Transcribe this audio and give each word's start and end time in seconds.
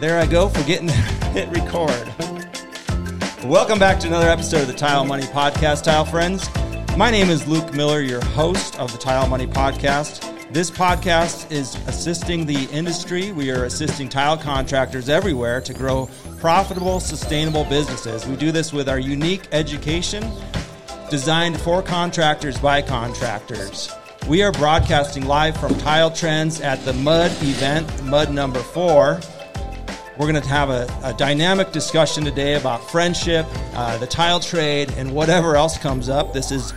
There 0.00 0.18
I 0.18 0.24
go, 0.24 0.48
forgetting 0.48 0.86
to 0.86 0.94
hit 1.34 1.50
record. 1.50 2.10
Welcome 3.44 3.78
back 3.78 4.00
to 4.00 4.06
another 4.06 4.30
episode 4.30 4.62
of 4.62 4.66
the 4.66 4.72
Tile 4.72 5.04
Money 5.04 5.24
Podcast, 5.24 5.82
Tile 5.82 6.06
Friends. 6.06 6.48
My 6.96 7.10
name 7.10 7.28
is 7.28 7.46
Luke 7.46 7.74
Miller, 7.74 8.00
your 8.00 8.24
host 8.24 8.80
of 8.80 8.90
the 8.92 8.96
Tile 8.96 9.28
Money 9.28 9.46
Podcast. 9.46 10.24
This 10.54 10.70
podcast 10.70 11.52
is 11.52 11.74
assisting 11.86 12.46
the 12.46 12.64
industry. 12.70 13.32
We 13.32 13.50
are 13.50 13.64
assisting 13.64 14.08
tile 14.08 14.38
contractors 14.38 15.10
everywhere 15.10 15.60
to 15.60 15.74
grow 15.74 16.08
profitable, 16.38 16.98
sustainable 16.98 17.64
businesses. 17.64 18.26
We 18.26 18.36
do 18.36 18.52
this 18.52 18.72
with 18.72 18.88
our 18.88 18.98
unique 18.98 19.48
education 19.52 20.24
designed 21.10 21.60
for 21.60 21.82
contractors 21.82 22.58
by 22.58 22.80
contractors. 22.80 23.92
We 24.26 24.42
are 24.42 24.52
broadcasting 24.52 25.26
live 25.26 25.58
from 25.58 25.76
Tile 25.76 26.10
Trends 26.10 26.62
at 26.62 26.82
the 26.86 26.94
Mud 26.94 27.30
event, 27.42 28.02
Mud 28.04 28.32
number 28.32 28.60
four. 28.60 29.20
We're 30.20 30.30
going 30.30 30.42
to 30.42 30.48
have 30.50 30.68
a, 30.68 30.86
a 31.02 31.14
dynamic 31.14 31.72
discussion 31.72 32.26
today 32.26 32.56
about 32.56 32.90
friendship, 32.90 33.46
uh, 33.72 33.96
the 33.96 34.06
tile 34.06 34.38
trade, 34.38 34.92
and 34.98 35.14
whatever 35.14 35.56
else 35.56 35.78
comes 35.78 36.10
up. 36.10 36.34
This 36.34 36.50
is, 36.50 36.74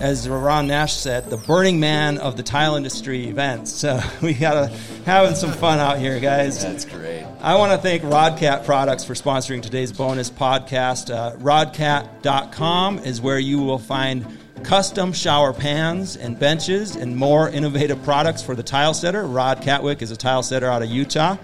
as 0.00 0.26
Ron 0.26 0.68
Nash 0.68 0.94
said, 0.94 1.28
the 1.28 1.36
Burning 1.36 1.80
Man 1.80 2.16
of 2.16 2.38
the 2.38 2.42
tile 2.42 2.76
industry 2.76 3.26
events. 3.26 3.72
So 3.72 4.00
we 4.22 4.32
got 4.32 4.54
to 4.54 4.76
having 5.04 5.34
some 5.34 5.52
fun 5.52 5.80
out 5.80 5.98
here, 5.98 6.18
guys. 6.18 6.62
That's 6.62 6.86
great. 6.86 7.26
I 7.42 7.56
want 7.56 7.72
to 7.72 7.78
thank 7.78 8.04
Rodcat 8.04 8.64
Products 8.64 9.04
for 9.04 9.12
sponsoring 9.12 9.60
today's 9.60 9.92
bonus 9.92 10.30
podcast. 10.30 11.14
Uh, 11.14 11.36
rodcat.com 11.36 13.00
is 13.00 13.20
where 13.20 13.38
you 13.38 13.58
will 13.60 13.78
find 13.78 14.24
custom 14.62 15.12
shower 15.12 15.52
pans 15.52 16.16
and 16.16 16.38
benches 16.38 16.96
and 16.96 17.14
more 17.14 17.50
innovative 17.50 18.02
products 18.02 18.42
for 18.42 18.54
the 18.54 18.62
tile 18.62 18.94
setter. 18.94 19.26
Rod 19.26 19.60
Catwick 19.60 20.00
is 20.00 20.10
a 20.10 20.16
tile 20.16 20.42
setter 20.42 20.70
out 20.70 20.80
of 20.80 20.88
Utah. 20.88 21.36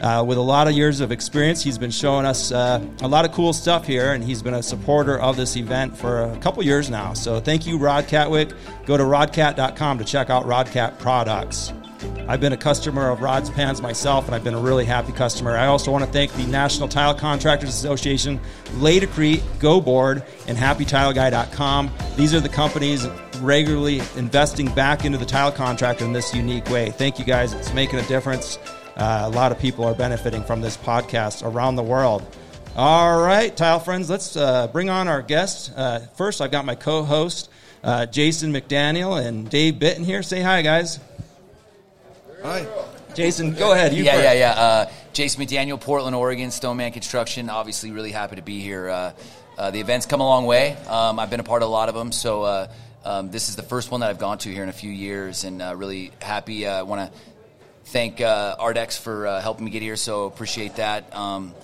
Uh, 0.00 0.24
with 0.26 0.38
a 0.38 0.42
lot 0.42 0.68
of 0.68 0.74
years 0.74 1.00
of 1.00 1.10
experience, 1.10 1.62
he's 1.62 1.78
been 1.78 1.90
showing 1.90 2.24
us 2.24 2.52
uh, 2.52 2.84
a 3.02 3.08
lot 3.08 3.24
of 3.24 3.32
cool 3.32 3.52
stuff 3.52 3.86
here, 3.86 4.12
and 4.12 4.22
he's 4.22 4.42
been 4.42 4.54
a 4.54 4.62
supporter 4.62 5.18
of 5.18 5.36
this 5.36 5.56
event 5.56 5.96
for 5.96 6.22
a 6.22 6.36
couple 6.38 6.62
years 6.62 6.88
now. 6.88 7.12
So 7.14 7.40
thank 7.40 7.66
you, 7.66 7.78
Rod 7.78 8.04
Catwick. 8.04 8.54
Go 8.86 8.96
to 8.96 9.02
rodcat.com 9.02 9.98
to 9.98 10.04
check 10.04 10.30
out 10.30 10.44
Rodcat 10.44 10.98
products. 10.98 11.72
I've 12.28 12.40
been 12.40 12.52
a 12.52 12.58
customer 12.58 13.10
of 13.10 13.22
Rod's 13.22 13.50
Pans 13.50 13.82
myself, 13.82 14.26
and 14.26 14.34
I've 14.34 14.44
been 14.44 14.54
a 14.54 14.60
really 14.60 14.84
happy 14.84 15.12
customer. 15.12 15.56
I 15.56 15.66
also 15.66 15.90
want 15.90 16.04
to 16.04 16.10
thank 16.10 16.32
the 16.34 16.46
National 16.46 16.86
Tile 16.86 17.14
Contractors 17.14 17.70
Association, 17.70 18.38
Laticrete, 18.74 19.42
Go 19.58 19.80
Board, 19.80 20.22
and 20.46 20.56
HappyTileGuy.com. 20.56 21.90
These 22.16 22.34
are 22.34 22.40
the 22.40 22.48
companies 22.48 23.08
regularly 23.40 24.00
investing 24.16 24.72
back 24.74 25.04
into 25.04 25.18
the 25.18 25.24
tile 25.24 25.50
contractor 25.50 26.04
in 26.04 26.12
this 26.12 26.34
unique 26.34 26.68
way. 26.70 26.90
Thank 26.90 27.18
you 27.18 27.24
guys. 27.24 27.52
It's 27.52 27.72
making 27.72 27.98
a 27.98 28.06
difference. 28.06 28.58
Uh, 28.98 29.22
a 29.24 29.30
lot 29.30 29.52
of 29.52 29.60
people 29.60 29.84
are 29.84 29.94
benefiting 29.94 30.42
from 30.42 30.60
this 30.60 30.76
podcast 30.76 31.48
around 31.48 31.76
the 31.76 31.82
world. 31.82 32.26
All 32.74 33.20
right, 33.20 33.56
tile 33.56 33.78
friends, 33.78 34.10
let's 34.10 34.36
uh, 34.36 34.66
bring 34.68 34.90
on 34.90 35.06
our 35.06 35.22
guest. 35.22 35.72
Uh, 35.76 36.00
first, 36.16 36.40
I've 36.40 36.50
got 36.50 36.64
my 36.64 36.74
co 36.74 37.04
host, 37.04 37.48
uh, 37.84 38.06
Jason 38.06 38.52
McDaniel, 38.52 39.24
and 39.24 39.48
Dave 39.48 39.78
Bitten 39.78 40.04
here. 40.04 40.22
Say 40.22 40.40
hi, 40.42 40.62
guys. 40.62 40.98
Hi. 42.42 42.66
Jason, 43.14 43.54
go 43.54 43.72
ahead. 43.72 43.94
You 43.94 44.04
yeah, 44.04 44.12
first. 44.12 44.24
yeah, 44.24 44.32
yeah. 44.32 44.50
Uh, 44.50 44.90
Jason 45.12 45.44
McDaniel, 45.44 45.80
Portland, 45.80 46.14
Oregon, 46.14 46.50
Stoneman 46.50 46.92
Construction. 46.92 47.50
Obviously, 47.50 47.90
really 47.90 48.12
happy 48.12 48.36
to 48.36 48.42
be 48.42 48.60
here. 48.60 48.88
Uh, 48.88 49.12
uh, 49.56 49.70
the 49.72 49.80
event's 49.80 50.06
come 50.06 50.20
a 50.20 50.24
long 50.24 50.46
way. 50.46 50.76
Um, 50.88 51.18
I've 51.18 51.30
been 51.30 51.40
a 51.40 51.44
part 51.44 51.62
of 51.62 51.68
a 51.68 51.72
lot 51.72 51.88
of 51.88 51.96
them, 51.96 52.12
so 52.12 52.42
uh, 52.42 52.68
um, 53.04 53.30
this 53.30 53.48
is 53.48 53.56
the 53.56 53.62
first 53.62 53.90
one 53.90 54.00
that 54.00 54.10
I've 54.10 54.18
gone 54.18 54.38
to 54.38 54.52
here 54.52 54.62
in 54.62 54.68
a 54.68 54.72
few 54.72 54.90
years, 54.90 55.42
and 55.42 55.60
uh, 55.60 55.74
really 55.76 56.12
happy. 56.20 56.66
I 56.66 56.82
want 56.82 57.12
to 57.12 57.20
thank 57.88 58.20
uh, 58.20 58.56
Ardex 58.56 58.98
for 58.98 59.26
uh, 59.26 59.40
helping 59.40 59.64
me 59.64 59.70
get 59.70 59.82
here, 59.82 59.96
so 59.96 60.26
appreciate 60.26 60.76
that. 60.76 61.14
Um, 61.14 61.54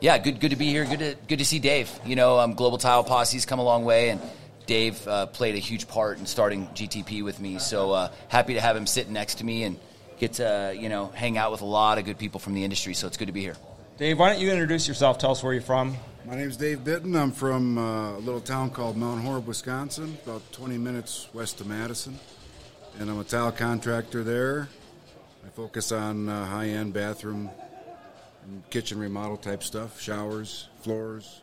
yeah, 0.00 0.16
good, 0.18 0.40
good 0.40 0.50
to 0.50 0.56
be 0.56 0.68
here. 0.68 0.84
Good 0.84 0.98
to, 1.00 1.16
good 1.28 1.38
to 1.40 1.44
see 1.44 1.58
Dave. 1.58 1.90
You 2.06 2.16
know, 2.16 2.38
um, 2.38 2.54
Global 2.54 2.78
Tile 2.78 3.04
Posse's 3.04 3.44
come 3.44 3.58
a 3.58 3.64
long 3.64 3.84
way, 3.84 4.10
and 4.10 4.20
Dave 4.66 5.06
uh, 5.06 5.26
played 5.26 5.54
a 5.56 5.58
huge 5.58 5.86
part 5.88 6.18
in 6.18 6.26
starting 6.26 6.66
GTP 6.68 7.22
with 7.22 7.40
me. 7.40 7.58
So 7.58 7.92
uh, 7.92 8.10
happy 8.28 8.54
to 8.54 8.60
have 8.60 8.76
him 8.76 8.86
sitting 8.86 9.12
next 9.12 9.36
to 9.36 9.44
me 9.44 9.64
and 9.64 9.78
get 10.18 10.34
to 10.34 10.74
you 10.78 10.88
know 10.88 11.06
hang 11.08 11.38
out 11.38 11.52
with 11.52 11.60
a 11.60 11.66
lot 11.66 11.98
of 11.98 12.04
good 12.04 12.18
people 12.18 12.40
from 12.40 12.54
the 12.54 12.64
industry. 12.64 12.94
So 12.94 13.06
it's 13.06 13.16
good 13.16 13.26
to 13.26 13.32
be 13.32 13.42
here. 13.42 13.56
Dave, 13.98 14.18
why 14.18 14.30
don't 14.32 14.40
you 14.40 14.50
introduce 14.50 14.86
yourself? 14.86 15.18
Tell 15.18 15.32
us 15.32 15.42
where 15.42 15.52
you're 15.52 15.62
from. 15.62 15.96
My 16.24 16.36
name's 16.36 16.56
Dave 16.56 16.84
Bitten. 16.84 17.16
I'm 17.16 17.32
from 17.32 17.78
uh, 17.78 18.16
a 18.16 18.20
little 18.20 18.40
town 18.40 18.70
called 18.70 18.96
Mount 18.96 19.22
Horeb, 19.22 19.46
Wisconsin, 19.46 20.16
about 20.24 20.42
20 20.52 20.78
minutes 20.78 21.28
west 21.32 21.60
of 21.60 21.66
Madison. 21.66 22.18
And 23.00 23.10
I'm 23.10 23.18
a 23.18 23.24
tile 23.24 23.50
contractor 23.50 24.22
there. 24.22 24.68
I 25.44 25.48
focus 25.50 25.92
on 25.92 26.28
uh, 26.28 26.46
high 26.46 26.68
end 26.68 26.92
bathroom 26.92 27.50
and 28.44 28.68
kitchen 28.70 28.98
remodel 28.98 29.36
type 29.36 29.62
stuff 29.62 30.00
showers, 30.00 30.68
floors, 30.82 31.42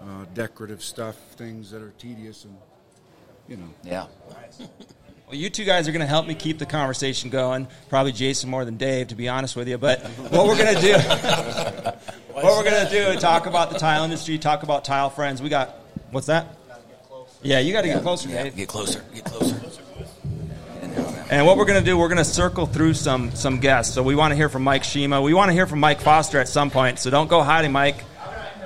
uh, 0.00 0.24
decorative 0.34 0.82
stuff, 0.82 1.16
things 1.36 1.70
that 1.70 1.82
are 1.82 1.92
tedious 1.98 2.44
and, 2.44 2.56
you 3.48 3.56
know. 3.56 3.68
Yeah. 3.84 4.06
Well, 5.26 5.36
you 5.40 5.48
two 5.48 5.64
guys 5.64 5.88
are 5.88 5.92
going 5.92 6.00
to 6.00 6.06
help 6.06 6.26
me 6.26 6.34
keep 6.34 6.58
the 6.58 6.66
conversation 6.66 7.30
going. 7.30 7.66
Probably 7.88 8.12
Jason 8.12 8.50
more 8.50 8.64
than 8.64 8.76
Dave, 8.76 9.08
to 9.08 9.14
be 9.14 9.28
honest 9.28 9.56
with 9.56 9.66
you. 9.68 9.78
But 9.78 10.00
what 10.30 10.46
we're 10.46 10.58
going 10.58 10.74
to 10.74 10.80
do, 10.80 10.92
what 12.32 12.44
we're 12.44 12.64
going 12.64 12.86
to 12.86 12.90
do, 12.90 12.98
is 13.12 13.20
talk 13.22 13.46
about 13.46 13.70
the 13.70 13.78
tile 13.78 14.04
industry, 14.04 14.36
talk 14.38 14.62
about 14.62 14.84
tile 14.84 15.08
friends. 15.10 15.40
We 15.40 15.48
got 15.48 15.70
what's 16.10 16.26
that? 16.26 16.58
Yeah, 17.42 17.58
you 17.60 17.72
got 17.72 17.82
to 17.82 17.88
get 17.88 18.02
closer, 18.02 18.28
Yeah, 18.28 18.44
Dave. 18.44 18.56
get 18.56 18.68
closer. 18.68 19.02
Get 19.14 19.24
closer. 19.24 19.60
And 21.32 21.46
what 21.46 21.56
we're 21.56 21.64
going 21.64 21.82
to 21.82 21.84
do, 21.84 21.96
we're 21.96 22.08
going 22.08 22.18
to 22.18 22.26
circle 22.26 22.66
through 22.66 22.92
some 22.92 23.34
some 23.34 23.58
guests. 23.58 23.94
So 23.94 24.02
we 24.02 24.14
want 24.14 24.32
to 24.32 24.36
hear 24.36 24.50
from 24.50 24.64
Mike 24.64 24.84
Shima. 24.84 25.22
We 25.22 25.32
want 25.32 25.48
to 25.48 25.54
hear 25.54 25.66
from 25.66 25.80
Mike 25.80 26.02
Foster 26.02 26.38
at 26.38 26.46
some 26.46 26.70
point. 26.70 26.98
So 26.98 27.08
don't 27.08 27.26
go 27.26 27.42
hiding, 27.42 27.72
Mike. 27.72 28.04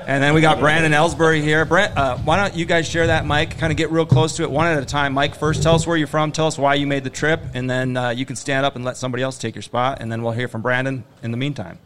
And 0.05 0.21
then 0.21 0.35
we 0.35 0.41
got 0.41 0.59
Brandon 0.59 0.91
Ellsbury 0.91 1.43
here. 1.43 1.65
Brent, 1.65 1.97
uh, 1.97 2.17
why 2.19 2.37
don't 2.37 2.57
you 2.57 2.65
guys 2.65 2.89
share 2.89 3.07
that 3.07 3.25
mic? 3.25 3.57
Kind 3.59 3.71
of 3.71 3.77
get 3.77 3.93
real 3.93 4.05
close 4.05 4.35
to 4.39 4.43
it, 4.43 4.51
one 4.51 4.67
at 4.67 4.83
a 4.83 4.85
time. 4.85 5.13
Mike, 5.13 5.37
first 5.37 5.63
tell 5.63 5.77
us 5.77 5.87
where 5.87 5.97
you're 5.97 6.09
from. 6.09 6.33
Tell 6.33 6.49
us 6.49 6.59
why 6.59 6.75
you 6.75 6.89
made 6.89 7.05
the 7.05 7.11
trip, 7.11 7.41
and 7.55 7.71
then 7.71 7.97
uh, 7.97 8.09
you 8.09 8.27
can 8.27 8.35
stand 8.35 8.67
up 8.67 8.75
and 8.75 8.85
let 8.85 8.97
somebody 8.97 9.23
else 9.23 9.39
take 9.39 9.55
your 9.55 9.63
spot, 9.63 9.99
and 10.01 10.11
then 10.11 10.25
we'll 10.25 10.33
hear 10.33 10.49
from 10.49 10.61
Brandon 10.61 11.05
in 11.23 11.31
the 11.31 11.37
meantime. 11.37 11.79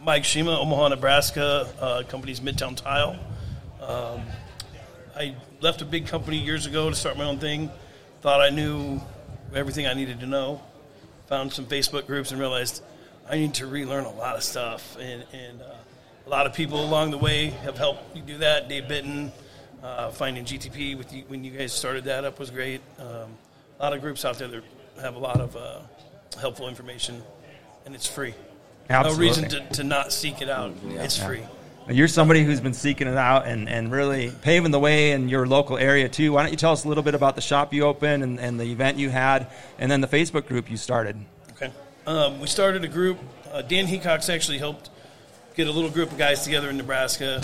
Mike 0.00 0.24
Shima, 0.24 0.58
Omaha, 0.58 0.88
Nebraska. 0.88 1.68
Uh, 1.80 2.02
company's 2.08 2.40
Midtown 2.40 2.76
Tile. 2.76 3.16
Um, 3.80 4.22
I 5.16 5.36
left 5.60 5.82
a 5.82 5.84
big 5.84 6.08
company 6.08 6.38
years 6.38 6.66
ago 6.66 6.90
to 6.90 6.96
start 6.96 7.16
my 7.16 7.24
own 7.26 7.38
thing. 7.38 7.70
Thought 8.22 8.40
I 8.40 8.50
knew 8.50 9.00
everything 9.54 9.86
I 9.86 9.94
needed 9.94 10.20
to 10.20 10.26
know. 10.26 10.62
Found 11.28 11.52
some 11.52 11.66
Facebook 11.66 12.06
groups 12.06 12.30
and 12.30 12.40
realized 12.40 12.82
I 13.28 13.36
need 13.36 13.54
to 13.54 13.66
relearn 13.66 14.04
a 14.04 14.12
lot 14.12 14.36
of 14.36 14.42
stuff. 14.42 14.96
And, 15.00 15.24
and 15.32 15.62
uh, 15.62 15.74
a 16.26 16.28
lot 16.28 16.46
of 16.46 16.54
people 16.54 16.84
along 16.84 17.10
the 17.10 17.18
way 17.18 17.48
have 17.50 17.76
helped 17.76 18.14
me 18.14 18.20
do 18.20 18.38
that. 18.38 18.68
Dave 18.68 18.88
Bitten, 18.88 19.32
uh, 19.82 20.10
finding 20.10 20.44
GTP 20.44 20.96
with 20.96 21.12
you, 21.12 21.24
when 21.28 21.44
you 21.44 21.50
guys 21.50 21.72
started 21.72 22.04
that 22.04 22.24
up 22.24 22.38
was 22.38 22.50
great. 22.50 22.80
Um, 22.98 23.36
a 23.78 23.82
lot 23.82 23.92
of 23.92 24.00
groups 24.00 24.24
out 24.24 24.38
there 24.38 24.48
that 24.48 24.62
have 25.00 25.16
a 25.16 25.18
lot 25.18 25.40
of 25.40 25.56
uh, 25.56 25.80
helpful 26.38 26.68
information, 26.68 27.22
and 27.84 27.94
it's 27.94 28.06
free. 28.06 28.34
Absolutely. 28.88 29.26
No 29.26 29.28
reason 29.28 29.48
to, 29.48 29.74
to 29.76 29.84
not 29.84 30.12
seek 30.12 30.42
it 30.42 30.48
out. 30.48 30.74
it's 30.84 31.18
free. 31.18 31.42
You're 31.86 32.08
somebody 32.08 32.44
who's 32.44 32.62
been 32.62 32.72
seeking 32.72 33.06
it 33.06 33.16
out 33.16 33.46
and, 33.46 33.68
and 33.68 33.92
really 33.92 34.32
paving 34.40 34.70
the 34.70 34.78
way 34.80 35.12
in 35.12 35.28
your 35.28 35.46
local 35.46 35.76
area, 35.76 36.08
too. 36.08 36.32
Why 36.32 36.42
don't 36.42 36.50
you 36.50 36.56
tell 36.56 36.72
us 36.72 36.84
a 36.84 36.88
little 36.88 37.02
bit 37.02 37.14
about 37.14 37.34
the 37.34 37.42
shop 37.42 37.74
you 37.74 37.84
opened 37.84 38.22
and, 38.22 38.40
and 38.40 38.58
the 38.58 38.64
event 38.64 38.96
you 38.96 39.10
had, 39.10 39.48
and 39.78 39.90
then 39.90 40.00
the 40.00 40.08
Facebook 40.08 40.46
group 40.46 40.70
you 40.70 40.78
started? 40.78 41.16
Okay. 41.52 41.70
Um, 42.06 42.40
we 42.40 42.46
started 42.46 42.84
a 42.84 42.88
group. 42.88 43.18
Uh, 43.52 43.60
Dan 43.60 43.86
Hecox 43.86 44.32
actually 44.32 44.56
helped 44.56 44.88
get 45.54 45.68
a 45.68 45.70
little 45.70 45.90
group 45.90 46.10
of 46.10 46.16
guys 46.16 46.42
together 46.42 46.70
in 46.70 46.78
Nebraska, 46.78 47.42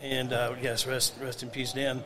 and 0.00 0.32
uh, 0.32 0.54
yes, 0.62 0.86
rest 0.86 1.14
rest 1.20 1.42
in 1.42 1.50
peace, 1.50 1.72
Dan. 1.72 2.04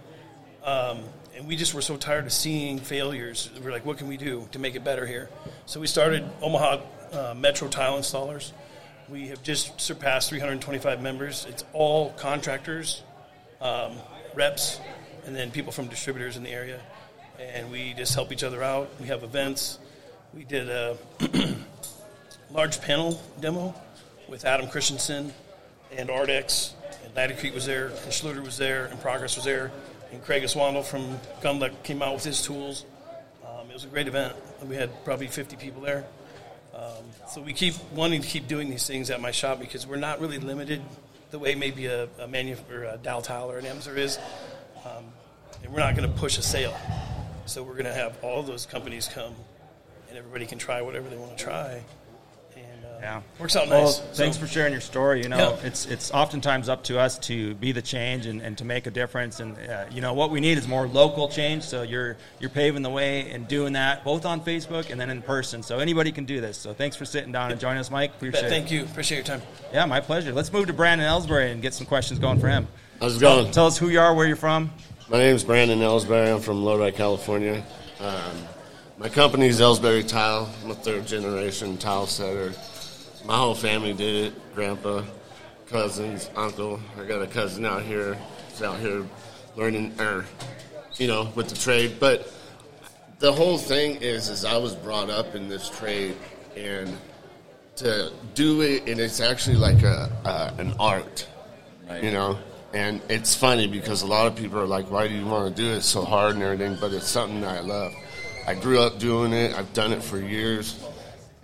Um, 0.64 1.00
and 1.36 1.46
we 1.46 1.56
just 1.56 1.74
were 1.74 1.82
so 1.82 1.98
tired 1.98 2.24
of 2.24 2.32
seeing 2.32 2.78
failures. 2.78 3.50
We 3.60 3.66
are 3.66 3.70
like, 3.70 3.84
what 3.84 3.98
can 3.98 4.08
we 4.08 4.16
do 4.16 4.48
to 4.52 4.58
make 4.58 4.76
it 4.76 4.82
better 4.82 5.06
here? 5.06 5.28
So 5.66 5.78
we 5.78 5.86
started 5.86 6.24
Omaha 6.40 6.80
uh, 7.12 7.34
Metro 7.36 7.68
Tile 7.68 7.98
Installers. 7.98 8.52
We 9.08 9.28
have 9.28 9.40
just 9.44 9.80
surpassed 9.80 10.30
325 10.30 11.00
members. 11.00 11.46
It's 11.48 11.64
all 11.72 12.10
contractors, 12.14 13.04
um, 13.60 13.92
reps, 14.34 14.80
and 15.24 15.36
then 15.36 15.52
people 15.52 15.70
from 15.70 15.86
distributors 15.86 16.36
in 16.36 16.42
the 16.42 16.50
area. 16.50 16.80
And 17.38 17.70
we 17.70 17.94
just 17.94 18.14
help 18.14 18.32
each 18.32 18.42
other 18.42 18.64
out. 18.64 18.90
We 19.00 19.06
have 19.06 19.22
events. 19.22 19.78
We 20.34 20.42
did 20.42 20.68
a 20.68 20.98
large 22.50 22.80
panel 22.80 23.20
demo 23.40 23.74
with 24.28 24.44
Adam 24.44 24.68
Christensen 24.68 25.32
and 25.96 26.08
Ardex, 26.08 26.72
and 27.04 27.38
Creek 27.38 27.54
was 27.54 27.64
there, 27.64 27.86
and 27.86 27.96
Schluter 28.10 28.44
was 28.44 28.58
there, 28.58 28.86
and 28.86 29.00
Progress 29.00 29.36
was 29.36 29.44
there, 29.44 29.70
and 30.10 30.20
Craig 30.24 30.42
Aswandel 30.42 30.84
from 30.84 31.20
Gundlach 31.42 31.80
came 31.84 32.02
out 32.02 32.14
with 32.14 32.24
his 32.24 32.42
tools. 32.42 32.84
Um, 33.46 33.70
it 33.70 33.74
was 33.74 33.84
a 33.84 33.88
great 33.88 34.08
event. 34.08 34.34
We 34.64 34.74
had 34.74 34.90
probably 35.04 35.28
50 35.28 35.54
people 35.56 35.80
there. 35.80 36.04
Um, 36.76 37.04
so 37.28 37.40
we 37.40 37.54
keep 37.54 37.74
wanting 37.92 38.20
to 38.20 38.28
keep 38.28 38.48
doing 38.48 38.68
these 38.68 38.86
things 38.86 39.08
at 39.08 39.20
my 39.20 39.30
shop 39.30 39.58
because 39.58 39.86
we're 39.86 39.96
not 39.96 40.20
really 40.20 40.38
limited 40.38 40.82
the 41.30 41.38
way 41.38 41.54
maybe 41.54 41.86
a, 41.86 42.06
a, 42.20 42.28
manu- 42.28 42.56
or 42.70 42.84
a 42.84 42.98
Daltile 42.98 43.46
or 43.46 43.58
an 43.58 43.64
Emser 43.64 43.96
is. 43.96 44.18
Um, 44.84 45.04
and 45.64 45.72
we're 45.72 45.80
not 45.80 45.96
going 45.96 46.10
to 46.10 46.18
push 46.18 46.36
a 46.36 46.42
sale. 46.42 46.76
So 47.46 47.62
we're 47.62 47.72
going 47.72 47.86
to 47.86 47.94
have 47.94 48.22
all 48.22 48.42
those 48.42 48.66
companies 48.66 49.08
come, 49.08 49.34
and 50.08 50.18
everybody 50.18 50.44
can 50.46 50.58
try 50.58 50.82
whatever 50.82 51.08
they 51.08 51.16
want 51.16 51.38
to 51.38 51.42
try. 51.42 51.82
And 52.96 53.02
Yeah, 53.04 53.20
works 53.38 53.54
out 53.56 53.68
well, 53.68 53.84
nice. 53.84 53.98
Thanks 54.14 54.36
So- 54.36 54.42
for 54.42 54.48
sharing 54.50 54.72
your 54.72 54.80
story. 54.80 55.22
You 55.22 55.28
know, 55.28 55.36
Yeah. 55.60 55.66
it's 55.68 55.86
it's 55.86 56.10
oftentimes 56.10 56.68
up 56.68 56.82
to 56.84 56.98
us 56.98 57.18
to 57.20 57.54
be 57.56 57.72
the 57.72 57.82
change 57.82 58.26
and, 58.26 58.40
and 58.40 58.56
to 58.58 58.64
make 58.64 58.86
a 58.86 58.90
difference. 58.90 59.38
And 59.40 59.56
uh, 59.68 59.84
you 59.92 60.00
know 60.00 60.14
what 60.14 60.30
we 60.30 60.40
need 60.40 60.56
is 60.58 60.66
more 60.66 60.86
local 60.88 61.28
change. 61.28 61.62
So 61.64 61.82
you're 61.82 62.16
you're 62.40 62.50
paving 62.50 62.82
the 62.82 62.90
way 62.90 63.30
and 63.30 63.46
doing 63.46 63.74
that 63.74 64.02
both 64.04 64.24
on 64.24 64.40
Facebook 64.40 64.90
and 64.90 64.98
then 65.00 65.10
in 65.10 65.20
person. 65.22 65.62
So 65.62 65.78
anybody 65.78 66.10
can 66.10 66.24
do 66.24 66.40
this. 66.40 66.56
So 66.56 66.72
thanks 66.72 66.96
for 66.96 67.04
sitting 67.04 67.32
down 67.32 67.50
and 67.52 67.60
joining 67.60 67.78
us, 67.80 67.90
Mike. 67.90 68.12
Appreciate 68.16 68.40
Bet, 68.42 68.50
thank 68.50 68.72
it. 68.72 68.74
you. 68.74 68.84
Appreciate 68.84 69.18
your 69.18 69.38
time. 69.38 69.42
Yeah, 69.72 69.84
my 69.84 70.00
pleasure. 70.00 70.32
Let's 70.32 70.52
move 70.52 70.66
to 70.68 70.72
Brandon 70.72 71.06
Ellsbury 71.06 71.52
and 71.52 71.60
get 71.60 71.74
some 71.74 71.86
questions 71.86 72.18
going 72.18 72.40
for 72.40 72.48
him. 72.48 72.66
How's 73.00 73.16
it 73.16 73.20
going? 73.20 73.50
Tell 73.52 73.66
us 73.66 73.76
who 73.76 73.88
you 73.90 74.00
are, 74.00 74.14
where 74.14 74.26
you're 74.26 74.36
from. 74.36 74.72
My 75.10 75.18
name 75.18 75.36
is 75.36 75.44
Brandon 75.44 75.78
Ellsbury. 75.80 76.32
I'm 76.34 76.40
from 76.40 76.64
Lodi, 76.64 76.90
California. 76.92 77.62
Um, 78.00 78.14
my 78.98 79.10
company 79.10 79.46
is 79.48 79.60
Ellsbury 79.60 80.06
Tile. 80.08 80.48
I'm 80.64 80.70
a 80.70 80.74
third 80.74 81.06
generation 81.06 81.76
tile 81.76 82.06
setter. 82.06 82.52
My 83.26 83.36
whole 83.36 83.54
family 83.54 83.92
did 83.92 84.26
it 84.26 84.54
grandpa, 84.54 85.02
cousins, 85.68 86.30
uncle. 86.36 86.80
I 86.98 87.04
got 87.04 87.22
a 87.22 87.26
cousin 87.26 87.64
out 87.64 87.82
here. 87.82 88.16
He's 88.48 88.62
out 88.62 88.78
here 88.78 89.04
learning, 89.56 89.94
er, 90.00 90.24
you 90.96 91.08
know, 91.08 91.30
with 91.34 91.48
the 91.48 91.56
trade. 91.56 91.96
But 91.98 92.32
the 93.18 93.32
whole 93.32 93.58
thing 93.58 93.96
is, 93.96 94.28
is 94.28 94.44
I 94.44 94.56
was 94.56 94.74
brought 94.74 95.10
up 95.10 95.34
in 95.34 95.48
this 95.48 95.68
trade 95.68 96.16
and 96.56 96.96
to 97.76 98.12
do 98.34 98.62
it, 98.62 98.88
and 98.88 99.00
it's 99.00 99.20
actually 99.20 99.56
like 99.56 99.82
a, 99.82 100.10
uh, 100.24 100.54
an 100.58 100.74
art 100.78 101.26
Right. 101.88 102.02
you 102.02 102.10
know 102.10 102.36
and 102.74 103.00
it's 103.08 103.36
funny 103.36 103.68
because 103.68 104.02
a 104.02 104.06
lot 104.06 104.26
of 104.26 104.34
people 104.34 104.58
are 104.58 104.66
like 104.66 104.90
why 104.90 105.06
do 105.06 105.14
you 105.14 105.24
want 105.24 105.54
to 105.54 105.62
do 105.62 105.70
it 105.70 105.82
so 105.82 106.04
hard 106.04 106.34
and 106.34 106.42
everything 106.42 106.76
but 106.80 106.92
it's 106.92 107.06
something 107.06 107.42
that 107.42 107.58
i 107.58 107.60
love 107.60 107.94
i 108.48 108.54
grew 108.54 108.80
up 108.80 108.98
doing 108.98 109.32
it 109.32 109.54
i've 109.54 109.72
done 109.72 109.92
it 109.92 110.02
for 110.02 110.18
years 110.18 110.84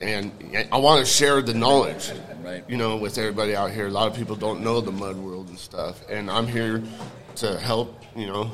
and 0.03 0.33
i 0.73 0.77
want 0.77 1.01
to 1.01 1.07
share 1.11 1.41
the 1.43 1.55
knowledge 1.55 2.11
Right. 2.43 2.65
you 2.69 2.77
know 2.77 2.97
with 2.97 3.19
everybody 3.19 3.55
out 3.55 3.71
here 3.71 3.87
a 3.87 3.91
lot 3.91 4.09
of 4.09 4.17
people 4.17 4.35
don't 4.37 4.63
know 4.63 4.81
the 4.81 4.91
mud 4.91 5.17
world 5.17 5.49
and 5.49 5.59
stuff 5.59 6.03
and 6.11 6.29
i'm 6.31 6.47
here 6.47 6.83
to 7.37 7.59
help 7.59 8.03
you 8.17 8.27
know 8.27 8.51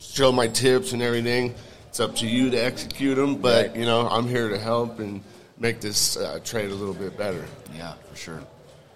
show 0.00 0.32
my 0.32 0.48
tips 0.48 0.92
and 0.92 1.00
everything 1.02 1.54
it's 1.88 2.00
up 2.00 2.16
to 2.16 2.26
you 2.26 2.50
to 2.50 2.56
execute 2.56 3.16
them 3.16 3.36
but 3.36 3.68
Right. 3.68 3.76
you 3.76 3.86
know 3.86 4.08
i'm 4.08 4.26
here 4.28 4.48
to 4.48 4.58
help 4.58 4.98
and 4.98 5.22
make 5.58 5.80
this 5.80 6.16
uh, 6.16 6.40
trade 6.44 6.70
a 6.70 6.74
little 6.74 6.94
bit 6.94 7.16
better 7.16 7.44
Yeah, 7.76 7.94
for 8.10 8.16
sure. 8.16 8.40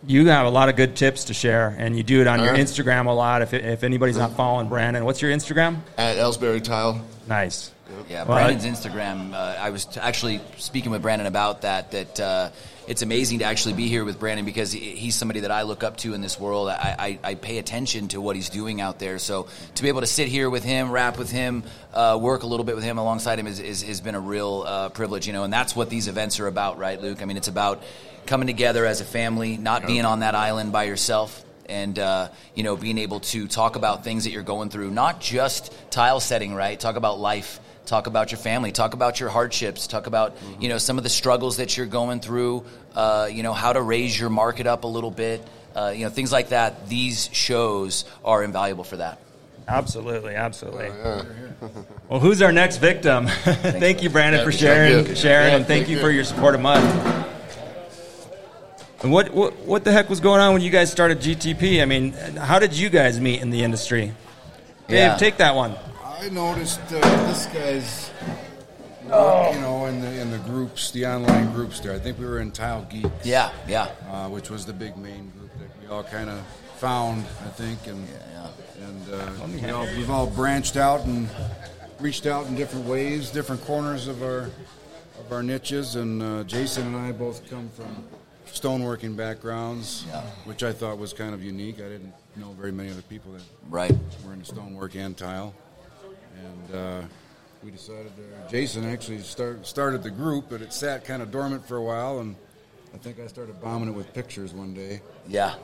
You 0.04 0.26
have 0.28 0.46
a 0.46 0.50
lot 0.50 0.68
of 0.68 0.74
good 0.76 0.96
tips 0.96 1.24
to 1.24 1.34
share, 1.34 1.74
and 1.78 1.96
you 1.96 2.02
do 2.02 2.20
it 2.20 2.26
on 2.26 2.40
your 2.40 2.50
Uh-huh. 2.54 2.62
Instagram 2.62 3.06
a 3.06 3.12
lot. 3.12 3.40
If, 3.42 3.52
if 3.54 3.84
anybody's 3.84 4.16
not 4.16 4.32
following 4.36 4.68
Brandon, 4.68 5.04
what's 5.04 5.20
your 5.22 5.30
Instagram? 5.32 5.78
at 5.96 6.16
ellsbury 6.16 6.60
tile 6.62 7.00
Nice. 7.28 7.70
Yeah, 8.08 8.24
Well, 8.24 8.36
Brandon's 8.36 8.64
Instagram. 8.64 9.32
Uh, 9.32 9.56
I 9.58 9.70
was 9.70 9.86
t- 9.86 10.00
actually 10.00 10.40
speaking 10.56 10.90
with 10.90 11.02
Brandon 11.02 11.26
about 11.26 11.62
that. 11.62 11.90
That 11.92 12.20
uh, 12.20 12.50
it's 12.86 13.02
amazing 13.02 13.40
to 13.40 13.44
actually 13.44 13.74
be 13.74 13.88
here 13.88 14.04
with 14.04 14.18
Brandon 14.18 14.44
because 14.44 14.72
he, 14.72 14.80
he's 14.80 15.14
somebody 15.14 15.40
that 15.40 15.50
I 15.50 15.62
look 15.62 15.82
up 15.82 15.96
to 15.98 16.14
in 16.14 16.20
this 16.20 16.38
world. 16.38 16.68
I, 16.68 17.18
I, 17.24 17.30
I 17.30 17.34
pay 17.34 17.58
attention 17.58 18.08
to 18.08 18.20
what 18.20 18.36
he's 18.36 18.50
doing 18.50 18.80
out 18.80 18.98
there. 18.98 19.18
So 19.18 19.48
to 19.76 19.82
be 19.82 19.88
able 19.88 20.00
to 20.00 20.06
sit 20.06 20.28
here 20.28 20.50
with 20.50 20.64
him, 20.64 20.90
rap 20.90 21.18
with 21.18 21.30
him, 21.30 21.62
uh, 21.92 22.18
work 22.20 22.42
a 22.42 22.46
little 22.46 22.64
bit 22.64 22.74
with 22.74 22.84
him 22.84 22.98
alongside 22.98 23.38
him 23.38 23.46
is, 23.46 23.60
is, 23.60 23.82
has 23.82 24.00
been 24.00 24.14
a 24.14 24.20
real 24.20 24.64
uh, 24.66 24.88
privilege. 24.88 25.26
You 25.26 25.32
know, 25.32 25.44
and 25.44 25.52
that's 25.52 25.76
what 25.76 25.90
these 25.90 26.08
events 26.08 26.40
are 26.40 26.46
about, 26.46 26.78
right, 26.78 27.00
Luke? 27.00 27.22
I 27.22 27.24
mean, 27.24 27.36
it's 27.36 27.48
about 27.48 27.82
coming 28.26 28.46
together 28.46 28.86
as 28.86 29.00
a 29.00 29.04
family, 29.04 29.56
not 29.56 29.86
being 29.86 30.04
on 30.04 30.20
that 30.20 30.34
island 30.34 30.72
by 30.72 30.84
yourself 30.84 31.44
and 31.66 31.98
uh, 31.98 32.28
you 32.54 32.62
know 32.62 32.76
being 32.76 32.98
able 32.98 33.20
to 33.20 33.46
talk 33.46 33.76
about 33.76 34.04
things 34.04 34.24
that 34.24 34.30
you're 34.30 34.42
going 34.42 34.68
through 34.68 34.90
not 34.90 35.20
just 35.20 35.72
tile 35.90 36.20
setting 36.20 36.52
right 36.54 36.78
talk 36.78 36.96
about 36.96 37.20
life 37.20 37.60
talk 37.86 38.06
about 38.06 38.30
your 38.30 38.38
family 38.38 38.70
talk 38.72 38.94
about 38.94 39.18
your 39.20 39.28
hardships 39.28 39.86
talk 39.86 40.06
about 40.06 40.36
you 40.60 40.68
know 40.68 40.78
some 40.78 40.98
of 40.98 41.04
the 41.04 41.10
struggles 41.10 41.56
that 41.56 41.76
you're 41.76 41.86
going 41.86 42.20
through 42.20 42.64
uh, 42.94 43.28
you 43.30 43.42
know 43.42 43.52
how 43.52 43.72
to 43.72 43.82
raise 43.82 44.18
your 44.18 44.30
market 44.30 44.66
up 44.66 44.84
a 44.84 44.86
little 44.86 45.10
bit 45.10 45.44
uh, 45.74 45.92
you 45.94 46.04
know 46.04 46.10
things 46.10 46.30
like 46.30 46.50
that 46.50 46.88
these 46.88 47.28
shows 47.32 48.04
are 48.24 48.42
invaluable 48.44 48.84
for 48.84 48.96
that 48.98 49.18
Absolutely, 49.68 50.34
absolutely. 50.34 50.90
well, 52.08 52.18
who's 52.18 52.42
our 52.42 52.50
next 52.50 52.78
victim? 52.78 53.26
thank 53.28 54.02
you, 54.02 54.10
Brandon, 54.10 54.44
for 54.44 54.50
sharing, 54.50 55.06
Yeah. 55.06 55.14
sharing, 55.14 55.50
Yeah, 55.50 55.56
and 55.56 55.66
thank 55.66 55.84
thank 55.84 55.88
you 55.88 55.96
you. 55.96 56.02
for 56.02 56.10
your 56.10 56.24
support 56.24 56.56
of 56.56 56.60
Mud. 56.60 56.82
And 59.04 59.12
what, 59.12 59.32
what 59.32 59.56
what 59.60 59.84
the 59.84 59.92
heck 59.92 60.10
was 60.10 60.18
going 60.18 60.40
on 60.40 60.52
when 60.52 60.62
you 60.62 60.70
guys 60.70 60.90
started 60.90 61.20
GTP? 61.20 61.80
I 61.80 61.84
mean, 61.84 62.12
how 62.12 62.58
did 62.58 62.72
you 62.74 62.88
guys 62.90 63.20
meet 63.20 63.40
in 63.40 63.50
the 63.50 63.62
industry? 63.62 64.06
Dave, 64.88 64.96
Yeah. 64.98 65.16
take 65.16 65.36
that 65.36 65.54
one. 65.54 65.76
I 66.22 66.28
noticed 66.28 66.78
uh, 66.92 67.00
this 67.26 67.46
guy's, 67.46 68.10
you 69.02 69.10
know, 69.60 69.86
in 69.86 70.00
the 70.00 70.20
in 70.20 70.30
the 70.30 70.38
groups, 70.38 70.92
the 70.92 71.04
online 71.04 71.52
groups. 71.52 71.80
There, 71.80 71.92
I 71.92 71.98
think 71.98 72.16
we 72.16 72.26
were 72.26 72.38
in 72.38 72.52
Tile 72.52 72.86
Geeks, 72.88 73.08
yeah 73.24 73.50
yeah 73.66 73.88
uh, 74.08 74.28
which 74.28 74.48
was 74.48 74.64
the 74.64 74.72
big 74.72 74.96
main 74.96 75.30
group 75.30 75.50
that 75.58 75.68
we 75.82 75.88
all 75.88 76.04
kind 76.04 76.30
of 76.30 76.40
found. 76.76 77.24
I 77.44 77.48
think, 77.48 77.88
and 77.88 78.06
yeah 78.32 78.86
and 78.86 79.14
uh, 79.14 79.46
we 79.66 79.70
all, 79.70 79.84
we've 79.96 80.10
all 80.10 80.28
branched 80.28 80.76
out 80.76 81.04
and 81.06 81.28
reached 81.98 82.26
out 82.26 82.46
in 82.46 82.54
different 82.54 82.86
ways, 82.86 83.30
different 83.30 83.64
corners 83.64 84.06
of 84.06 84.22
our 84.22 84.48
of 85.18 85.32
our 85.32 85.42
niches. 85.42 85.96
And 85.96 86.22
uh, 86.22 86.44
Jason 86.44 86.86
and 86.94 86.96
I 86.98 87.10
both 87.10 87.50
come 87.50 87.68
from 87.70 87.96
stoneworking 88.46 89.16
backgrounds, 89.16 90.04
Yeah. 90.06 90.20
which 90.44 90.62
I 90.62 90.72
thought 90.72 90.98
was 90.98 91.12
kind 91.12 91.34
of 91.34 91.42
unique. 91.42 91.78
I 91.80 91.88
didn't 91.88 92.12
know 92.36 92.52
very 92.52 92.70
many 92.70 92.90
other 92.90 93.02
people 93.02 93.32
that 93.32 93.42
right 93.68 93.92
we're 94.24 94.34
into 94.34 94.44
stonework 94.44 94.94
and 94.94 95.16
tile, 95.16 95.52
and 96.44 96.76
uh, 96.76 97.02
we 97.64 97.70
decided. 97.70 98.12
Uh, 98.18 98.48
Jason 98.48 98.84
actually 98.84 99.18
start, 99.20 99.66
started 99.66 100.02
the 100.02 100.10
group, 100.10 100.46
but 100.48 100.62
it 100.62 100.72
sat 100.72 101.04
kind 101.04 101.22
of 101.22 101.30
dormant 101.30 101.66
for 101.66 101.76
a 101.76 101.82
while, 101.82 102.20
and 102.20 102.36
I 102.94 102.98
think 102.98 103.20
I 103.20 103.26
started 103.26 103.60
bombing 103.60 103.88
it 103.88 103.94
with 103.94 104.12
pictures 104.12 104.52
one 104.52 104.74
day, 104.74 105.00
yeah 105.28 105.54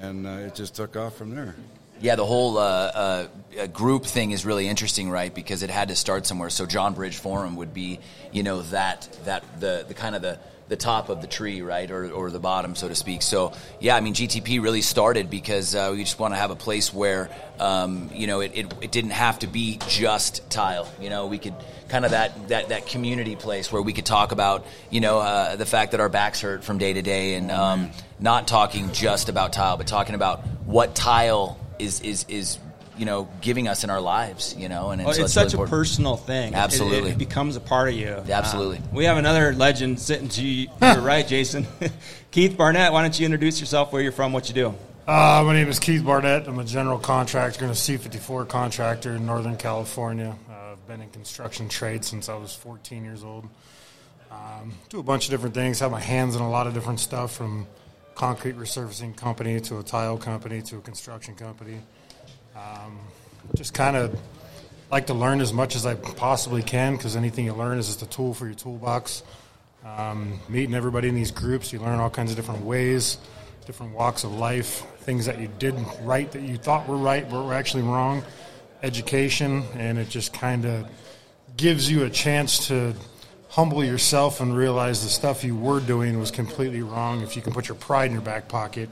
and 0.00 0.26
uh, 0.26 0.30
it 0.30 0.54
just 0.54 0.74
took 0.74 0.96
off 0.96 1.16
from 1.16 1.34
there. 1.34 1.54
Yeah, 2.00 2.14
the 2.14 2.24
whole 2.24 2.58
uh, 2.58 2.62
uh, 2.62 3.28
uh, 3.58 3.66
group 3.66 4.04
thing 4.04 4.30
is 4.30 4.46
really 4.46 4.68
interesting, 4.68 5.10
right? 5.10 5.34
Because 5.34 5.64
it 5.64 5.70
had 5.70 5.88
to 5.88 5.96
start 5.96 6.26
somewhere. 6.26 6.48
So 6.48 6.64
John 6.64 6.94
Bridge 6.94 7.16
Forum 7.16 7.56
would 7.56 7.74
be, 7.74 7.98
you 8.30 8.44
know, 8.44 8.62
that 8.62 9.08
that 9.24 9.42
the 9.58 9.84
the 9.86 9.94
kind 9.94 10.14
of 10.14 10.22
the 10.22 10.38
the 10.68 10.76
top 10.76 11.08
of 11.08 11.20
the 11.20 11.26
tree, 11.26 11.62
right, 11.62 11.90
or 11.90 12.10
or 12.10 12.30
the 12.30 12.38
bottom, 12.38 12.74
so 12.74 12.88
to 12.88 12.94
speak. 12.94 13.22
So 13.22 13.52
yeah, 13.80 13.96
I 13.96 14.00
mean, 14.00 14.14
GTP 14.14 14.62
really 14.62 14.82
started 14.82 15.30
because 15.30 15.74
uh, 15.74 15.90
we 15.92 16.04
just 16.04 16.18
want 16.18 16.34
to 16.34 16.38
have 16.38 16.50
a 16.50 16.56
place 16.56 16.92
where, 16.92 17.30
um, 17.58 18.10
you 18.12 18.26
know, 18.26 18.40
it, 18.40 18.52
it 18.54 18.74
it 18.80 18.92
didn't 18.92 19.10
have 19.10 19.38
to 19.40 19.46
be 19.46 19.78
just 19.88 20.48
tile. 20.50 20.88
You 21.00 21.10
know, 21.10 21.26
we 21.26 21.38
could 21.38 21.54
kind 21.88 22.04
of 22.04 22.12
that 22.12 22.48
that 22.48 22.68
that 22.68 22.86
community 22.86 23.36
place 23.36 23.72
where 23.72 23.82
we 23.82 23.92
could 23.92 24.06
talk 24.06 24.32
about, 24.32 24.66
you 24.90 25.00
know, 25.00 25.18
uh, 25.18 25.56
the 25.56 25.66
fact 25.66 25.92
that 25.92 26.00
our 26.00 26.08
backs 26.08 26.40
hurt 26.40 26.64
from 26.64 26.78
day 26.78 26.92
to 26.92 27.02
day, 27.02 27.34
and 27.34 27.50
um, 27.50 27.90
not 28.20 28.46
talking 28.46 28.92
just 28.92 29.28
about 29.28 29.52
tile, 29.52 29.76
but 29.76 29.86
talking 29.86 30.14
about 30.14 30.40
what 30.66 30.94
tile 30.94 31.58
is 31.78 32.00
is 32.00 32.24
is 32.28 32.58
you 32.98 33.06
know 33.06 33.28
giving 33.40 33.68
us 33.68 33.84
in 33.84 33.90
our 33.90 34.00
lives 34.00 34.54
you 34.58 34.68
know 34.68 34.90
and, 34.90 35.04
Well, 35.04 35.14
so 35.14 35.24
it's 35.24 35.36
really 35.36 35.48
such 35.50 35.60
a 35.60 35.64
personal 35.66 36.16
thing. 36.16 36.52
It- 36.52 36.56
it- 36.56 36.58
Absolutely. 36.58 37.10
it, 37.12 37.18
becomes 37.18 37.56
a 37.56 37.60
part 37.60 37.88
of 37.88 37.94
you. 37.94 38.22
Absolutely. 38.28 38.78
Uh, 38.78 38.82
we 38.92 39.04
have 39.04 39.16
another 39.16 39.52
legend 39.54 40.00
sitting 40.00 40.28
to 40.28 40.42
your 40.42 40.68
right, 41.00 41.26
Jason. 41.26 41.66
Keith 42.30 42.56
Barnett. 42.56 42.92
Why 42.92 43.02
don't 43.02 43.18
you 43.18 43.24
introduce 43.24 43.60
yourself? 43.60 43.92
Where 43.92 44.02
you're 44.02 44.12
from? 44.12 44.32
What 44.32 44.48
you 44.48 44.54
do? 44.54 44.74
Uh, 45.06 45.42
my 45.46 45.54
name 45.54 45.68
is 45.68 45.78
Keith 45.78 46.04
Barnett. 46.04 46.46
I'm 46.46 46.58
a 46.58 46.64
general 46.64 46.98
contractor 46.98 47.64
and 47.64 47.72
a 47.72 47.74
C54 47.76 48.46
contractor 48.48 49.14
in 49.14 49.24
Northern 49.24 49.56
California. 49.56 50.36
Uh, 50.50 50.72
I've 50.72 50.86
been 50.86 51.00
in 51.00 51.08
construction 51.10 51.68
trade 51.68 52.04
since 52.04 52.28
I 52.28 52.34
was 52.34 52.54
14 52.54 53.04
years 53.04 53.24
old. 53.24 53.48
Um, 54.30 54.74
do 54.90 54.98
a 54.98 55.02
bunch 55.02 55.24
of 55.24 55.30
different 55.30 55.54
things. 55.54 55.80
Have 55.80 55.90
my 55.90 56.00
hands 56.00 56.36
in 56.36 56.42
a 56.42 56.50
lot 56.50 56.66
of 56.66 56.74
different 56.74 57.00
stuff, 57.00 57.34
from 57.34 57.66
concrete 58.14 58.56
resurfacing 58.58 59.16
company 59.16 59.60
to 59.60 59.78
a 59.78 59.82
tile 59.82 60.18
company 60.18 60.60
to 60.62 60.76
a 60.76 60.80
construction 60.80 61.34
company. 61.34 61.80
Um, 62.58 62.98
just 63.54 63.72
kind 63.72 63.96
of 63.96 64.18
like 64.90 65.06
to 65.06 65.14
learn 65.14 65.40
as 65.40 65.52
much 65.52 65.76
as 65.76 65.86
I 65.86 65.94
possibly 65.94 66.62
can 66.62 66.96
because 66.96 67.14
anything 67.14 67.44
you 67.44 67.52
learn 67.52 67.78
is 67.78 67.86
just 67.86 68.02
a 68.02 68.06
tool 68.06 68.34
for 68.34 68.46
your 68.46 68.54
toolbox. 68.54 69.22
Um, 69.84 70.40
meeting 70.48 70.74
everybody 70.74 71.08
in 71.08 71.14
these 71.14 71.30
groups, 71.30 71.72
you 71.72 71.78
learn 71.78 72.00
all 72.00 72.10
kinds 72.10 72.30
of 72.30 72.36
different 72.36 72.64
ways, 72.64 73.18
different 73.64 73.94
walks 73.94 74.24
of 74.24 74.32
life, 74.32 74.84
things 75.00 75.26
that 75.26 75.40
you 75.40 75.48
did 75.58 75.74
right 76.02 76.30
that 76.32 76.42
you 76.42 76.56
thought 76.56 76.88
were 76.88 76.96
right 76.96 77.28
but 77.30 77.44
were 77.44 77.54
actually 77.54 77.84
wrong, 77.84 78.24
education, 78.82 79.62
and 79.74 79.98
it 79.98 80.08
just 80.08 80.32
kind 80.32 80.64
of 80.64 80.88
gives 81.56 81.90
you 81.90 82.04
a 82.04 82.10
chance 82.10 82.68
to 82.68 82.94
humble 83.50 83.84
yourself 83.84 84.40
and 84.40 84.56
realize 84.56 85.02
the 85.02 85.08
stuff 85.08 85.44
you 85.44 85.56
were 85.56 85.80
doing 85.80 86.18
was 86.18 86.30
completely 86.30 86.82
wrong 86.82 87.22
if 87.22 87.36
you 87.36 87.42
can 87.42 87.52
put 87.52 87.68
your 87.68 87.76
pride 87.76 88.06
in 88.06 88.12
your 88.12 88.22
back 88.22 88.48
pocket. 88.48 88.90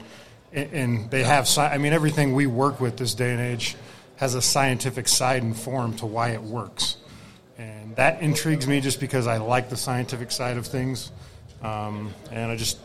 And, 0.53 1.11
they 1.11 1.23
have, 1.23 1.47
I 1.57 1.77
mean, 1.77 1.93
everything 1.93 2.33
we 2.33 2.47
work 2.47 2.79
with 2.79 2.97
this 2.97 3.13
day 3.13 3.31
and 3.31 3.41
age 3.41 3.75
has 4.15 4.33
a 4.33 4.41
scientific 4.41 5.07
side 5.07 5.43
and 5.43 5.55
form 5.55 5.95
to 5.97 6.05
why 6.05 6.29
it 6.29 6.41
works. 6.41 6.97
And 7.57 7.95
that 7.95 8.21
intrigues 8.21 8.67
me 8.67 8.81
just 8.81 8.99
because 8.99 9.27
I 9.27 9.37
like 9.37 9.69
the 9.69 9.77
scientific 9.77 10.31
side 10.31 10.57
of 10.57 10.65
things. 10.65 11.11
Um, 11.61 12.13
and 12.31 12.51
I 12.51 12.55
just 12.55 12.79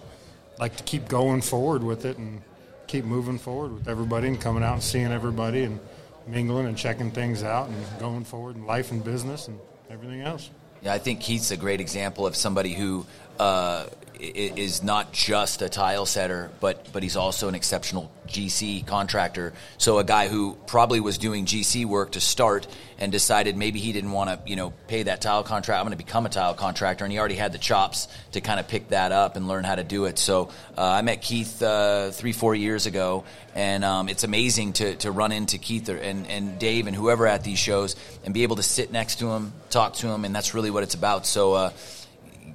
like 0.59 0.77
to 0.77 0.85
keep 0.85 1.09
going 1.09 1.41
forward 1.41 1.83
with 1.83 2.05
it 2.05 2.19
and 2.19 2.43
keep 2.87 3.05
moving 3.05 3.39
forward 3.39 3.73
with 3.73 3.89
everybody 3.89 4.29
and 4.29 4.41
coming 4.41 4.63
out 4.63 4.75
and 4.75 4.83
seeing 4.83 5.13
everybody 5.13 5.63
and 5.63 5.81
mingling 6.27 6.67
and 6.67 6.77
checking 6.77 7.11
things 7.11 7.43
out 7.43 7.69
and 7.69 7.77
going 7.99 8.25
forward 8.25 8.57
in 8.57 8.67
life 8.67 8.91
and 8.93 9.03
business 9.03 9.49
and 9.49 9.59
everything 9.91 10.21
else. 10.21 10.51
Yeah, 10.83 10.93
I 10.93 10.99
think 10.99 11.21
Keith's 11.21 11.51
a 11.53 11.57
great 11.57 11.81
example 11.81 12.27
of 12.27 12.35
somebody 12.37 12.75
who 12.75 13.07
uh, 13.39 13.87
is 14.23 14.85
not 14.85 15.13
just 15.13 15.63
a 15.63 15.69
tile 15.69 16.07
setter, 16.07 16.51
but 16.61 16.93
but 16.93 17.03
he's 17.03 17.17
also 17.17 17.49
an 17.49 17.57
exceptional 17.57 18.11
GC 18.29 18.87
contractor. 18.87 19.53
So 19.79 19.99
a 19.99 20.05
guy 20.05 20.29
who 20.29 20.57
probably 20.67 21.01
was 21.01 21.19
doing 21.19 21.45
GC 21.45 21.87
work 21.87 22.13
to 22.13 22.21
start 22.21 22.69
and 22.99 23.11
decided 23.11 23.57
maybe 23.57 23.81
he 23.81 23.93
didn't 23.93 24.13
want 24.13 24.31
to 24.31 24.49
you 24.49 24.55
know 24.55 24.73
pay 24.87 25.03
that 25.03 25.23
tile 25.23 25.43
contract. 25.43 25.81
I'm 25.81 25.87
going 25.87 25.99
to 25.99 26.05
become 26.05 26.25
a 26.25 26.29
tile 26.29 26.55
contractor, 26.55 27.05
and 27.05 27.13
he 27.13 27.19
already 27.19 27.35
had 27.35 27.51
the 27.51 27.59
chops 27.59 28.07
to 28.31 28.41
kind 28.41 28.61
of 28.61 28.69
pick 28.69 28.91
that 28.91 29.11
up 29.11 29.35
and 29.35 29.49
learn 29.49 29.65
how 29.65 29.75
to 29.75 29.85
do 29.85 30.05
it. 30.05 30.21
So 30.21 30.51
uh, 30.79 30.83
I 30.83 31.03
met 31.03 31.21
Keith 31.21 31.61
uh, 31.61 32.13
three 32.13 32.33
four 32.33 32.55
years 32.55 32.87
ago, 32.87 33.25
and 33.57 33.85
um, 33.85 34.09
it's 34.09 34.23
amazing 34.23 34.75
to 34.75 34.95
to 34.97 35.11
run 35.11 35.33
into 35.33 35.59
Keith 35.59 35.89
and 35.89 36.29
and 36.29 36.61
Dave 36.61 36.87
and 36.87 36.95
whoever 36.95 37.27
at 37.27 37.43
these 37.43 37.59
shows 37.59 37.97
and 38.25 38.33
be 38.33 38.45
able 38.45 38.57
to 38.57 38.63
sit 38.63 38.93
next 38.93 39.19
to 39.19 39.33
him, 39.33 39.53
talk 39.71 39.95
to 39.95 40.07
him, 40.07 40.25
and 40.25 40.33
that's 40.33 40.55
really 40.55 40.71
what 40.71 40.85
it's 40.85 40.95
about. 40.95 41.27
So. 41.27 41.55
Uh, 41.55 41.71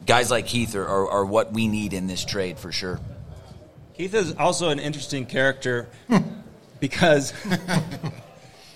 guys 0.08 0.32
like 0.32 0.48
Keith 0.48 0.76
are, 0.76 0.88
are, 0.88 1.10
are 1.10 1.26
what 1.26 1.54
we 1.54 1.68
need 1.68 1.94
in 1.94 2.08
this 2.08 2.26
trade 2.26 2.58
for 2.58 2.72
sure. 2.72 3.00
Keith 3.96 4.14
is 4.14 4.34
also 4.36 4.70
an 4.70 4.80
interesting 4.80 5.26
character 5.26 5.88
because 6.80 7.34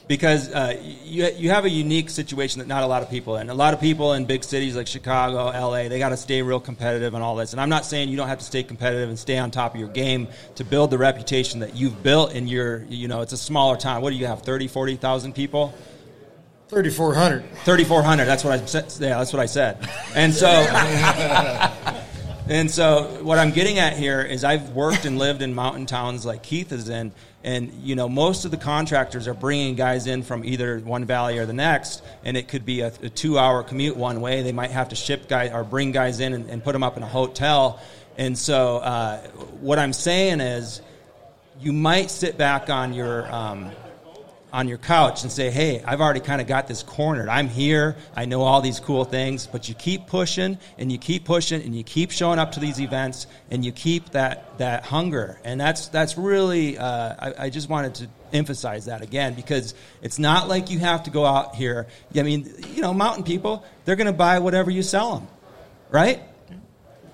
because 0.07 0.51
uh, 0.51 0.75
you 1.05 1.29
you 1.37 1.49
have 1.51 1.63
a 1.63 1.69
unique 1.69 2.09
situation 2.09 2.59
that 2.59 2.67
not 2.67 2.83
a 2.83 2.87
lot 2.87 3.01
of 3.01 3.09
people 3.09 3.37
in. 3.37 3.49
A 3.49 3.53
lot 3.53 3.73
of 3.73 3.79
people 3.79 4.13
in 4.13 4.25
big 4.25 4.43
cities 4.43 4.75
like 4.75 4.87
Chicago, 4.87 5.45
LA, 5.45 5.87
they 5.87 5.99
got 5.99 6.09
to 6.09 6.17
stay 6.17 6.41
real 6.41 6.59
competitive 6.59 7.13
and 7.13 7.23
all 7.23 7.35
this. 7.35 7.53
And 7.53 7.61
I'm 7.61 7.69
not 7.69 7.85
saying 7.85 8.09
you 8.09 8.17
don't 8.17 8.27
have 8.27 8.39
to 8.39 8.45
stay 8.45 8.63
competitive 8.63 9.09
and 9.09 9.17
stay 9.17 9.37
on 9.37 9.51
top 9.51 9.73
of 9.73 9.79
your 9.79 9.89
game 9.89 10.27
to 10.55 10.63
build 10.63 10.89
the 10.89 10.97
reputation 10.97 11.61
that 11.61 11.75
you've 11.75 12.03
built 12.03 12.33
in 12.33 12.47
your 12.47 12.83
you 12.89 13.07
know 13.07 13.21
it's 13.21 13.33
a 13.33 13.37
smaller 13.37 13.77
town. 13.77 14.01
What 14.01 14.09
do 14.09 14.17
you 14.17 14.25
have 14.25 14.41
30, 14.41 14.67
40,000 14.67 15.33
people? 15.33 15.73
3,400. 16.71 17.43
3,400. 17.65 18.23
That's 18.23 18.45
what 18.45 18.53
I 18.53 18.65
said. 18.65 18.85
Yeah, 18.97 19.17
that's 19.17 19.33
what 19.33 19.41
I 19.41 19.45
said. 19.45 19.89
And 20.15 20.33
so, 20.33 20.47
and 22.47 22.71
so, 22.71 23.19
what 23.23 23.37
I'm 23.37 23.51
getting 23.51 23.77
at 23.77 23.97
here 23.97 24.21
is 24.21 24.45
I've 24.45 24.69
worked 24.69 25.03
and 25.03 25.17
lived 25.17 25.41
in 25.41 25.53
mountain 25.53 25.85
towns 25.85 26.25
like 26.25 26.43
Keith 26.43 26.71
is 26.71 26.87
in, 26.87 27.11
and 27.43 27.73
you 27.73 27.95
know, 27.95 28.07
most 28.07 28.45
of 28.45 28.51
the 28.51 28.57
contractors 28.57 29.27
are 29.27 29.33
bringing 29.33 29.75
guys 29.75 30.07
in 30.07 30.23
from 30.23 30.45
either 30.45 30.79
one 30.79 31.03
valley 31.03 31.39
or 31.39 31.45
the 31.45 31.51
next, 31.51 32.03
and 32.23 32.37
it 32.37 32.47
could 32.47 32.65
be 32.65 32.79
a, 32.79 32.87
a 32.87 33.09
two-hour 33.09 33.63
commute 33.63 33.97
one 33.97 34.21
way. 34.21 34.41
They 34.41 34.53
might 34.53 34.71
have 34.71 34.87
to 34.89 34.95
ship 34.95 35.27
guys 35.27 35.51
or 35.51 35.65
bring 35.65 35.91
guys 35.91 36.21
in 36.21 36.31
and, 36.31 36.49
and 36.49 36.63
put 36.63 36.71
them 36.71 36.83
up 36.83 36.95
in 36.95 37.03
a 37.03 37.07
hotel. 37.07 37.81
And 38.17 38.37
so, 38.37 38.77
uh, 38.77 39.17
what 39.59 39.77
I'm 39.77 39.91
saying 39.91 40.39
is, 40.39 40.81
you 41.59 41.73
might 41.73 42.09
sit 42.09 42.37
back 42.37 42.69
on 42.69 42.93
your 42.93 43.29
um, 43.29 43.71
on 44.53 44.67
your 44.67 44.77
couch 44.77 45.23
and 45.23 45.31
say, 45.31 45.49
hey, 45.49 45.81
I've 45.85 46.01
already 46.01 46.19
kind 46.19 46.41
of 46.41 46.47
got 46.47 46.67
this 46.67 46.83
cornered. 46.83 47.29
I'm 47.29 47.47
here. 47.47 47.95
I 48.15 48.25
know 48.25 48.41
all 48.41 48.61
these 48.61 48.79
cool 48.79 49.05
things. 49.05 49.47
But 49.47 49.69
you 49.69 49.75
keep 49.75 50.07
pushing 50.07 50.57
and 50.77 50.91
you 50.91 50.97
keep 50.97 51.23
pushing 51.23 51.61
and 51.61 51.75
you 51.75 51.83
keep 51.83 52.11
showing 52.11 52.37
up 52.37 52.53
to 52.53 52.59
these 52.59 52.79
events 52.79 53.27
and 53.49 53.63
you 53.63 53.71
keep 53.71 54.11
that, 54.11 54.57
that 54.57 54.83
hunger. 54.85 55.39
And 55.43 55.59
that's, 55.59 55.87
that's 55.87 56.17
really, 56.17 56.77
uh, 56.77 57.15
I, 57.17 57.45
I 57.45 57.49
just 57.49 57.69
wanted 57.69 57.95
to 57.95 58.07
emphasize 58.33 58.85
that 58.85 59.01
again 59.01 59.33
because 59.35 59.73
it's 60.01 60.19
not 60.19 60.47
like 60.47 60.69
you 60.69 60.79
have 60.79 61.03
to 61.03 61.11
go 61.11 61.25
out 61.25 61.55
here. 61.55 61.87
I 62.15 62.23
mean, 62.23 62.53
you 62.73 62.81
know, 62.81 62.93
mountain 62.93 63.23
people, 63.23 63.65
they're 63.85 63.95
going 63.95 64.07
to 64.07 64.13
buy 64.13 64.39
whatever 64.39 64.69
you 64.69 64.83
sell 64.83 65.15
them, 65.15 65.27
right? 65.89 66.21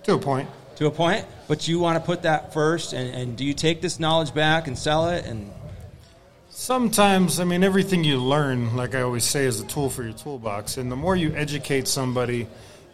To 0.04 0.16
a 0.16 0.20
point. 0.20 0.50
To 0.78 0.88
a 0.88 0.92
point. 0.92 1.26
But 1.48 1.68
you 1.68 1.80
want 1.80 2.00
to 2.00 2.06
put 2.06 2.24
that 2.24 2.54
first. 2.54 2.94
And, 2.94 3.14
and 3.14 3.38
do 3.38 3.46
you 3.46 3.54
take 3.54 3.82
this 3.82 4.00
knowledge 4.00 4.34
back 4.34 4.68
and 4.68 4.78
sell 4.78 5.10
it? 5.10 5.26
And 5.26 5.52
Sometimes, 6.60 7.40
I 7.40 7.44
mean, 7.44 7.64
everything 7.64 8.04
you 8.04 8.18
learn, 8.18 8.76
like 8.76 8.96
I 8.96 9.02
always 9.02 9.24
say, 9.24 9.46
is 9.46 9.62
a 9.62 9.66
tool 9.68 9.92
for 9.92 10.02
your 10.02 10.14
toolbox. 10.14 10.78
And 10.78 10.92
the 10.92 10.96
more 10.96 11.16
you 11.16 11.32
educate 11.36 11.88
somebody 11.88 12.48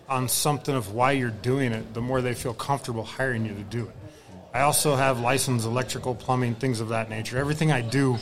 on 0.09 0.27
something 0.27 0.75
of 0.75 0.93
why 0.93 1.13
you're 1.13 1.29
doing 1.29 1.71
it, 1.71 1.93
the 1.93 2.01
more 2.01 2.21
they 2.21 2.33
feel 2.33 2.53
comfortable 2.53 3.05
hiring 3.05 3.45
you 3.45 3.53
to 3.53 3.63
do 3.63 3.85
it. 3.85 3.95
I 4.53 4.63
also 4.63 4.97
have 4.97 5.21
licensed 5.21 5.65
electrical, 5.65 6.13
plumbing, 6.13 6.55
things 6.55 6.81
of 6.81 6.89
that 6.89 7.09
nature. 7.09 7.37
Everything 7.37 7.71
I 7.71 7.79
do 7.79 8.17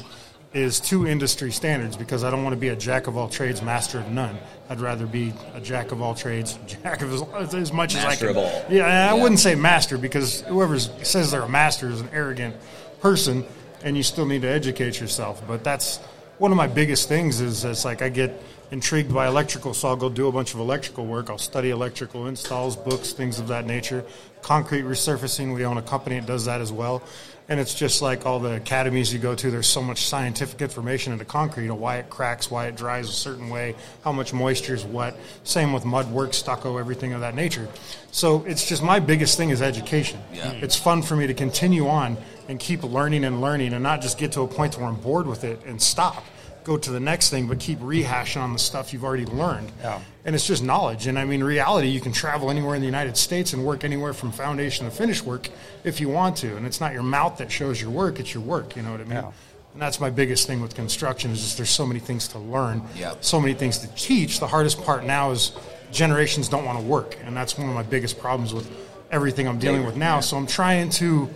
is 0.53 0.79
to 0.81 1.07
industry 1.07 1.51
standards 1.51 1.98
because 1.98 2.24
I 2.24 2.29
don't 2.29 2.43
want 2.43 2.53
to 2.53 2.60
be 2.60 2.69
a 2.69 2.75
jack 2.75 3.07
of 3.07 3.17
all 3.17 3.27
trades, 3.27 3.63
master 3.63 3.98
of 3.98 4.12
none. 4.12 4.38
I'd 4.69 4.79
rather 4.79 5.07
be 5.07 5.33
a 5.55 5.60
jack 5.60 5.91
of 5.91 6.03
all 6.03 6.13
trades, 6.13 6.60
jack 6.67 7.01
of 7.01 7.12
as, 7.12 7.55
as 7.55 7.74
much 7.74 7.95
master 7.95 8.07
as 8.07 8.13
I 8.13 8.15
can. 8.15 8.29
Of 8.29 8.38
all. 8.38 8.65
Yeah, 8.69 9.12
I 9.12 9.15
wouldn't 9.15 9.39
say 9.39 9.55
master 9.55 9.98
because 9.98 10.41
whoever 10.41 10.77
says 10.77 11.31
they're 11.31 11.41
a 11.41 11.50
master 11.50 11.89
is 11.89 12.00
an 12.00 12.10
arrogant 12.13 12.55
person 13.00 13.43
and 13.83 13.97
you 13.97 14.03
still 14.03 14.25
need 14.25 14.41
to 14.43 14.50
educate 14.50 15.00
yourself. 15.00 15.41
But 15.47 15.63
that's 15.63 15.97
one 16.38 16.51
of 16.51 16.57
my 16.57 16.67
biggest 16.67 17.07
things 17.07 17.41
is 17.41 17.63
it's 17.63 17.85
like 17.85 18.01
I 18.01 18.09
get 18.09 18.41
intrigued 18.71 19.13
by 19.13 19.27
electrical, 19.27 19.73
so 19.73 19.89
I'll 19.89 19.95
go 19.95 20.09
do 20.09 20.27
a 20.27 20.31
bunch 20.31 20.53
of 20.53 20.59
electrical 20.59 21.05
work. 21.05 21.29
I'll 21.29 21.38
study 21.38 21.69
electrical 21.69 22.27
installs, 22.27 22.75
books, 22.75 23.11
things 23.13 23.38
of 23.38 23.47
that 23.50 23.65
nature. 23.65 24.03
Concrete 24.41 24.83
resurfacing, 24.83 25.53
we 25.53 25.65
own 25.65 25.77
a 25.77 25.81
company 25.81 26.19
that 26.19 26.25
does 26.25 26.45
that 26.45 26.61
as 26.61 26.71
well. 26.71 27.03
And 27.51 27.60
it's 27.60 27.74
just 27.74 28.01
like 28.01 28.25
all 28.25 28.39
the 28.39 28.55
academies 28.55 29.12
you 29.12 29.20
go 29.20 29.36
to, 29.36 29.51
there's 29.51 29.67
so 29.67 29.81
much 29.81 30.05
scientific 30.05 30.62
information 30.62 31.12
into 31.12 31.25
concrete, 31.25 31.63
you 31.63 31.67
know, 31.67 31.75
why 31.75 31.98
it 31.98 32.10
cracks, 32.10 32.50
why 32.50 32.67
it 32.67 32.77
dries 32.77 33.10
a 33.10 33.12
certain 33.12 33.50
way, 33.50 33.75
how 34.05 34.13
much 34.13 34.31
moisture 34.31 34.74
is 34.74 34.86
wet. 34.86 35.17
Same 35.43 35.74
with 35.74 35.84
mud 35.84 36.10
work, 36.10 36.34
stucco, 36.34 36.77
everything 36.77 37.12
of 37.12 37.20
that 37.20 37.36
nature. 37.36 37.67
So 38.13 38.46
it's 38.46 38.65
just 38.70 38.81
my 38.81 39.01
biggest 39.01 39.36
thing 39.36 39.50
is 39.50 39.62
education. 39.62 40.22
Yeah. 40.34 40.53
Mm. 40.53 40.63
It's 40.63 40.77
fun 40.77 41.01
for 41.01 41.17
me 41.17 41.27
to 41.27 41.34
continue 41.34 41.89
on 41.89 42.15
and 42.48 42.58
keep 42.58 42.84
learning 42.84 43.25
and 43.25 43.41
learning 43.41 43.74
and 43.74 43.84
not 43.84 44.01
just 44.01 44.17
get 44.17 44.31
to 44.31 44.43
a 44.43 44.48
point 44.48 44.77
where 44.77 44.88
I'm 44.88 44.96
bored 44.96 45.27
with 45.27 45.43
it 45.43 45.60
and 45.65 45.81
stop. 45.81 46.24
Go 46.63 46.77
to 46.77 46.91
the 46.91 47.00
next 47.00 47.30
thing, 47.32 47.48
but 47.48 47.60
keep 47.60 47.80
rehashing 47.80 48.41
on 48.41 48.53
the 48.53 48.60
stuff 48.60 48.94
you've 48.94 49.03
already 49.03 49.25
learned. 49.25 49.72
Yeah. 49.82 50.00
And 50.25 50.36
it's 50.36 50.46
just 50.46 50.63
knowledge. 50.63 51.08
And 51.08 51.18
I 51.18 51.25
mean, 51.25 51.44
reality, 51.44 51.88
you 51.88 52.00
can 52.00 52.12
travel 52.12 52.51
anywhere 52.51 52.75
in 52.75 52.82
the 52.82 52.86
United 52.86 53.18
States 53.18 53.53
and 53.53 53.65
work 53.65 53.84
anywhere 53.84 54.13
from 54.13 54.32
foundation 54.32 54.86
to 54.86 54.91
finish 54.91 55.24
work 55.24 55.50
if 55.84 56.00
you 56.00 56.08
want 56.10 56.38
to. 56.38 56.56
And 56.58 56.65
it's 56.68 56.80
not 56.80 56.94
your 56.94 57.01
mouth 57.03 57.38
that 57.39 57.51
shows 57.51 57.82
your 57.82 57.89
work, 57.89 58.20
it's 58.20 58.34
your 58.34 58.44
work. 58.44 58.75
You 58.75 58.84
know 58.84 58.91
what 58.91 59.01
I 59.01 59.06
mean? 59.06 59.13
Yeah. 59.13 59.32
And 59.74 59.82
that's 59.82 60.00
my 60.00 60.10
biggest 60.10 60.46
thing 60.48 60.62
with 60.62 60.75
construction 60.75 61.32
is 61.32 61.41
just 61.41 61.58
there's 61.58 61.70
so 61.70 61.86
many 61.88 62.00
things 62.00 62.27
to 62.30 62.38
learn, 62.39 62.84
Yep. 62.96 63.24
so 63.24 63.39
many 63.39 63.53
things 63.53 63.80
to 63.80 63.88
teach. 63.96 64.39
The 64.39 64.48
hardest 64.48 64.84
part 64.84 65.06
now 65.06 65.32
is 65.32 65.53
generations 65.91 66.48
don't 66.50 66.65
want 66.65 66.77
to 66.80 66.86
work, 66.86 67.18
and 67.24 67.36
that's 67.36 67.58
one 67.58 67.70
of 67.70 67.74
my 67.74 67.84
biggest 67.84 68.20
problems 68.20 68.53
with 68.53 68.70
everything 69.12 69.48
I'm 69.48 69.60
dealing 69.60 69.86
with 69.86 69.96
now. 69.96 70.20
So 70.20 70.38
I'm 70.38 70.46
trying 70.48 70.89
to 70.91 71.30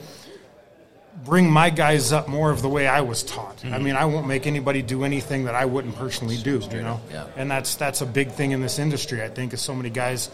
bring 1.23 1.49
my 1.49 1.69
guys 1.69 2.11
up 2.11 2.27
more 2.27 2.51
of 2.51 2.61
the 2.61 2.69
way 2.69 2.87
I 2.87 3.01
was 3.01 3.23
taught. 3.23 3.63
I 3.65 3.77
mean, 3.79 3.95
I 3.95 4.05
won't 4.05 4.27
make 4.27 4.45
anybody 4.47 4.81
do 4.81 5.03
anything 5.03 5.45
that 5.45 5.55
I 5.55 5.65
wouldn't 5.65 5.95
personally 5.95 6.37
do, 6.37 6.59
you 6.71 6.81
know. 6.81 6.99
yeah. 7.11 7.27
And 7.35 7.49
that's 7.49 7.75
that's 7.75 8.01
a 8.01 8.05
big 8.05 8.31
thing 8.31 8.51
in 8.51 8.61
this 8.61 8.79
industry. 8.79 9.23
I 9.23 9.29
think 9.29 9.53
is 9.53 9.61
so 9.61 9.73
many 9.73 9.89
guys 9.89 10.29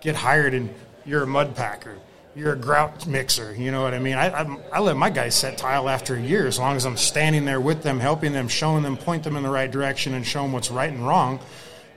get 0.00 0.14
hired 0.14 0.54
and 0.54 0.72
you're 1.04 1.22
a 1.22 1.26
mud 1.26 1.56
packer. 1.56 1.96
You're 2.36 2.52
a 2.52 2.56
grout 2.56 3.08
mixer, 3.08 3.54
you 3.56 3.72
know 3.72 3.82
what 3.82 3.92
I 3.92 3.98
mean. 3.98 4.14
I, 4.14 4.28
I 4.42 4.58
I 4.74 4.78
let 4.78 4.96
my 4.96 5.10
guys 5.10 5.34
set 5.34 5.58
tile 5.58 5.88
after 5.88 6.14
a 6.14 6.20
year, 6.20 6.46
as 6.46 6.60
long 6.60 6.76
as 6.76 6.86
I'm 6.86 6.96
standing 6.96 7.44
there 7.44 7.60
with 7.60 7.82
them, 7.82 7.98
helping 7.98 8.32
them, 8.32 8.46
showing 8.46 8.84
them, 8.84 8.96
point 8.96 9.24
them 9.24 9.36
in 9.36 9.42
the 9.42 9.50
right 9.50 9.70
direction, 9.70 10.14
and 10.14 10.24
show 10.24 10.42
them 10.42 10.52
what's 10.52 10.70
right 10.70 10.90
and 10.92 11.04
wrong. 11.04 11.40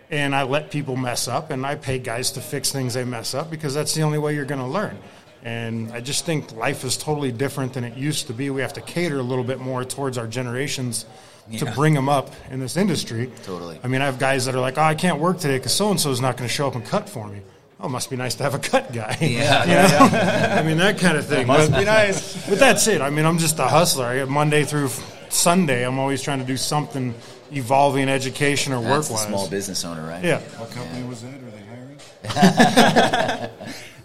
And 0.09 0.35
I 0.35 0.41
let 0.43 0.71
people 0.71 0.95
mess 0.95 1.27
up, 1.27 1.51
and 1.51 1.63
I 1.65 1.75
pay 1.75 1.99
guys 1.99 2.31
to 2.31 2.41
fix 2.41 2.71
things 2.71 2.95
they 2.95 3.03
mess 3.03 3.35
up 3.35 3.51
because 3.51 3.75
that's 3.75 3.93
the 3.93 4.01
only 4.01 4.17
way 4.17 4.33
you're 4.33 4.43
going 4.45 4.59
to 4.61 4.67
learn. 4.67 4.97
And 5.43 5.91
I 5.91 5.99
just 5.99 6.25
think 6.25 6.53
life 6.55 6.83
is 6.85 6.95
totally 6.97 7.31
different 7.31 7.73
than 7.73 7.83
it 7.83 7.97
used 7.97 8.27
to 8.27 8.33
be. 8.33 8.49
We 8.49 8.61
have 8.61 8.73
to 8.73 8.81
cater 8.81 9.19
a 9.19 9.23
little 9.23 9.43
bit 9.43 9.59
more 9.59 9.83
towards 9.83 10.17
our 10.17 10.25
generations 10.27 11.05
to 11.57 11.65
bring 11.73 11.93
them 11.93 12.07
up 12.07 12.31
in 12.49 12.59
this 12.61 12.77
industry. 12.77 13.29
Totally. 13.43 13.77
I 13.83 13.87
mean, 13.89 14.01
I 14.01 14.05
have 14.05 14.17
guys 14.19 14.45
that 14.45 14.55
are 14.55 14.61
like, 14.61 14.77
"Oh, 14.77 14.83
I 14.83 14.95
can't 14.95 15.19
work 15.19 15.39
today 15.39 15.57
because 15.57 15.73
so 15.73 15.91
and 15.91 15.99
so 15.99 16.09
is 16.11 16.21
not 16.21 16.37
going 16.37 16.47
to 16.47 16.53
show 16.53 16.67
up 16.67 16.75
and 16.75 16.85
cut 16.85 17.09
for 17.09 17.27
me." 17.27 17.41
Oh, 17.81 17.89
must 17.89 18.09
be 18.09 18.15
nice 18.15 18.35
to 18.35 18.43
have 18.43 18.53
a 18.53 18.59
cut 18.59 18.93
guy. 18.93 19.17
Yeah, 19.19 19.65
You 19.67 19.73
know? 19.91 20.17
I 20.59 20.63
mean, 20.63 20.77
that 20.77 20.97
kind 20.99 21.17
of 21.17 21.25
thing. 21.27 21.45
must 21.47 21.69
But- 21.71 21.79
be 21.79 21.85
nice. 21.85 22.47
But 22.49 22.59
that's 22.59 22.87
it. 22.87 23.01
I 23.01 23.09
mean, 23.09 23.25
I'm 23.25 23.37
just 23.39 23.59
a 23.59 23.63
hustler. 23.67 24.05
I 24.05 24.15
get 24.19 24.29
Monday 24.29 24.63
through 24.63 24.89
Sunday. 25.27 25.85
I'm 25.85 25.99
always 25.99 26.21
trying 26.21 26.39
to 26.39 26.45
do 26.45 26.55
something 26.55 27.13
evolving 27.51 28.07
education 28.07 28.71
or 28.71 28.81
That's 28.81 28.89
work 28.91 29.05
the 29.07 29.13
wise. 29.15 29.27
small 29.27 29.49
business 29.49 29.83
owner, 29.83 30.07
right? 30.07 30.23
Yeah. 30.23 30.39
What 30.57 30.71
company 30.71 31.03
was 31.05 31.21
that? 31.23 31.33
Are 31.33 31.51
they 31.51 31.63
hiring? 33.49 33.49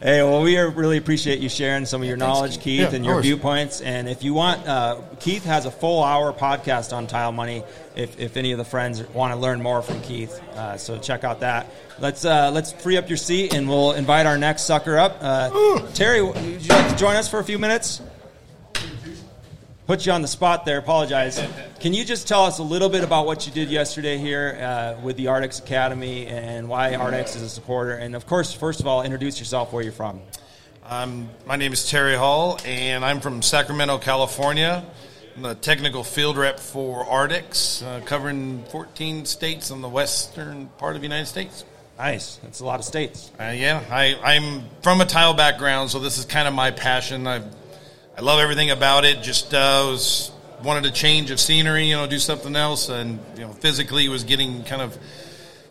Hey, 0.01 0.23
well, 0.23 0.43
we 0.43 0.57
really 0.57 0.97
appreciate 0.97 1.41
you 1.41 1.49
sharing 1.49 1.85
some 1.85 2.03
of 2.03 2.07
your 2.09 2.17
thanks, 2.17 2.33
knowledge, 2.33 2.53
Keith. 2.61 2.63
Keith, 2.63 2.81
Yeah, 2.91 2.97
and 2.97 3.05
your 3.05 3.21
viewpoints. 3.21 3.81
And 3.81 4.09
if 4.09 4.23
you 4.23 4.33
want, 4.33 4.65
uh, 4.65 5.01
Keith 5.19 5.45
has 5.45 5.67
a 5.67 5.73
full 5.73 6.05
hour 6.05 6.33
podcast 6.33 6.93
on 6.97 7.09
tile 7.09 7.33
money. 7.33 7.65
If, 7.97 8.21
if 8.21 8.37
any 8.37 8.53
of 8.53 8.59
the 8.59 8.65
friends 8.65 9.03
want 9.09 9.33
to 9.35 9.39
learn 9.41 9.61
more 9.61 9.83
from 9.83 10.01
Keith, 10.03 10.41
uh, 10.55 10.77
so 10.77 10.99
check 10.99 11.25
out 11.25 11.41
that. 11.41 11.67
Let's 11.99 12.25
uh, 12.25 12.53
let's 12.53 12.71
free 12.71 12.97
up 12.97 13.09
your 13.09 13.17
seat, 13.17 13.53
and 13.55 13.69
we'll 13.69 13.93
invite 13.93 14.27
our 14.27 14.39
next 14.39 14.63
sucker 14.63 14.97
up. 14.97 15.19
Uh, 15.21 15.81
Terry, 15.95 16.23
would 16.23 16.37
you 16.37 16.69
like 16.69 16.91
to 16.91 16.97
join 16.97 17.17
us 17.17 17.29
for 17.29 17.41
a 17.41 17.45
few 17.45 17.59
minutes? 17.59 18.01
Put 19.89 20.05
you 20.05 20.13
on 20.13 20.21
the 20.21 20.29
spot 20.29 20.67
there. 20.67 20.77
Apologize. 20.77 21.43
Can 21.81 21.95
you 21.95 22.05
just 22.05 22.29
tell 22.29 22.45
us 22.45 22.59
a 22.59 22.63
little 22.63 22.91
bit 22.91 23.03
about 23.03 23.25
what 23.25 23.47
you 23.47 23.53
did 23.55 23.71
yesterday 23.71 24.19
here 24.19 24.59
uh, 24.61 25.01
with 25.03 25.17
the 25.17 25.25
Ardex 25.25 25.61
Academy 25.65 26.27
and 26.27 26.69
why 26.69 26.93
Ardex 26.93 27.35
is 27.35 27.41
a 27.41 27.49
supporter? 27.49 27.93
And 27.93 28.15
of 28.15 28.27
course, 28.27 28.53
first 28.53 28.81
of 28.81 28.87
all, 28.87 29.01
introduce 29.01 29.39
yourself. 29.39 29.73
Where 29.73 29.83
you're 29.83 29.95
from. 29.95 30.21
Um, 30.85 31.31
my 31.47 31.57
name 31.57 31.73
is 31.73 31.89
Terry 31.89 32.17
Hall, 32.17 32.59
and 32.67 33.03
I'm 33.03 33.21
from 33.21 33.41
Sacramento, 33.41 33.97
California. 33.97 34.85
I'm 35.35 35.41
the 35.41 35.55
technical 35.55 36.05
field 36.05 36.37
rep 36.37 36.61
for 36.61 37.07
Ardex, 37.07 37.83
uh, 37.83 38.05
covering 38.05 38.65
14 38.65 39.25
states 39.25 39.71
on 39.71 39.81
the 39.81 39.89
western 39.89 40.67
part 40.77 40.97
of 40.97 41.01
the 41.01 41.07
United 41.07 41.29
States. 41.29 41.65
Nice. 41.97 42.37
That's 42.43 42.61
a 42.61 42.67
lot 42.67 42.79
of 42.79 42.85
states. 42.85 43.33
Uh, 43.41 43.55
yeah, 43.57 43.83
I, 43.91 44.19
I'm 44.23 44.65
from 44.83 45.01
a 45.01 45.07
tile 45.07 45.33
background, 45.33 45.91
so 45.91 45.99
this 45.99 46.19
is 46.19 46.27
kind 46.27 46.47
of 46.47 46.53
my 46.53 46.73
passion. 46.73 47.27
I 47.27 47.41
I 48.19 48.21
love 48.21 48.41
everything 48.41 48.73
about 48.73 49.05
it. 49.05 49.23
Just 49.23 49.55
uh, 49.55 49.85
was 49.87 50.33
wanted 50.65 50.87
a 50.87 50.91
change 50.91 51.31
of 51.31 51.39
scenery, 51.39 51.85
you 51.85 51.95
know, 51.95 52.09
do 52.09 52.19
something 52.19 52.57
else, 52.57 52.89
and 52.89 53.21
you 53.37 53.43
know, 53.43 53.53
physically 53.53 54.09
was 54.09 54.25
getting 54.25 54.65
kind 54.65 54.83
of 54.83 54.99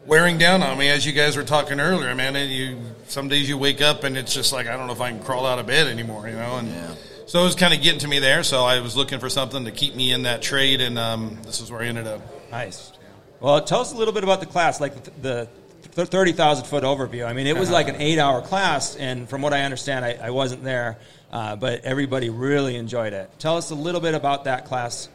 wearing 0.06 0.38
down 0.38 0.64
on 0.64 0.78
me 0.78 0.88
as 0.88 1.06
you 1.06 1.12
guys 1.12 1.36
were 1.36 1.44
talking 1.44 1.82
earlier. 1.82 2.16
Man, 2.16 2.38
and 2.38 2.50
you 2.50 2.80
some 3.08 3.28
days 3.28 3.50
you 3.50 3.58
wake 3.58 3.82
up 3.82 4.06
and 4.06 4.16
it's 4.16 4.34
just 4.34 4.54
like 4.54 4.66
I 4.66 4.78
don't 4.78 4.88
know 4.88 4.94
if 4.94 5.02
I 5.02 5.10
can 5.10 5.22
crawl 5.22 5.46
out 5.46 5.60
of 5.60 5.68
bed 5.68 5.88
anymore, 5.88 6.30
you 6.30 6.36
know, 6.36 6.58
and. 6.58 6.70
Yeah. 6.70 6.96
So 7.26 7.42
it 7.42 7.44
was 7.44 7.56
kind 7.56 7.74
of 7.74 7.82
getting 7.82 8.00
to 8.00 8.08
me 8.08 8.20
there. 8.20 8.42
So 8.44 8.64
I 8.64 8.80
was 8.80 8.96
looking 8.96 9.20
for 9.20 9.30
something 9.30 9.66
to 9.66 9.72
keep 9.72 9.96
me 9.96 10.14
in 10.14 10.24
that 10.24 10.42
trade, 10.42 10.80
and 10.80 10.98
um, 10.98 11.38
this 11.44 11.60
is 11.60 11.70
where 11.70 11.82
I 11.82 11.88
ended 11.88 12.08
up. 12.08 12.22
Nice. 12.52 12.94
Well, 13.42 13.62
tell 13.62 13.82
us 13.82 13.92
a 13.92 13.98
little 13.98 14.14
bit 14.14 14.24
about 14.24 14.40
the 14.40 14.46
class, 14.46 14.80
like 14.80 15.22
the, 15.22 15.50
the 15.92 16.06
30,000 16.06 16.64
foot 16.64 16.86
overview. 16.86 17.28
I 17.28 17.34
mean, 17.34 17.46
it 17.46 17.58
was 17.58 17.70
like 17.70 17.90
an 17.90 17.98
eight 17.98 18.18
hour 18.18 18.42
class, 18.42 18.96
and 18.96 19.28
from 19.28 19.42
what 19.42 19.52
I 19.52 19.64
understand, 19.64 20.06
I, 20.06 20.18
I 20.22 20.30
wasn't 20.30 20.64
there, 20.64 21.00
uh, 21.32 21.56
but 21.56 21.84
everybody 21.84 22.30
really 22.30 22.76
enjoyed 22.76 23.14
it. 23.14 23.30
Tell 23.40 23.58
us 23.58 23.72
a 23.72 23.76
little 23.76 24.02
bit 24.02 24.14
about 24.14 24.46
that 24.46 24.66
class. 24.66 25.10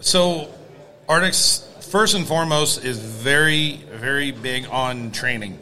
So, 0.00 0.52
Ardex, 1.08 1.66
first 1.84 2.14
and 2.14 2.26
foremost, 2.26 2.84
is 2.84 2.98
very, 2.98 3.76
very 3.92 4.30
big 4.32 4.66
on 4.70 5.12
training. 5.12 5.58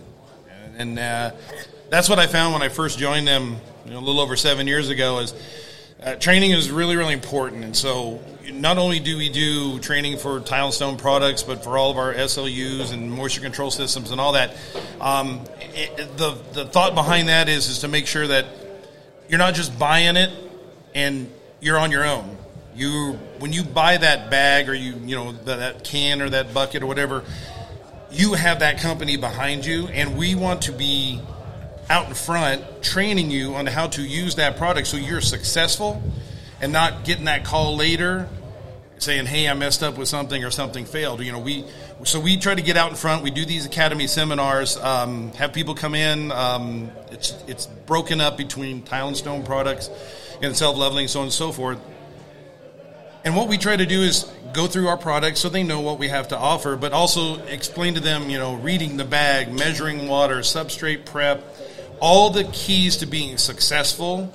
And 0.76 0.98
uh, 0.98 1.32
that's 1.90 2.08
what 2.08 2.18
I 2.18 2.26
found 2.26 2.52
when 2.52 2.62
I 2.62 2.68
first 2.68 2.98
joined 2.98 3.28
them 3.28 3.56
you 3.84 3.92
know, 3.92 3.98
a 3.98 4.00
little 4.00 4.20
over 4.20 4.36
seven 4.36 4.66
years 4.66 4.88
ago 4.88 5.20
is 5.20 5.34
uh, 6.02 6.16
training 6.16 6.50
is 6.50 6.70
really, 6.70 6.96
really 6.96 7.14
important. 7.14 7.64
And 7.64 7.76
so 7.76 8.20
not 8.52 8.78
only 8.78 8.98
do 8.98 9.16
we 9.16 9.28
do 9.28 9.78
training 9.78 10.18
for 10.18 10.40
tile 10.40 10.66
and 10.66 10.74
stone 10.74 10.96
products, 10.96 11.42
but 11.42 11.64
for 11.64 11.78
all 11.78 11.90
of 11.90 11.96
our 11.96 12.12
SLUs 12.12 12.92
and 12.92 13.10
moisture 13.10 13.40
control 13.40 13.70
systems 13.70 14.10
and 14.10 14.20
all 14.20 14.32
that. 14.32 14.56
Um, 15.00 15.44
it, 15.60 16.16
the, 16.16 16.36
the 16.52 16.66
thought 16.66 16.94
behind 16.94 17.28
that 17.28 17.48
is, 17.48 17.68
is 17.68 17.80
to 17.80 17.88
make 17.88 18.06
sure 18.06 18.26
that 18.26 18.46
you're 19.28 19.38
not 19.38 19.54
just 19.54 19.78
buying 19.78 20.16
it 20.16 20.30
and 20.94 21.30
you're 21.60 21.78
on 21.78 21.90
your 21.90 22.04
own. 22.04 22.36
You 22.74 23.12
when 23.38 23.52
you 23.52 23.62
buy 23.64 23.96
that 23.96 24.30
bag 24.30 24.68
or 24.68 24.74
you 24.74 24.94
you 25.04 25.16
know 25.16 25.32
that, 25.44 25.84
can 25.84 26.20
or 26.20 26.30
that 26.30 26.52
bucket 26.52 26.82
or 26.82 26.86
whatever, 26.86 27.24
you 28.10 28.34
have 28.34 28.60
that 28.60 28.80
company 28.80 29.16
behind 29.16 29.64
you, 29.64 29.86
and 29.88 30.16
we 30.16 30.34
want 30.34 30.62
to 30.62 30.72
be 30.72 31.20
out 31.88 32.08
in 32.08 32.14
front 32.14 32.82
training 32.82 33.30
you 33.30 33.54
on 33.54 33.66
how 33.66 33.86
to 33.86 34.02
use 34.02 34.36
that 34.36 34.56
product 34.56 34.86
so 34.86 34.96
you're 34.96 35.20
successful 35.20 36.02
and 36.60 36.72
not 36.72 37.04
getting 37.04 37.26
that 37.26 37.44
call 37.44 37.76
later 37.76 38.28
saying 38.98 39.26
hey 39.26 39.48
i 39.48 39.54
messed 39.54 39.82
up 39.82 39.98
with 39.98 40.08
something 40.08 40.44
or 40.44 40.50
something 40.50 40.86
failed 40.86 41.20
you 41.20 41.30
know 41.30 41.38
we 41.38 41.64
so 42.04 42.20
we 42.20 42.36
try 42.36 42.54
to 42.54 42.62
get 42.62 42.76
out 42.76 42.90
in 42.90 42.96
front. 42.96 43.22
We 43.22 43.30
do 43.30 43.44
these 43.44 43.66
academy 43.66 44.06
seminars 44.06 44.76
um, 44.76 45.32
have 45.32 45.52
people 45.52 45.74
come 45.74 45.94
in 45.94 46.32
um, 46.32 46.90
it's 47.10 47.34
it's 47.46 47.66
broken 47.66 48.20
up 48.20 48.36
between 48.36 48.82
tile 48.82 49.08
and 49.08 49.16
stone 49.16 49.42
products 49.44 49.90
and 50.42 50.56
self-leveling 50.56 51.08
so 51.08 51.20
on 51.20 51.26
and 51.26 51.32
so 51.32 51.52
forth. 51.52 51.78
And 53.24 53.34
what 53.34 53.48
we 53.48 53.56
try 53.56 53.76
to 53.76 53.86
do 53.86 54.02
is 54.02 54.30
go 54.52 54.66
through 54.66 54.88
our 54.88 54.98
products 54.98 55.40
so 55.40 55.48
they 55.48 55.62
know 55.62 55.80
what 55.80 55.98
we 55.98 56.08
have 56.08 56.28
to 56.28 56.38
offer, 56.38 56.76
but 56.76 56.92
also 56.92 57.42
explain 57.44 57.94
to 57.94 58.00
them, 58.00 58.28
you 58.28 58.38
know, 58.38 58.54
reading 58.54 58.98
the 58.98 59.04
bag, 59.04 59.52
measuring 59.52 60.06
water, 60.08 60.40
substrate 60.40 61.06
prep, 61.06 61.42
all 62.00 62.30
the 62.30 62.44
keys 62.44 62.98
to 62.98 63.06
being 63.06 63.38
successful 63.38 64.32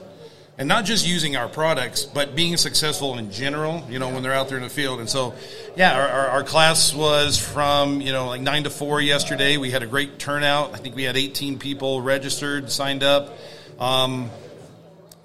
and 0.60 0.68
not 0.68 0.84
just 0.84 1.08
using 1.08 1.38
our 1.38 1.48
products, 1.48 2.04
but 2.04 2.36
being 2.36 2.58
successful 2.58 3.18
in 3.18 3.32
general, 3.32 3.82
you 3.90 3.98
know, 3.98 4.10
when 4.10 4.22
they're 4.22 4.34
out 4.34 4.50
there 4.50 4.58
in 4.58 4.64
the 4.64 4.70
field. 4.70 5.00
And 5.00 5.10
so, 5.10 5.34
yeah, 5.78 5.98
our, 5.98 6.08
our, 6.10 6.28
our, 6.28 6.44
class 6.44 6.94
was 6.94 7.40
from, 7.40 8.02
you 8.02 8.12
know, 8.12 8.28
like 8.28 8.42
9 8.42 8.66
to 8.66 8.70
4 8.70 9.00
yesterday. 9.00 9.56
We 9.56 9.72
had 9.72 9.84
a 9.84 9.88
great 9.88 10.20
turnout. 10.20 10.74
I 10.74 10.78
think 10.78 10.98
we 10.98 11.04
had 11.04 11.16
18 11.16 11.60
people 11.60 12.02
registered, 12.02 12.70
signed 12.70 13.04
up. 13.04 13.38
Um, 13.80 14.30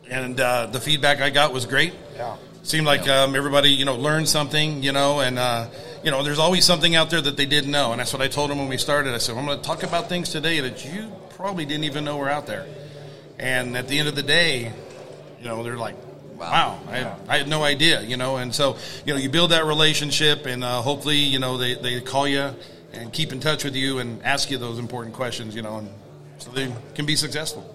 and 0.09 0.39
uh, 0.39 0.67
the 0.67 0.79
feedback 0.79 1.21
I 1.21 1.31
got 1.31 1.53
was 1.53 1.67
great. 1.67 1.95
Yeah. 2.15 2.37
Seemed 2.63 2.87
like 2.87 3.09
um, 3.09 3.35
everybody, 3.35 3.71
you 3.71 3.85
know, 3.85 3.97
learned 3.97 4.29
something, 4.29 4.85
you 4.85 4.93
know, 4.93 5.19
and, 5.19 5.37
uh, 5.37 5.67
you 6.05 6.13
know, 6.13 6.23
there's 6.23 6.39
always 6.39 6.65
something 6.65 6.95
out 6.95 7.11
there 7.11 7.21
that 7.21 7.37
they 7.37 7.47
didn't 7.47 7.73
know. 7.73 7.91
And 7.91 7.99
that's 7.99 8.13
what 8.13 8.23
I 8.23 8.29
told 8.29 8.51
them 8.51 8.59
when 8.59 8.69
we 8.69 8.79
started. 8.79 9.13
I 9.13 9.19
said, 9.19 9.37
I'm 9.37 9.47
going 9.47 9.59
to 9.59 9.65
talk 9.65 9.83
about 9.83 10.09
things 10.09 10.29
today 10.29 10.61
that 10.61 10.85
you 10.85 11.11
probably 11.31 11.65
didn't 11.65 11.85
even 11.85 12.05
know 12.05 12.19
were 12.19 12.31
out 12.31 12.47
there. 12.47 12.67
And 13.37 13.77
at 13.77 13.89
the 13.89 13.99
end 13.99 14.07
of 14.07 14.15
the 14.15 14.23
day, 14.23 14.73
you 15.45 15.51
know, 15.51 15.63
they're 15.63 15.77
like, 15.77 15.95
wow, 16.39 16.81
I, 16.89 17.13
I, 17.29 17.37
had 17.37 17.49
no 17.49 17.63
idea, 17.63 18.01
you 18.01 18.17
know. 18.17 18.39
And 18.39 18.55
so, 18.55 18.79
you 19.05 19.13
know, 19.13 19.21
you 19.21 19.29
build 19.29 19.51
that 19.51 19.67
relationship, 19.67 20.47
and 20.47 20.65
uh, 20.65 20.81
hopefully, 20.81 21.19
you 21.19 21.39
know, 21.39 21.59
they, 21.59 21.75
they 21.75 22.01
call 22.01 22.27
you 22.27 22.55
and 22.95 23.13
keep 23.13 23.31
in 23.31 23.41
touch 23.41 23.63
with 23.63 23.77
you 23.77 23.99
and 23.99 24.23
ask 24.23 24.51
you 24.51 24.57
those 24.57 24.79
important 24.79 25.15
questions, 25.15 25.55
you 25.55 25.61
know, 25.61 25.77
and 25.77 25.91
so 26.39 26.51
they 26.51 26.73
can 26.95 27.05
be 27.05 27.15
successful. 27.15 27.71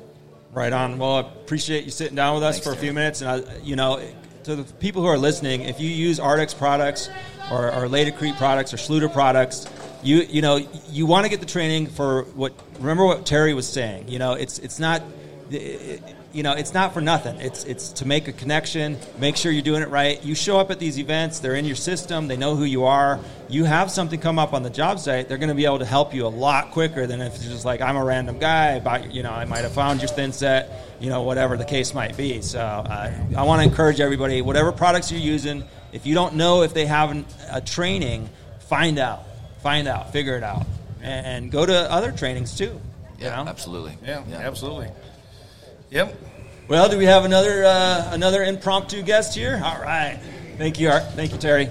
Right 0.51 0.73
on. 0.73 0.97
Well, 0.97 1.17
I 1.17 1.19
appreciate 1.19 1.85
you 1.85 1.91
sitting 1.91 2.15
down 2.15 2.33
with 2.33 2.43
us 2.43 2.55
Thanks, 2.55 2.65
for 2.65 2.71
a 2.71 2.75
Terry. 2.75 2.87
few 2.87 2.93
minutes. 2.93 3.21
And, 3.21 3.29
I, 3.29 3.57
you 3.59 3.75
know, 3.75 4.01
to 4.45 4.55
the 4.55 4.63
people 4.73 5.03
who 5.03 5.07
are 5.09 5.17
listening, 5.17 5.61
if 5.61 5.79
you 5.79 5.89
use 5.89 6.19
Ardex 6.19 6.57
products 6.57 7.07
or, 7.51 7.67
or 7.67 7.87
Laticrete 7.87 8.35
products 8.37 8.73
or 8.73 8.77
Schluter 8.77 9.13
products, 9.13 9.67
you 10.01 10.19
you 10.21 10.41
know 10.41 10.55
you 10.89 11.05
want 11.05 11.25
to 11.25 11.29
get 11.29 11.39
the 11.41 11.45
training 11.45 11.87
for 11.87 12.23
what. 12.23 12.53
Remember 12.79 13.05
what 13.05 13.25
Terry 13.25 13.53
was 13.53 13.67
saying. 13.67 14.07
You 14.07 14.17
know, 14.17 14.33
it's 14.33 14.57
it's 14.57 14.79
not. 14.79 15.03
It, 15.51 16.01
you 16.31 16.43
know, 16.43 16.53
it's 16.53 16.73
not 16.73 16.93
for 16.93 17.01
nothing. 17.01 17.37
It's 17.37 17.63
it's 17.63 17.89
to 17.93 18.05
make 18.05 18.27
a 18.27 18.31
connection, 18.31 18.97
make 19.17 19.35
sure 19.35 19.51
you're 19.51 19.63
doing 19.63 19.81
it 19.81 19.89
right. 19.89 20.23
You 20.23 20.35
show 20.35 20.59
up 20.59 20.69
at 20.69 20.79
these 20.79 20.99
events; 20.99 21.39
they're 21.39 21.55
in 21.55 21.65
your 21.65 21.75
system. 21.75 22.27
They 22.27 22.37
know 22.37 22.55
who 22.55 22.65
you 22.65 22.85
are. 22.85 23.19
You 23.47 23.63
have 23.65 23.89
something 23.89 24.19
come 24.19 24.37
up 24.37 24.53
on 24.53 24.61
the 24.61 24.69
job 24.69 24.99
site; 24.99 25.27
they're 25.27 25.39
going 25.39 25.49
to 25.49 25.55
be 25.55 25.65
able 25.65 25.79
to 25.79 25.85
help 25.85 26.13
you 26.13 26.27
a 26.27 26.29
lot 26.29 26.71
quicker 26.71 27.07
than 27.07 27.21
if 27.21 27.35
it's 27.35 27.45
just 27.45 27.65
like 27.65 27.81
I'm 27.81 27.95
a 27.95 28.03
random 28.03 28.37
guy. 28.37 28.73
About 28.73 29.11
you 29.11 29.23
know, 29.23 29.31
I 29.31 29.45
might 29.45 29.61
have 29.61 29.71
found 29.71 30.01
your 30.01 30.09
thin 30.09 30.31
set. 30.31 30.85
You 30.99 31.09
know, 31.09 31.23
whatever 31.23 31.57
the 31.57 31.65
case 31.65 31.93
might 31.93 32.15
be. 32.15 32.41
So 32.41 32.59
uh, 32.59 33.11
I 33.35 33.43
want 33.43 33.61
to 33.61 33.67
encourage 33.67 33.99
everybody: 33.99 34.41
whatever 34.41 34.71
products 34.71 35.11
you're 35.11 35.21
using, 35.21 35.63
if 35.91 36.05
you 36.05 36.13
don't 36.13 36.35
know 36.35 36.61
if 36.61 36.75
they 36.75 36.85
have 36.85 37.09
an, 37.09 37.25
a 37.51 37.61
training, 37.61 38.29
find 38.67 38.99
out, 38.99 39.23
find 39.63 39.87
out, 39.87 40.13
figure 40.13 40.37
it 40.37 40.43
out, 40.43 40.67
and, 41.01 41.25
and 41.25 41.51
go 41.51 41.65
to 41.65 41.91
other 41.91 42.11
trainings 42.11 42.55
too. 42.55 42.79
Yeah, 43.17 43.37
you 43.39 43.45
know? 43.45 43.49
absolutely. 43.49 43.97
Yeah, 44.05 44.23
absolutely. 44.31 44.89
Yep. 45.91 46.15
Well, 46.67 46.87
do 46.89 46.97
we 46.97 47.05
have 47.05 47.25
another 47.25 47.63
uh, 47.65 48.09
another 48.13 48.43
impromptu 48.43 49.01
guest 49.01 49.35
here? 49.35 49.59
All 49.63 49.81
right. 49.81 50.19
Thank 50.57 50.79
you, 50.79 50.89
Art. 50.89 51.03
Thank 51.13 51.31
you, 51.31 51.37
Terry. 51.37 51.69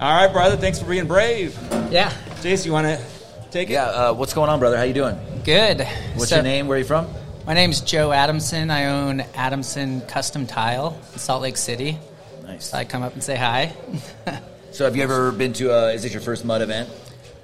All 0.00 0.16
right, 0.24 0.32
brother. 0.32 0.56
Thanks 0.56 0.78
for 0.80 0.88
being 0.88 1.06
brave. 1.06 1.56
Yeah, 1.90 2.10
Jace, 2.40 2.64
you 2.66 2.72
want 2.72 2.86
to 2.86 3.04
take 3.50 3.68
it? 3.68 3.74
Yeah, 3.74 3.84
uh, 3.86 4.12
what's 4.14 4.32
going 4.34 4.48
on, 4.50 4.58
brother? 4.58 4.76
How 4.76 4.82
you 4.84 4.94
doing? 4.94 5.18
good. 5.44 5.80
What's 6.14 6.28
So, 6.30 6.36
your 6.36 6.42
name? 6.44 6.66
Where 6.66 6.76
are 6.76 6.78
you 6.78 6.84
from? 6.84 7.06
My 7.46 7.54
name's 7.54 7.80
Joe 7.80 8.12
Adamson. 8.12 8.70
I 8.70 8.86
own 8.86 9.20
Adamson 9.34 10.00
Custom 10.02 10.46
Tile 10.46 10.98
in 11.12 11.18
Salt 11.18 11.42
Lake 11.42 11.56
City. 11.56 11.98
Nice. 12.44 12.66
So 12.70 12.78
I 12.78 12.84
come 12.84 13.02
up 13.02 13.12
and 13.14 13.22
say 13.22 13.36
hi. 13.36 13.72
So, 14.72 14.84
have 14.84 14.94
you 14.94 15.02
ever 15.02 15.32
been 15.32 15.52
to? 15.54 15.72
A, 15.72 15.92
is 15.94 16.04
this 16.04 16.12
your 16.12 16.22
first 16.22 16.44
mud 16.44 16.62
event? 16.62 16.88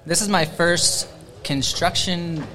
this 0.07 0.23
is 0.23 0.29
my 0.29 0.45
first 0.45 1.09
construction 1.42 2.47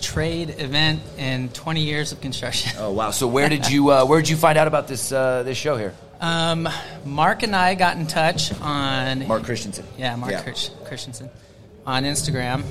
trade 0.00 0.50
event 0.58 1.00
in 1.18 1.48
20 1.50 1.80
years 1.80 2.12
of 2.12 2.20
construction. 2.20 2.72
Oh 2.78 2.90
wow! 2.92 3.10
So, 3.10 3.26
where 3.26 3.48
did 3.48 3.68
you? 3.70 3.90
Uh, 3.90 4.04
where 4.04 4.20
did 4.20 4.28
you 4.28 4.36
find 4.36 4.56
out 4.58 4.66
about 4.68 4.88
this 4.88 5.12
uh, 5.12 5.42
this 5.42 5.58
show 5.58 5.76
here? 5.76 5.94
Um, 6.20 6.68
Mark 7.04 7.42
and 7.42 7.54
I 7.54 7.74
got 7.74 7.96
in 7.96 8.06
touch 8.06 8.52
on 8.60 9.26
Mark 9.28 9.44
Christensen. 9.44 9.84
Yeah, 9.98 10.16
Mark 10.16 10.32
Yeah. 10.32 10.42
Christ- 10.42 10.72
Christensen 10.86 11.28
on 11.86 12.04
Instagram. 12.04 12.62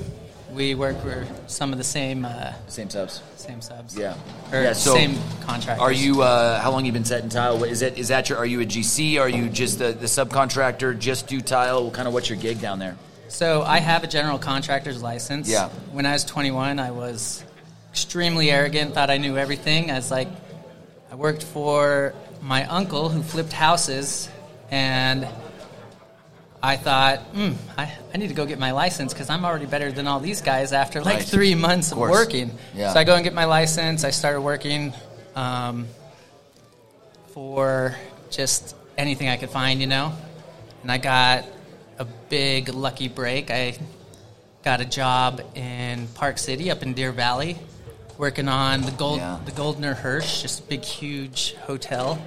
We 0.52 0.74
work 0.74 1.00
for 1.02 1.26
some 1.48 1.72
of 1.72 1.78
the 1.78 1.84
same 1.84 2.24
uh, 2.24 2.52
Same 2.68 2.88
subs. 2.88 3.20
same 3.36 3.60
subs. 3.60 3.96
Yeah. 3.96 4.14
or 4.52 4.62
yeah. 4.62 4.72
So, 4.72 4.94
same 4.94 5.16
contractors. 5.42 5.82
Are 5.82 5.92
you? 5.92 6.22
Uh, 6.22 6.60
how 6.60 6.70
long 6.70 6.84
you 6.86 6.92
been 6.92 7.04
setting 7.04 7.28
tile? 7.28 7.62
Is 7.64 7.80
that? 7.80 7.98
Is 7.98 8.08
that 8.08 8.28
your? 8.30 8.38
Are 8.38 8.46
you 8.46 8.60
a 8.62 8.64
GC? 8.64 9.20
Are 9.20 9.28
you 9.28 9.48
just 9.48 9.78
the, 9.78 9.92
the 9.92 10.06
subcontractor? 10.06 10.98
Just 10.98 11.26
do 11.26 11.40
tile? 11.40 11.90
Kind 11.90 12.08
of 12.08 12.14
what's 12.14 12.28
your 12.30 12.38
gig 12.38 12.60
down 12.60 12.78
there? 12.78 12.96
So 13.28 13.62
I 13.62 13.78
have 13.78 14.04
a 14.04 14.06
general 14.06 14.38
contractor's 14.38 15.02
license. 15.02 15.48
Yeah. 15.48 15.68
When 15.92 16.06
I 16.06 16.12
was 16.12 16.24
21, 16.24 16.78
I 16.78 16.90
was 16.92 17.44
extremely 17.90 18.50
arrogant, 18.50 18.94
thought 18.94 19.10
I 19.10 19.18
knew 19.18 19.36
everything. 19.36 19.90
I 19.90 19.94
was 19.96 20.10
like, 20.10 20.28
I 21.10 21.14
worked 21.14 21.42
for 21.42 22.14
my 22.42 22.64
uncle 22.66 23.08
who 23.08 23.22
flipped 23.22 23.52
houses, 23.52 24.28
and 24.70 25.26
I 26.62 26.76
thought, 26.76 27.18
hmm, 27.20 27.52
I, 27.76 27.92
I 28.12 28.16
need 28.18 28.28
to 28.28 28.34
go 28.34 28.46
get 28.46 28.58
my 28.58 28.72
license 28.72 29.12
because 29.12 29.30
I'm 29.30 29.44
already 29.44 29.66
better 29.66 29.90
than 29.92 30.06
all 30.06 30.20
these 30.20 30.40
guys 30.42 30.72
after 30.72 31.02
like 31.02 31.16
Right. 31.18 31.24
three 31.24 31.54
months 31.54 31.90
of, 31.92 31.98
course. 31.98 32.10
working. 32.12 32.50
Yeah. 32.74 32.92
So 32.92 33.00
I 33.00 33.04
go 33.04 33.14
and 33.14 33.24
get 33.24 33.34
my 33.34 33.44
license. 33.44 34.04
I 34.04 34.10
started 34.10 34.40
working 34.40 34.92
um, 35.34 35.86
for 37.28 37.94
just 38.30 38.74
anything 38.96 39.28
I 39.28 39.36
could 39.36 39.50
find, 39.50 39.80
you 39.80 39.86
know. 39.86 40.12
And 40.82 40.90
I 40.90 40.98
got 40.98 41.44
a 41.98 42.04
big 42.04 42.68
lucky 42.68 43.08
break. 43.08 43.50
I 43.50 43.76
got 44.64 44.80
a 44.80 44.84
job 44.84 45.40
in 45.54 46.08
Park 46.08 46.38
City 46.38 46.70
up 46.70 46.82
in 46.82 46.92
Deer 46.94 47.12
Valley, 47.12 47.56
working 48.18 48.48
on 48.48 48.82
the 48.82 48.90
gold 48.92 49.18
Yeah. 49.18 49.38
the 49.44 49.52
Goldener 49.52 49.94
Hirsch, 49.94 50.42
just 50.42 50.60
a 50.60 50.62
big 50.64 50.82
huge 50.84 51.54
hotel. 51.66 52.18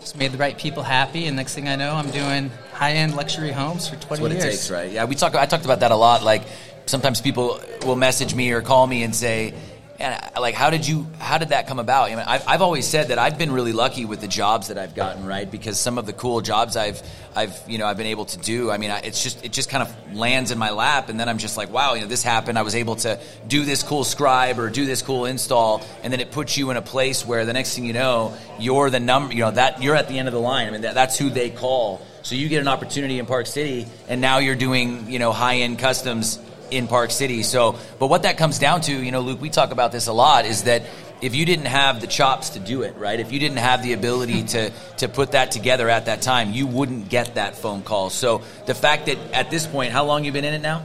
Just 0.00 0.16
made 0.16 0.32
the 0.32 0.38
right 0.38 0.58
people 0.58 0.82
happy, 0.82 1.26
and 1.26 1.36
next 1.36 1.54
thing 1.54 1.68
I 1.68 1.76
know, 1.76 1.94
I'm 1.94 2.10
doing 2.10 2.50
high 2.72 2.92
end 2.94 3.14
luxury 3.14 3.52
homes 3.52 3.88
for 3.88 3.94
20 3.96 4.08
That's 4.08 4.20
what 4.20 4.30
years. 4.32 4.44
it 4.44 4.50
takes, 4.50 4.70
right? 4.70 4.90
Yeah, 4.90 5.04
we 5.04 5.14
talk. 5.14 5.34
I 5.36 5.46
talked 5.46 5.64
about 5.64 5.80
that 5.80 5.92
a 5.92 5.96
lot. 5.96 6.24
Like 6.24 6.42
sometimes 6.86 7.20
people 7.20 7.60
will 7.86 7.94
message 7.96 8.34
me 8.34 8.50
or 8.50 8.62
call 8.62 8.86
me 8.86 9.04
and 9.04 9.14
say, 9.14 9.54
and 10.02 10.20
uh, 10.36 10.40
like, 10.40 10.54
how 10.54 10.68
did 10.70 10.86
you, 10.86 11.06
how 11.18 11.38
did 11.38 11.50
that 11.50 11.68
come 11.68 11.78
about? 11.78 12.10
I 12.10 12.16
mean, 12.16 12.24
I've, 12.26 12.46
I've 12.46 12.62
always 12.62 12.86
said 12.86 13.08
that 13.08 13.18
I've 13.18 13.38
been 13.38 13.52
really 13.52 13.72
lucky 13.72 14.04
with 14.04 14.20
the 14.20 14.28
jobs 14.28 14.68
that 14.68 14.76
I've 14.76 14.94
gotten, 14.94 15.24
right? 15.24 15.48
Because 15.50 15.78
some 15.78 15.96
of 15.96 16.06
the 16.06 16.12
cool 16.12 16.40
jobs 16.40 16.76
I've, 16.76 17.00
I've, 17.34 17.56
you 17.68 17.78
know, 17.78 17.86
I've 17.86 17.96
been 17.96 18.08
able 18.08 18.24
to 18.26 18.38
do. 18.38 18.70
I 18.70 18.78
mean, 18.78 18.90
I, 18.90 18.98
it's 18.98 19.22
just, 19.22 19.44
it 19.44 19.52
just 19.52 19.70
kind 19.70 19.82
of 19.82 20.14
lands 20.14 20.50
in 20.50 20.58
my 20.58 20.70
lap, 20.70 21.08
and 21.08 21.18
then 21.18 21.28
I'm 21.28 21.38
just 21.38 21.56
like, 21.56 21.72
wow, 21.72 21.94
you 21.94 22.02
know, 22.02 22.08
this 22.08 22.22
happened. 22.22 22.58
I 22.58 22.62
was 22.62 22.74
able 22.74 22.96
to 22.96 23.20
do 23.46 23.64
this 23.64 23.82
cool 23.82 24.04
scribe 24.04 24.58
or 24.58 24.68
do 24.68 24.84
this 24.84 25.00
cool 25.02 25.24
install, 25.24 25.82
and 26.02 26.12
then 26.12 26.20
it 26.20 26.32
puts 26.32 26.56
you 26.56 26.70
in 26.70 26.76
a 26.76 26.82
place 26.82 27.24
where 27.24 27.46
the 27.46 27.52
next 27.52 27.74
thing 27.74 27.84
you 27.84 27.92
know, 27.92 28.36
you're 28.58 28.90
the 28.90 29.00
number, 29.00 29.32
you 29.32 29.40
know, 29.40 29.52
that 29.52 29.82
you're 29.82 29.96
at 29.96 30.08
the 30.08 30.18
end 30.18 30.28
of 30.28 30.34
the 30.34 30.40
line. 30.40 30.66
I 30.66 30.70
mean, 30.70 30.82
that, 30.82 30.94
that's 30.94 31.16
who 31.16 31.30
they 31.30 31.48
call. 31.48 32.04
So 32.22 32.34
you 32.34 32.48
get 32.48 32.60
an 32.60 32.68
opportunity 32.68 33.18
in 33.18 33.26
Park 33.26 33.46
City, 33.46 33.86
and 34.08 34.20
now 34.20 34.38
you're 34.38 34.56
doing, 34.56 35.10
you 35.10 35.18
know, 35.18 35.32
high 35.32 35.56
end 35.58 35.78
customs 35.78 36.38
in 36.72 36.88
Park 36.88 37.10
City. 37.10 37.42
So, 37.42 37.76
but 37.98 38.08
what 38.08 38.22
that 38.22 38.38
comes 38.38 38.58
down 38.58 38.80
to, 38.82 38.92
you 38.92 39.12
know, 39.12 39.20
Luke, 39.20 39.40
we 39.40 39.50
talk 39.50 39.70
about 39.70 39.92
this 39.92 40.06
a 40.06 40.12
lot, 40.12 40.46
is 40.46 40.64
that 40.64 40.82
if 41.20 41.36
you 41.36 41.44
didn't 41.44 41.66
have 41.66 42.00
the 42.00 42.06
chops 42.06 42.50
to 42.50 42.58
do 42.58 42.82
it, 42.82 42.96
right? 42.96 43.20
If 43.20 43.30
you 43.30 43.38
didn't 43.38 43.58
have 43.58 43.82
the 43.82 43.92
ability 43.92 44.42
to 44.44 44.70
to 44.98 45.08
put 45.08 45.32
that 45.32 45.52
together 45.52 45.88
at 45.88 46.06
that 46.06 46.22
time, 46.22 46.52
you 46.52 46.66
wouldn't 46.66 47.08
get 47.08 47.36
that 47.36 47.56
phone 47.56 47.82
call. 47.82 48.10
So 48.10 48.42
the 48.66 48.74
fact 48.74 49.06
that 49.06 49.18
at 49.32 49.50
this 49.50 49.66
point, 49.66 49.92
how 49.92 50.04
long 50.04 50.24
you 50.24 50.32
been 50.32 50.44
in 50.44 50.54
it 50.54 50.62
now? 50.62 50.82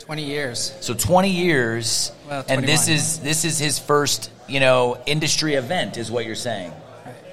20 0.00 0.22
years. 0.24 0.74
So 0.80 0.92
20 0.94 1.30
years, 1.30 2.12
Well, 2.28 2.44
and 2.48 2.64
this 2.66 2.88
is 2.88 3.20
this 3.20 3.44
is 3.44 3.58
his 3.58 3.78
first, 3.78 4.30
you 4.46 4.60
know, 4.60 4.98
industry 5.06 5.54
event, 5.54 5.96
is 5.96 6.10
what 6.10 6.26
you're 6.26 6.34
saying, 6.34 6.72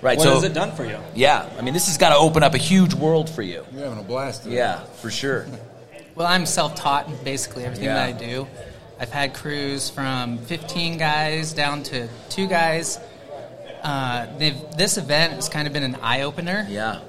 right? 0.02 0.18
What 0.18 0.24
so 0.24 0.34
has 0.36 0.44
it 0.44 0.54
done 0.54 0.72
for 0.76 0.86
you? 0.86 0.98
yeah, 1.14 1.50
I 1.58 1.62
mean, 1.62 1.74
this 1.74 1.88
has 1.88 1.98
got 1.98 2.10
to 2.10 2.16
open 2.18 2.44
up 2.44 2.54
a 2.54 2.58
huge 2.58 2.94
world 2.94 3.30
for 3.30 3.42
you. 3.42 3.66
You're 3.74 3.84
having 3.84 4.00
a 4.00 4.04
blast. 4.04 4.44
today. 4.44 4.56
Yeah, 4.58 4.84
for 5.02 5.12
sure. 5.12 5.48
Well, 6.16 6.28
I'm 6.28 6.46
self-taught 6.46 7.08
in 7.08 7.16
basically 7.24 7.64
everything 7.64 7.86
Yeah. 7.86 7.96
that 7.96 8.08
I 8.08 8.12
do. 8.12 8.48
I've 9.00 9.12
had 9.12 9.34
crews 9.34 9.90
from 9.90 10.38
15 10.40 10.98
guys 10.98 11.54
down 11.54 11.84
to 11.84 12.08
two 12.30 12.48
guys. 12.48 13.00
Uh, 13.82 14.28
this 14.78 14.98
event 14.98 15.34
has 15.34 15.50
kind 15.50 15.66
of 15.68 15.74
been 15.74 15.84
an 15.84 15.96
eye 16.04 16.22
opener 16.22 16.68
Yeah, 16.70 17.00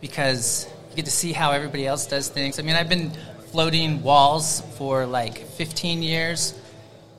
because 0.00 0.66
you 0.90 0.96
get 0.96 1.04
to 1.04 1.10
see 1.10 1.32
how 1.32 1.52
everybody 1.52 1.86
else 1.86 2.06
does 2.06 2.28
things. 2.28 2.58
I 2.58 2.62
mean, 2.62 2.74
I've 2.74 2.88
been 2.88 3.12
floating 3.52 4.02
walls 4.02 4.60
for 4.76 5.06
like 5.06 5.38
15 5.38 6.02
years, 6.02 6.54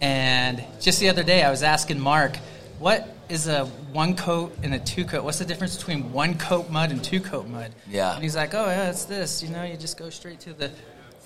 and 0.01 0.61
just 0.81 0.99
the 0.99 1.07
other 1.09 1.23
day 1.23 1.41
I 1.43 1.49
was 1.49 1.63
asking 1.63 1.99
Mark, 2.01 2.35
what 2.79 3.07
is 3.29 3.47
a 3.47 3.65
one 3.93 4.15
coat 4.15 4.55
and 4.61 4.73
a 4.73 4.79
two 4.79 5.05
coat? 5.05 5.23
What's 5.23 5.39
the 5.39 5.45
difference 5.45 5.77
between 5.77 6.11
one 6.11 6.37
coat 6.37 6.69
mud 6.69 6.91
and 6.91 7.01
two 7.01 7.21
coat 7.21 7.47
mud? 7.47 7.71
Yeah. 7.89 8.13
And 8.13 8.21
he's 8.23 8.35
like, 8.35 8.53
oh 8.53 8.65
yeah, 8.65 8.89
it's 8.89 9.05
this. 9.05 9.41
You 9.41 9.49
know, 9.49 9.63
you 9.63 9.77
just 9.77 9.97
go 9.97 10.09
straight 10.09 10.39
to 10.41 10.53
the 10.53 10.69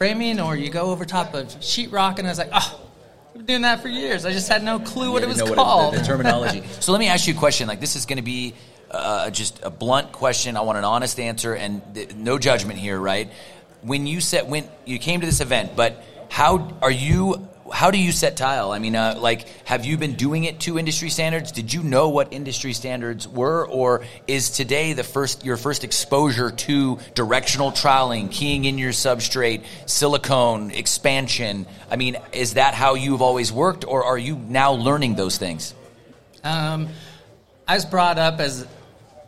framing, 0.01 0.39
or 0.39 0.55
you 0.55 0.67
go 0.71 0.89
over 0.89 1.05
top 1.05 1.35
of 1.35 1.45
sheetrock. 1.59 2.17
And 2.17 2.27
I 2.27 2.31
was 2.31 2.39
like, 2.39 2.49
oh. 2.51 2.81
I've 3.29 3.37
been 3.37 3.45
doing 3.45 3.61
that 3.61 3.83
for 3.83 3.87
years. 3.87 4.25
I 4.25 4.31
just 4.31 4.49
had 4.49 4.63
no 4.63 4.79
clue 4.79 5.11
what 5.11 5.21
it 5.21 5.29
was 5.29 5.39
called. 5.39 5.93
the, 5.93 5.99
the 5.99 6.03
terminology. 6.03 6.63
so 6.79 6.91
let 6.91 6.97
me 6.97 7.07
ask 7.07 7.27
you 7.27 7.35
a 7.35 7.37
question. 7.37 7.67
Like 7.67 7.79
this 7.79 7.95
is 7.95 8.07
going 8.07 8.17
to 8.17 8.23
be 8.23 8.55
uh, 8.89 9.29
just 9.29 9.59
a 9.61 9.69
blunt 9.69 10.11
question. 10.11 10.57
I 10.57 10.61
want 10.61 10.79
an 10.79 10.85
honest 10.85 11.19
answer 11.19 11.53
and 11.53 11.83
th- 11.93 12.15
no 12.15 12.39
judgment 12.39 12.79
here, 12.79 12.99
right? 12.99 13.31
When 13.83 14.07
you 14.07 14.21
set 14.21 14.47
when 14.47 14.67
you 14.85 14.97
came 14.97 15.19
to 15.19 15.25
this 15.25 15.39
event, 15.39 15.75
but 15.75 16.03
how 16.29 16.75
are 16.81 16.91
you? 16.91 17.47
How 17.71 17.91
do 17.91 17.97
you 17.97 18.11
set 18.11 18.37
tile? 18.37 18.71
I 18.71 18.79
mean, 18.79 18.95
uh, 18.95 19.15
like, 19.17 19.47
have 19.65 19.85
you 19.85 19.97
been 19.97 20.15
doing 20.15 20.43
it 20.43 20.59
to 20.61 20.77
industry 20.77 21.09
standards? 21.09 21.51
Did 21.51 21.73
you 21.73 21.83
know 21.83 22.09
what 22.09 22.33
industry 22.33 22.73
standards 22.73 23.27
were, 23.27 23.67
or 23.67 24.03
is 24.27 24.49
today 24.51 24.93
the 24.93 25.03
first 25.03 25.45
your 25.45 25.57
first 25.57 25.83
exposure 25.83 26.51
to 26.51 26.99
directional 27.15 27.71
troweling, 27.71 28.29
keying 28.29 28.65
in 28.65 28.77
your 28.77 28.91
substrate, 28.91 29.63
silicone 29.85 30.71
expansion? 30.71 31.65
I 31.89 31.95
mean, 31.95 32.17
is 32.33 32.55
that 32.55 32.73
how 32.73 32.95
you've 32.95 33.21
always 33.21 33.51
worked, 33.51 33.85
or 33.85 34.03
are 34.03 34.17
you 34.17 34.35
now 34.35 34.73
learning 34.73 35.15
those 35.15 35.37
things? 35.37 35.73
Um, 36.43 36.89
I 37.67 37.75
was 37.75 37.85
brought 37.85 38.17
up 38.17 38.39
as 38.39 38.67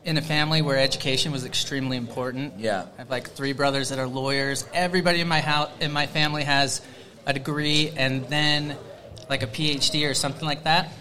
in 0.06 0.18
a 0.18 0.22
family 0.22 0.62
where 0.62 0.78
education 0.78 1.32
was 1.32 1.46
extremely 1.46 1.98
important. 1.98 2.60
Yeah. 2.60 2.86
I 2.98 3.02
have 3.02 3.10
like 3.10 3.30
three 3.30 3.54
brothers 3.54 3.90
that 3.90 4.00
are 4.00 4.08
lawyers. 4.08 4.66
Everybody 4.74 5.22
in 5.22 5.28
my 5.28 5.40
house, 5.40 5.70
in 5.80 5.92
my 5.92 6.08
family, 6.08 6.44
has 6.44 6.82
a 7.26 7.34
degree 7.34 7.92
and 7.96 8.26
then 8.30 8.76
like 9.30 9.44
a 9.44 9.48
PhD 9.48 10.10
or 10.10 10.14
something 10.14 10.46
like 10.46 10.64
that. 10.64 10.92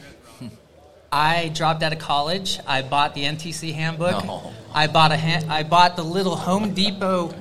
I 1.11 1.50
dropped 1.54 1.82
out 1.82 1.92
of 1.92 1.98
college. 1.98 2.58
I 2.66 2.80
bought 2.82 3.14
the 3.14 3.24
NTC 3.24 3.74
handbook. 3.74 4.24
No. 4.24 4.52
I 4.74 4.87
bought 4.87 5.12
a 5.12 5.16
ha- 5.18 5.44
I 5.48 5.62
bought 5.62 5.96
the 5.96 6.02
little 6.04 6.37
Home 6.37 6.72
Depot 6.72 7.35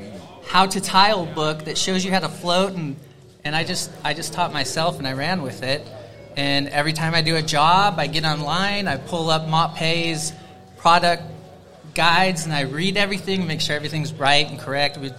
how 0.45 0.65
to 0.65 0.81
tile 0.81 1.25
book 1.25 1.65
that 1.65 1.77
shows 1.77 2.03
you 2.03 2.11
how 2.11 2.19
to 2.19 2.27
float 2.29 2.73
and 2.73 2.97
and 3.45 3.55
I 3.55 3.63
just 3.63 3.89
I 4.03 4.13
just 4.13 4.33
taught 4.33 4.51
myself 4.51 4.97
and 4.97 5.07
I 5.07 5.13
ran 5.13 5.41
with 5.41 5.63
it. 5.63 5.87
And 6.35 6.67
every 6.69 6.93
time 6.93 7.13
I 7.15 7.21
do 7.21 7.35
a 7.37 7.41
job, 7.41 7.95
I 7.97 8.07
get 8.07 8.25
online, 8.25 8.87
I 8.87 8.97
pull 8.97 9.29
up 9.29 9.47
Mapei's 9.47 10.33
product 10.77 11.23
guides 11.93 12.45
and 12.45 12.53
I 12.53 12.61
read 12.61 12.97
everything, 12.97 13.47
make 13.47 13.59
sure 13.61 13.75
everything's 13.75 14.13
right 14.13 14.47
and 14.49 14.59
correct. 14.59 14.97
We- 14.97 15.11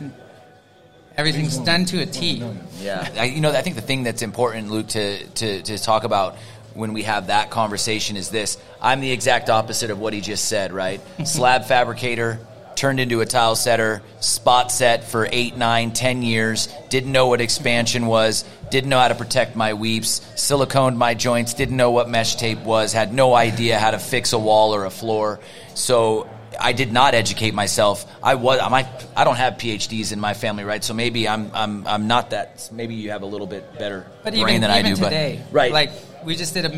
Everything's 1.16 1.58
done 1.58 1.84
to 1.86 2.02
a 2.02 2.06
T. 2.06 2.42
Yeah, 2.80 3.08
I, 3.16 3.24
you 3.24 3.40
know, 3.40 3.50
I 3.50 3.62
think 3.62 3.76
the 3.76 3.82
thing 3.82 4.02
that's 4.02 4.22
important, 4.22 4.70
Luke, 4.70 4.88
to, 4.88 5.24
to, 5.26 5.62
to 5.62 5.78
talk 5.78 6.04
about 6.04 6.36
when 6.74 6.92
we 6.94 7.02
have 7.02 7.26
that 7.26 7.50
conversation 7.50 8.16
is 8.16 8.30
this. 8.30 8.58
I'm 8.80 9.00
the 9.00 9.12
exact 9.12 9.50
opposite 9.50 9.90
of 9.90 9.98
what 9.98 10.12
he 10.14 10.20
just 10.20 10.46
said, 10.46 10.72
right? 10.72 11.00
Slab 11.24 11.66
fabricator, 11.66 12.40
turned 12.74 12.98
into 12.98 13.20
a 13.20 13.26
tile 13.26 13.54
setter, 13.54 14.02
spot 14.20 14.72
set 14.72 15.04
for 15.04 15.28
eight, 15.30 15.56
nine, 15.56 15.92
ten 15.92 16.22
years, 16.22 16.68
didn't 16.88 17.12
know 17.12 17.26
what 17.28 17.40
expansion 17.40 18.06
was, 18.06 18.44
didn't 18.70 18.88
know 18.88 18.98
how 18.98 19.08
to 19.08 19.14
protect 19.14 19.54
my 19.54 19.74
weeps, 19.74 20.20
siliconed 20.34 20.96
my 20.96 21.14
joints, 21.14 21.54
didn't 21.54 21.76
know 21.76 21.90
what 21.90 22.08
mesh 22.08 22.36
tape 22.36 22.60
was, 22.60 22.92
had 22.92 23.12
no 23.12 23.34
idea 23.34 23.78
how 23.78 23.90
to 23.90 23.98
fix 23.98 24.32
a 24.32 24.38
wall 24.38 24.74
or 24.74 24.86
a 24.86 24.90
floor. 24.90 25.40
So 25.74 26.28
I 26.62 26.72
did 26.72 26.92
not 26.92 27.14
educate 27.14 27.54
myself. 27.54 28.06
I 28.22 28.34
was 28.36 28.60
I 28.60 28.68
might 28.68 28.86
I 29.16 29.24
don't 29.24 29.36
have 29.36 29.54
PhDs 29.54 30.12
in 30.12 30.20
my 30.20 30.34
family, 30.34 30.64
right? 30.64 30.82
So 30.82 30.94
maybe 30.94 31.28
I'm 31.28 31.50
I'm 31.54 31.86
I'm 31.86 32.06
not 32.06 32.30
that. 32.30 32.68
Maybe 32.72 32.94
you 32.94 33.10
have 33.10 33.22
a 33.22 33.26
little 33.26 33.46
bit 33.46 33.78
better 33.78 34.06
But 34.22 34.34
brain 34.34 34.48
even, 34.48 34.60
than 34.62 34.70
I 34.70 34.82
do. 34.82 34.90
But 34.90 34.98
even 34.98 35.04
today, 35.04 35.42
but 35.44 35.52
right, 35.54 35.72
Like 35.72 35.90
we 36.24 36.36
just 36.36 36.54
did 36.54 36.64
a, 36.66 36.72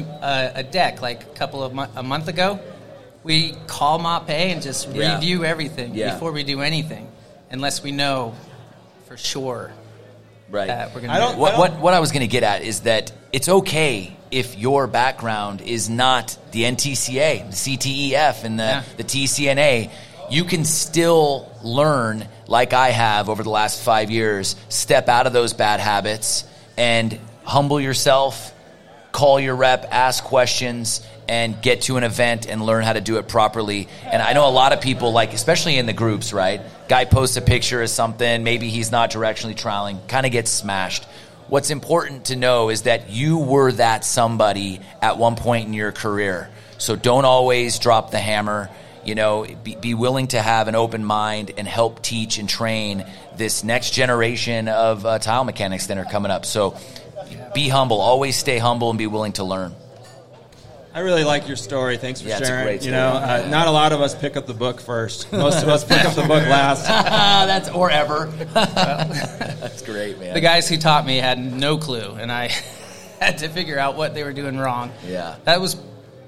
a, 0.57 0.61
a 0.61 0.63
deck 0.63 1.03
like 1.03 1.23
a 1.23 1.35
couple 1.37 1.63
of 1.63 1.75
mo- 1.75 1.91
a 1.97 2.03
month 2.03 2.29
ago. 2.29 2.59
We 3.23 3.53
call 3.67 3.99
Mapei 4.01 4.53
and 4.53 4.63
just 4.63 4.89
Yeah. 4.91 5.15
review 5.15 5.45
everything 5.45 5.95
Yeah. 5.95 6.15
before 6.15 6.33
we 6.33 6.45
do 6.45 6.61
anything, 6.61 7.09
unless 7.51 7.83
we 7.83 7.91
know 7.93 8.35
for 9.07 9.17
sure 9.17 9.71
right. 10.51 10.67
that 10.67 10.95
we're 10.95 11.01
gonna 11.03 11.13
I 11.13 11.17
to. 11.21 11.25
don't- 11.27 11.39
what, 11.39 11.57
what, 11.59 11.73
what 11.81 11.95
I 11.95 12.01
was 12.01 12.11
going 12.13 12.21
to 12.23 12.27
get 12.27 12.43
at 12.43 12.63
is 12.63 12.81
that 12.81 13.13
it's 13.33 13.49
okay 13.49 14.15
if 14.35 14.59
your 14.59 14.87
background 14.87 15.61
is 15.63 15.89
not 15.89 16.37
the 16.51 16.65
NTCA, 16.65 17.51
the 17.51 17.57
CTEF, 17.57 18.45
and 18.45 18.59
the, 18.59 18.65
Yeah. 18.65 18.83
the 18.97 19.05
TCNA. 19.05 19.91
You 20.31 20.45
can 20.45 20.65
still 20.65 21.51
learn, 21.63 22.27
like 22.49 22.73
I 22.73 22.91
have 22.91 23.29
over 23.29 23.43
the 23.43 23.51
last 23.51 23.81
five 23.83 24.11
years, 24.11 24.57
step 24.69 25.09
out 25.09 25.27
of 25.27 25.33
those 25.33 25.53
bad 25.53 25.81
habits 25.81 26.45
and 26.77 27.19
humble 27.45 27.81
yourself, 27.81 28.53
call 29.13 29.39
your 29.39 29.55
rep, 29.55 29.87
ask 29.91 30.25
questions, 30.25 31.07
and 31.29 31.61
get 31.63 31.83
to 31.83 31.97
an 31.97 32.05
event 32.05 32.47
and 32.49 32.61
learn 32.65 32.85
how 32.85 32.93
to 32.93 33.01
do 33.01 33.17
it 33.19 33.29
properly. 33.29 33.89
And 34.05 34.21
I 34.21 34.33
know 34.33 34.49
a 34.49 34.51
lot 34.51 34.73
of 34.73 34.81
people, 34.81 35.13
like 35.13 35.33
especially 35.33 35.79
in 35.79 35.87
the 35.87 35.93
groups, 35.93 36.33
right? 36.33 36.61
Guy 36.89 37.05
posts 37.05 37.37
a 37.37 37.41
picture 37.43 37.83
of 37.83 37.89
something, 37.89 38.43
maybe 38.45 38.69
he's 38.69 38.91
not 38.91 39.11
directionally 39.11 39.57
troweling, 39.57 40.01
kind 40.09 40.27
of 40.27 40.33
gets 40.33 40.51
smashed. 40.51 41.07
What's 41.49 41.71
important 41.71 42.27
to 42.27 42.37
know 42.37 42.71
is 42.71 42.83
that 42.83 43.11
you 43.11 43.39
were 43.39 43.71
that 43.73 44.05
somebody 44.05 44.81
at 45.03 45.19
one 45.19 45.37
point 45.37 45.67
in 45.67 45.75
your 45.75 45.93
career. 45.93 46.49
So 46.79 46.97
don't 46.97 47.25
always 47.25 47.79
drop 47.79 48.11
the 48.11 48.19
hammer. 48.19 48.71
You 49.05 49.15
know, 49.15 49.47
be, 49.63 49.77
be 49.77 49.93
willing 49.93 50.29
to 50.29 50.41
have 50.41 50.69
an 50.69 50.75
open 50.75 51.05
mind 51.05 51.53
and 51.59 51.69
help 51.69 52.03
teach 52.03 52.39
and 52.39 52.49
train 52.49 53.05
this 53.37 53.63
next 53.63 53.91
generation 53.91 54.69
of 54.69 55.05
uh, 55.05 55.19
tile 55.19 55.45
mechanics 55.45 55.89
that 55.89 55.99
are 55.99 56.05
coming 56.05 56.31
up. 56.31 56.47
So 56.47 56.79
be 57.55 57.69
humble. 57.69 58.01
Always 58.01 58.37
stay 58.37 58.57
humble 58.57 58.89
and 58.89 58.99
be 58.99 59.07
willing 59.07 59.33
to 59.35 59.45
learn. 59.45 59.75
I 60.97 61.01
really 61.01 61.25
like 61.25 61.49
your 61.49 61.57
story. 61.57 61.97
Thanks 61.97 62.21
for 62.23 62.29
Yeah, 62.29 62.39
it's 62.39 62.43
a 62.45 62.47
sharing. 62.47 62.65
great 62.67 62.85
You 62.85 62.93
know, 62.93 63.17
story. 63.17 63.43
uh, 63.43 63.49
not 63.49 63.67
a 63.67 63.71
lot 63.73 63.91
of 63.93 64.01
us 64.01 64.15
pick 64.15 64.37
up 64.37 64.47
the 64.47 64.55
book 64.55 64.81
first. 64.81 65.33
Most 65.33 65.61
of 65.63 65.69
us 65.69 65.83
pick 65.85 66.05
up 66.05 66.15
the 66.15 66.23
book 66.23 66.45
last. 66.47 66.87
That's 67.49 67.69
or 67.71 67.91
ever. 67.91 68.27
That's 68.55 69.83
great, 69.83 70.19
man. 70.21 70.35
the 70.35 70.41
guys 70.41 70.69
who 70.69 70.77
taught 70.77 71.05
me 71.05 71.17
had 71.17 71.39
no 71.41 71.77
clue, 71.79 72.13
and 72.15 72.31
I 72.31 72.51
had 73.21 73.39
to 73.39 73.49
figure 73.49 73.79
out 73.79 73.97
what 73.97 74.15
they 74.15 74.23
were 74.23 74.33
doing 74.33 74.57
wrong. 74.57 74.93
Yeah. 75.05 75.35
that 75.45 75.61
was 75.61 75.77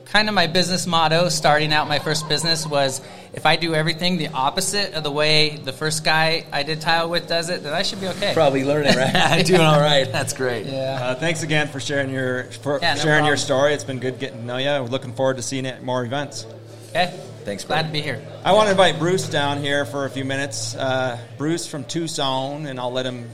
kind 0.07 0.29
of 0.29 0.35
my 0.35 0.47
business 0.47 0.87
motto. 0.87 1.29
Starting 1.29 1.73
out 1.73 1.89
my 1.89 1.99
first 1.99 2.29
business 2.29 2.67
was 2.67 3.01
if 3.33 3.45
I 3.47 3.57
do 3.57 3.75
everything 3.75 4.17
the 4.17 4.29
opposite 4.29 4.95
of 4.95 5.03
the 5.03 5.11
way 5.11 5.57
the 5.57 5.73
first 5.73 6.05
guy 6.05 6.47
I 6.53 6.63
did 6.63 6.81
tile 6.81 7.09
with 7.09 7.29
does 7.29 7.51
it, 7.51 7.63
then 7.63 7.73
I 7.73 7.83
should 7.83 8.01
be 8.01 8.09
okay. 8.09 8.33
Probably 8.33 8.65
learning, 8.65 8.97
right? 8.97 9.45
Doing 9.47 9.61
all 9.61 9.81
right. 9.81 10.11
That's 10.11 10.33
great. 10.33 10.67
Yeah. 10.67 10.99
Uh, 11.01 11.15
thanks 11.15 11.43
again 11.43 11.69
for 11.69 11.81
sharing 11.81 12.11
your 12.11 12.45
for 12.45 12.79
Yeah, 12.81 12.95
no 12.95 13.01
sharing 13.01 13.25
your 13.25 13.37
story. 13.37 13.75
It's 13.75 13.85
been 13.85 14.01
good 14.01 14.19
getting 14.19 14.39
to 14.39 14.45
know 14.45 14.57
you. 14.57 14.67
We're 14.67 14.89
looking 14.89 15.13
forward 15.13 15.37
to 15.37 15.43
seeing 15.43 15.65
you 15.65 15.73
at 15.73 15.83
more 15.83 16.05
events. 16.05 16.47
Okay. 16.91 17.15
Thanks, 17.45 17.63
Glad 17.63 17.87
to 17.87 17.93
be 17.93 18.01
here. 18.01 18.21
I 18.45 18.55
want 18.55 18.67
to 18.67 18.73
invite 18.73 18.99
Bruce 18.99 19.29
down 19.29 19.59
here 19.59 19.85
for 19.85 20.05
a 20.05 20.11
few 20.11 20.25
minutes. 20.25 20.75
Uh, 20.75 21.17
Bruce 21.39 21.65
from 21.65 21.85
Tucson, 21.85 22.67
and 22.67 22.81
I'll 22.81 22.91
let 22.91 23.07
him 23.07 23.31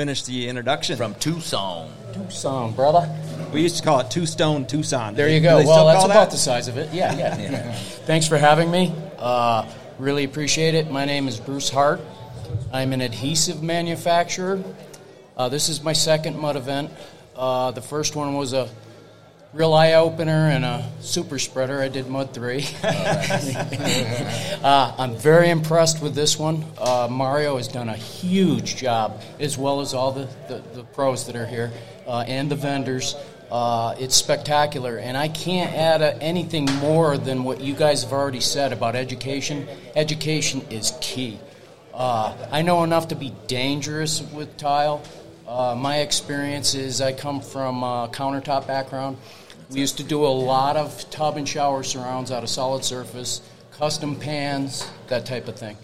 finish 0.00 0.22
the 0.22 0.48
introduction. 0.48 0.96
From 0.96 1.14
Tucson. 1.16 1.92
Tucson, 2.14 2.72
brother. 2.72 3.06
We 3.52 3.60
used 3.60 3.76
to 3.76 3.82
call 3.82 4.00
it 4.00 4.10
two 4.10 4.24
stone 4.24 4.64
Tucson. 4.64 5.14
There 5.14 5.28
you 5.28 5.40
go. 5.40 5.62
Well, 5.62 5.84
that's 5.84 6.00
call 6.00 6.10
about 6.10 6.30
the 6.30 6.38
size 6.38 6.68
of 6.68 6.78
it. 6.78 6.94
Yeah, 6.94 7.14
yeah. 7.38 7.72
Thanks 8.06 8.26
for 8.26 8.38
having 8.38 8.70
me. 8.70 8.94
Uh, 9.18 9.70
really 9.98 10.24
appreciate 10.24 10.74
it. 10.74 10.90
My 10.90 11.04
name 11.04 11.28
is 11.28 11.38
Bruce 11.38 11.68
Hart. 11.68 12.00
I'm 12.72 12.94
an 12.94 13.02
adhesive 13.02 13.62
manufacturer. 13.62 14.64
Uh, 15.36 15.50
this 15.50 15.68
is 15.68 15.82
my 15.82 15.92
second 15.92 16.38
mud 16.38 16.56
event. 16.56 16.90
Uh, 17.36 17.70
the 17.72 17.82
first 17.82 18.16
one 18.16 18.32
was 18.32 18.54
a 18.54 18.70
real 19.52 19.74
eye 19.74 19.94
opener 19.94 20.48
and 20.48 20.64
a 20.64 20.88
super 21.00 21.38
spreader. 21.38 21.82
I 21.82 21.88
did 21.88 22.08
mud 22.08 22.32
three. 22.32 22.66
uh, 22.84 24.94
I'm 24.96 25.16
very 25.16 25.50
impressed 25.50 26.00
with 26.00 26.14
this 26.14 26.38
one. 26.38 26.64
Uh, 26.78 27.08
Mario 27.10 27.56
has 27.56 27.66
done 27.66 27.88
a 27.88 27.96
huge 27.96 28.76
job, 28.76 29.20
as 29.40 29.58
well 29.58 29.80
as 29.80 29.92
all 29.92 30.12
the, 30.12 30.28
the, 30.48 30.62
the 30.74 30.84
pros 30.84 31.26
that 31.26 31.34
are 31.34 31.46
here 31.46 31.72
uh, 32.06 32.24
and 32.28 32.50
the 32.50 32.56
vendors. 32.56 33.16
Uh, 33.50 33.96
it's 33.98 34.14
spectacular, 34.14 34.98
and 34.98 35.16
I 35.16 35.26
can't 35.26 35.74
add 35.74 36.02
anything 36.20 36.66
more 36.76 37.18
than 37.18 37.42
what 37.42 37.60
you 37.60 37.74
guys 37.74 38.04
have 38.04 38.12
already 38.12 38.40
said 38.40 38.72
about 38.72 38.94
education. 38.94 39.66
Education 39.96 40.62
is 40.70 40.92
key. 41.00 41.40
Uh, 41.92 42.36
I 42.52 42.62
know 42.62 42.84
enough 42.84 43.08
to 43.08 43.16
be 43.16 43.34
dangerous 43.48 44.22
with 44.22 44.56
tile. 44.56 45.02
Uh, 45.48 45.74
my 45.74 45.96
experience 45.96 46.76
is 46.76 47.00
I 47.00 47.12
come 47.12 47.40
from 47.40 47.82
a 47.82 48.08
countertop 48.12 48.68
background. 48.68 49.16
We 49.70 49.78
used 49.78 49.98
to 49.98 50.02
do 50.02 50.24
a 50.24 50.26
lot 50.26 50.76
of 50.76 51.08
tub 51.10 51.36
and 51.36 51.48
shower 51.48 51.84
surrounds 51.84 52.32
out 52.32 52.42
of 52.42 52.48
solid 52.50 52.84
surface, 52.84 53.40
custom 53.78 54.16
pans, 54.16 54.90
that 55.06 55.26
type 55.26 55.46
of 55.46 55.56
thing. 55.56 55.76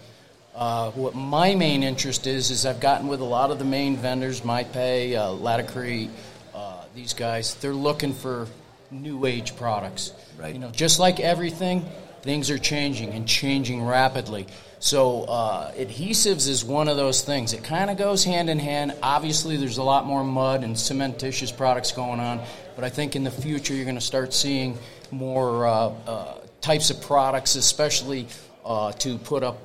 Uh, 0.53 0.91
what 0.91 1.15
my 1.15 1.55
main 1.55 1.83
interest 1.83 2.27
is 2.27 2.51
is 2.51 2.65
I've 2.65 2.81
gotten 2.81 3.07
with 3.07 3.21
a 3.21 3.25
lot 3.25 3.49
of 3.49 3.59
the 3.59 3.65
main 3.65 3.95
vendors, 3.95 4.41
Mapei, 4.41 5.15
uh, 5.15 5.29
Laticrete, 5.29 6.09
uh, 6.53 6.83
these 6.95 7.13
guys. 7.13 7.55
They're 7.55 7.73
looking 7.73 8.13
for 8.13 8.47
new 8.91 9.25
age 9.25 9.55
products. 9.55 10.11
Right. 10.37 10.53
You 10.53 10.59
know, 10.59 10.71
just 10.71 10.99
like 10.99 11.21
everything, 11.21 11.85
things 12.23 12.49
are 12.49 12.57
changing 12.57 13.11
and 13.11 13.25
changing 13.25 13.85
rapidly. 13.85 14.47
So 14.79 15.23
uh, 15.23 15.71
adhesives 15.71 16.47
is 16.49 16.65
one 16.65 16.87
of 16.87 16.97
those 16.97 17.21
things. 17.21 17.53
It 17.53 17.63
kind 17.63 17.89
of 17.89 17.97
goes 17.97 18.23
hand 18.23 18.49
in 18.49 18.59
hand. 18.59 18.93
Obviously, 19.01 19.57
there's 19.57 19.77
a 19.77 19.83
lot 19.83 20.05
more 20.05 20.23
mud 20.23 20.63
and 20.63 20.75
cementitious 20.75 21.55
products 21.55 21.93
going 21.93 22.19
on, 22.19 22.41
but 22.77 22.85
I 22.85 22.89
think 22.89 23.15
in 23.15 23.23
the 23.23 23.31
future 23.31 23.73
you're 23.73 23.85
going 23.85 23.95
to 23.95 24.01
start 24.01 24.35
seeing 24.35 24.77
more 25.09 25.65
uh, 25.65 25.71
uh, 26.05 26.33
types 26.61 26.91
of 26.91 27.01
products, 27.01 27.55
especially 27.55 28.27
uh, 28.63 28.91
to 28.93 29.17
put 29.17 29.41
up 29.41 29.57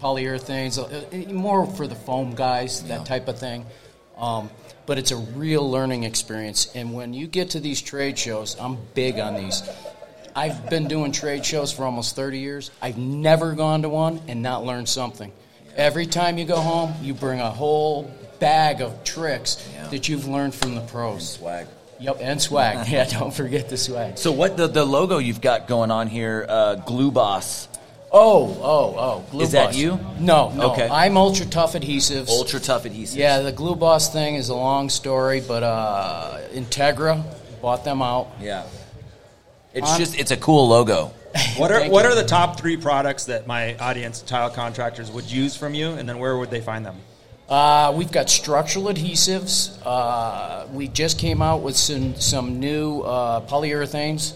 polyurethanes, 0.00 0.78
uh, 0.78 0.84
uh, 0.84 1.32
more 1.32 1.66
for 1.66 1.88
the 1.88 1.96
foam 1.96 2.32
guys, 2.36 2.84
that 2.84 3.04
type 3.04 3.26
of 3.26 3.40
thing. 3.40 3.66
Um, 4.16 4.50
but 4.86 4.98
it's 4.98 5.10
a 5.10 5.16
real 5.16 5.68
learning 5.68 6.04
experience. 6.04 6.70
And 6.76 6.94
when 6.94 7.12
you 7.12 7.26
get 7.26 7.50
to 7.50 7.60
these 7.60 7.82
trade 7.82 8.16
shows, 8.16 8.56
I'm 8.60 8.78
big 8.94 9.18
on 9.18 9.34
these. 9.34 9.68
I've 10.36 10.70
been 10.70 10.86
doing 10.86 11.10
trade 11.10 11.44
shows 11.44 11.72
for 11.72 11.84
almost 11.84 12.14
30 12.14 12.38
years. 12.38 12.70
I've 12.80 12.98
never 12.98 13.54
gone 13.54 13.82
to 13.82 13.88
one 13.88 14.20
and 14.28 14.42
not 14.42 14.64
learned 14.64 14.88
something. 14.88 15.32
Every 15.74 16.06
time 16.06 16.38
you 16.38 16.44
go 16.44 16.60
home, 16.60 16.94
you 17.02 17.14
bring 17.14 17.40
a 17.40 17.50
whole 17.50 18.08
bag 18.38 18.80
of 18.80 19.02
tricks 19.02 19.68
Yeah. 19.74 19.88
that 19.88 20.08
you've 20.08 20.28
learned 20.28 20.54
from 20.54 20.76
the 20.76 20.82
pros. 20.82 21.30
Swag. 21.30 21.66
Yep, 22.00 22.16
and 22.20 22.40
swag. 22.40 22.88
yeah, 22.92 23.04
don't 23.04 23.32
forget 23.32 23.68
the 23.68 23.76
swag. 23.76 24.16
So 24.18 24.32
what 24.32 24.56
the 24.56 24.66
the 24.66 24.84
logo 24.84 25.18
you've 25.18 25.40
got 25.40 25.68
going 25.68 25.90
on 25.90 26.08
here, 26.08 26.46
uh, 26.48 26.74
Glue 26.76 27.10
Boss, 27.10 27.68
Oh, 28.12 28.58
oh, 28.60 28.94
oh. 28.98 29.24
Glue 29.30 29.42
Is 29.44 29.52
that 29.52 29.66
Boss. 29.66 29.76
you? 29.76 30.00
No, 30.18 30.50
no. 30.50 30.72
Okay. 30.72 30.88
I'm 30.90 31.16
Ultra 31.16 31.46
Tough 31.46 31.74
Adhesives. 31.74 32.28
ultra 32.28 32.58
tough 32.58 32.82
adhesives. 32.82 33.14
Yeah, 33.14 33.38
the 33.40 33.52
Glue 33.52 33.76
Boss 33.76 34.12
thing 34.12 34.34
is 34.34 34.48
a 34.48 34.54
long 34.56 34.88
story, 34.88 35.40
but 35.40 35.62
uh, 35.62 36.38
Integra 36.52 37.22
bought 37.62 37.84
them 37.84 38.02
out. 38.02 38.28
yeah. 38.40 38.64
It's 39.72 39.88
On- 39.88 39.98
just 39.98 40.18
it's 40.18 40.32
a 40.32 40.36
cool 40.36 40.66
logo. 40.68 41.12
What 41.56 41.70
are 41.70 41.88
what 41.88 42.04
you. 42.04 42.10
are 42.10 42.14
the 42.16 42.24
top 42.26 42.58
three 42.58 42.76
products 42.76 43.26
that 43.26 43.46
my 43.46 43.76
audience 43.76 44.20
tile 44.22 44.50
contractors 44.50 45.12
would 45.12 45.30
use 45.30 45.56
from 45.56 45.74
you, 45.74 45.90
and 45.90 46.08
then 46.08 46.18
where 46.18 46.36
would 46.36 46.50
they 46.50 46.60
find 46.60 46.84
them? 46.84 46.96
Uh, 47.50 47.92
we've 47.96 48.12
got 48.12 48.30
structural 48.30 48.84
adhesives. 48.86 49.76
Uh, 49.84 50.68
we 50.72 50.86
just 50.86 51.18
came 51.18 51.42
out 51.42 51.62
with 51.62 51.76
some, 51.76 52.14
some 52.14 52.60
new 52.60 53.00
uh, 53.00 53.40
polyurethanes. 53.40 54.34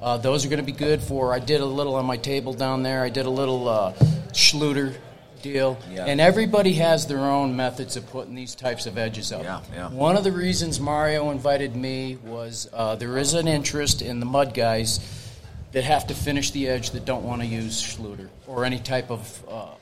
Uh, 0.00 0.16
those 0.16 0.46
are 0.46 0.48
going 0.48 0.60
to 0.60 0.64
be 0.64 0.70
good 0.70 1.02
for. 1.02 1.34
I 1.34 1.40
did 1.40 1.60
a 1.60 1.66
little 1.66 1.96
on 1.96 2.06
my 2.06 2.16
table 2.16 2.54
down 2.54 2.84
there. 2.84 3.02
I 3.02 3.08
did 3.08 3.26
a 3.26 3.30
little 3.30 3.68
uh, 3.68 3.92
Schluter 4.32 4.94
deal. 5.42 5.76
Yeah. 5.90 6.04
And 6.04 6.20
everybody 6.20 6.74
has 6.74 7.08
their 7.08 7.18
own 7.18 7.56
methods 7.56 7.96
of 7.96 8.08
putting 8.10 8.36
these 8.36 8.54
types 8.54 8.86
of 8.86 8.96
edges 8.96 9.32
up. 9.32 9.42
Yeah, 9.42 9.60
yeah. 9.74 9.88
One 9.90 10.16
of 10.16 10.22
the 10.22 10.30
reasons 10.30 10.78
Mario 10.78 11.30
invited 11.30 11.74
me 11.74 12.16
was 12.24 12.68
uh, 12.72 12.94
there 12.94 13.18
is 13.18 13.34
an 13.34 13.48
interest 13.48 14.02
in 14.02 14.20
the 14.20 14.26
mud 14.26 14.54
guys 14.54 15.00
that 15.72 15.82
have 15.82 16.06
to 16.06 16.14
finish 16.14 16.52
the 16.52 16.68
edge 16.68 16.90
that 16.90 17.04
don't 17.04 17.24
want 17.24 17.40
to 17.42 17.46
use 17.46 17.82
Schluter 17.82 18.28
or 18.46 18.64
any 18.64 18.78
type 18.78 19.10
of 19.10 19.44
uh, 19.48 19.64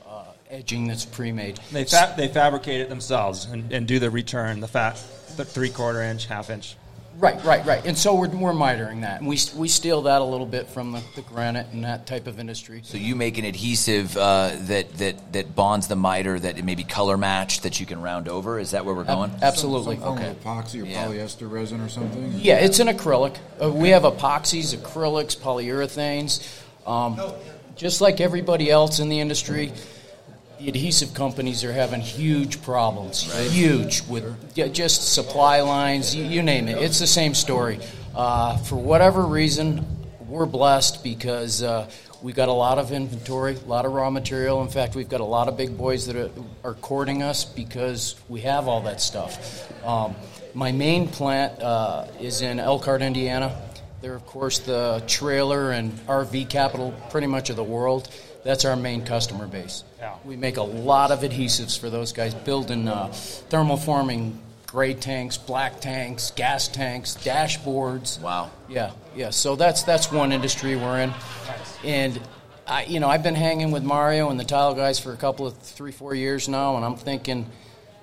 edging 0.51 0.87
that's 0.87 1.05
pre-made. 1.05 1.59
They 1.71 1.85
fa- 1.85 2.13
they 2.17 2.27
fabricate 2.27 2.81
it 2.81 2.89
themselves 2.89 3.45
and, 3.45 3.71
and 3.71 3.87
do 3.87 3.99
the 3.99 4.09
return, 4.11 4.59
the 4.59 4.67
fat, 4.67 5.01
the 5.37 5.45
three 5.45 5.69
quarter 5.69 6.01
inch, 6.01 6.25
half 6.27 6.49
inch. 6.49 6.75
Right, 7.17 7.43
right, 7.43 7.63
right. 7.65 7.85
And 7.85 7.95
so 7.95 8.15
we're, 8.15 8.29
we're 8.29 8.53
mitering 8.53 9.01
that. 9.01 9.19
And 9.19 9.27
we, 9.29 9.37
we 9.55 9.67
steal 9.67 10.03
that 10.03 10.21
a 10.21 10.23
little 10.23 10.45
bit 10.45 10.67
from 10.67 10.91
the, 10.93 11.03
the 11.15 11.21
granite 11.21 11.67
and 11.71 11.83
that 11.83 12.07
type 12.07 12.25
of 12.25 12.39
industry. 12.39 12.81
So 12.83 12.97
you 12.97 13.15
make 13.15 13.37
an 13.37 13.45
adhesive 13.45 14.17
uh, 14.17 14.51
that 14.61 14.93
that 14.97 15.33
that 15.33 15.55
bonds 15.55 15.87
the 15.87 15.95
miter 15.95 16.39
that 16.39 16.57
it 16.57 16.65
may 16.65 16.73
be 16.73 16.83
color 16.83 17.17
matched 17.17 17.63
that 17.63 17.79
you 17.79 17.85
can 17.85 18.01
round 18.01 18.27
over. 18.27 18.59
Is 18.59 18.71
that 18.71 18.85
where 18.85 18.95
we're 18.95 19.03
going? 19.03 19.31
Absolutely. 19.41 19.97
Some 19.97 20.03
form 20.03 20.19
Okay. 20.19 20.33
epoxy 20.43 20.81
or 20.81 20.85
Yeah. 20.85 21.05
polyester 21.07 21.51
resin 21.51 21.81
or 21.81 21.89
something? 21.89 22.33
Yeah, 22.37 22.55
it's 22.55 22.79
an 22.79 22.87
acrylic. 22.87 23.35
Uh, 23.61 23.69
we 23.71 23.89
have 23.89 24.03
epoxies, 24.03 24.75
acrylics, 24.75 25.37
polyurethanes. 25.37 26.41
Um, 26.87 27.19
just 27.75 28.01
like 28.01 28.19
everybody 28.19 28.71
else 28.71 28.99
in 28.99 29.09
the 29.09 29.19
industry, 29.19 29.71
the 30.61 30.69
adhesive 30.69 31.13
companies 31.15 31.63
are 31.63 31.73
having 31.73 32.01
huge 32.01 32.61
problems. 32.61 33.23
Huge 33.51 34.03
with 34.07 34.53
just 34.73 35.13
supply 35.13 35.61
lines, 35.61 36.15
you, 36.15 36.23
you 36.23 36.43
name 36.43 36.67
it. 36.67 36.77
It's 36.77 36.99
the 36.99 37.07
same 37.07 37.33
story. 37.33 37.79
Uh, 38.15 38.57
for 38.57 38.75
whatever 38.75 39.25
reason, 39.25 39.83
we're 40.27 40.45
blessed 40.45 41.03
because 41.03 41.63
uh, 41.63 41.89
we 42.21 42.31
got 42.31 42.47
a 42.47 42.53
lot 42.53 42.77
of 42.77 42.91
inventory, 42.91 43.55
a 43.55 43.67
lot 43.67 43.85
of 43.85 43.93
raw 43.93 44.11
material. 44.11 44.61
In 44.61 44.69
fact, 44.69 44.93
we've 44.95 45.09
got 45.09 45.21
a 45.21 45.25
lot 45.25 45.47
of 45.47 45.57
big 45.57 45.75
boys 45.75 46.05
that 46.05 46.15
are, 46.15 46.29
are 46.63 46.75
courting 46.75 47.23
us 47.23 47.43
because 47.43 48.15
we 48.29 48.41
have 48.41 48.67
all 48.67 48.81
that 48.81 49.01
stuff. 49.01 49.67
Um, 49.83 50.13
my 50.53 50.71
main 50.71 51.07
plant 51.07 51.59
uh, 51.59 52.05
is 52.19 52.41
in 52.41 52.59
Elkhart, 52.59 53.01
Indiana. 53.01 53.59
They're, 54.01 54.15
of 54.15 54.25
course, 54.27 54.59
the 54.59 55.01
trailer 55.07 55.71
and 55.71 55.91
RV 56.07 56.49
capital 56.49 56.93
pretty 57.09 57.27
much 57.27 57.49
of 57.49 57.55
the 57.55 57.63
world. 57.63 58.09
That's 58.43 58.65
our 58.65 58.75
main 58.75 59.05
customer 59.05 59.47
base. 59.47 59.83
Yeah. 59.99 60.15
We 60.25 60.35
make 60.35 60.57
a 60.57 60.63
lot 60.63 61.11
of 61.11 61.19
adhesives 61.19 61.79
for 61.79 61.89
those 61.89 62.11
guys, 62.11 62.33
building 62.33 62.87
uh, 62.87 63.07
thermoforming 63.07 64.35
gray 64.65 64.93
tanks, 64.93 65.37
black 65.37 65.81
tanks, 65.81 66.31
gas 66.31 66.67
tanks, 66.67 67.15
dashboards. 67.15 68.19
Wow. 68.21 68.51
Yeah, 68.69 68.91
yeah. 69.15 69.29
So 69.29 69.55
that's 69.55 69.83
that's 69.83 70.11
one 70.11 70.31
industry 70.31 70.75
we're 70.75 71.01
in, 71.01 71.13
and 71.83 72.19
I, 72.65 72.85
you 72.85 72.99
know, 72.99 73.09
I've 73.09 73.23
been 73.23 73.35
hanging 73.35 73.71
with 73.71 73.83
Mario 73.83 74.29
and 74.29 74.39
the 74.39 74.45
tile 74.45 74.73
guys 74.73 74.99
for 74.99 75.11
a 75.11 75.17
couple 75.17 75.45
of 75.45 75.57
three, 75.57 75.91
four 75.91 76.15
years 76.15 76.47
now, 76.47 76.77
and 76.77 76.85
I'm 76.85 76.95
thinking, 76.95 77.45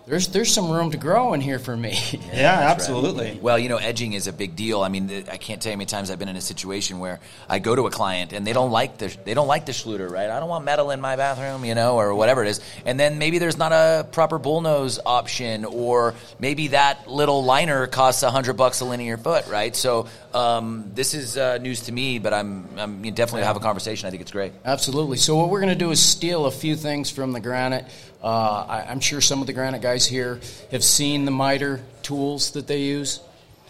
there's 0.09 0.29
there's 0.29 0.53
some 0.53 0.71
room 0.71 0.91
to 0.91 0.97
grow 0.97 1.35
in 1.35 1.41
here 1.41 1.59
for 1.59 1.77
me. 1.77 1.99
Yeah, 2.29 2.71
absolutely. 2.71 3.39
Well, 3.43 3.59
you 3.59 3.69
know, 3.69 3.79
edging 3.79 4.13
is 4.13 4.29
a 4.29 4.33
big 4.33 4.55
deal. 4.55 4.83
I 4.83 4.89
mean, 4.89 5.25
I 5.31 5.39
can't 5.39 5.61
tell 5.61 5.71
you 5.71 5.75
how 5.75 5.79
many 5.79 5.87
times 5.87 6.11
I've 6.11 6.19
been 6.19 6.29
in 6.29 6.37
a 6.37 6.41
situation 6.41 7.01
where 7.01 7.19
I 7.49 7.59
go 7.59 7.75
to 7.75 7.87
a 7.87 7.91
client 7.91 8.33
and 8.33 8.47
they 8.47 8.53
don't 8.53 8.71
like 8.71 8.99
the 8.99 9.15
they 9.25 9.35
don't 9.35 9.49
like 9.49 9.67
the 9.67 9.73
Schluter, 9.73 10.09
right? 10.09 10.31
I 10.31 10.39
don't 10.39 10.49
want 10.49 10.65
metal 10.65 10.91
in 10.91 11.01
my 11.01 11.17
bathroom, 11.17 11.65
you 11.65 11.75
know, 11.75 11.97
or 11.97 12.15
whatever 12.15 12.45
it 12.45 12.49
is. 12.49 12.61
And 12.85 13.01
then 13.01 13.19
maybe 13.19 13.39
there's 13.39 13.59
not 13.59 13.73
a 13.73 14.07
proper 14.13 14.39
bullnose 14.39 15.01
option, 15.05 15.65
or 15.65 16.15
maybe 16.39 16.69
that 16.69 17.09
little 17.11 17.43
liner 17.45 17.87
costs 17.87 18.23
a 18.23 18.31
hundred 18.31 18.55
bucks 18.55 18.81
a 18.81 18.85
linear 18.85 19.17
foot, 19.17 19.47
right? 19.49 19.75
So 19.75 20.07
um, 20.33 20.91
this 20.95 21.15
is 21.15 21.37
uh, 21.37 21.59
news 21.59 21.83
to 21.83 21.93
me, 21.93 22.19
but 22.19 22.33
I'm 22.33 22.69
I'm 22.77 23.05
you 23.05 23.11
definitely 23.11 23.45
have 23.45 23.57
a 23.57 23.61
conversation. 23.61 24.07
I 24.07 24.11
think 24.11 24.23
it's 24.23 24.33
great. 24.33 24.53
Absolutely. 24.65 25.17
So 25.17 25.37
what 25.37 25.51
we're 25.51 25.61
going 25.61 25.73
to 25.73 25.85
do 25.85 25.91
is 25.91 26.01
steal 26.01 26.47
a 26.47 26.53
few 26.53 26.77
things 26.77 27.11
from 27.11 27.33
the 27.33 27.41
granite. 27.41 27.87
Uh, 28.23 28.65
I, 28.69 28.87
I'm 28.91 29.01
sure 29.01 29.21
some 29.21 29.41
of 29.41 29.47
the 29.47 29.53
granite 29.53 29.81
guys 29.83 30.07
here 30.07 30.41
have 30.71 30.83
seen 30.83 31.25
the 31.25 31.31
miter 31.31 31.81
tools 32.03 32.51
that 32.53 32.67
they 32.67 32.81
use 32.83 33.21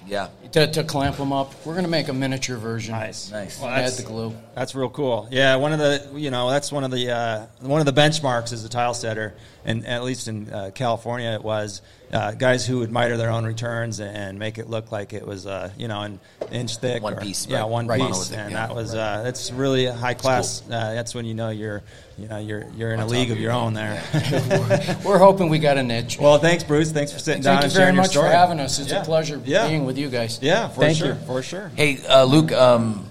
Yeah, 0.06 0.28
to, 0.52 0.66
to 0.72 0.84
clamp 0.84 1.16
them 1.16 1.32
up. 1.34 1.52
We're 1.66 1.74
going 1.74 1.84
to 1.84 1.90
make 1.90 2.08
a 2.08 2.14
miniature 2.14 2.56
version. 2.56 2.94
Nice, 2.94 3.30
Nice. 3.30 3.60
Well, 3.60 3.68
Add 3.68 3.84
that's, 3.84 3.96
the 3.98 4.04
glue. 4.04 4.34
that's 4.54 4.74
real 4.74 4.88
cool. 4.88 5.28
Yeah, 5.30 5.56
one 5.56 5.74
of 5.74 5.78
the 5.78 6.08
you 6.18 6.30
know 6.30 6.48
that's 6.50 6.72
one 6.72 6.82
of 6.84 6.90
the 6.90 7.10
uh, 7.10 7.46
one 7.60 7.80
of 7.80 7.86
the 7.86 7.92
benchmarks 8.00 8.52
as 8.54 8.64
a 8.64 8.70
tile 8.70 8.94
setter, 8.94 9.34
and 9.66 9.84
at 9.86 10.02
least 10.02 10.28
in 10.28 10.50
uh, 10.50 10.70
California 10.74 11.30
it 11.32 11.42
was 11.44 11.82
uh, 12.12 12.32
guys 12.32 12.66
who 12.66 12.78
would 12.78 12.90
miter 12.90 13.16
their 13.16 13.30
own 13.30 13.44
returns 13.44 14.00
and 14.00 14.38
make 14.38 14.56
it 14.58 14.68
look 14.70 14.90
like 14.90 15.12
it 15.12 15.26
was 15.26 15.46
uh, 15.46 15.70
you 15.76 15.88
know 15.88 16.00
an 16.00 16.18
inch 16.50 16.76
thick, 16.78 17.02
One 17.02 17.14
or- 17.14 17.20
piece, 17.20 17.46
yeah, 17.46 17.60
right. 17.60 17.68
one 17.68 17.86
Right. 17.86 18.00
piece, 18.00 18.32
and 18.32 18.50
yeah. 18.52 18.66
that 18.66 18.74
was 18.74 18.94
uh, 18.94 19.22
that's 19.22 19.50
really 19.52 19.86
high 19.86 20.14
class. 20.14 20.62
Uh, 20.66 20.94
that's 20.94 21.14
when 21.14 21.24
you 21.26 21.34
know 21.34 21.50
you're 21.50 21.82
you 22.16 22.26
know 22.28 22.38
you're 22.38 22.64
you're 22.76 22.92
in 22.92 23.00
a 23.00 23.06
league 23.06 23.30
of 23.30 23.38
your 23.38 23.52
own 23.52 23.74
there. 23.74 24.02
We're 25.04 25.18
hoping 25.18 25.48
we 25.50 25.58
got 25.58 25.76
a 25.78 25.82
niche. 25.82 26.18
well, 26.18 26.38
thanks, 26.38 26.64
Bruce. 26.64 26.90
Thanks 26.92 27.12
for 27.12 27.18
sitting 27.18 27.42
down 27.42 27.60
Thank 27.60 27.62
you 27.62 27.64
and 27.66 27.72
very 27.74 27.82
sharing 27.84 27.94
your 27.94 28.02
much 28.02 28.10
for 28.10 28.20
story. 28.20 28.30
having 28.30 28.60
us. 28.60 28.78
It's 28.78 28.90
Yeah. 28.90 29.02
a 29.02 29.04
pleasure 29.04 29.40
Yeah. 29.44 29.68
being 29.68 29.84
with 29.84 29.98
you 29.98 30.08
guys. 30.08 30.38
Yeah, 30.42 30.68
for 30.68 30.80
Thank 30.80 30.96
sure, 30.98 31.08
you. 31.08 31.14
for 31.26 31.42
sure. 31.42 31.70
Hey, 31.76 31.98
uh, 32.08 32.24
Luke, 32.24 32.52
um, 32.52 33.04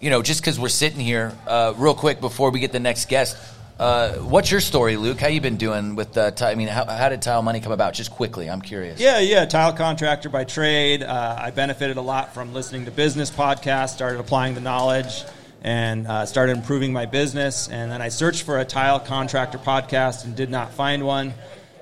you 0.00 0.10
know, 0.10 0.22
just 0.22 0.40
because 0.40 0.58
we're 0.58 0.68
sitting 0.68 1.00
here, 1.00 1.32
uh, 1.46 1.74
real 1.76 1.94
quick 1.94 2.20
before 2.20 2.50
we 2.50 2.60
get 2.60 2.72
the 2.72 2.80
next 2.80 3.08
guest, 3.08 3.36
uh, 3.82 4.12
what's 4.18 4.48
your 4.48 4.60
story, 4.60 4.96
Luke? 4.96 5.18
How 5.18 5.26
you 5.26 5.40
been 5.40 5.56
doing 5.56 5.96
with 5.96 6.12
Tile? 6.12 6.34
I 6.40 6.54
mean, 6.54 6.68
how, 6.68 6.84
how 6.86 7.08
did 7.08 7.20
Tile 7.20 7.42
Money 7.42 7.58
come 7.58 7.72
about? 7.72 7.94
Just 7.94 8.12
quickly, 8.12 8.48
I'm 8.48 8.62
curious. 8.62 9.00
Yeah, 9.00 9.18
yeah, 9.18 9.44
tile 9.44 9.72
contractor 9.72 10.28
by 10.28 10.44
trade. 10.44 11.02
Uh, 11.02 11.36
I 11.36 11.50
benefited 11.50 11.96
a 11.96 12.00
lot 12.00 12.32
from 12.32 12.54
listening 12.54 12.84
to 12.84 12.92
business 12.92 13.28
podcasts, 13.28 13.90
started 13.90 14.20
applying 14.20 14.54
the 14.54 14.60
knowledge, 14.60 15.24
and 15.62 16.06
uh, 16.06 16.26
started 16.26 16.56
improving 16.56 16.92
my 16.92 17.06
business. 17.06 17.68
And 17.68 17.90
then 17.90 18.00
I 18.00 18.08
searched 18.08 18.44
for 18.44 18.60
a 18.60 18.64
tile 18.64 19.00
contractor 19.00 19.58
podcast 19.58 20.24
and 20.24 20.36
did 20.36 20.48
not 20.48 20.72
find 20.74 21.04
one. 21.04 21.34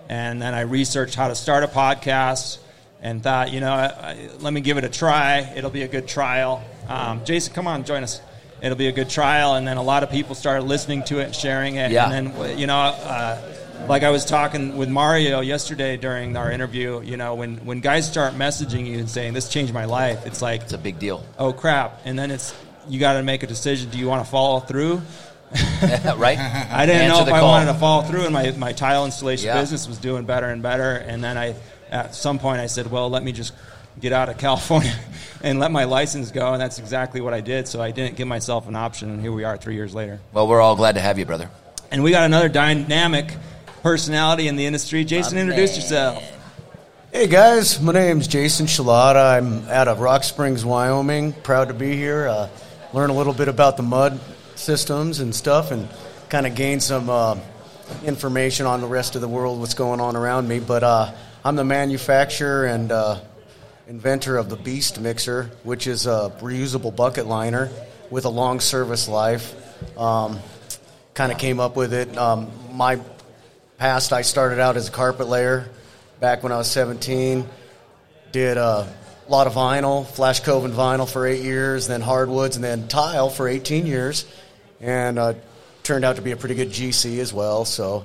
And 0.09 0.41
then 0.41 0.55
I 0.55 0.63
researched 0.63 1.17
how 1.17 1.29
to 1.29 1.35
start 1.35 1.65
a 1.65 1.69
podcast 1.69 2.61
and 3.03 3.23
thought, 3.23 3.53
you 3.53 3.61
know, 3.61 3.73
I, 3.73 3.87
I, 3.87 4.29
let 4.39 4.55
me 4.55 4.63
give 4.63 4.79
it 4.79 4.85
a 4.85 4.89
try. 4.89 5.53
It'll 5.55 5.71
be 5.71 5.83
a 5.83 5.89
good 5.89 6.09
trial. 6.09 6.65
Um, 6.89 7.27
Jason, 7.27 7.53
come 7.53 7.67
on, 7.67 7.85
join 7.85 8.03
us. 8.05 8.23
It'll 8.63 8.77
be 8.77 8.89
a 8.89 8.93
good 8.93 9.09
trial. 9.11 9.55
And 9.55 9.67
then 9.67 9.77
a 9.77 9.83
lot 9.83 10.03
of 10.03 10.11
people 10.11 10.35
started 10.35 10.65
listening 10.65 11.03
to 11.05 11.19
it 11.21 11.25
and 11.25 11.35
sharing 11.35 11.77
it. 11.77 11.91
Yeah. 11.91 12.11
And 12.11 12.33
then, 12.35 12.59
you 12.59 12.67
know, 12.67 12.77
uh, 12.77 13.41
like 13.89 14.03
I 14.03 14.11
was 14.11 14.25
talking 14.25 14.77
with 14.77 14.89
Mario 14.89 15.41
yesterday 15.41 15.97
during 15.97 16.37
our 16.37 16.51
interview, 16.53 17.01
you 17.03 17.17
know, 17.17 17.35
when, 17.35 17.57
when 17.65 17.81
guys 17.81 18.07
start 18.07 18.35
messaging 18.35 18.87
you 18.87 18.99
and 18.99 19.09
saying, 19.09 19.33
this 19.33 19.49
changed 19.49 19.73
my 19.73 19.87
life, 19.87 20.27
it's 20.27 20.43
like, 20.43 20.63
It's 20.63 20.75
a 20.75 20.79
big 20.79 20.99
deal, 20.99 21.25
oh 21.39 21.53
crap. 21.53 22.01
And 22.05 22.19
then 22.19 22.31
it's, 22.31 22.55
you 22.89 23.01
got 23.01 23.15
to 23.15 23.23
make 23.23 23.43
a 23.43 23.47
decision. 23.47 23.89
Do 23.91 23.99
you 23.99 24.07
want 24.07 24.25
to 24.25 24.31
follow 24.31 24.61
through? 24.61 25.01
right? 26.17 26.39
I 26.79 26.87
didn't 26.87 27.03
Answer 27.03 27.23
know 27.23 27.27
if 27.29 27.33
I 27.33 27.41
call. 27.41 27.49
wanted 27.49 27.73
to 27.73 27.79
follow 27.79 28.03
through, 28.03 28.25
and 28.25 28.33
my, 28.33 28.51
my 28.53 28.73
tile 28.73 29.05
installation 29.07 29.47
Yeah. 29.47 29.61
business 29.61 29.89
was 29.89 29.99
doing 29.99 30.25
better 30.25 30.47
and 30.47 30.63
better. 30.63 30.93
And 30.97 31.25
then 31.25 31.37
I, 31.39 31.55
at 31.91 32.15
some 32.15 32.39
point, 32.39 32.61
I 32.61 32.67
said, 32.67 32.91
well, 32.91 33.09
let 33.11 33.23
me 33.23 33.33
just 33.33 33.55
get 34.01 34.13
out 34.13 34.29
of 34.29 34.39
California 34.39 34.95
and 35.43 35.59
let 35.59 35.71
my 35.71 35.85
license 35.85 36.31
go. 36.31 36.53
And 36.53 36.61
that's 36.61 36.79
exactly 36.79 37.21
what 37.21 37.35
I 37.35 37.41
did. 37.41 37.69
So 37.69 37.81
I 37.81 37.91
didn't 37.91 38.17
give 38.17 38.29
myself 38.29 38.69
an 38.69 38.77
option, 38.77 39.11
and 39.11 39.21
here 39.21 39.33
we 39.33 39.45
are 39.45 39.57
three 39.57 39.75
years 39.75 39.95
later. 39.95 40.21
Well, 40.33 40.49
we're 40.49 40.61
all 40.61 40.77
glad 40.77 40.95
to 40.97 41.01
have 41.01 41.19
you, 41.19 41.27
brother. 41.27 41.51
And 41.91 42.03
we 42.03 42.11
got 42.11 42.25
another 42.25 42.49
dynamic 42.49 43.35
personality 43.83 44.49
in 44.49 44.57
the 44.57 44.67
industry. 44.67 45.05
Jason, 45.05 45.39
introduce 45.39 45.77
yourself. 45.77 46.23
Hey 47.13 47.27
guys, 47.27 47.81
my 47.81 47.93
name's 47.93 48.29
Jason 48.29 48.67
Shalata. 48.67 49.37
I'm 49.37 49.69
out 49.69 49.89
of 49.89 49.99
Rock 49.99 50.23
Springs, 50.23 50.65
Wyoming. 50.65 51.33
Proud 51.33 51.67
to 51.67 51.75
be 51.75 51.97
here. 51.97 52.29
Uh, 52.29 52.49
learn 52.93 53.11
a 53.11 53.13
little 53.13 53.33
bit 53.33 53.49
about 53.49 53.77
the 53.77 53.83
mud 53.83 54.21
systems 54.55 55.19
and 55.19 55.35
stuff, 55.35 55.73
and 55.73 55.89
kind 56.29 56.47
of 56.47 56.55
gain 56.55 56.79
some 56.79 57.11
uh, 57.11 57.37
information 58.05 58.67
on 58.67 58.81
the 58.81 58.87
rest 58.87 59.17
of 59.17 59.23
the 59.23 59.29
world, 59.29 59.59
what's 59.59 59.75
going 59.75 59.99
on 59.99 60.15
around 60.15 60.47
me. 60.47 60.61
But 60.61 60.85
uh, 60.85 61.13
I'm 61.45 61.57
the 61.57 61.65
manufacturer 61.65 62.67
and 62.67 62.93
uh, 62.93 63.21
inventor 63.91 64.37
of 64.37 64.49
the 64.49 64.55
Beast 64.55 65.01
Mixer, 65.01 65.51
which 65.65 65.89
is 65.89 66.07
a 66.07 66.33
reusable 66.39 66.95
bucket 66.95 67.27
liner 67.27 67.69
with 68.09 68.25
a 68.25 68.29
long 68.29 68.61
service 68.61 69.09
life. 69.09 69.53
Um, 69.99 70.39
kind 71.13 71.33
of 71.33 71.39
came 71.39 71.59
up 71.59 71.75
with 71.75 71.93
it. 71.93 72.17
Um, 72.17 72.53
my 72.71 73.01
past, 73.79 74.13
I 74.13 74.23
started 74.23 74.61
out 74.61 74.77
as 74.77 74.89
a 74.89 74.93
carpet 74.93 75.27
layer 75.27 75.69
back 76.21 76.45
when 76.45 76.53
I 76.53 76.57
was 76.57 76.71
17. 76.71 77.45
Did 78.31 78.59
a 78.59 78.87
lot 79.29 79.49
of 79.49 79.55
vinyl, 79.55 80.07
Flash 80.07 80.39
Cove 80.39 80.65
and 80.65 80.73
vinyl 80.73 81.13
for 81.13 81.27
eight 81.27 81.43
years, 81.43 81.89
then 81.89 82.01
hardwoods, 82.01 82.55
and 82.55 82.65
then 82.65 82.87
tile 82.87 83.29
for 83.29 83.49
18 83.49 83.87
years, 83.87 84.25
and 84.81 85.19
uh, 85.19 85.35
turned 85.83 86.05
out 86.05 86.15
to 86.15 86.23
be 86.23 86.31
a 86.31 86.37
pretty 86.37 86.55
good 86.55 86.71
GC 86.71 87.19
as 87.19 87.33
well. 87.33 87.65
So, 87.65 88.05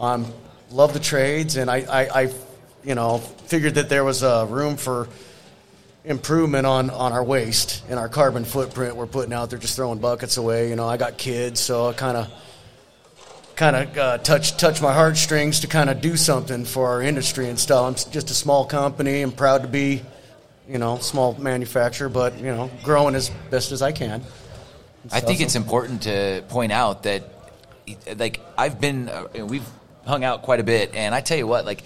um, 0.00 0.32
love 0.70 0.94
the 0.94 1.00
trades, 1.00 1.58
and 1.58 1.70
I, 1.70 1.80
I, 1.80 2.22
I, 2.22 2.34
you 2.84 2.94
know, 2.94 3.18
figured 3.18 3.74
that 3.74 3.88
there 3.88 4.04
was 4.04 4.22
a 4.22 4.46
room 4.46 4.76
for 4.76 5.08
improvement 6.04 6.66
on, 6.66 6.90
on 6.90 7.12
our 7.12 7.22
waste 7.22 7.84
and 7.88 7.98
our 7.98 8.08
carbon 8.08 8.44
footprint 8.44 8.96
we're 8.96 9.06
putting 9.06 9.32
out 9.32 9.50
there, 9.50 9.58
just 9.58 9.76
throwing 9.76 9.98
buckets 9.98 10.36
away. 10.36 10.70
You 10.70 10.76
know, 10.76 10.88
I 10.88 10.96
got 10.96 11.18
kids, 11.18 11.60
so 11.60 11.88
I 11.88 11.92
kind 11.92 12.16
of 12.16 12.30
kind 13.56 13.76
of 13.76 13.98
uh, 13.98 14.18
touch 14.18 14.56
touch 14.56 14.80
my 14.80 14.94
heartstrings 14.94 15.60
to 15.60 15.66
kind 15.66 15.90
of 15.90 16.00
do 16.00 16.16
something 16.16 16.64
for 16.64 16.88
our 16.88 17.02
industry 17.02 17.48
and 17.48 17.58
stuff. 17.58 17.84
I'm 17.86 18.12
just 18.12 18.30
a 18.30 18.34
small 18.34 18.64
company. 18.64 19.20
I'm 19.20 19.32
proud 19.32 19.62
to 19.62 19.68
be, 19.68 20.02
you 20.68 20.78
know, 20.78 20.98
small 20.98 21.34
manufacturer, 21.34 22.08
but 22.08 22.38
you 22.38 22.46
know, 22.46 22.70
growing 22.84 23.14
as 23.14 23.30
best 23.50 23.72
as 23.72 23.82
I 23.82 23.92
can. 23.92 24.22
I 25.12 25.20
think 25.20 25.40
it's 25.40 25.54
important 25.54 26.02
to 26.02 26.44
point 26.48 26.72
out 26.72 27.04
that, 27.04 27.24
like, 28.16 28.40
I've 28.58 28.80
been, 28.80 29.08
uh, 29.08 29.46
we've 29.46 29.66
hung 30.04 30.22
out 30.24 30.42
quite 30.42 30.60
a 30.60 30.64
bit, 30.64 30.94
and 30.94 31.14
I 31.14 31.20
tell 31.20 31.38
you 31.38 31.46
what, 31.46 31.64
like, 31.64 31.82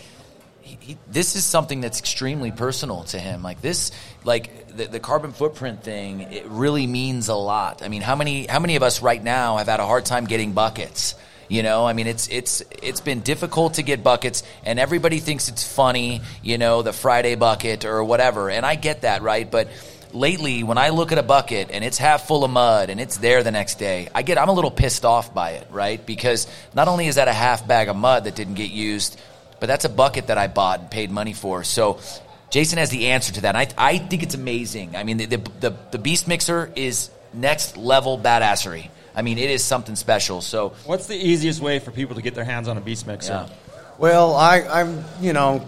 he, 0.62 0.96
this 1.10 1.36
is 1.36 1.44
something 1.44 1.80
that's 1.80 1.98
extremely 1.98 2.50
personal 2.50 3.04
to 3.04 3.18
him. 3.18 3.42
Like 3.42 3.60
this, 3.60 3.92
like 4.24 4.68
the, 4.76 4.86
the 4.86 5.00
carbon 5.00 5.32
footprint 5.32 5.82
thing, 5.82 6.20
it 6.20 6.46
really 6.46 6.86
means 6.86 7.28
a 7.28 7.34
lot. 7.34 7.82
I 7.82 7.88
mean, 7.88 8.02
how 8.02 8.16
many 8.16 8.46
how 8.46 8.60
many 8.60 8.76
of 8.76 8.82
us 8.82 9.02
right 9.02 9.22
now 9.22 9.58
have 9.58 9.66
had 9.66 9.80
a 9.80 9.86
hard 9.86 10.04
time 10.04 10.26
getting 10.26 10.52
buckets? 10.52 11.14
You 11.48 11.62
know, 11.62 11.84
I 11.86 11.92
mean, 11.92 12.06
it's 12.06 12.28
it's 12.28 12.62
it's 12.82 13.00
been 13.00 13.20
difficult 13.20 13.74
to 13.74 13.82
get 13.82 14.02
buckets, 14.02 14.42
and 14.64 14.78
everybody 14.78 15.18
thinks 15.18 15.48
it's 15.48 15.66
funny. 15.66 16.22
You 16.42 16.58
know, 16.58 16.82
the 16.82 16.92
Friday 16.92 17.34
bucket 17.34 17.84
or 17.84 18.02
whatever, 18.04 18.48
and 18.48 18.64
I 18.64 18.74
get 18.74 19.02
that, 19.02 19.22
right? 19.22 19.50
But 19.50 19.68
lately, 20.12 20.62
when 20.62 20.78
I 20.78 20.90
look 20.90 21.12
at 21.12 21.18
a 21.18 21.22
bucket 21.22 21.70
and 21.70 21.84
it's 21.84 21.98
half 21.98 22.26
full 22.26 22.44
of 22.44 22.50
mud 22.50 22.90
and 22.90 23.00
it's 23.00 23.16
there 23.18 23.42
the 23.42 23.50
next 23.50 23.76
day, 23.78 24.08
I 24.14 24.22
get 24.22 24.38
I'm 24.38 24.48
a 24.48 24.52
little 24.52 24.70
pissed 24.70 25.04
off 25.04 25.34
by 25.34 25.52
it, 25.52 25.66
right? 25.70 26.04
Because 26.04 26.46
not 26.74 26.88
only 26.88 27.06
is 27.06 27.16
that 27.16 27.28
a 27.28 27.32
half 27.32 27.66
bag 27.66 27.88
of 27.88 27.96
mud 27.96 28.24
that 28.24 28.34
didn't 28.34 28.54
get 28.54 28.70
used, 28.70 29.20
but 29.62 29.68
that's 29.68 29.84
a 29.84 29.88
bucket 29.88 30.26
that 30.26 30.38
I 30.38 30.48
bought 30.48 30.80
and 30.80 30.90
paid 30.90 31.12
money 31.12 31.32
for. 31.32 31.62
So 31.62 32.00
Jason 32.50 32.78
has 32.78 32.90
the 32.90 33.10
answer 33.10 33.32
to 33.34 33.42
that. 33.42 33.54
And 33.54 33.72
I, 33.78 33.92
I 33.92 33.98
think 33.98 34.24
it's 34.24 34.34
amazing. 34.34 34.96
I 34.96 35.04
mean, 35.04 35.18
the, 35.18 35.26
the, 35.26 35.36
the, 35.60 35.76
the 35.92 35.98
Beast 35.98 36.26
Mixer 36.26 36.72
is 36.74 37.10
next 37.32 37.76
level 37.76 38.18
badassery. 38.18 38.90
I 39.14 39.22
mean, 39.22 39.38
it 39.38 39.50
is 39.50 39.62
something 39.62 39.94
special. 39.94 40.40
So 40.40 40.70
What's 40.84 41.06
the 41.06 41.14
easiest 41.14 41.60
way 41.60 41.78
for 41.78 41.92
people 41.92 42.16
to 42.16 42.22
get 42.22 42.34
their 42.34 42.42
hands 42.42 42.66
on 42.66 42.76
a 42.76 42.80
Beast 42.80 43.06
Mixer? 43.06 43.46
Yeah. 43.48 43.48
Well, 43.98 44.34
I, 44.34 44.62
I'm, 44.62 45.04
you 45.20 45.32
know, 45.32 45.64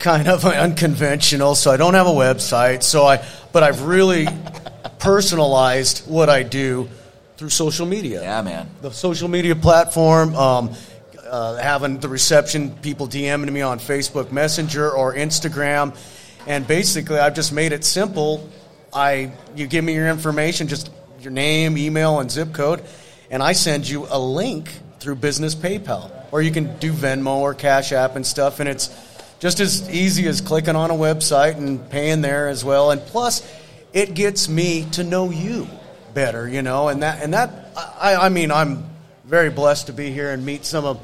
kind 0.00 0.26
of 0.26 0.44
unconventional, 0.66 1.54
so 1.54 1.70
I 1.70 1.76
don't 1.76 1.94
have 1.94 2.08
a 2.08 2.10
website. 2.10 2.82
So 2.82 3.06
I, 3.06 3.24
but 3.52 3.62
I've 3.62 3.82
really 3.82 4.26
personalized 4.98 6.08
what 6.08 6.28
I 6.28 6.42
do 6.42 6.88
through 7.36 7.50
social 7.50 7.86
media. 7.86 8.20
Yeah, 8.20 8.42
man. 8.42 8.68
The 8.80 8.90
social 8.90 9.28
media 9.28 9.54
platform, 9.54 10.34
um, 10.34 10.74
uh, 11.32 11.56
having 11.56 11.98
the 11.98 12.10
reception, 12.10 12.70
people 12.82 13.08
DMing 13.08 13.50
me 13.50 13.62
on 13.62 13.78
Facebook 13.78 14.30
Messenger 14.30 14.90
or 14.90 15.14
Instagram, 15.14 15.96
and 16.46 16.68
basically 16.68 17.18
I've 17.18 17.34
just 17.34 17.54
made 17.54 17.72
it 17.72 17.84
simple. 17.84 18.50
I, 18.92 19.32
you 19.56 19.66
give 19.66 19.82
me 19.82 19.94
your 19.94 20.08
information, 20.08 20.68
just 20.68 20.90
your 21.20 21.32
name, 21.32 21.78
email, 21.78 22.20
and 22.20 22.30
zip 22.30 22.52
code, 22.52 22.84
and 23.30 23.42
I 23.42 23.52
send 23.52 23.88
you 23.88 24.06
a 24.10 24.18
link 24.18 24.70
through 25.00 25.16
business 25.16 25.54
PayPal, 25.54 26.12
or 26.32 26.42
you 26.42 26.50
can 26.50 26.78
do 26.78 26.92
Venmo 26.92 27.36
or 27.36 27.54
Cash 27.54 27.92
App 27.92 28.14
and 28.14 28.26
stuff, 28.26 28.60
and 28.60 28.68
it's 28.68 28.90
just 29.40 29.58
as 29.58 29.88
easy 29.88 30.28
as 30.28 30.42
clicking 30.42 30.76
on 30.76 30.90
a 30.90 30.94
website 30.94 31.56
and 31.56 31.88
paying 31.88 32.20
there 32.20 32.48
as 32.48 32.62
well. 32.62 32.90
And 32.90 33.00
plus, 33.00 33.40
it 33.94 34.12
gets 34.14 34.50
me 34.50 34.84
to 34.92 35.02
know 35.02 35.30
you 35.30 35.66
better, 36.12 36.46
you 36.46 36.60
know, 36.60 36.88
and 36.88 37.02
that 37.02 37.22
and 37.22 37.32
that 37.32 37.70
I, 37.74 38.16
I 38.16 38.28
mean 38.28 38.50
I'm 38.52 38.84
very 39.24 39.48
blessed 39.48 39.86
to 39.86 39.94
be 39.94 40.10
here 40.10 40.30
and 40.30 40.44
meet 40.44 40.66
some 40.66 40.84
of 40.84 41.00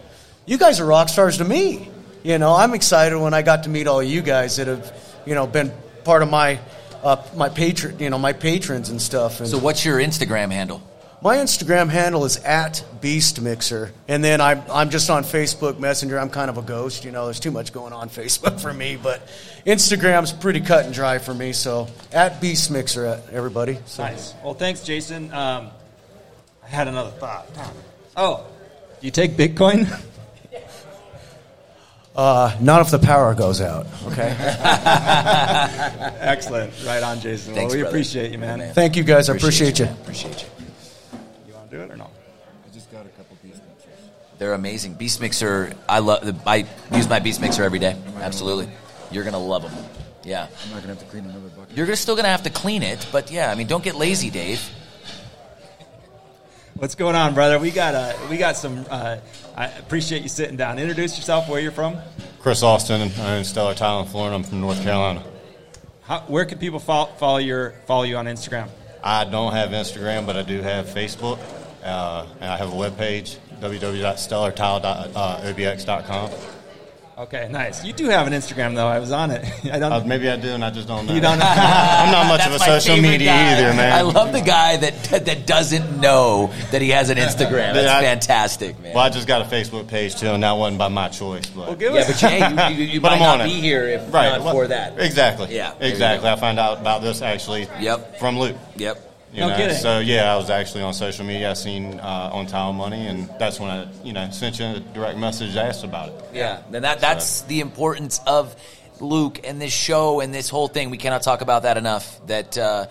you 0.48 0.58
guys 0.58 0.80
are 0.80 0.86
rock 0.86 1.08
stars 1.08 1.38
to 1.38 1.44
me. 1.44 1.88
You 2.24 2.38
know, 2.38 2.54
I'm 2.54 2.74
excited 2.74 3.16
when 3.16 3.34
I 3.34 3.42
got 3.42 3.64
to 3.64 3.68
meet 3.68 3.86
all 3.86 4.02
you 4.02 4.22
guys 4.22 4.56
that 4.56 4.66
have, 4.66 4.92
you 5.24 5.34
know, 5.34 5.46
been 5.46 5.72
part 6.04 6.22
of 6.22 6.30
my 6.30 6.58
uh, 7.04 7.22
my 7.36 7.48
patron, 7.48 8.00
you 8.00 8.10
know, 8.10 8.18
my 8.18 8.32
patrons 8.32 8.88
and 8.88 9.00
stuff. 9.00 9.38
And 9.38 9.48
so 9.48 9.58
what's 9.58 9.84
your 9.84 9.98
Instagram 9.98 10.50
handle? 10.50 10.82
my 11.20 11.36
Instagram 11.38 11.88
handle 11.88 12.24
is 12.24 12.36
at 12.38 12.84
Beast 13.00 13.40
Mixer, 13.40 13.92
and 14.06 14.22
then 14.22 14.40
I'm 14.40 14.62
I'm 14.70 14.90
just 14.90 15.10
on 15.10 15.24
Facebook 15.24 15.78
Messenger. 15.78 16.18
I'm 16.18 16.30
kind 16.30 16.48
of 16.48 16.58
a 16.58 16.62
ghost, 16.62 17.04
you 17.04 17.10
know. 17.10 17.24
There's 17.24 17.40
too 17.40 17.50
much 17.50 17.72
going 17.72 17.92
on 17.92 18.08
Facebook 18.08 18.60
for 18.60 18.72
me, 18.72 18.96
but 18.96 19.26
Instagram's 19.66 20.32
pretty 20.32 20.60
cut 20.60 20.84
and 20.84 20.94
dry 20.94 21.18
for 21.18 21.34
me. 21.34 21.52
So 21.52 21.88
at 22.12 22.40
Beast 22.40 22.70
Mixer, 22.70 23.06
uh, 23.06 23.20
everybody. 23.32 23.78
So. 23.86 24.04
Nice. 24.04 24.34
Well, 24.44 24.54
thanks, 24.54 24.82
Jason. 24.82 25.32
Um, 25.32 25.70
I 26.62 26.68
had 26.68 26.88
another 26.88 27.10
thought. 27.10 27.48
Oh, 28.16 28.46
do 29.00 29.06
you 29.06 29.10
take 29.10 29.32
Bitcoin? 29.32 29.88
Uh, 32.18 32.52
not 32.60 32.80
if 32.80 32.90
the 32.90 32.98
power 32.98 33.32
goes 33.32 33.60
out. 33.60 33.86
Okay. 34.06 34.34
Excellent. 36.18 36.72
Right 36.84 37.00
on, 37.00 37.20
Jason. 37.20 37.54
Thanks, 37.54 37.70
well, 37.70 37.76
we 37.76 37.82
brother. 37.82 37.94
appreciate 37.96 38.32
you, 38.32 38.38
man. 38.38 38.74
Thank 38.74 38.96
you 38.96 39.04
guys. 39.04 39.30
I 39.30 39.36
appreciate 39.36 39.78
you. 39.78 39.84
man. 39.84 39.94
Appreciate 39.94 40.42
you. 40.42 40.66
You 41.46 41.54
want 41.54 41.70
to 41.70 41.76
do 41.76 41.82
it 41.84 41.90
or 41.92 41.96
no? 41.96 42.10
I 42.66 42.74
just 42.74 42.90
got 42.90 43.06
a 43.06 43.08
couple 43.10 43.36
beast 43.40 43.62
mixers. 43.68 44.10
They're 44.38 44.54
amazing. 44.54 44.94
Beast 44.94 45.20
Mixer, 45.20 45.72
I 45.88 46.00
love. 46.00 46.42
I 46.44 46.66
use 46.92 47.08
my 47.08 47.20
Beast 47.20 47.40
Mixer 47.40 47.62
every 47.62 47.78
day. 47.78 47.96
Absolutely, 48.16 48.68
you're 49.12 49.22
gonna 49.22 49.38
love 49.38 49.62
them. 49.62 49.72
Yeah, 50.24 50.48
I'm 50.64 50.70
not 50.72 50.80
gonna 50.82 50.94
have 50.94 50.98
to 50.98 51.04
clean 51.04 51.24
another 51.24 51.48
bucket. 51.50 51.76
you're 51.76 51.94
still 51.94 52.16
gonna 52.16 52.28
have 52.28 52.42
to 52.42 52.50
clean 52.50 52.82
it, 52.82 53.06
but 53.12 53.30
yeah, 53.30 53.48
I 53.48 53.54
mean, 53.54 53.68
don't 53.68 53.84
get 53.84 53.94
lazy, 53.94 54.30
Dave. 54.30 54.60
What's 56.78 56.94
going 56.94 57.16
on, 57.16 57.34
brother? 57.34 57.58
We 57.58 57.72
got 57.72 57.96
uh, 57.96 58.12
we 58.30 58.36
got 58.36 58.56
some. 58.56 58.86
Uh, 58.88 59.16
I 59.56 59.66
appreciate 59.66 60.22
you 60.22 60.28
sitting 60.28 60.56
down. 60.56 60.78
Introduce 60.78 61.16
yourself. 61.16 61.48
Where 61.48 61.60
you're 61.60 61.72
from? 61.72 61.96
Chris 62.38 62.62
Austin. 62.62 63.10
I'm 63.18 63.38
in 63.38 63.44
Stellar 63.44 63.74
Tile 63.74 64.02
in 64.02 64.06
Florida. 64.06 64.36
I'm 64.36 64.44
from 64.44 64.60
North 64.60 64.80
Carolina. 64.84 65.24
How, 66.02 66.20
where 66.28 66.44
can 66.44 66.58
people 66.58 66.78
follow, 66.78 67.06
follow 67.14 67.38
your 67.38 67.70
follow 67.88 68.04
you 68.04 68.16
on 68.16 68.26
Instagram? 68.26 68.68
I 69.02 69.24
don't 69.24 69.54
have 69.54 69.70
Instagram, 69.70 70.24
but 70.24 70.36
I 70.36 70.42
do 70.42 70.62
have 70.62 70.86
Facebook, 70.86 71.40
uh, 71.82 72.26
and 72.40 72.48
I 72.48 72.56
have 72.56 72.72
a 72.72 72.76
webpage 72.76 73.38
www.stellartile.obx.com. 73.60 76.30
Okay, 77.18 77.48
nice. 77.50 77.84
You 77.84 77.92
do 77.92 78.06
have 78.10 78.28
an 78.28 78.32
Instagram 78.32 78.76
though. 78.76 78.86
I 78.86 79.00
was 79.00 79.10
on 79.10 79.32
it. 79.32 79.44
I 79.72 79.78
don't. 79.80 79.92
Uh, 79.92 80.04
maybe 80.06 80.28
I 80.30 80.36
do, 80.36 80.50
and 80.50 80.64
I 80.64 80.70
just 80.70 80.86
don't 80.86 81.04
know. 81.06 81.14
You 81.14 81.20
don't 81.20 81.38
know. 81.40 81.44
I'm 81.46 82.12
not 82.12 82.28
much 82.28 82.46
of 82.46 82.52
a 82.52 82.58
social 82.60 82.96
media 82.96 83.26
guy. 83.32 83.52
either, 83.54 83.74
man. 83.76 83.92
I 83.92 84.02
love 84.02 84.32
the 84.32 84.40
guy 84.40 84.76
that 84.76 85.24
that 85.26 85.44
doesn't 85.46 86.00
know 86.00 86.52
that 86.70 86.80
he 86.80 86.90
has 86.90 87.10
an 87.10 87.18
Instagram. 87.18 87.74
That's 87.74 87.88
I- 87.88 88.02
fantastic, 88.02 88.78
man. 88.80 88.94
Well, 88.94 89.02
I 89.04 89.10
just 89.10 89.26
got 89.26 89.42
a 89.42 89.44
Facebook 89.46 89.88
page 89.88 90.14
too, 90.14 90.28
and 90.28 90.44
that 90.44 90.52
wasn't 90.52 90.78
by 90.78 90.86
my 90.88 91.08
choice. 91.08 91.46
But 91.48 91.66
Well, 91.66 91.74
good. 91.76 91.94
yeah, 91.94 92.06
but 92.06 92.16
Jay, 92.16 92.38
you, 92.76 92.84
you, 92.84 92.92
you 92.94 93.00
But 93.00 93.08
might 93.10 93.14
I'm 93.16 93.20
not 93.20 93.40
on 93.40 93.48
be 93.48 93.54
it. 93.58 93.62
here 93.62 93.88
if 93.88 94.14
right 94.14 94.30
not 94.30 94.42
well, 94.42 94.54
for 94.54 94.68
that. 94.68 95.00
Exactly. 95.00 95.54
Yeah, 95.56 95.74
Exactly. 95.80 96.28
I 96.30 96.36
found 96.36 96.60
out 96.60 96.78
about 96.80 97.02
this 97.02 97.20
actually. 97.20 97.66
Yep. 97.80 98.18
From 98.20 98.38
Luke. 98.38 98.56
Yep. 98.76 99.07
You 99.32 99.40
No 99.40 99.48
know, 99.48 99.56
kidding. 99.56 99.76
so 99.76 99.98
yeah, 99.98 100.32
I 100.32 100.36
was 100.36 100.48
actually 100.50 100.82
on 100.82 100.94
social 100.94 101.24
media. 101.24 101.50
I 101.50 101.54
seen 101.54 102.00
uh, 102.00 102.30
on 102.32 102.46
Tile 102.46 102.72
Money, 102.72 103.06
and 103.06 103.28
that's 103.38 103.60
when 103.60 103.68
I, 103.70 103.86
you 104.02 104.12
know, 104.14 104.30
sent 104.30 104.58
you 104.58 104.64
a 104.66 104.80
direct 104.80 105.18
message, 105.18 105.54
asked 105.56 105.84
about 105.84 106.08
it. 106.08 106.14
Yeah, 106.32 106.62
and 106.72 106.82
that 106.84 107.00
that's 107.00 107.42
the 107.42 107.60
importance 107.60 108.20
of 108.26 108.56
Luke 109.00 109.40
and 109.44 109.60
this 109.60 109.72
show 109.72 110.20
and 110.20 110.32
this 110.34 110.48
whole 110.48 110.66
thing. 110.68 110.88
We 110.90 110.96
cannot 110.96 111.22
talk 111.22 111.42
about 111.42 111.64
that 111.64 111.76
enough. 111.76 112.26
That 112.26 112.56
uh, 112.56 112.86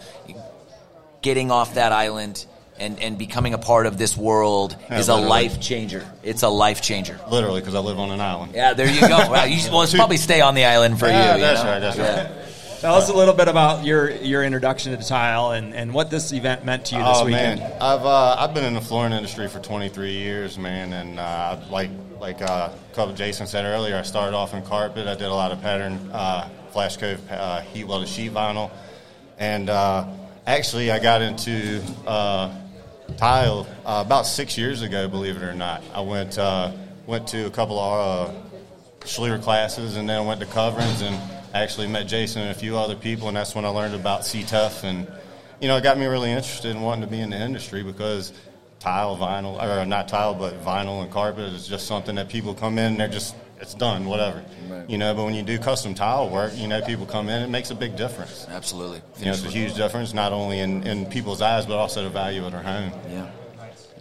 getting 1.22 1.50
off 1.52 1.74
that 1.74 1.92
island 1.92 2.46
and, 2.80 3.00
and 3.00 3.18
becoming 3.18 3.56
a 3.56 3.58
part 3.58 3.88
of 3.88 3.98
this 3.98 4.16
world 4.16 4.78
Yeah, 4.92 5.00
is 5.00 5.08
a 5.10 5.14
literally. 5.16 5.30
life 5.30 5.60
changer. 5.60 6.06
It's 6.22 6.44
a 6.44 6.50
life 6.50 6.82
changer. 6.84 7.20
Literally, 7.30 7.60
because 7.62 7.74
I 7.74 7.80
live 7.80 7.98
on 7.98 8.12
an 8.12 8.22
island. 8.22 8.52
Yeah, 8.54 8.74
there 8.74 8.88
you 8.90 9.02
go. 9.02 9.08
Wow, 9.32 9.46
you, 9.46 9.58
well, 9.72 9.82
it's 9.82 9.94
probably 9.96 10.18
stay 10.18 10.42
on 10.42 10.54
the 10.54 10.66
island 10.66 11.00
for 11.00 11.08
Yeah, 11.08 11.32
you. 11.36 11.42
you 11.42 11.48
that's 11.48 11.64
know? 11.64 11.70
right. 11.72 11.80
That's 11.80 11.98
Yeah. 11.98 12.22
right. 12.32 12.32
Tell 12.80 12.94
us 12.94 13.10
a 13.10 13.14
little 13.14 13.34
bit 13.34 13.48
about 13.48 13.86
your 13.86 14.12
your 14.12 14.44
introduction 14.44 14.96
to 14.96 15.04
tile 15.04 15.52
and, 15.52 15.74
and 15.74 15.92
what 15.92 16.12
this 16.12 16.32
event 16.32 16.64
meant 16.64 16.86
to 16.86 16.96
you 16.96 17.02
this 17.02 17.18
oh 17.18 17.26
weekend. 17.26 17.60
man, 17.60 17.72
I've 17.82 18.06
uh, 18.06 18.36
I've 18.38 18.54
been 18.54 18.66
in 18.66 18.76
the 18.76 18.82
flooring 18.82 19.14
industry 19.14 19.48
for 19.48 19.60
23 19.60 20.12
years, 20.12 20.60
man, 20.60 20.94
and 20.94 21.20
uh, 21.20 21.60
like 21.72 21.90
like 22.20 22.40
uh, 22.44 22.70
couple 22.94 23.16
Jason 23.16 23.48
said 23.48 23.66
earlier, 23.66 23.96
I 23.98 24.04
started 24.04 24.36
off 24.36 24.54
in 24.54 24.62
carpet. 24.62 25.08
I 25.08 25.16
did 25.16 25.28
a 25.28 25.34
lot 25.34 25.52
of 25.52 25.60
pattern 25.62 26.12
uh, 26.14 26.50
flash 26.72 26.98
cove 26.98 27.20
uh, 27.32 27.62
heat 27.62 27.86
welded 27.86 28.10
sheet 28.10 28.32
vinyl, 28.32 28.70
and 29.40 29.72
uh, 29.72 30.08
actually 30.46 30.92
I 30.92 31.00
got 31.00 31.24
into 31.24 31.82
uh, 32.06 32.56
tile 33.18 33.66
uh, 33.88 34.04
about 34.06 34.28
six 34.28 34.56
years 34.56 34.84
ago. 34.84 35.08
Believe 35.08 35.36
it 35.36 35.42
or 35.42 35.56
not, 35.56 35.82
I 35.96 36.02
went 36.02 36.38
uh, 36.38 36.72
went 37.08 37.28
to 37.30 37.48
a 37.48 37.52
couple 37.52 37.80
of 37.80 38.30
uh, 38.30 38.34
Schluter 39.00 39.42
classes, 39.42 39.96
and 39.96 40.08
then 40.08 40.22
I 40.22 40.26
went 40.26 40.42
to 40.42 40.46
coverings 40.46 41.02
and 41.02 41.20
actually 41.54 41.88
met 41.88 42.08
Jason 42.08 42.44
and 42.44 42.52
a 42.52 42.54
few 42.54 42.78
other 42.78 42.96
people, 42.96 43.28
and 43.28 43.38
that's 43.38 43.56
when 43.56 43.66
I 43.66 43.70
learned 43.70 43.96
about 43.96 44.22
CTEF, 44.22 44.84
and 44.84 45.08
you 45.60 45.68
know, 45.68 45.78
it 45.78 45.84
got 45.84 45.98
me 45.98 46.06
really 46.06 46.32
interested 46.32 46.76
in 46.76 46.82
wanting 46.82 47.02
to 47.02 47.08
be 47.08 47.20
in 47.20 47.30
the 47.30 47.40
industry 47.40 47.84
because 47.84 48.32
tile, 48.80 49.18
vinyl, 49.18 49.62
or 49.62 49.86
not 49.86 50.08
tile, 50.08 50.36
but 50.36 50.64
vinyl 50.64 51.02
and 51.02 51.12
carpet 51.12 51.52
is 51.54 51.68
just 51.68 51.88
something 51.88 52.16
that 52.16 52.30
people 52.30 52.54
come 52.54 52.78
in 52.78 52.92
and 52.92 53.00
they're 53.00 53.08
just 53.08 53.36
it's 53.60 53.74
done, 53.74 54.06
whatever, 54.06 54.44
you 54.88 54.98
know. 54.98 55.14
But 55.16 55.26
when 55.26 55.34
you 55.34 55.42
do 55.42 55.58
custom 55.58 55.96
tile 55.96 56.30
work, 56.30 56.56
you 56.56 56.68
know, 56.68 56.82
people 56.82 57.06
come 57.06 57.28
in, 57.30 57.42
it 57.42 57.50
makes 57.50 57.72
a 57.72 57.76
big 57.76 57.96
difference. 57.96 58.46
Absolutely. 58.50 59.02
You 59.18 59.26
know, 59.26 59.32
it's 59.32 59.44
a 59.44 59.50
huge 59.50 59.74
difference, 59.74 60.14
not 60.14 60.32
only 60.32 60.60
in, 60.60 60.86
in 60.86 61.06
people's 61.08 61.42
eyes, 61.42 61.66
but 61.66 61.78
also 61.78 62.04
the 62.04 62.10
value 62.10 62.46
of 62.46 62.52
their 62.52 62.62
home. 62.62 62.92
Yeah. 63.10 63.30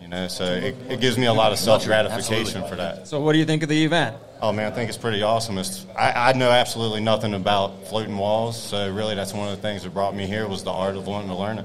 You 0.06 0.10
know, 0.10 0.28
so 0.28 0.44
it, 0.44 0.76
it 0.88 1.00
gives 1.00 1.18
me 1.18 1.26
a 1.26 1.32
lot 1.32 1.50
of 1.50 1.58
self 1.58 1.84
gratification 1.84 2.64
for 2.68 2.76
that. 2.76 3.08
So, 3.08 3.20
what 3.20 3.32
do 3.32 3.40
you 3.40 3.44
think 3.44 3.64
of 3.64 3.68
the 3.68 3.84
event? 3.84 4.16
Oh 4.40 4.52
man, 4.52 4.70
I 4.70 4.74
think 4.74 4.88
it's 4.88 4.96
pretty 4.96 5.24
awesome. 5.24 5.58
It's, 5.58 5.84
I, 5.98 6.30
I 6.30 6.32
know 6.34 6.48
absolutely 6.48 7.00
nothing 7.00 7.34
about 7.34 7.88
floating 7.88 8.16
walls, 8.16 8.56
so 8.56 8.88
really 8.92 9.16
that's 9.16 9.32
one 9.32 9.48
of 9.48 9.56
the 9.56 9.62
things 9.62 9.82
that 9.82 9.92
brought 9.92 10.14
me 10.14 10.24
here 10.28 10.46
was 10.46 10.62
the 10.62 10.70
art 10.70 10.94
of 10.94 11.08
wanting 11.08 11.30
to 11.30 11.34
learn 11.34 11.58
it. 11.58 11.64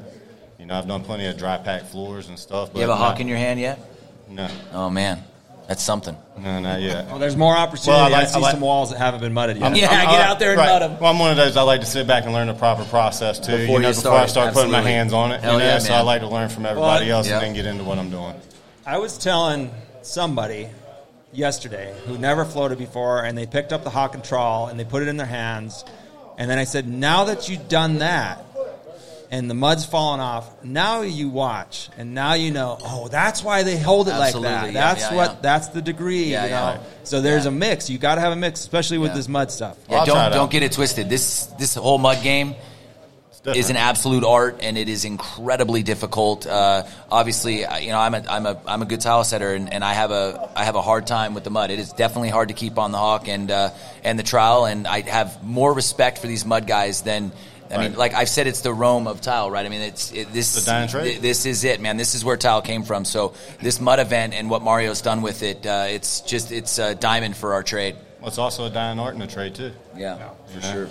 You 0.58 0.66
know, 0.66 0.74
I've 0.74 0.88
done 0.88 1.04
plenty 1.04 1.28
of 1.28 1.38
dry 1.38 1.58
pack 1.58 1.84
floors 1.84 2.30
and 2.30 2.40
stuff. 2.40 2.74
But 2.74 2.80
You 2.80 2.82
have 2.82 2.90
a 2.90 2.96
hawk 2.96 3.14
not- 3.14 3.22
in 3.22 3.28
your 3.28 3.38
hand 3.38 3.60
yet? 3.60 3.78
No, 4.28 4.50
Oh 4.74 4.90
man, 4.90 5.24
that's 5.72 5.84
something. 5.84 6.18
no, 6.38 6.60
not 6.60 6.82
yet. 6.82 7.08
Well, 7.08 7.18
there's 7.18 7.38
more 7.38 7.56
opportunity. 7.56 7.92
Well, 7.92 8.14
I 8.14 8.24
I, 8.24 8.26
see 8.26 8.36
I 8.36 8.40
like- 8.40 8.52
some 8.52 8.60
walls 8.60 8.90
that 8.92 8.98
haven't 8.98 9.22
been 9.22 9.32
mudded 9.32 9.56
yet. 9.56 9.74
Yeah, 9.74 9.88
I'm- 9.90 10.10
get 10.10 10.20
out 10.20 10.38
there 10.38 10.50
and 10.52 10.58
right. 10.60 10.80
them. 10.80 11.00
Well, 11.00 11.10
I'm 11.14 11.18
one 11.18 11.32
of 11.32 11.38
those. 11.38 11.56
I 11.56 11.62
like 11.62 11.80
to 11.80 11.86
sit 11.86 12.08
back 12.08 12.26
and 12.26 12.34
learn 12.34 12.48
the 12.48 12.54
proper 12.54 12.84
process 12.84 13.40
too. 13.40 13.56
Before 13.56 13.78
you 13.78 13.84
know, 13.84 13.88
you 13.88 13.96
before 13.96 14.12
I 14.12 14.26
start, 14.26 14.30
start 14.52 14.54
putting 14.54 14.72
my 14.72 14.82
hands 14.82 15.14
on 15.14 15.32
it. 15.32 15.40
Hell 15.40 15.54
you 15.54 15.60
know, 15.60 15.66
yeah, 15.66 15.80
so. 15.80 15.94
I 15.94 16.02
like 16.02 16.20
to 16.24 16.28
learn 16.28 16.50
from 16.50 16.66
everybody 16.66 17.06
Well, 17.08 17.20
else 17.20 17.30
yeah. 17.30 17.36
and 17.36 17.44
then 17.46 17.54
get 17.54 17.66
into 17.66 17.86
what 17.86 18.00
I'm 18.00 18.10
doing. 18.10 18.34
I 18.86 18.98
was 18.98 19.18
telling 19.18 19.72
somebody 20.02 20.68
yesterday 21.32 21.96
who 22.06 22.18
never 22.18 22.44
floated 22.44 22.78
before, 22.78 23.24
and 23.24 23.38
they 23.38 23.46
picked 23.46 23.72
up 23.72 23.86
the 23.86 23.90
hawk 23.90 24.14
and 24.14 24.24
trowel 24.26 24.68
and 24.68 24.78
they 24.78 24.84
put 24.84 25.04
it 25.04 25.08
in 25.08 25.16
their 25.16 25.26
hands, 25.26 25.86
and 26.38 26.52
then 26.52 26.58
I 26.60 26.66
said, 26.66 26.86
"Now 26.86 27.24
that 27.26 27.48
you've 27.48 27.70
done 27.70 28.00
that, 28.00 28.44
and 29.32 29.50
the 29.50 29.54
mud's 29.54 29.86
fallen 29.86 30.20
off, 30.20 30.62
now 30.64 31.02
you 31.02 31.30
watch, 31.30 31.90
and 31.98 32.14
now 32.14 32.34
you 32.34 32.52
know. 32.52 32.78
Oh, 32.84 33.08
that's 33.08 33.42
why 33.44 33.64
they 33.64 33.78
hold 33.80 34.10
it 34.10 34.12
Absolutely, 34.12 34.52
like 34.52 34.62
that. 34.62 34.74
yeah, 34.74 34.94
That's 34.94 35.02
yeah, 35.10 35.16
what. 35.16 35.32
yeah. 35.32 35.38
That's 35.42 35.68
the 35.70 35.82
degree. 35.82 36.26
Yeah, 36.26 36.44
you 36.44 36.50
know. 36.50 36.56
yeah. 36.56 36.80
So 37.06 37.22
there's 37.22 37.46
Yeah. 37.46 37.50
a 37.50 37.52
mix. 37.52 37.90
You 37.90 37.98
got 37.98 38.16
to 38.16 38.22
have 38.22 38.34
a 38.34 38.36
mix, 38.36 38.60
especially 38.60 38.98
with 38.98 39.12
Yeah. 39.12 39.16
this 39.16 39.28
mud 39.30 39.50
stuff. 39.50 39.78
Yeah, 39.90 40.04
don't 40.06 40.32
don't 40.34 40.52
get 40.52 40.64
it 40.64 40.74
twisted. 40.74 41.10
This 41.10 41.46
this 41.58 41.76
whole 41.76 41.98
mud 41.98 42.22
game 42.22 42.56
is 43.56 43.72
an 43.72 43.76
absolute 43.78 44.24
art, 44.24 44.60
and 44.62 44.78
it 44.78 44.88
is 44.88 45.04
incredibly 45.04 45.82
difficult. 45.82 46.46
Uh, 46.46 46.84
obviously, 47.10 47.62
you 47.62 47.90
know, 47.90 47.98
I'm 48.00 48.14
a 48.14 48.24
I'm 48.30 48.46
a 48.46 48.58
I'm 48.68 48.82
a 48.82 48.86
good 48.86 49.02
tile 49.02 49.24
setter, 49.24 49.54
and, 49.56 49.72
and 49.74 49.84
I 49.84 49.94
have 49.94 50.12
a 50.12 50.50
I 50.56 50.64
have 50.66 50.76
a 50.76 50.82
hard 50.82 51.08
time 51.08 51.34
with 51.34 51.44
the 51.44 51.50
mud. 51.50 51.72
It 51.72 51.80
is 51.80 51.92
definitely 51.94 52.30
hard 52.30 52.50
to 52.50 52.54
keep 52.54 52.78
on 52.78 52.92
the 52.92 52.98
hawk 53.00 53.28
and 53.28 53.50
uh, 53.50 53.70
and 54.04 54.20
the 54.20 54.24
trowel, 54.24 54.66
and 54.66 54.86
I 54.88 55.02
have 55.10 55.42
more 55.44 55.74
respect 55.74 56.20
for 56.20 56.28
these 56.28 56.46
mud 56.46 56.68
guys 56.68 57.02
than. 57.02 57.32
I 57.74 57.78
mean, 57.78 57.98
like 57.98 58.14
I've 58.14 58.30
said, 58.30 58.48
it's 58.48 58.62
the 58.62 58.74
Rome 58.74 59.08
of 59.08 59.22
tile, 59.22 59.50
right? 59.52 59.66
I 59.66 59.70
mean, 59.70 59.82
it's 59.82 60.12
it, 60.12 60.32
this. 60.34 60.56
The 60.56 60.70
dying 60.70 60.88
trade. 60.90 61.04
th- 61.06 61.22
This 61.22 61.46
is 61.46 61.64
it, 61.64 61.80
man. 61.82 61.98
This 61.98 62.16
is 62.16 62.24
where 62.26 62.38
tile 62.38 62.62
came 62.62 62.84
from. 62.84 63.06
So 63.06 63.34
this 63.62 63.80
mud 63.80 64.00
event 64.00 64.34
and 64.34 64.50
what 64.50 64.62
Mario's 64.62 65.02
done 65.02 65.22
with 65.22 65.44
it, 65.44 65.66
uh, 65.66 65.86
it's 65.90 66.22
just 66.22 66.52
it's 66.52 66.80
a 66.80 66.96
diamond 66.96 67.36
for 67.38 67.54
our 67.54 67.64
trade. 67.64 67.96
Well, 68.20 68.28
it's 68.28 68.38
also 68.38 68.66
a 68.66 68.70
dying 68.70 69.00
art 69.00 69.14
in 69.14 69.20
the 69.20 69.28
trade 69.28 69.56
too. 69.56 69.72
Yeah, 69.96 70.30
for 70.48 70.60
Yeah. 70.60 70.74
sure. 70.74 70.90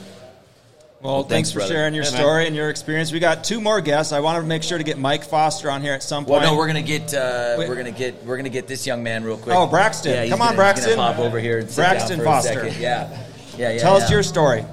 Well, 1.02 1.22
thanks, 1.22 1.30
thanks, 1.32 1.52
for 1.52 1.58
brother. 1.60 1.72
sharing 1.74 1.94
your 1.94 2.04
Yeah, 2.04 2.10
man. 2.10 2.20
story 2.20 2.46
and 2.46 2.54
your 2.54 2.68
experience. 2.68 3.10
We 3.10 3.20
got 3.20 3.42
two 3.42 3.58
more 3.62 3.80
guests. 3.80 4.12
I 4.12 4.20
want 4.20 4.38
to 4.42 4.46
make 4.46 4.62
sure 4.62 4.76
to 4.76 4.84
get 4.84 4.98
Mike 4.98 5.24
Foster 5.24 5.70
on 5.70 5.80
here 5.80 5.94
at 5.94 6.02
some 6.02 6.26
point. 6.26 6.42
Well, 6.42 6.52
no, 6.52 6.58
we're 6.58 6.66
gonna 6.66 6.82
get 6.82 7.14
uh, 7.14 7.54
we're 7.56 7.74
gonna 7.74 7.90
get 7.90 8.22
we're 8.24 8.36
gonna 8.36 8.50
get 8.50 8.66
this 8.68 8.86
young 8.86 9.02
man 9.02 9.24
real 9.24 9.38
quick. 9.38 9.56
Oh, 9.56 9.66
Braxton. 9.66 10.12
Yeah, 10.12 10.22
he's 10.24 10.30
Come 10.32 10.42
on, 10.42 10.48
gonna- 10.48 10.56
Braxton. 10.58 10.88
He's 10.90 10.96
gonna 10.96 11.14
pop 11.14 11.24
over 11.24 11.38
here 11.40 11.58
and 11.58 11.70
sit 11.70 11.76
Braxton 11.76 12.18
down 12.18 12.18
for 12.18 12.24
Foster. 12.24 12.50
A 12.50 12.54
second. 12.70 12.82
Yeah, 12.82 13.08
yeah, 13.56 13.72
yeah. 13.72 13.78
Tell 13.80 13.96
yeah. 13.98 14.04
us 14.04 14.10
your 14.10 14.22
story. 14.22 14.64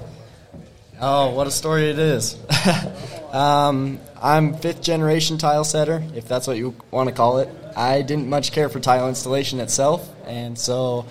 Oh, 1.00 1.30
what 1.30 1.46
a 1.46 1.50
story 1.50 1.90
it 1.90 1.98
is. 1.98 2.36
um, 3.32 4.00
I'm 4.20 4.54
fifth 4.54 4.82
generation 4.82 5.38
tile 5.38 5.64
setter, 5.64 6.02
if 6.14 6.26
that's 6.26 6.46
what 6.46 6.56
you 6.56 6.74
want 6.90 7.08
to 7.08 7.14
call 7.14 7.38
it. 7.38 7.48
I 7.76 8.02
didn't 8.02 8.28
much 8.28 8.50
care 8.50 8.68
for 8.68 8.80
tile 8.80 9.08
installation 9.08 9.60
itself, 9.60 10.08
and 10.26 10.58
so 10.58 11.06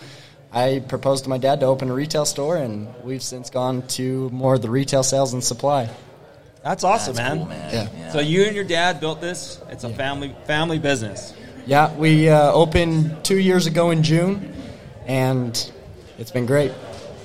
I 0.51 0.83
proposed 0.85 1.23
to 1.23 1.29
my 1.29 1.37
dad 1.37 1.61
to 1.61 1.67
open 1.67 1.89
a 1.89 1.93
retail 1.93 2.25
store, 2.25 2.57
and 2.57 2.93
we've 3.03 3.23
since 3.23 3.49
gone 3.49 3.87
to 3.89 4.29
more 4.31 4.55
of 4.55 4.61
the 4.61 4.69
retail 4.69 5.03
sales 5.03 5.31
and 5.33 5.41
supply. 5.41 5.89
That's 6.63 6.83
awesome, 6.83 7.15
That's 7.15 7.29
man. 7.29 7.37
cool, 7.37 7.47
man. 7.47 7.89
Yeah. 7.97 8.11
So 8.11 8.19
you 8.19 8.43
and 8.43 8.55
your 8.55 8.65
dad 8.65 8.99
built 8.99 9.21
this. 9.21 9.61
It's 9.69 9.85
a 9.85 9.89
family 9.89 10.35
family 10.45 10.79
business. 10.79 11.33
Yeah, 11.65 11.95
we 11.95 12.27
uh, 12.29 12.51
opened 12.51 13.23
two 13.23 13.37
years 13.37 13.67
ago 13.67 13.91
in 13.91 14.03
June, 14.03 14.53
and 15.05 15.71
it's 16.17 16.31
been 16.31 16.45
great. 16.45 16.73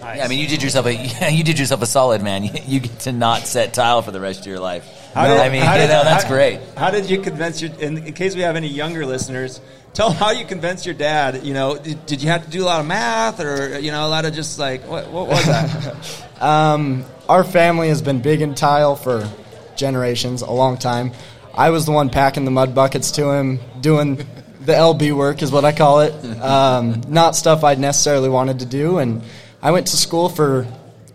Nice. 0.03 0.19
Yeah, 0.19 0.25
I 0.25 0.29
mean, 0.29 0.41
you 0.41 0.49
did 0.49 0.63
yourself 0.63 0.87
a 0.87 0.95
you 1.33 1.45
did 1.45 1.59
yourself 1.59 1.81
a 1.83 1.87
solid, 1.87 2.23
man. 2.23 2.45
You, 2.45 2.51
you 2.67 2.81
get 2.81 2.99
to 3.01 3.13
not 3.13 3.47
set 3.47 3.73
tile 3.73 4.03
for 4.03 4.11
the 4.11 4.21
rest 4.21 4.41
of 4.41 4.47
your 4.47 4.59
life. 4.61 4.85
How 5.15 5.29
did- 5.29 5.39
I 5.39 5.49
mean, 5.49 5.63
how 5.63 5.75
you 5.75 5.83
know, 5.83 6.05
that's 6.05 6.25
how- 6.25 6.31
great. 6.31 6.61
How 6.77 6.91
did 6.91 7.09
you 7.09 7.21
convince 7.21 7.63
your? 7.63 7.73
In, 7.79 7.99
in 7.99 8.13
case 8.13 8.35
we 8.35 8.41
have 8.43 8.57
any 8.57 8.69
younger 8.69 9.07
listeners, 9.07 9.61
tell 9.95 10.09
them 10.09 10.19
how 10.19 10.33
you 10.33 10.45
convinced 10.45 10.87
your 10.87 10.95
dad. 10.97 11.45
You 11.45 11.55
know, 11.55 11.77
did, 11.79 12.05
did 12.07 12.23
you 12.23 12.31
have 12.31 12.45
to 12.45 12.51
do 12.51 12.63
a 12.63 12.67
lot 12.67 12.81
of 12.81 12.87
math, 12.87 13.41
or 13.41 13.79
you 13.79 13.93
know, 13.93 14.05
a 14.07 14.09
lot 14.09 14.25
of 14.25 14.35
just 14.35 14.59
like 14.59 14.83
what? 14.89 15.11
What 15.11 15.29
was 15.29 15.45
that? 15.47 15.97
Um, 16.43 17.05
our 17.29 17.45
family 17.45 17.87
has 17.87 18.03
been 18.03 18.21
big 18.21 18.43
in 18.43 18.57
tile 18.57 18.97
for 18.97 19.31
generations, 19.77 20.43
a 20.43 20.51
long 20.51 20.77
time. 20.77 21.13
I 21.55 21.71
was 21.71 21.87
the 21.87 21.93
one 21.93 22.11
packing 22.11 22.45
the 22.45 22.51
mud 22.51 22.75
buckets 22.75 23.13
to 23.13 23.31
him, 23.31 23.61
doing 23.81 24.17
the 24.17 24.73
LB 24.73 25.13
work, 25.17 25.41
is 25.43 25.53
what 25.53 25.65
I 25.65 25.71
call 25.71 26.01
it. 26.01 26.13
Um, 26.41 27.01
not 27.07 27.37
stuff 27.37 27.63
I'd 27.63 27.79
necessarily 27.79 28.29
wanted 28.29 28.59
to 28.59 28.67
do. 28.67 28.99
And 28.99 29.23
I 29.63 29.71
went 29.71 29.87
to 29.87 29.97
school 29.97 30.29
for 30.29 30.67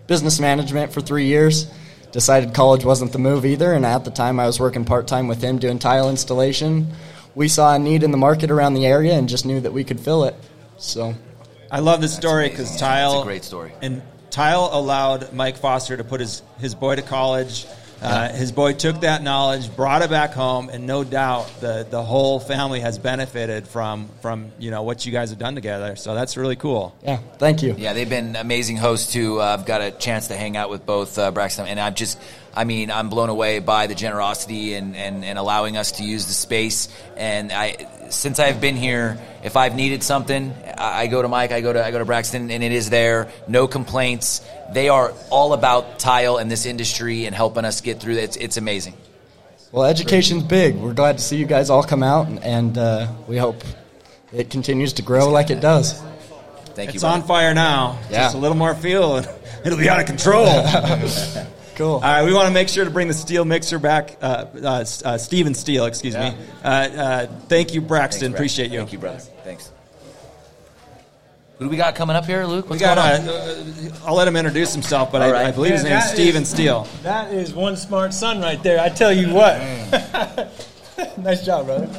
business 0.07 0.39
management 0.39 0.93
for 0.93 1.01
three 1.01 1.25
years. 1.25 1.69
Decided 2.13 2.53
college 2.53 2.85
wasn't 2.85 3.11
the 3.11 3.19
move 3.19 3.45
either, 3.45 3.73
and 3.73 3.85
at 3.85 4.05
the 4.05 4.11
time 4.11 4.39
I 4.39 4.45
was 4.45 4.57
working 4.57 4.85
part 4.85 5.05
time 5.05 5.27
with 5.27 5.41
him 5.41 5.59
doing 5.59 5.79
tile 5.79 6.09
installation. 6.09 6.87
We 7.35 7.49
saw 7.49 7.75
a 7.75 7.79
need 7.79 8.03
in 8.03 8.11
the 8.11 8.17
market 8.17 8.49
around 8.49 8.75
the 8.75 8.85
area 8.85 9.13
and 9.13 9.27
just 9.27 9.45
knew 9.45 9.59
that 9.59 9.73
we 9.73 9.83
could 9.83 9.99
fill 9.99 10.23
it. 10.23 10.33
So 10.77 11.13
I 11.69 11.81
love 11.81 11.99
this 11.99 12.15
story 12.15 12.47
because. 12.47 12.77
Tile. 12.77 13.15
It's 13.15 13.21
a 13.21 13.25
great 13.25 13.43
story. 13.43 13.73
And 13.81 14.01
Tile 14.29 14.69
allowed 14.71 15.33
Mike 15.33 15.57
Foster 15.57 15.97
to 15.97 16.03
put 16.05 16.21
his 16.21 16.41
his 16.57 16.73
boy 16.73 16.95
to 16.95 17.01
college. 17.01 17.65
Uh, 18.01 18.29
his 18.29 18.51
boy 18.51 18.73
took 18.73 19.01
that 19.01 19.23
knowledge, 19.23 19.75
brought 19.75 20.01
it 20.01 20.09
back 20.09 20.33
home, 20.33 20.69
and 20.69 20.85
no 20.85 21.03
doubt 21.03 21.49
the, 21.61 21.85
the 21.89 22.03
whole 22.03 22.39
family 22.39 22.79
has 22.79 22.99
benefited 22.99 23.67
from 23.67 24.07
from 24.21 24.51
you 24.59 24.69
know 24.71 24.83
what 24.83 25.05
you 25.05 25.11
guys 25.11 25.31
have 25.31 25.39
done 25.39 25.55
together. 25.55 25.95
So 25.95 26.13
that's 26.13 26.37
really 26.37 26.55
cool. 26.55 26.95
Yeah, 27.03 27.17
thank 27.37 27.63
you. 27.63 27.75
Yeah, 27.77 27.93
they've 27.93 28.09
been 28.09 28.35
amazing 28.35 28.77
hosts 28.77 29.11
too. 29.11 29.41
Uh, 29.41 29.45
I've 29.45 29.65
got 29.65 29.81
a 29.81 29.91
chance 29.91 30.27
to 30.27 30.35
hang 30.35 30.55
out 30.57 30.69
with 30.69 30.85
both 30.85 31.17
uh, 31.17 31.31
Braxton, 31.31 31.67
and 31.67 31.79
I'm 31.79 31.95
just, 31.95 32.19
I 32.53 32.63
mean, 32.63 32.91
I'm 32.91 33.09
blown 33.09 33.29
away 33.29 33.59
by 33.59 33.87
the 33.87 33.95
generosity 33.95 34.75
and, 34.75 34.95
and, 34.95 35.25
and 35.25 35.37
allowing 35.37 35.77
us 35.77 35.93
to 35.93 36.03
use 36.03 36.27
the 36.27 36.33
space. 36.33 36.89
And 37.15 37.51
I, 37.51 37.87
since 38.09 38.39
I've 38.39 38.59
been 38.59 38.75
here, 38.75 39.17
if 39.43 39.55
I've 39.55 39.75
needed 39.75 40.03
something, 40.03 40.53
I, 40.77 41.01
I 41.01 41.07
go 41.07 41.21
to 41.21 41.27
Mike, 41.27 41.51
I 41.51 41.61
go 41.61 41.73
to 41.73 41.85
I 41.85 41.91
go 41.91 41.99
to 41.99 42.05
Braxton, 42.05 42.51
and 42.51 42.63
it 42.63 42.71
is 42.71 42.89
there. 42.89 43.31
No 43.47 43.67
complaints. 43.67 44.41
They 44.71 44.89
are 44.89 45.13
all 45.29 45.53
about 45.53 45.99
tile 45.99 46.37
and 46.37 46.49
this 46.51 46.65
industry 46.65 47.25
and 47.25 47.35
helping 47.35 47.65
us 47.65 47.81
get 47.81 47.99
through. 47.99 48.15
It's 48.15 48.37
it's 48.37 48.57
amazing. 48.57 48.95
Well, 49.71 49.85
education's 49.85 50.43
big. 50.43 50.75
We're 50.75 50.93
glad 50.93 51.17
to 51.17 51.23
see 51.23 51.37
you 51.37 51.45
guys 51.45 51.69
all 51.69 51.83
come 51.83 52.03
out, 52.03 52.27
and, 52.27 52.43
and 52.43 52.77
uh, 52.77 53.11
we 53.27 53.37
hope 53.37 53.63
it 54.31 54.49
continues 54.49 54.93
to 54.93 55.01
grow 55.01 55.29
like 55.29 55.49
it 55.49 55.59
does. 55.59 56.01
Thank 56.73 56.93
you. 56.93 56.97
It's 56.97 57.03
on 57.03 57.23
fire 57.23 57.53
now. 57.53 57.99
Yeah. 58.09 58.25
Just 58.25 58.35
a 58.35 58.37
little 58.37 58.57
more 58.57 58.75
fuel, 58.75 59.17
and 59.17 59.29
it'll 59.65 59.77
be 59.77 59.89
out 59.89 59.99
of 59.99 60.05
control. 60.05 60.45
cool. 61.77 61.93
All 61.95 62.01
right, 62.01 62.23
we 62.23 62.33
want 62.33 62.47
to 62.47 62.53
make 62.53 62.67
sure 62.67 62.83
to 62.83 62.91
bring 62.91 63.07
the 63.07 63.13
steel 63.13 63.45
mixer 63.45 63.79
back. 63.79 64.17
Uh, 64.21 64.45
uh, 64.61 64.85
uh, 65.05 65.17
Steven 65.17 65.53
Steele, 65.53 65.85
excuse 65.85 66.15
me. 66.15 66.35
Uh, 66.63 66.67
uh, 66.67 67.27
thank 67.47 67.73
you, 67.73 67.81
Braxton. 67.81 68.31
Thanks, 68.31 68.35
Appreciate 68.37 68.71
you. 68.71 68.79
Thank 68.79 68.93
you, 68.93 68.99
brother. 68.99 69.19
Thanks. 69.19 69.71
Who 71.57 71.65
do 71.65 71.69
we 71.69 71.77
got 71.77 71.95
coming 71.95 72.15
up 72.15 72.25
here, 72.25 72.45
Luke? 72.45 72.69
We 72.69 72.77
got. 72.77 72.97
going 72.97 73.21
on? 73.21 73.29
Uh, 73.29 73.91
uh, 73.93 74.05
I'll 74.05 74.15
let 74.15 74.27
him 74.27 74.35
introduce 74.35 74.73
himself, 74.73 75.11
but 75.11 75.21
I, 75.23 75.31
right. 75.31 75.45
I 75.47 75.51
believe 75.51 75.71
his 75.71 75.83
name 75.83 75.97
is 75.97 76.03
that 76.03 76.13
Steven 76.13 76.43
is- 76.43 76.49
Steele. 76.49 76.87
That 77.03 77.33
is 77.33 77.53
one 77.53 77.77
smart 77.77 78.13
son 78.13 78.41
right 78.41 78.61
there. 78.61 78.79
I 78.79 78.89
tell 78.89 79.11
you 79.11 79.33
what. 79.33 79.57
nice 81.17 81.43
job, 81.45 81.65
brother. 81.65 81.89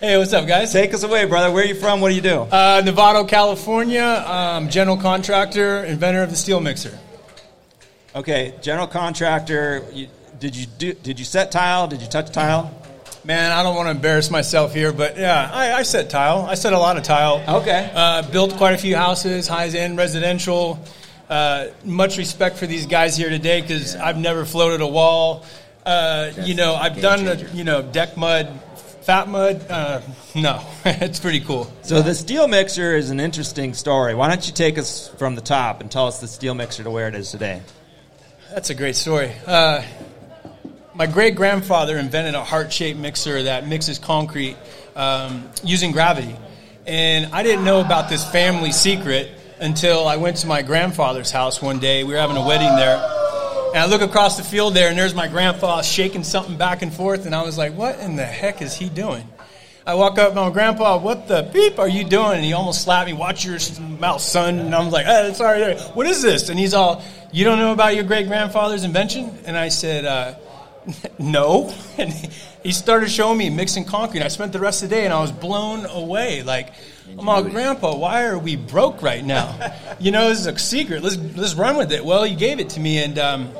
Hey, 0.00 0.16
what's 0.18 0.32
up, 0.32 0.46
guys? 0.46 0.72
Take 0.72 0.94
us 0.94 1.02
away, 1.02 1.24
brother. 1.24 1.50
Where 1.50 1.64
are 1.64 1.66
you 1.66 1.74
from? 1.74 2.00
What 2.00 2.10
do 2.10 2.14
you 2.14 2.20
do? 2.20 2.40
Uh, 2.40 2.82
Novato, 2.82 3.26
California. 3.28 4.02
Um, 4.02 4.68
general 4.68 4.98
contractor, 4.98 5.84
inventor 5.84 6.22
of 6.22 6.30
the 6.30 6.36
steel 6.36 6.60
mixer. 6.60 6.98
Okay, 8.16 8.54
general 8.62 8.86
contractor. 8.86 9.84
You, 9.92 10.08
did 10.40 10.56
you 10.56 10.64
do? 10.64 10.94
Did 10.94 11.18
you 11.18 11.24
set 11.26 11.52
tile? 11.52 11.86
Did 11.86 12.00
you 12.00 12.08
touch 12.08 12.30
tile? 12.30 12.72
Man, 13.24 13.52
I 13.52 13.62
don't 13.62 13.76
want 13.76 13.88
to 13.88 13.90
embarrass 13.90 14.30
myself 14.30 14.72
here, 14.72 14.90
but 14.90 15.18
yeah, 15.18 15.50
I, 15.52 15.74
I 15.74 15.82
set 15.82 16.08
tile. 16.08 16.46
I 16.48 16.54
set 16.54 16.72
a 16.72 16.78
lot 16.78 16.96
of 16.96 17.02
tile. 17.02 17.44
Okay. 17.60 17.90
Uh, 17.94 18.22
built 18.30 18.56
quite 18.56 18.72
a 18.72 18.78
few 18.78 18.96
houses, 18.96 19.46
high 19.46 19.68
end 19.68 19.98
residential. 19.98 20.82
Uh, 21.28 21.66
much 21.84 22.16
respect 22.16 22.56
for 22.56 22.66
these 22.66 22.86
guys 22.86 23.18
here 23.18 23.28
today 23.28 23.60
because 23.60 23.94
I've 23.94 24.16
never 24.16 24.46
floated 24.46 24.80
a 24.80 24.86
wall. 24.86 25.44
Uh, 25.84 26.30
you 26.40 26.54
know, 26.54 26.74
I've 26.74 26.98
done 27.02 27.26
the, 27.26 27.50
you 27.52 27.64
know 27.64 27.82
deck 27.82 28.16
mud, 28.16 28.48
fat 29.02 29.28
mud. 29.28 29.62
Uh, 29.68 30.00
no, 30.34 30.64
it's 30.86 31.20
pretty 31.20 31.40
cool. 31.40 31.70
So 31.82 32.00
the 32.00 32.14
steel 32.14 32.48
mixer 32.48 32.96
is 32.96 33.10
an 33.10 33.20
interesting 33.20 33.74
story. 33.74 34.14
Why 34.14 34.28
don't 34.28 34.46
you 34.46 34.54
take 34.54 34.78
us 34.78 35.08
from 35.18 35.34
the 35.34 35.42
top 35.42 35.82
and 35.82 35.90
tell 35.90 36.06
us 36.06 36.22
the 36.22 36.28
steel 36.28 36.54
mixer 36.54 36.82
to 36.82 36.90
where 36.90 37.08
it 37.08 37.14
is 37.14 37.30
today? 37.30 37.60
That's 38.52 38.70
a 38.70 38.74
great 38.74 38.94
story. 38.96 39.32
Uh, 39.44 39.82
my 40.94 41.06
great 41.06 41.34
grandfather 41.34 41.98
invented 41.98 42.34
a 42.34 42.44
heart 42.44 42.72
shaped 42.72 42.98
mixer 42.98 43.42
that 43.44 43.66
mixes 43.66 43.98
concrete 43.98 44.56
um, 44.94 45.50
using 45.64 45.90
gravity. 45.90 46.34
And 46.86 47.34
I 47.34 47.42
didn't 47.42 47.64
know 47.64 47.80
about 47.80 48.08
this 48.08 48.24
family 48.30 48.70
secret 48.70 49.30
until 49.58 50.06
I 50.06 50.16
went 50.16 50.38
to 50.38 50.46
my 50.46 50.62
grandfather's 50.62 51.30
house 51.30 51.60
one 51.60 51.80
day. 51.80 52.04
We 52.04 52.12
were 52.14 52.20
having 52.20 52.36
a 52.36 52.46
wedding 52.46 52.74
there. 52.76 52.96
And 53.74 53.78
I 53.78 53.86
look 53.86 54.00
across 54.00 54.36
the 54.36 54.44
field 54.44 54.74
there, 54.74 54.88
and 54.88 54.98
there's 54.98 55.14
my 55.14 55.26
grandpa 55.26 55.82
shaking 55.82 56.22
something 56.22 56.56
back 56.56 56.82
and 56.82 56.94
forth. 56.94 57.26
And 57.26 57.34
I 57.34 57.42
was 57.42 57.58
like, 57.58 57.74
what 57.74 57.98
in 57.98 58.14
the 58.14 58.24
heck 58.24 58.62
is 58.62 58.74
he 58.74 58.88
doing? 58.88 59.28
I 59.86 59.94
walk 59.94 60.18
up, 60.18 60.34
my 60.34 60.50
grandpa, 60.50 60.98
what 60.98 61.28
the 61.28 61.48
beep 61.52 61.78
are 61.78 61.88
you 61.88 62.02
doing? 62.02 62.36
And 62.36 62.44
he 62.44 62.52
almost 62.54 62.82
slapped 62.82 63.06
me, 63.06 63.12
watch 63.12 63.44
your 63.44 63.58
mouth, 64.00 64.20
son. 64.20 64.58
And 64.58 64.74
I'm 64.74 64.90
like, 64.90 65.06
hey, 65.06 65.32
sorry, 65.32 65.76
what 65.94 66.06
is 66.08 66.22
this? 66.22 66.48
And 66.48 66.58
he's 66.58 66.74
all, 66.74 67.04
you 67.30 67.44
don't 67.44 67.58
know 67.58 67.72
about 67.72 67.94
your 67.94 68.02
great 68.02 68.26
grandfather's 68.26 68.82
invention? 68.82 69.38
And 69.44 69.56
I 69.56 69.68
said, 69.68 70.04
uh, 70.04 70.34
no. 71.20 71.72
And 71.98 72.12
he- 72.12 72.28
he 72.66 72.72
started 72.72 73.08
showing 73.12 73.38
me 73.38 73.48
mixing 73.48 73.84
concrete. 73.84 74.22
I 74.24 74.28
spent 74.28 74.52
the 74.52 74.58
rest 74.58 74.82
of 74.82 74.90
the 74.90 74.96
day 74.96 75.04
and 75.04 75.14
I 75.14 75.20
was 75.20 75.30
blown 75.30 75.86
away. 75.86 76.42
Like, 76.42 76.72
I'm 77.16 77.28
all, 77.28 77.44
Grandpa, 77.44 77.94
why 77.94 78.24
are 78.24 78.40
we 78.40 78.56
broke 78.56 79.02
right 79.02 79.24
now? 79.24 79.72
you 80.00 80.10
know, 80.10 80.28
this 80.30 80.40
is 80.40 80.46
a 80.46 80.58
secret. 80.58 81.00
Let's, 81.04 81.16
let's 81.36 81.54
run 81.54 81.76
with 81.76 81.92
it. 81.92 82.04
Well, 82.04 82.24
he 82.24 82.34
gave 82.34 82.58
it 82.58 82.70
to 82.70 82.80
me 82.80 82.98
and 83.04 83.20
um, 83.20 83.52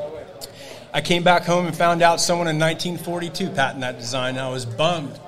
I 0.92 1.02
came 1.02 1.22
back 1.22 1.44
home 1.44 1.66
and 1.66 1.76
found 1.76 2.02
out 2.02 2.20
someone 2.20 2.48
in 2.48 2.58
1942 2.58 3.50
patented 3.50 3.82
that 3.84 3.96
design. 4.00 4.30
And 4.30 4.40
I 4.40 4.50
was 4.50 4.66
bummed. 4.66 5.20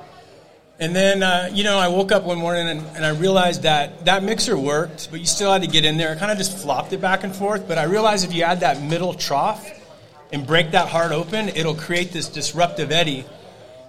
And 0.81 0.95
then, 0.95 1.25
uh, 1.25 1.51
you 1.53 1.65
know, 1.65 1.77
I 1.77 1.89
woke 1.89 2.13
up 2.13 2.23
one 2.23 2.39
morning 2.39 2.69
and, 2.69 2.87
and 2.95 3.05
I 3.05 3.11
realized 3.11 3.63
that 3.63 4.05
that 4.05 4.23
mixer 4.23 4.57
worked, 4.57 5.11
but 5.11 5.19
you 5.19 5.27
still 5.27 5.53
had 5.53 5.63
to 5.63 5.69
get 5.69 5.85
in 5.85 5.97
there. 5.97 6.13
I 6.13 6.15
kind 6.15 6.31
of 6.31 6.39
just 6.39 6.57
flopped 6.57 6.93
it 6.93 7.01
back 7.01 7.25
and 7.25 7.35
forth. 7.35 7.67
But 7.67 7.79
I 7.79 7.85
realized 7.85 8.25
if 8.25 8.33
you 8.33 8.45
add 8.45 8.61
that 8.61 8.81
middle 8.81 9.13
trough 9.13 9.69
and 10.33 10.47
break 10.47 10.71
that 10.73 10.89
heart 10.89 11.11
open, 11.11 11.49
it'll 11.49 11.75
create 11.75 12.13
this 12.13 12.29
disruptive 12.29 12.93
eddy. 12.93 13.27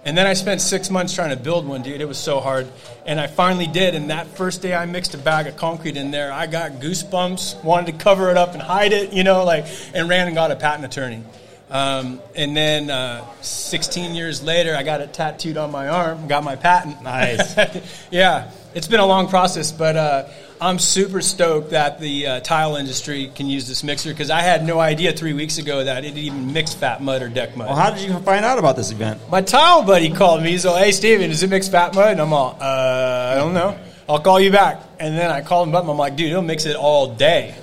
And 0.04 0.18
then 0.18 0.26
I 0.26 0.32
spent 0.32 0.62
six 0.62 0.90
months 0.90 1.14
trying 1.14 1.30
to 1.30 1.36
build 1.36 1.64
one, 1.64 1.82
dude. 1.82 2.00
It 2.00 2.06
was 2.06 2.18
so 2.18 2.40
hard. 2.40 2.66
And 3.06 3.20
I 3.20 3.28
finally 3.28 3.66
did. 3.68 3.94
And 3.94 4.10
that 4.10 4.26
first 4.26 4.60
day 4.60 4.74
I 4.74 4.86
mixed 4.86 5.14
a 5.14 5.18
bag 5.18 5.46
of 5.46 5.56
concrete 5.56 5.96
in 5.96 6.10
there, 6.10 6.32
I 6.32 6.46
got 6.46 6.72
goosebumps, 6.80 7.62
wanted 7.62 7.92
to 7.92 8.02
cover 8.02 8.30
it 8.30 8.36
up 8.36 8.54
and 8.54 8.62
hide 8.62 8.92
it, 8.92 9.12
you 9.12 9.22
know, 9.22 9.44
like, 9.44 9.66
and 9.94 10.08
ran 10.08 10.26
and 10.26 10.34
got 10.34 10.50
a 10.50 10.56
patent 10.56 10.86
attorney. 10.86 11.22
Um, 11.70 12.20
and 12.34 12.56
then 12.56 12.90
uh, 12.90 13.24
16 13.42 14.16
years 14.16 14.42
later, 14.42 14.74
I 14.74 14.82
got 14.82 15.00
it 15.00 15.12
tattooed 15.12 15.56
on 15.56 15.70
my 15.70 15.88
arm, 15.88 16.26
got 16.26 16.42
my 16.42 16.56
patent. 16.56 17.00
Nice. 17.02 17.56
yeah, 18.10 18.50
it's 18.74 18.88
been 18.88 18.98
a 18.98 19.06
long 19.06 19.28
process, 19.28 19.70
but 19.70 19.96
uh, 19.96 20.28
I'm 20.60 20.80
super 20.80 21.20
stoked 21.22 21.70
that 21.70 22.00
the 22.00 22.26
uh, 22.26 22.40
tile 22.40 22.74
industry 22.74 23.30
can 23.34 23.46
use 23.46 23.68
this 23.68 23.84
mixer 23.84 24.10
because 24.10 24.30
I 24.30 24.40
had 24.40 24.66
no 24.66 24.80
idea 24.80 25.12
three 25.12 25.32
weeks 25.32 25.58
ago 25.58 25.84
that 25.84 26.04
it 26.04 26.18
even 26.18 26.52
mixed 26.52 26.76
fat 26.78 27.00
mud 27.00 27.22
or 27.22 27.28
deck 27.28 27.56
mud. 27.56 27.68
Well, 27.68 27.76
how 27.76 27.90
did 27.90 28.02
you 28.02 28.18
find 28.18 28.44
out 28.44 28.58
about 28.58 28.74
this 28.74 28.90
event? 28.90 29.20
My 29.30 29.40
tile 29.40 29.84
buddy 29.84 30.10
called 30.10 30.42
me. 30.42 30.50
He's 30.50 30.66
like, 30.66 30.84
"Hey, 30.84 30.92
Steven, 30.92 31.30
does 31.30 31.42
it 31.44 31.50
mix 31.50 31.68
fat 31.68 31.94
mud?" 31.94 32.12
And 32.12 32.20
I'm 32.20 32.32
all, 32.32 32.58
"Uh, 32.60 33.32
I 33.32 33.36
don't 33.36 33.54
know. 33.54 33.78
I'll 34.08 34.20
call 34.20 34.40
you 34.40 34.50
back." 34.50 34.82
And 34.98 35.16
then 35.16 35.30
I 35.30 35.40
called 35.40 35.68
him 35.68 35.76
up. 35.76 35.82
And 35.82 35.90
I'm 35.92 35.98
like, 35.98 36.16
"Dude, 36.16 36.28
he'll 36.28 36.42
mix 36.42 36.66
it 36.66 36.74
all 36.74 37.14
day, 37.14 37.54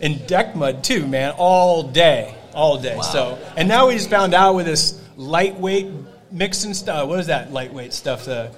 and 0.00 0.24
deck 0.28 0.54
mud 0.54 0.84
too, 0.84 1.04
man, 1.04 1.34
all 1.36 1.82
day, 1.82 2.35
all 2.56 2.78
day." 2.78 2.98
So, 3.12 3.38
and 3.56 3.68
now 3.68 3.88
we 3.88 3.94
just 3.94 4.10
found 4.10 4.34
out 4.34 4.54
with 4.54 4.66
this 4.66 5.00
lightweight 5.16 5.86
mixing 6.30 6.74
stuff. 6.74 7.08
What 7.08 7.20
is 7.20 7.26
that 7.28 7.52
lightweight 7.52 7.92
stuff? 7.92 8.24
The 8.24 8.50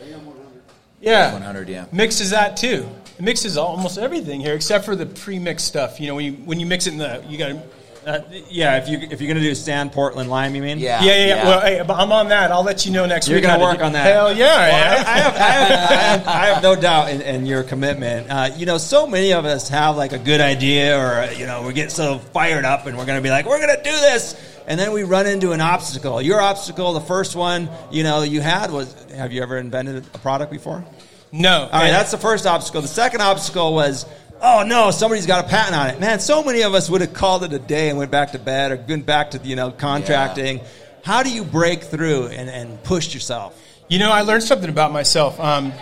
yeah, 1.01 1.33
100, 1.33 1.69
yeah. 1.69 1.87
mixes 1.93 2.31
that 2.31 2.57
too. 2.57 2.89
It 3.19 3.23
mixes 3.23 3.57
almost 3.57 3.99
everything 3.99 4.41
here 4.41 4.55
except 4.55 4.85
for 4.85 4.97
the 4.97 5.07
pre-mixed 5.07 5.67
stuff. 5.67 6.01
You 6.01 6.09
know, 6.09 6.15
when 6.15 6.25
you 6.25 6.33
when 6.33 6.61
you 6.61 6.67
mix 6.67 6.87
it 6.87 6.93
in 6.93 6.99
the 6.99 7.23
you 7.29 7.39
got 7.39 7.49
to. 7.49 7.63
Uh, 8.07 8.21
yeah, 8.49 8.79
if 8.79 8.89
you 8.89 8.99
if 8.99 9.21
you're 9.21 9.29
gonna 9.29 9.45
do 9.45 9.55
sand, 9.55 9.93
Portland, 9.93 10.31
lime, 10.31 10.55
you 10.55 10.63
mean? 10.63 10.79
Yeah. 10.79 11.03
Yeah, 11.03 11.13
yeah, 11.15 11.27
yeah. 11.27 11.45
Well, 11.45 11.61
hey, 11.61 11.81
I'm 11.81 12.13
on 12.13 12.29
that. 12.29 12.51
I'll 12.51 12.63
let 12.63 12.87
you 12.87 12.93
know 12.93 13.07
next 13.07 13.29
You're 13.29 13.37
week. 13.37 13.45
going 13.45 13.59
to 13.59 13.65
work 13.65 13.81
on 13.81 13.93
that. 13.93 14.13
Hell 14.13 14.35
yeah, 14.35 14.47
I 14.47 14.69
Well. 14.69 14.99
I, 14.99 15.11
I 15.11 15.19
have, 15.19 15.35
I, 15.37 15.41
have, 15.41 15.91
I, 15.91 15.95
have, 15.95 16.27
I 16.27 16.47
have 16.47 16.63
no 16.63 16.77
doubt 16.77 17.11
in, 17.11 17.21
in 17.23 17.47
your 17.47 17.63
commitment. 17.63 18.31
Uh, 18.31 18.51
you 18.57 18.65
know, 18.67 18.79
so 18.79 19.07
many 19.07 19.33
of 19.33 19.45
us 19.45 19.69
have 19.69 19.97
like 19.97 20.13
a 20.13 20.19
good 20.19 20.41
idea, 20.41 20.99
or 20.99 21.31
you 21.33 21.47
know, 21.47 21.63
we 21.67 21.73
get 21.73 21.93
so 21.93 22.19
fired 22.19 22.65
up, 22.65 22.87
and 22.87 22.97
we're 22.97 23.07
going 23.07 23.19
to 23.19 23.23
be 23.23 23.31
like, 23.31 23.47
we're 23.47 23.61
going 23.61 23.77
to 23.77 23.83
do 23.83 23.91
this, 23.91 24.35
and 24.67 24.79
then 24.79 24.93
we 24.93 25.03
run 25.03 25.27
into 25.27 25.53
an 25.53 25.61
obstacle. 25.61 26.23
Your 26.23 26.41
obstacle, 26.41 26.93
the 26.95 27.01
first 27.01 27.37
one, 27.37 27.69
you 27.91 28.05
know, 28.05 28.23
you 28.23 28.41
had 28.41 28.71
was, 28.71 28.95
have 29.13 29.33
you 29.33 29.43
ever 29.43 29.59
invented 29.59 29.97
a 30.15 30.19
product 30.19 30.51
before? 30.53 30.85
No. 31.31 31.69
All 31.71 31.81
right, 31.81 31.91
that's 31.91 32.11
the 32.11 32.19
first 32.19 32.47
obstacle. 32.47 32.81
The 32.81 32.89
second 32.89 33.21
obstacle 33.21 33.75
was, 33.75 34.07
oh 34.41 34.65
no, 34.67 34.91
somebody's 34.91 35.27
got 35.27 35.45
a 35.45 35.49
patent 35.49 35.77
on 35.77 35.89
it. 35.89 36.01
Man, 36.01 36.21
so 36.21 36.43
many 36.43 36.63
of 36.63 36.75
us 36.75 36.89
would 36.91 37.01
have 37.01 37.13
called 37.13 37.45
it 37.45 37.53
a 37.53 37.59
day 37.59 37.89
and 37.89 37.99
went 37.99 38.11
back 38.11 38.33
to 38.33 38.39
bed 38.39 38.73
or 38.73 38.85
went 38.89 39.07
back 39.07 39.33
to 39.33 39.41
you 39.43 39.57
know 39.57 39.71
contracting. 39.71 40.61
How 41.05 41.23
do 41.23 41.31
you 41.31 41.45
break 41.45 41.85
through 41.85 42.27
and, 42.27 42.51
and 42.51 42.83
push 42.83 43.15
yourself? 43.15 43.59
You 43.89 43.99
know, 43.99 44.11
I 44.11 44.23
learned 44.23 44.43
something 44.43 44.69
about 44.69 44.93
myself. 44.93 45.41
Um, 45.41 45.73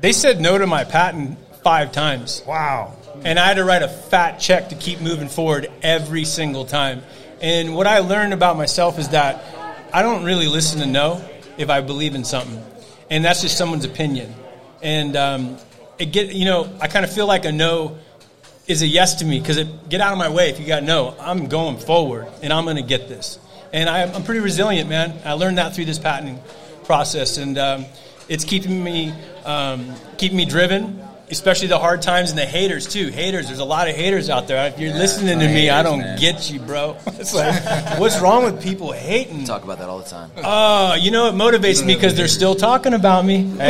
they 0.00 0.12
said 0.12 0.40
no 0.40 0.58
to 0.58 0.66
my 0.66 0.84
patent 0.84 1.38
five 1.62 1.92
times. 1.92 2.42
Wow. 2.46 2.96
And 3.24 3.38
I 3.38 3.46
had 3.46 3.54
to 3.54 3.64
write 3.64 3.82
a 3.82 3.88
fat 3.88 4.38
check 4.38 4.70
to 4.70 4.74
keep 4.74 5.00
moving 5.00 5.28
forward 5.28 5.70
every 5.82 6.24
single 6.24 6.64
time. 6.64 7.02
And 7.40 7.74
what 7.74 7.86
I 7.86 8.00
learned 8.00 8.32
about 8.32 8.56
myself 8.56 8.98
is 8.98 9.10
that 9.10 9.44
I 9.92 10.02
don't 10.02 10.24
really 10.24 10.48
listen 10.48 10.80
to 10.80 10.86
no 10.86 11.24
if 11.56 11.70
I 11.70 11.80
believe 11.80 12.14
in 12.14 12.24
something. 12.24 12.62
And 13.10 13.24
that's 13.24 13.42
just 13.42 13.56
someone's 13.56 13.84
opinion. 13.84 14.34
And 14.82 15.16
um, 15.16 15.58
it 15.98 16.06
get 16.06 16.32
you 16.32 16.44
know, 16.44 16.70
I 16.80 16.88
kind 16.88 17.04
of 17.04 17.12
feel 17.12 17.26
like 17.26 17.44
a 17.44 17.52
no 17.52 17.98
is 18.66 18.82
a 18.82 18.86
yes 18.86 19.16
to 19.16 19.24
me 19.24 19.38
because 19.38 19.58
it 19.58 19.88
get 19.88 20.00
out 20.00 20.12
of 20.12 20.18
my 20.18 20.28
way 20.28 20.50
if 20.50 20.58
you 20.58 20.66
got 20.66 20.82
no. 20.82 21.14
I'm 21.20 21.48
going 21.48 21.78
forward 21.78 22.28
and 22.42 22.52
I'm 22.52 22.64
going 22.64 22.76
to 22.76 22.82
get 22.82 23.08
this. 23.08 23.38
And 23.72 23.88
I, 23.88 24.02
I'm 24.02 24.22
pretty 24.22 24.40
resilient, 24.40 24.88
man. 24.88 25.20
I 25.24 25.32
learned 25.32 25.58
that 25.58 25.74
through 25.74 25.86
this 25.86 25.98
patenting 25.98 26.40
process, 26.84 27.38
and 27.38 27.58
um, 27.58 27.86
it's 28.28 28.44
keeping 28.44 28.82
me 28.82 29.12
um, 29.44 29.94
keeping 30.16 30.36
me 30.36 30.44
driven. 30.44 31.03
Especially 31.30 31.68
the 31.68 31.78
hard 31.78 32.02
times 32.02 32.30
and 32.30 32.38
the 32.38 32.44
haters 32.46 32.86
too. 32.86 33.08
Haters, 33.08 33.46
there's 33.46 33.58
a 33.58 33.64
lot 33.64 33.88
of 33.88 33.96
haters 33.96 34.28
out 34.30 34.46
there. 34.48 34.66
If 34.68 34.78
you're 34.78 34.92
listening 34.92 35.38
to 35.38 35.46
me, 35.48 35.70
I 35.70 35.82
don't 35.82 35.98
man. 36.00 36.18
get 36.18 36.50
you, 36.50 36.60
bro. 36.60 36.96
It's 37.24 37.32
like, 37.42 37.98
what's 37.98 38.20
wrong 38.20 38.44
with 38.44 38.62
people 38.62 38.92
hating? 38.92 39.44
Talk 39.44 39.64
about 39.64 39.78
that 39.78 39.88
all 39.88 39.98
the 40.00 40.08
time. 40.10 40.30
Uh, 40.36 40.96
you 41.00 41.10
know, 41.10 41.28
it 41.28 41.32
motivates 41.34 41.84
me 41.84 41.94
because 41.94 42.14
they're 42.14 42.28
still 42.28 42.54
talking 42.54 42.92
about 42.94 43.24
me. 43.24 43.50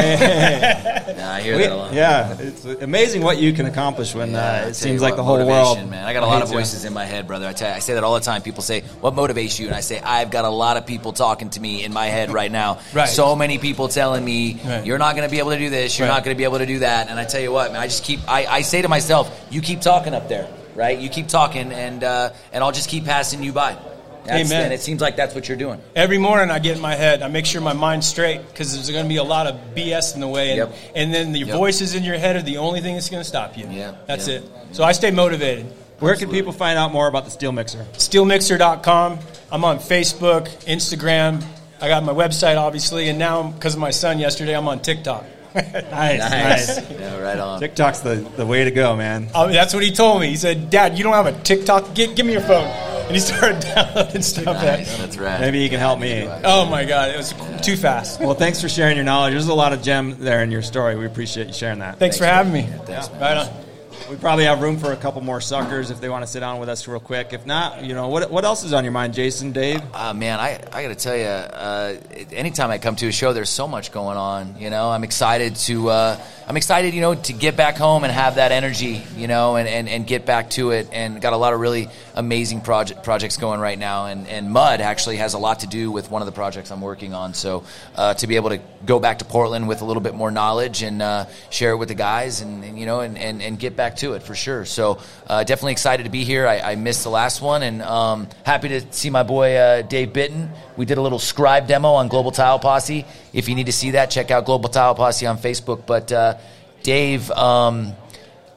Yeah, 1.15 1.31
I 1.35 1.41
hear 1.43 1.57
We- 1.57 1.63
that 1.65 1.73
a 1.73 1.77
lot. 1.77 1.93
yeah, 1.93 2.37
it's 2.39 2.65
amazing 2.65 3.23
what 3.23 3.39
you 3.39 3.53
can 3.53 3.67
accomplish 3.67 4.15
when 4.15 4.33
Yeah, 4.33 4.65
uh, 4.65 4.69
it 4.69 4.75
seems 4.75 5.01
like 5.03 5.17
the 5.17 5.23
whole 5.23 5.45
world. 5.47 5.79
Man, 5.89 6.05
I 6.05 6.13
got 6.13 6.23
a 6.23 6.27
lot 6.27 6.37
of 6.43 6.49
hates 6.49 6.51
you. 6.53 6.59
voices 6.59 6.85
in 6.85 6.93
my 6.93 7.05
head, 7.05 7.27
brother. 7.27 7.47
I 7.47 7.53
tell 7.53 7.69
you, 7.71 7.77
I 7.77 7.79
say 7.79 7.95
that 7.95 8.05
all 8.05 8.15
the 8.15 8.21
time. 8.21 8.43
People 8.43 8.63
say, 8.63 8.81
"What 9.01 9.15
motivates 9.15 9.59
you?" 9.59 9.67
And 9.67 9.75
I 9.77 9.81
say, 9.81 10.01
"I've 10.01 10.31
got 10.31 10.45
a 10.45 10.49
lot 10.51 10.77
of 10.77 10.87
people 10.87 11.13
talking 11.13 11.51
to 11.51 11.61
me 11.61 11.85
in 11.85 11.93
my 11.93 12.07
head 12.07 12.31
right 12.33 12.51
now. 12.51 12.79
Right. 12.93 13.09
So 13.09 13.37
many 13.37 13.59
people 13.59 13.89
telling 13.89 14.25
me 14.25 14.59
Right. 14.65 14.85
you're 14.87 14.99
not 14.99 15.15
going 15.17 15.29
to 15.29 15.31
be 15.31 15.39
able 15.39 15.51
to 15.53 15.59
do 15.59 15.71
this. 15.71 15.99
You're 15.99 16.09
Right. 16.09 16.15
not 16.15 16.25
going 16.25 16.35
to 16.35 16.39
be 16.39 16.45
able 16.45 16.59
to 16.59 16.67
do 16.67 16.81
that." 16.81 17.09
And 17.11 17.19
I 17.21 17.25
tell 17.25 17.41
you 17.41 17.44
what, 17.49 17.73
man, 17.73 17.81
I 17.81 17.87
just 17.87 18.05
keep. 18.05 18.21
I, 18.29 18.47
I 18.47 18.61
say 18.63 18.83
to 18.83 18.89
myself, 18.89 19.47
"You 19.51 19.61
keep 19.61 19.81
talking 19.81 20.15
up 20.15 20.29
there, 20.29 20.49
right? 20.75 20.99
You 20.99 21.09
keep 21.09 21.29
talking, 21.29 21.73
and 21.73 22.03
uh, 22.05 22.31
and 22.53 22.63
I'll 22.65 22.73
just 22.73 22.89
keep 22.89 23.05
passing 23.05 23.43
you 23.43 23.53
by." 23.53 23.77
That's, 24.25 24.51
Amen. 24.51 24.65
And 24.65 24.73
it 24.73 24.81
seems 24.81 25.03
like 25.03 25.17
that's 25.17 25.35
what 25.35 25.49
you're 25.49 25.59
doing. 25.59 25.83
Every 25.95 26.17
morning 26.17 26.51
I 26.51 26.59
get 26.59 26.77
in 26.77 26.81
my 26.83 26.95
head, 26.95 27.21
I 27.21 27.29
make 27.29 27.45
sure 27.45 27.61
my 27.61 27.75
mind's 27.75 28.07
straight 28.07 28.41
because 28.49 28.73
there's 28.73 28.91
going 28.91 29.05
to 29.05 29.09
be 29.09 29.19
a 29.19 29.23
lot 29.23 29.47
of 29.47 29.55
BS 29.75 30.15
in 30.15 30.23
the 30.23 30.29
way. 30.29 30.53
And, 30.53 30.57
Yep. 30.71 30.75
and 30.97 31.13
then 31.15 31.33
the 31.33 31.41
Yep. 31.41 31.55
voices 31.55 31.95
in 31.95 32.05
your 32.05 32.17
head 32.17 32.35
are 32.35 32.41
the 32.41 32.57
only 32.57 32.81
thing 32.81 32.95
that's 32.95 33.11
going 33.11 33.23
to 33.23 33.29
stop 33.29 33.59
you. 33.59 33.69
Yeah, 33.71 33.93
That's 34.07 34.27
yeah. 34.27 34.37
it. 34.37 34.45
So 34.73 34.83
I 34.83 34.93
stay 34.93 35.11
motivated. 35.11 35.67
Where 35.99 36.17
can 36.17 36.31
people 36.31 36.53
find 36.53 36.79
out 36.79 36.91
more 36.91 37.07
about 37.07 37.27
the 37.27 37.31
steel 37.31 37.53
mixer? 37.53 37.85
Steelmixer.com. 37.93 39.19
I'm 39.53 39.63
on 39.65 39.79
Facebook, 39.79 40.49
Instagram. 40.65 41.45
I 41.83 41.89
got 41.89 42.03
my 42.03 42.13
website, 42.15 42.57
obviously. 42.57 43.11
And 43.11 43.19
now, 43.19 43.43
because 43.51 43.75
of 43.75 43.81
my 43.81 43.91
son 43.91 44.19
yesterday, 44.19 44.57
I'm 44.57 44.69
on 44.69 44.81
TikTok. 44.81 45.25
Nice, 45.95 46.19
nice. 46.19 46.91
Yeah, 46.91 47.19
right 47.21 47.39
on. 47.39 47.61
TikTok's 47.61 48.01
the, 48.01 48.17
the 48.37 48.45
way 48.45 48.65
to 48.65 48.71
go, 48.73 48.97
man. 48.97 49.29
Oh, 49.35 49.49
that's 49.49 49.73
what 49.73 49.83
he 49.85 49.93
told 49.93 50.21
me. 50.21 50.29
He 50.29 50.37
said, 50.37 50.69
Dad, 50.71 50.99
you 50.99 51.05
don't 51.05 51.13
have 51.13 51.27
a 51.27 51.33
TikTok? 51.43 51.95
Give, 51.95 52.15
give 52.17 52.27
me 52.27 52.33
your 52.33 52.41
phone. 52.43 52.67
And 52.67 53.13
he 53.13 53.21
started 53.21 53.61
downloading 53.75 54.23
stuff. 54.23 54.47
Nice, 54.47 54.91
That, 54.91 54.99
that's 54.99 55.17
right. 55.19 55.41
Maybe 55.41 55.61
you 55.61 55.69
can 55.69 55.79
help 55.79 56.01
me. 56.01 56.27
oh, 56.45 56.67
my 56.69 56.85
God. 56.85 57.11
It 57.11 57.17
was 57.17 57.35
too 57.65 57.77
fast. 57.77 58.19
Well, 58.21 58.35
thanks 58.35 58.61
for 58.61 58.69
sharing 58.69 58.97
your 58.97 59.05
knowledge. 59.05 59.33
There's 59.35 59.47
a 59.47 59.55
lot 59.55 59.73
of 59.73 59.83
gem 59.83 60.17
there 60.19 60.43
in 60.43 60.51
your 60.51 60.63
story. 60.63 60.97
We 60.97 61.07
appreciate 61.07 61.47
you 61.49 61.53
sharing 61.53 61.79
that. 61.81 61.99
Thanks 61.99 62.19
for 62.19 62.25
having 62.25 62.53
me. 62.53 62.63
Thanks. 62.87 63.09
Right 63.11 63.37
on. 63.37 63.64
We 64.11 64.17
probably 64.17 64.45
have 64.45 64.61
room 64.61 64.77
for 64.77 64.93
a 64.93 64.97
couple 64.97 65.23
more 65.23 65.41
suckers 65.41 65.91
if 65.91 66.01
they 66.01 66.09
want 66.09 66.25
to 66.25 66.27
sit 66.27 66.41
down 66.41 66.61
with 66.61 66.69
us 66.69 66.87
real 66.87 67.01
quick. 67.01 67.33
If 67.33 67.47
not, 67.47 67.83
you 67.85 67.95
know, 67.95 68.09
what, 68.09 68.31
what 68.31 68.45
else 68.45 68.63
is 68.63 68.73
on 68.73 68.85
your 68.85 68.93
mind, 68.93 69.15
Jason, 69.15 69.53
Dave? 69.53 69.81
Uh, 69.95 70.13
man, 70.13 70.39
I, 70.41 70.61
I 70.73 70.83
got 70.83 70.89
to 70.89 70.95
tell 70.95 71.17
you, 71.17 71.25
uh, 71.25 71.97
anytime 72.31 72.71
I 72.71 72.79
come 72.79 72.97
to 72.97 73.09
a 73.09 73.13
show, 73.13 73.33
there's 73.33 73.49
so 73.49 73.67
much 73.67 73.93
going 73.93 74.19
on. 74.19 74.57
You 74.59 74.69
know, 74.69 74.91
I'm 74.91 75.05
excited 75.05 75.57
to, 75.57 75.89
uh, 75.89 76.21
I'm 76.47 76.57
excited, 76.57 76.93
you 76.93 77.01
know, 77.01 77.15
to 77.15 77.33
get 77.33 77.57
back 77.57 77.77
home 77.77 78.05
and 78.05 78.13
have 78.13 78.35
that 78.35 78.53
energy, 78.53 79.03
you 79.17 79.27
know, 79.27 79.57
and, 79.57 79.67
and, 79.69 79.89
and 79.89 80.07
get 80.07 80.27
back 80.27 80.51
to 80.51 80.73
it. 80.73 80.89
And 80.93 81.21
got 81.21 81.33
a 81.33 81.39
lot 81.39 81.55
of 81.55 81.61
really 81.61 81.89
amazing 82.15 82.61
project 82.61 83.03
projects 83.03 83.37
going 83.37 83.61
right 83.61 83.79
now. 83.79 84.07
And, 84.07 84.27
and 84.29 84.51
Mud 84.51 84.81
actually 84.81 85.17
has 85.17 85.35
a 85.35 85.39
lot 85.39 85.61
to 85.61 85.67
do 85.67 85.91
with 85.91 86.11
one 86.11 86.23
of 86.23 86.27
the 86.27 86.33
projects 86.33 86.71
I'm 86.71 86.81
working 86.81 87.15
on. 87.15 87.35
So 87.35 87.65
uh, 87.97 88.15
to 88.15 88.27
be 88.27 88.37
able 88.37 88.51
to 88.51 88.61
go 88.87 88.99
back 88.99 89.19
to 89.19 89.25
Portland 89.25 89.69
with 89.69 89.83
a 89.83 89.85
little 89.85 90.03
bit 90.03 90.15
more 90.15 90.31
knowledge 90.31 90.83
and 90.83 91.03
uh, 91.03 91.27
share 91.51 91.73
it 91.73 91.77
with 91.77 91.89
the 91.89 91.95
guys, 91.95 92.41
and, 92.41 92.65
and 92.65 92.79
you 92.79 92.87
know, 92.87 93.01
and, 93.01 93.19
and, 93.19 93.43
and 93.43 93.59
get 93.59 93.77
back 93.77 93.97
to 93.97 94.15
it 94.15 94.23
for 94.23 94.35
sure. 94.35 94.65
So 94.65 95.01
uh, 95.27 95.45
definitely 95.45 95.73
excited 95.73 96.05
to 96.05 96.11
be 96.11 96.25
here. 96.25 96.47
I, 96.47 96.61
I 96.61 96.75
missed 96.77 97.03
the 97.03 97.11
last 97.11 97.41
one, 97.43 97.63
and 97.63 97.83
um, 97.83 98.29
happy 98.45 98.69
to 98.69 98.93
see 98.93 99.11
my 99.11 99.23
boy 99.23 99.57
uh, 99.57 99.83
Dave 99.83 100.13
Bitten. 100.13 100.51
We 100.77 100.85
did 100.85 100.99
a 100.99 101.03
little 101.03 101.19
scribe 101.19 101.67
demo 101.67 101.93
on 101.93 102.09
Global 102.09 102.31
Tile 102.31 102.59
Posse. 102.59 103.07
If 103.33 103.49
you 103.49 103.55
need 103.55 103.67
to 103.67 103.73
see 103.73 103.93
that, 103.93 104.11
check 104.11 104.31
out 104.31 104.45
Global 104.45 104.69
Tile 104.69 104.95
Posse 104.95 105.27
on 105.27 105.39
Facebook. 105.39 105.87
But 105.87 106.13
uh, 106.13 106.39
Dave. 106.83 107.31
Um, 107.31 107.95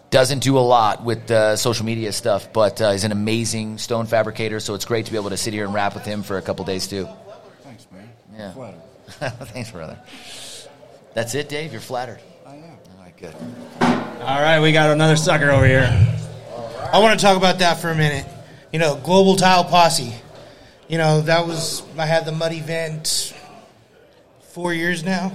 doesn't 0.10 0.40
do 0.40 0.58
a 0.58 0.62
lot 0.62 1.04
with 1.04 1.30
uh, 1.30 1.56
social 1.58 1.86
media 1.86 2.12
stuff, 2.12 2.52
but 2.54 2.82
uh, 2.82 2.92
he's 2.92 3.04
an 3.04 3.12
amazing 3.12 3.78
stone 3.78 4.06
fabricator. 4.06 4.60
So 4.60 4.74
it's 4.74 4.86
great 4.86 5.06
to 5.06 5.12
be 5.12 5.18
able 5.18 5.32
to 5.32 5.38
sit 5.38 5.54
here 5.54 5.66
and 5.66 5.74
rap 5.74 5.94
with 5.94 6.06
him 6.06 6.24
for 6.24 6.38
a 6.38 6.42
couple 6.42 6.66
days 6.66 6.88
too. 6.88 7.08
Thanks, 7.64 7.88
man. 7.92 8.10
Yeah. 8.36 8.54
Flattered. 8.54 8.82
Thanks, 9.48 9.72
brother. 9.72 9.98
That's 11.14 11.34
it, 11.36 11.50
Dave. 11.50 11.72
You're 11.72 11.82
flattered. 11.82 12.20
I 12.46 12.56
am. 12.56 12.64
All 12.64 13.04
right, 13.04 13.18
good. 13.18 13.36
All 13.82 14.42
right, 14.42 14.60
we 14.60 14.72
got 14.72 14.92
another 14.92 15.16
sucker 15.16 15.50
over 15.50 15.66
here. 15.66 15.86
I 16.92 17.00
want 17.00 17.20
to 17.20 17.26
talk 17.26 17.38
about 17.38 17.60
that 17.60 17.80
for 17.80 17.90
a 17.90 17.96
minute. 17.96 18.26
You 18.72 18.80
know, 18.80 18.96
Global 18.96 19.36
Tile 19.36 19.64
Posse. 19.64 20.14
You 20.88 20.98
know, 20.98 21.22
that 21.22 21.46
was 21.46 21.84
I 21.98 22.06
had 22.06 22.26
the 22.26 22.32
mud 22.32 22.54
event 22.54 23.34
four 24.42 24.74
years 24.74 25.04
now. 25.04 25.32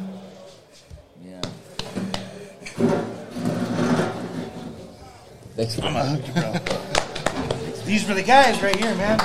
Yeah. 1.23 1.41
I'm 5.59 5.66
gonna 5.82 6.05
hug 6.05 6.26
you, 6.26 6.32
bro. 6.32 7.84
These 7.84 8.09
were 8.09 8.14
the 8.14 8.22
guys 8.22 8.62
right 8.62 8.76
here, 8.76 8.94
man. 8.94 9.18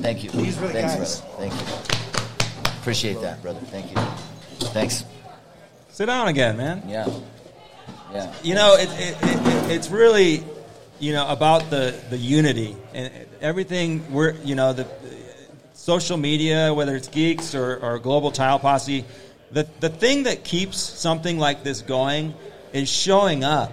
Thank 0.00 0.24
you. 0.24 0.30
These 0.30 0.58
were 0.58 0.68
the 0.68 0.74
Thanks, 0.74 0.96
guys. 0.96 1.20
brother. 1.20 1.50
Thank 1.50 1.52
you. 1.54 2.80
Appreciate 2.80 3.20
that, 3.20 3.42
brother. 3.42 3.60
Thank 3.60 3.90
you. 3.90 3.96
Thanks. 4.68 5.04
Sit 5.90 6.06
down 6.06 6.28
again, 6.28 6.56
man. 6.56 6.82
Yeah. 6.86 7.08
Yeah. 8.12 8.34
You 8.42 8.54
know, 8.54 8.74
it, 8.74 8.88
it, 8.92 9.16
it, 9.22 9.46
it, 9.46 9.70
it's 9.72 9.90
really, 9.90 10.44
you 11.00 11.12
know, 11.12 11.26
about 11.28 11.68
the, 11.70 11.98
the 12.10 12.16
unity 12.16 12.76
and 12.94 13.12
everything. 13.40 14.12
We're, 14.12 14.32
you 14.44 14.54
know, 14.54 14.72
the, 14.72 14.86
social 15.86 16.16
media, 16.16 16.74
whether 16.74 16.96
it's 16.96 17.06
geeks 17.06 17.54
or, 17.54 17.76
or 17.76 17.98
global 18.00 18.32
tile 18.32 18.58
posse. 18.58 19.04
The 19.52 19.68
the 19.78 19.88
thing 19.88 20.24
that 20.24 20.42
keeps 20.42 20.78
something 20.78 21.38
like 21.38 21.62
this 21.62 21.82
going 21.82 22.34
is 22.72 22.90
showing 22.90 23.44
up. 23.44 23.72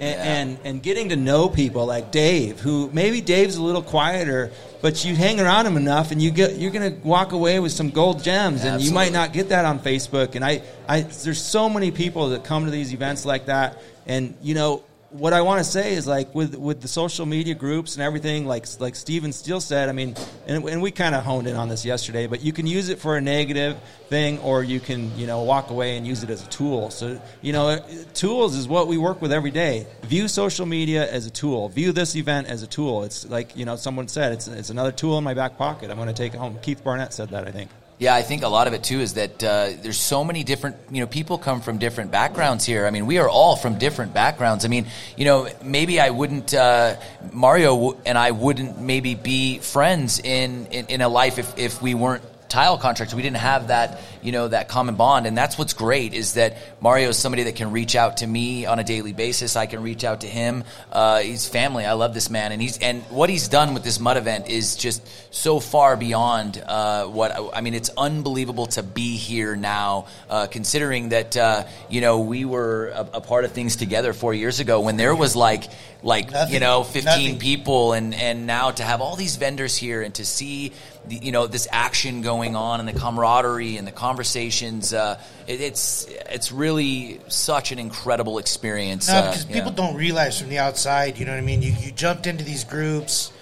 And, 0.00 0.20
and 0.20 0.58
and 0.64 0.82
getting 0.82 1.10
to 1.10 1.16
know 1.16 1.50
people 1.50 1.84
like 1.84 2.10
Dave, 2.10 2.58
who 2.58 2.88
maybe 2.90 3.20
Dave's 3.20 3.56
a 3.56 3.62
little 3.62 3.82
quieter, 3.82 4.50
but 4.80 5.04
you 5.04 5.14
hang 5.14 5.40
around 5.40 5.66
him 5.66 5.76
enough, 5.76 6.10
and 6.10 6.22
you 6.22 6.30
get 6.30 6.56
you're 6.56 6.70
gonna 6.70 6.96
walk 7.04 7.32
away 7.32 7.60
with 7.60 7.72
some 7.72 7.90
gold 7.90 8.24
gems, 8.24 8.64
and 8.64 8.82
you 8.82 8.92
might 8.92 9.12
not 9.12 9.34
get 9.34 9.50
that 9.50 9.66
on 9.66 9.78
Facebook. 9.78 10.36
And 10.36 10.44
I, 10.44 10.62
I 10.88 11.02
there's 11.02 11.42
so 11.42 11.68
many 11.68 11.90
people 11.90 12.30
that 12.30 12.44
come 12.44 12.64
to 12.64 12.70
these 12.70 12.94
events 12.94 13.26
like 13.26 13.46
that, 13.46 13.82
and 14.06 14.34
you 14.40 14.54
know 14.54 14.82
what 15.10 15.32
I 15.32 15.42
want 15.42 15.58
to 15.58 15.64
say 15.64 15.94
is 15.94 16.06
like 16.06 16.34
with 16.34 16.54
with 16.54 16.80
the 16.80 16.88
social 16.88 17.26
media 17.26 17.54
groups 17.54 17.96
and 17.96 18.02
everything, 18.02 18.46
like 18.46 18.66
like 18.78 18.94
Steven 18.94 19.32
Steele 19.32 19.60
said. 19.60 19.88
I 19.88 19.92
mean, 19.92 20.14
and, 20.46 20.64
and 20.64 20.80
we 20.80 20.90
kind 20.90 21.14
of 21.14 21.24
honed 21.24 21.46
in 21.46 21.56
on 21.56 21.68
this 21.68 21.84
yesterday, 21.84 22.26
but 22.26 22.42
you 22.42 22.52
can 22.52 22.66
use 22.66 22.88
it 22.88 22.98
for 22.98 23.16
a 23.16 23.20
negative 23.20 23.76
thing, 24.08 24.38
or 24.40 24.62
you 24.62 24.78
can 24.78 25.16
you 25.18 25.26
know 25.26 25.42
walk 25.42 25.70
away 25.70 25.96
and 25.96 26.06
use 26.06 26.22
it 26.22 26.30
as 26.30 26.44
a 26.44 26.48
tool. 26.48 26.90
So 26.90 27.20
you 27.42 27.52
know, 27.52 27.80
tools 28.14 28.56
is 28.56 28.68
what 28.68 28.86
we 28.86 28.98
work 28.98 29.20
with 29.20 29.32
every 29.32 29.50
day. 29.50 29.86
View 30.02 30.28
social 30.28 30.66
media 30.66 31.10
as 31.10 31.26
a 31.26 31.30
tool. 31.30 31.68
View 31.68 31.92
this 31.92 32.14
event 32.14 32.46
as 32.46 32.62
a 32.62 32.66
tool. 32.66 33.02
It's 33.02 33.28
like 33.28 33.56
you 33.56 33.64
know 33.64 33.76
someone 33.76 34.08
said, 34.08 34.32
it's 34.32 34.46
it's 34.46 34.70
another 34.70 34.92
tool 34.92 35.18
in 35.18 35.24
my 35.24 35.34
back 35.34 35.58
pocket. 35.58 35.90
I'm 35.90 35.96
going 35.96 36.08
to 36.08 36.14
take 36.14 36.34
it 36.34 36.38
home. 36.38 36.58
Keith 36.62 36.84
Barnett 36.84 37.12
said 37.12 37.30
that. 37.30 37.48
I 37.48 37.50
think. 37.50 37.70
Yeah, 38.00 38.14
I 38.14 38.22
think 38.22 38.44
a 38.44 38.48
lot 38.48 38.66
of 38.66 38.72
it 38.72 38.82
too 38.82 39.00
is 39.00 39.12
that 39.14 39.44
uh, 39.44 39.72
there's 39.82 40.00
so 40.00 40.24
many 40.24 40.42
different, 40.42 40.76
you 40.90 41.00
know, 41.00 41.06
people 41.06 41.36
come 41.36 41.60
from 41.60 41.76
different 41.76 42.10
backgrounds 42.10 42.64
here. 42.64 42.86
I 42.86 42.90
mean, 42.90 43.04
we 43.04 43.18
are 43.18 43.28
all 43.28 43.56
from 43.56 43.76
different 43.76 44.14
backgrounds. 44.14 44.64
I 44.64 44.68
mean, 44.68 44.86
you 45.18 45.26
know, 45.26 45.50
maybe 45.62 46.00
I 46.00 46.08
wouldn't, 46.08 46.54
uh, 46.54 46.96
Mario 47.30 48.00
and 48.06 48.16
I 48.16 48.30
wouldn't 48.30 48.80
maybe 48.80 49.16
be 49.16 49.58
friends 49.58 50.18
in, 50.18 50.64
in, 50.68 50.86
in 50.86 51.00
a 51.02 51.10
life 51.10 51.38
if, 51.38 51.58
if 51.58 51.82
we 51.82 51.92
weren't 51.92 52.24
tile 52.50 52.76
contracts, 52.76 53.14
We 53.14 53.22
didn't 53.22 53.38
have 53.38 53.68
that, 53.68 54.00
you 54.22 54.32
know, 54.32 54.48
that 54.48 54.68
common 54.68 54.96
bond. 54.96 55.26
And 55.26 55.38
that's 55.38 55.56
what's 55.56 55.72
great 55.72 56.12
is 56.12 56.34
that 56.34 56.56
Mario 56.80 57.08
is 57.10 57.16
somebody 57.18 57.44
that 57.44 57.54
can 57.56 57.70
reach 57.70 57.94
out 57.96 58.18
to 58.18 58.26
me 58.26 58.66
on 58.66 58.78
a 58.78 58.84
daily 58.84 59.12
basis. 59.12 59.56
I 59.56 59.66
can 59.66 59.82
reach 59.82 60.04
out 60.04 60.22
to 60.22 60.26
him. 60.26 60.64
Uh, 60.92 61.20
he's 61.20 61.48
family. 61.48 61.86
I 61.86 61.92
love 61.94 62.12
this 62.12 62.28
man. 62.28 62.52
And 62.52 62.60
he's, 62.60 62.76
and 62.78 63.02
what 63.04 63.30
he's 63.30 63.48
done 63.48 63.72
with 63.72 63.84
this 63.84 63.98
mud 64.00 64.16
event 64.16 64.48
is 64.48 64.76
just 64.76 65.00
so 65.32 65.60
far 65.60 65.96
beyond, 65.96 66.62
uh, 66.66 67.06
what, 67.06 67.32
I 67.54 67.60
mean, 67.60 67.74
it's 67.74 67.90
unbelievable 67.96 68.66
to 68.66 68.82
be 68.82 69.16
here 69.16 69.54
now, 69.56 70.06
uh, 70.28 70.46
considering 70.48 71.10
that, 71.10 71.36
uh, 71.36 71.64
you 71.88 72.00
know, 72.00 72.20
we 72.20 72.44
were 72.44 72.88
a, 72.88 73.08
a 73.14 73.20
part 73.20 73.44
of 73.44 73.52
things 73.52 73.76
together 73.76 74.12
four 74.12 74.34
years 74.34 74.58
ago 74.60 74.80
when 74.80 74.96
there 74.96 75.14
was 75.14 75.36
like, 75.36 75.64
like, 76.02 76.30
Nothing. 76.32 76.54
you 76.54 76.60
know, 76.60 76.82
15 76.82 77.04
Nothing. 77.04 77.38
people 77.38 77.92
and, 77.92 78.14
and 78.14 78.46
now 78.46 78.70
to 78.70 78.82
have 78.82 79.00
all 79.00 79.16
these 79.16 79.36
vendors 79.36 79.76
here 79.76 80.02
and 80.02 80.14
to 80.14 80.24
see 80.24 80.72
the, 81.10 81.16
you 81.16 81.32
know 81.32 81.46
this 81.46 81.66
action 81.70 82.22
going 82.22 82.56
on 82.56 82.80
and 82.80 82.88
the 82.88 82.98
camaraderie 82.98 83.76
and 83.76 83.86
the 83.86 83.92
conversations 83.92 84.94
uh, 84.94 85.20
it, 85.46 85.60
it's 85.60 86.06
it's 86.30 86.52
really 86.52 87.20
such 87.28 87.72
an 87.72 87.78
incredible 87.78 88.38
experience 88.38 89.08
No, 89.08 89.16
uh, 89.16 89.30
because 89.30 89.44
people 89.44 89.72
don't 89.72 89.96
realize 89.96 90.40
from 90.40 90.48
the 90.48 90.58
outside, 90.58 91.18
you 91.18 91.26
know 91.26 91.32
what 91.32 91.38
I 91.38 91.42
mean? 91.42 91.62
You, 91.62 91.72
you 91.72 91.90
jumped 91.90 92.26
into 92.26 92.44
these 92.44 92.64
groups. 92.64 93.32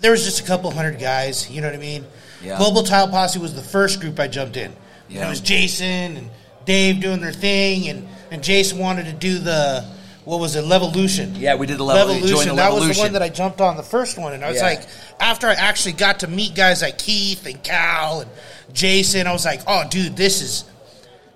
There 0.00 0.10
was 0.10 0.24
just 0.24 0.40
a 0.40 0.44
couple 0.44 0.70
hundred 0.70 0.98
guys, 0.98 1.48
you 1.50 1.60
know 1.60 1.68
what 1.68 1.76
I 1.76 1.80
mean? 1.80 2.04
Yeah. 2.42 2.58
Global 2.58 2.82
Tile 2.82 3.08
Posse 3.08 3.38
was 3.38 3.54
the 3.54 3.62
first 3.62 4.00
group 4.00 4.18
I 4.18 4.26
jumped 4.28 4.56
in. 4.56 4.74
Yeah. 5.08 5.26
it 5.26 5.30
was 5.30 5.40
Jason 5.40 6.16
and 6.16 6.30
Dave 6.64 7.00
doing 7.00 7.20
their 7.20 7.32
thing, 7.32 7.88
and, 7.88 8.08
and 8.30 8.42
Jason 8.42 8.78
wanted 8.78 9.06
to 9.06 9.12
do 9.12 9.38
the, 9.38 9.84
what 10.24 10.38
was 10.40 10.56
it, 10.56 10.64
Levolution. 10.64 11.38
yeah 11.38 11.54
we 11.54 11.66
did 11.66 11.78
the 11.78 11.84
level 11.84 12.14
join 12.20 12.48
the 12.48 12.54
That 12.54 12.72
was 12.72 12.96
the 12.96 13.02
one 13.02 13.12
that 13.14 13.22
I 13.22 13.28
jumped 13.28 13.60
on 13.60 13.76
the 13.76 13.82
first 13.82 14.18
one, 14.18 14.32
and 14.32 14.44
I 14.44 14.48
was 14.48 14.58
Yeah. 14.58 14.64
like, 14.64 14.82
after 15.18 15.46
I 15.48 15.54
actually 15.54 15.92
got 15.92 16.20
to 16.20 16.28
meet 16.28 16.54
guys 16.54 16.82
like 16.82 16.98
Keith 16.98 17.46
and 17.46 17.62
Cal 17.62 18.20
and 18.20 18.30
Jason, 18.72 19.26
I 19.26 19.32
was 19.32 19.44
like, 19.44 19.62
oh, 19.66 19.84
dude, 19.88 20.16
this 20.16 20.42
is, 20.42 20.64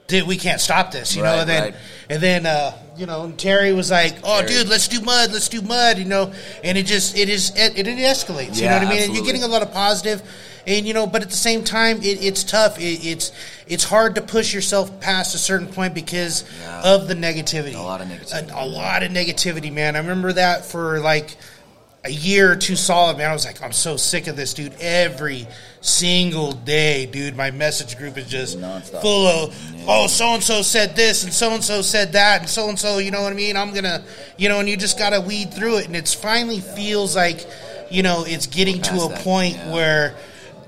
dude, 0.06 0.26
we 0.26 0.36
can't 0.36 0.60
stop 0.60 0.90
this, 0.92 1.16
you 1.16 1.22
know. 1.22 1.40
And 1.40 1.48
then, 1.48 1.62
right. 1.62 1.74
and 2.10 2.22
then 2.22 2.46
uh, 2.46 2.72
you 2.96 3.06
know, 3.06 3.24
and 3.24 3.38
Terry 3.38 3.72
was 3.72 3.90
like, 3.90 4.14
"Oh, 4.22 4.40
Terry. 4.40 4.52
dude, 4.62 4.68
let's 4.68 4.88
do 4.88 5.00
mud, 5.00 5.32
let's 5.32 5.48
do 5.48 5.60
mud," 5.62 5.98
you 5.98 6.04
know, 6.04 6.32
and 6.62 6.78
it 6.78 6.86
just 6.86 7.16
it 7.16 7.28
is 7.28 7.50
it, 7.56 7.76
it 7.78 7.86
escalates. 7.86 8.60
you 8.60 8.68
know 8.68 8.78
what 8.78 8.86
I 8.86 8.90
mean? 8.90 9.02
And 9.02 9.14
you're 9.14 9.24
getting 9.24 9.42
a 9.42 9.48
lot 9.48 9.62
of 9.62 9.72
positive, 9.72 10.22
and 10.66 10.86
you 10.86 10.94
know, 10.94 11.06
but 11.06 11.22
at 11.22 11.30
the 11.30 11.36
same 11.36 11.64
time, 11.64 11.98
it, 11.98 12.22
it's 12.22 12.44
tough. 12.44 12.78
It, 12.78 13.04
it's 13.04 13.32
it's 13.66 13.84
hard 13.84 14.14
to 14.16 14.22
push 14.22 14.52
yourself 14.54 15.00
past 15.00 15.34
a 15.34 15.38
certain 15.38 15.68
point 15.68 15.94
because 15.94 16.44
of 16.82 17.08
the 17.08 17.14
negativity. 17.14 17.74
A 17.74 17.82
lot 17.82 18.00
of 18.00 18.08
negativity. 18.08 18.50
A, 18.50 18.64
a 18.64 18.66
lot 18.66 19.02
of 19.02 19.10
negativity, 19.10 19.72
man. 19.72 19.96
I 19.96 20.00
remember 20.00 20.32
that 20.34 20.64
for 20.64 21.00
like 21.00 21.36
a 22.04 22.10
year 22.10 22.52
or 22.52 22.56
two 22.56 22.76
solid, 22.76 23.16
man. 23.16 23.30
I 23.30 23.32
was 23.32 23.46
like, 23.46 23.62
I'm 23.62 23.72
so 23.72 23.96
sick 23.96 24.26
of 24.26 24.36
this, 24.36 24.52
dude. 24.52 24.74
Every 24.78 25.48
single 25.80 26.52
day, 26.52 27.06
dude, 27.06 27.34
my 27.34 27.50
message 27.50 27.96
group 27.96 28.18
is 28.18 28.28
just 28.28 28.58
full 28.58 29.26
of, 29.26 29.56
oh, 29.88 30.06
so 30.06 30.26
and 30.34 30.42
so 30.42 30.60
said 30.60 30.96
this, 30.96 31.24
and 31.24 31.32
so 31.32 31.52
and 31.52 31.64
so 31.64 31.80
said 31.80 32.12
that, 32.12 32.40
and 32.42 32.50
so 32.50 32.68
and 32.68 32.78
so, 32.78 32.98
you 32.98 33.10
know 33.10 33.22
what 33.22 33.32
I 33.32 33.36
mean? 33.36 33.56
I'm 33.56 33.72
gonna, 33.72 34.04
you 34.36 34.50
know, 34.50 34.60
and 34.60 34.68
you 34.68 34.76
just 34.76 34.98
gotta 34.98 35.20
weed 35.20 35.54
through 35.54 35.78
it, 35.78 35.86
and 35.86 35.96
it's 35.96 36.12
finally 36.12 36.60
feels 36.60 37.16
like, 37.16 37.46
you 37.90 38.02
know, 38.02 38.24
it's 38.26 38.48
getting 38.48 38.82
to 38.82 39.04
a 39.04 39.08
that, 39.08 39.20
point 39.20 39.56
where. 39.68 40.14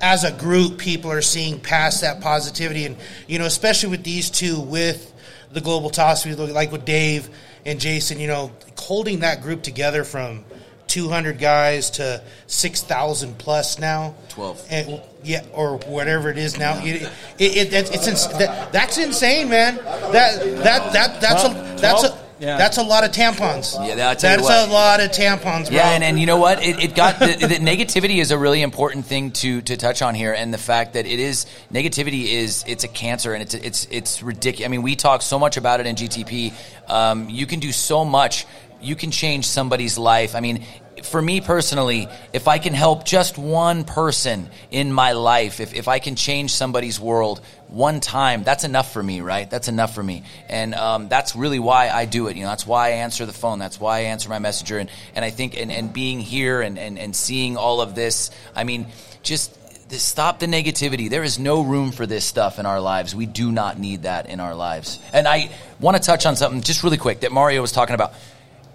As 0.01 0.23
a 0.23 0.31
group, 0.31 0.77
people 0.77 1.11
are 1.11 1.21
seeing 1.21 1.59
past 1.59 2.01
that 2.01 2.21
positivity, 2.21 2.85
and 2.85 2.97
you 3.27 3.39
know, 3.39 3.45
especially 3.45 3.89
with 3.89 4.03
these 4.03 4.29
two, 4.29 4.59
with 4.59 5.13
the 5.51 5.61
global 5.61 5.89
toss, 5.89 6.25
we 6.25 6.35
look 6.35 6.51
like 6.51 6.71
with 6.71 6.85
Dave 6.85 7.29
and 7.65 7.79
Jason, 7.79 8.19
you 8.19 8.27
know, 8.27 8.51
holding 8.77 9.19
that 9.19 9.41
group 9.41 9.61
together 9.63 10.03
from 10.03 10.45
200 10.87 11.37
guys 11.37 11.91
to 11.91 12.23
6,000 12.47 13.37
plus 13.37 13.77
now. 13.79 14.15
12. 14.29 14.67
And, 14.69 15.01
yeah, 15.23 15.45
or 15.53 15.77
whatever 15.79 16.29
it 16.29 16.37
is 16.37 16.57
now. 16.57 16.79
It, 16.83 17.01
it, 17.37 17.73
it, 17.73 17.73
it's, 17.73 18.07
it's 18.07 18.27
that, 18.27 18.71
that's 18.71 18.97
insane, 18.97 19.49
man. 19.49 19.75
That 19.77 20.39
that 20.63 20.93
that 20.93 21.21
that's 21.21 21.43
a 21.43 21.81
that's 21.81 22.03
a 22.03 22.26
Yeah. 22.39 22.57
that's 22.57 22.77
a 22.77 22.83
lot 22.83 23.03
of 23.03 23.11
tampons. 23.11 23.73
Yeah, 23.73 24.09
I'll 24.09 24.15
tell 24.15 24.37
you 24.37 24.37
that's 24.37 24.41
what. 24.43 24.69
a 24.69 24.71
lot 24.71 24.99
of 24.99 25.11
tampons, 25.11 25.67
bro. 25.67 25.75
Yeah, 25.75 25.91
and, 25.91 26.03
and 26.03 26.19
you 26.19 26.25
know 26.25 26.37
what? 26.37 26.63
It, 26.63 26.83
it 26.83 26.95
got 26.95 27.19
the, 27.19 27.25
the 27.25 27.55
negativity 27.55 28.17
is 28.17 28.31
a 28.31 28.37
really 28.37 28.61
important 28.61 29.05
thing 29.05 29.31
to 29.31 29.61
to 29.61 29.77
touch 29.77 30.01
on 30.01 30.15
here, 30.15 30.33
and 30.33 30.53
the 30.53 30.57
fact 30.57 30.93
that 30.93 31.05
it 31.05 31.19
is 31.19 31.45
negativity 31.71 32.33
is 32.33 32.63
it's 32.67 32.83
a 32.83 32.87
cancer, 32.87 33.33
and 33.33 33.41
it's 33.41 33.53
it's 33.53 33.87
it's 33.89 34.23
ridiculous. 34.23 34.65
I 34.65 34.69
mean, 34.69 34.83
we 34.83 34.95
talk 34.95 35.21
so 35.21 35.39
much 35.39 35.57
about 35.57 35.79
it 35.79 35.87
in 35.87 35.95
GTP. 35.95 36.53
Um, 36.89 37.29
you 37.29 37.45
can 37.45 37.59
do 37.59 37.71
so 37.71 38.05
much. 38.05 38.45
You 38.81 38.95
can 38.95 39.11
change 39.11 39.45
somebody's 39.45 39.97
life. 39.97 40.35
I 40.35 40.39
mean. 40.39 40.63
For 41.03 41.21
me 41.21 41.41
personally, 41.41 42.07
if 42.33 42.47
I 42.47 42.57
can 42.57 42.73
help 42.73 43.05
just 43.05 43.37
one 43.37 43.83
person 43.83 44.49
in 44.71 44.91
my 44.91 45.11
life, 45.11 45.59
if, 45.59 45.75
if 45.75 45.87
I 45.87 45.99
can 45.99 46.15
change 46.15 46.51
somebody's 46.51 46.99
world 46.99 47.39
one 47.67 47.99
time, 47.99 48.43
that's 48.43 48.63
enough 48.63 48.93
for 48.93 49.03
me, 49.03 49.21
right? 49.21 49.49
That's 49.49 49.67
enough 49.67 49.93
for 49.93 50.03
me. 50.03 50.23
And 50.47 50.73
um, 50.73 51.09
that's 51.09 51.35
really 51.35 51.59
why 51.59 51.89
I 51.89 52.05
do 52.05 52.27
it. 52.27 52.37
You 52.37 52.43
know, 52.43 52.49
that's 52.49 52.65
why 52.65 52.87
I 52.87 52.91
answer 52.91 53.25
the 53.25 53.33
phone. 53.33 53.59
That's 53.59 53.79
why 53.79 53.97
I 53.97 54.01
answer 54.01 54.29
my 54.29 54.39
messenger. 54.39 54.77
And, 54.77 54.89
and 55.15 55.25
I 55.25 55.31
think, 55.31 55.57
and, 55.57 55.71
and 55.71 55.91
being 55.91 56.19
here 56.19 56.61
and, 56.61 56.79
and, 56.79 56.97
and 56.97 57.15
seeing 57.15 57.57
all 57.57 57.81
of 57.81 57.93
this, 57.93 58.31
I 58.55 58.63
mean, 58.63 58.87
just 59.21 59.53
stop 59.95 60.39
the 60.39 60.45
negativity. 60.45 61.09
There 61.09 61.23
is 61.23 61.39
no 61.39 61.61
room 61.61 61.91
for 61.91 62.05
this 62.05 62.23
stuff 62.23 62.57
in 62.59 62.65
our 62.65 62.79
lives. 62.79 63.13
We 63.13 63.25
do 63.25 63.51
not 63.51 63.77
need 63.77 64.03
that 64.03 64.29
in 64.29 64.39
our 64.39 64.55
lives. 64.55 64.99
And 65.11 65.27
I 65.27 65.49
want 65.79 65.97
to 65.97 66.03
touch 66.03 66.25
on 66.25 66.35
something 66.35 66.61
just 66.61 66.83
really 66.83 66.97
quick 66.97 67.21
that 67.21 67.31
Mario 67.31 67.61
was 67.61 67.71
talking 67.71 67.95
about. 67.95 68.13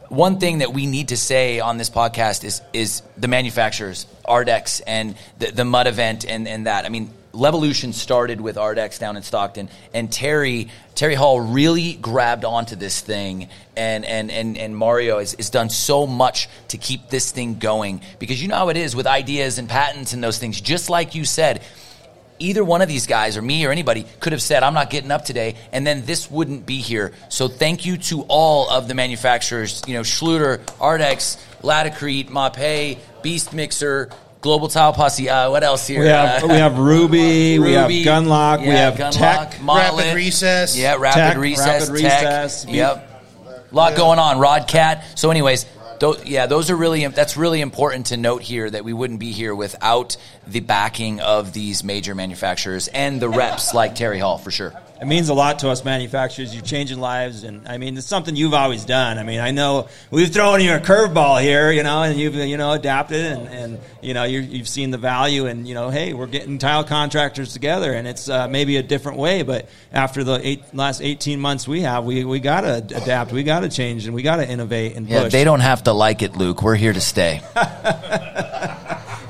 One 0.09 0.39
thing 0.39 0.59
that 0.59 0.75
we 0.75 0.85
need 0.85 1.09
to 1.09 1.17
say 1.17 1.61
on 1.61 1.79
this 1.79 1.89
podcast 1.89 2.45
is 2.45 2.61
is 2.75 3.01
the 3.17 3.29
manufacturers, 3.29 4.05
Ardex, 4.27 4.83
and 4.87 5.17
the, 5.39 5.51
the 5.51 5.65
Mud 5.65 5.87
event, 5.87 6.27
and, 6.27 6.47
and 6.47 6.67
that. 6.67 6.85
I 6.85 6.91
mean, 6.91 7.11
Levolution 7.33 7.95
started 7.95 8.41
with 8.41 8.57
Ardex 8.57 8.99
down 8.99 9.17
in 9.17 9.23
Stockton, 9.23 9.69
and 9.95 10.13
Terry 10.13 10.69
Terry 10.95 11.15
Hall 11.15 11.41
really 11.41 11.95
grabbed 11.95 12.45
onto 12.45 12.77
this 12.77 13.01
thing, 13.01 13.49
and 13.75 14.05
and 14.05 14.31
and, 14.31 14.59
and 14.59 14.77
Mario 14.77 15.19
has, 15.19 15.33
has 15.33 15.49
done 15.49 15.71
so 15.71 16.07
much 16.07 16.49
to 16.69 16.77
keep 16.77 17.09
this 17.09 17.31
thing 17.31 17.59
going 17.59 18.03
because 18.19 18.43
you 18.43 18.49
know 18.49 18.57
how 18.57 18.69
it 18.69 18.77
is 18.77 18.95
with 18.95 19.07
ideas 19.07 19.59
and 19.59 19.69
patents 19.69 20.13
and 20.13 20.23
those 20.23 20.39
things. 20.39 20.61
Just 20.61 20.91
like 20.91 21.15
you 21.15 21.25
said, 21.25 21.63
either 22.39 22.65
one 22.65 22.83
of 22.83 22.89
these 22.89 23.07
guys 23.07 23.37
or 23.37 23.43
me 23.43 23.65
or 23.65 23.71
anybody 23.71 24.05
could 24.21 24.33
have 24.33 24.43
said, 24.43 24.63
I'm 24.63 24.75
not 24.75 24.91
getting 24.91 25.11
up 25.11 25.25
today, 25.25 25.57
and 25.73 25.87
then 25.87 26.05
this 26.05 26.31
wouldn't 26.31 26.67
be 26.67 26.81
here. 26.81 27.13
So 27.31 27.49
thank 27.49 27.87
you 27.87 27.97
to 27.99 28.23
all 28.29 28.69
of 28.69 28.89
the 28.89 28.95
manufacturers, 28.95 29.83
you 29.87 29.95
know, 29.95 30.03
Schluter, 30.03 30.59
Ardex, 30.79 31.43
Laticrete, 31.63 32.29
Mapei, 32.29 32.99
Beast 33.23 33.55
Mixer, 33.55 34.11
Global 34.43 34.67
Tile 34.69 34.93
Posse, 34.93 35.31
uh, 35.31 35.51
what 35.51 35.63
else 35.63 35.87
here? 35.87 36.01
We 36.03 36.09
have 36.09 36.43
Uh, 36.43 36.47
we 36.49 36.55
have 36.55 36.77
Rubi, 36.79 37.59
we 37.61 37.73
have 37.73 37.85
Rubi, 37.89 38.05
Gundlach, 38.05 38.61
we 38.61 38.67
have 38.67 38.95
Gundlach, 38.97 39.13
Tech, 39.53 39.61
Monolith. 39.63 39.99
Rapid 40.07 40.17
recess. 40.17 40.77
Yeah, 40.77 40.97
Rapid 40.99 41.15
Tech, 41.21 41.37
Recess, 41.39 41.89
Rapid 41.89 42.03
Tech. 42.03 42.23
Recess, 42.23 42.65
Be- 42.67 42.73
Yep. 42.73 43.09
A 43.71 43.75
lot 43.75 43.95
going 43.97 44.19
on. 44.19 44.37
Rodcat. 44.39 45.03
So, 45.15 45.31
anyways, 45.31 45.65
tho- 46.01 46.17
yeah, 46.27 46.47
those 46.47 46.71
are 46.71 46.77
really 46.77 47.07
that's 47.07 47.37
really 47.37 47.61
important 47.61 48.07
to 48.07 48.17
note 48.17 48.43
here 48.43 48.69
that 48.69 48.85
we 48.85 48.93
wouldn't 48.93 49.21
be 49.21 49.31
here 49.31 49.55
without 49.55 50.17
the 50.47 50.59
backing 50.61 51.21
of 51.21 51.53
these 51.53 51.85
major 51.85 52.15
manufacturers 52.17 52.89
and 52.89 53.21
the 53.23 53.29
reps 53.29 53.73
like 53.73 53.95
Terry 53.95 54.19
Hall 54.19 54.39
for 54.39 54.51
sure. 54.51 54.75
It 55.03 55.09
means 55.09 55.31
a 55.31 55.35
lot 55.35 55.59
to 55.59 55.71
us 55.71 55.85
manufacturers. 55.85 56.55
You're 56.55 56.63
changing 56.63 57.01
lives, 57.01 57.43
and 57.43 57.67
I 57.67 57.77
mean, 57.77 57.99
it's 57.99 58.07
something 58.07 58.37
you've 58.37 58.55
always 58.55 58.85
done. 58.85 59.19
I 59.19 59.25
mean, 59.25 59.41
I 59.41 59.51
know 59.51 59.89
we've 60.13 60.33
thrown 60.33 60.61
you 60.61 60.75
a 60.75 60.79
curveball 60.79 61.43
here, 61.43 61.73
you 61.73 61.83
know, 61.83 62.05
and 62.05 62.17
you've 62.21 62.37
you 62.37 62.57
know 62.57 62.71
adapted, 62.71 63.21
and, 63.21 63.49
and 63.49 63.81
you 64.01 64.15
know 64.15 64.23
you're, 64.23 64.43
you've 64.43 64.69
seen 64.69 64.93
the 64.93 64.99
value, 64.99 65.47
and 65.47 65.67
you 65.67 65.75
know, 65.75 65.91
hey, 65.91 66.13
we're 66.13 66.29
getting 66.29 66.59
tile 66.59 66.85
contractors 66.85 67.53
together, 67.53 67.93
and 67.93 68.07
it's 68.07 68.29
uh, 68.29 68.47
maybe 68.47 68.77
a 68.77 68.83
different 68.85 69.19
way, 69.19 69.43
but 69.43 69.69
after 69.93 70.23
the 70.23 70.39
eight, 70.47 70.73
last 70.73 71.03
18 71.03 71.41
months 71.41 71.67
we 71.67 71.81
have, 71.81 72.05
we 72.05 72.25
we 72.25 72.39
got 72.39 72.61
to 72.61 72.77
adapt, 72.77 73.33
we 73.33 73.43
got 73.43 73.61
to 73.61 73.69
change, 73.69 74.07
and 74.07 74.15
we 74.15 74.23
got 74.23 74.37
to 74.37 74.49
innovate 74.49 74.95
and 74.95 75.09
Yeah, 75.09 75.27
they 75.27 75.43
don't 75.43 75.59
have 75.59 75.83
to 75.83 75.93
like 75.93 76.23
it, 76.23 76.37
Luke. 76.37 76.63
We're 76.63 76.77
here 76.77 76.93
to 76.93 77.01
stay. 77.01 77.43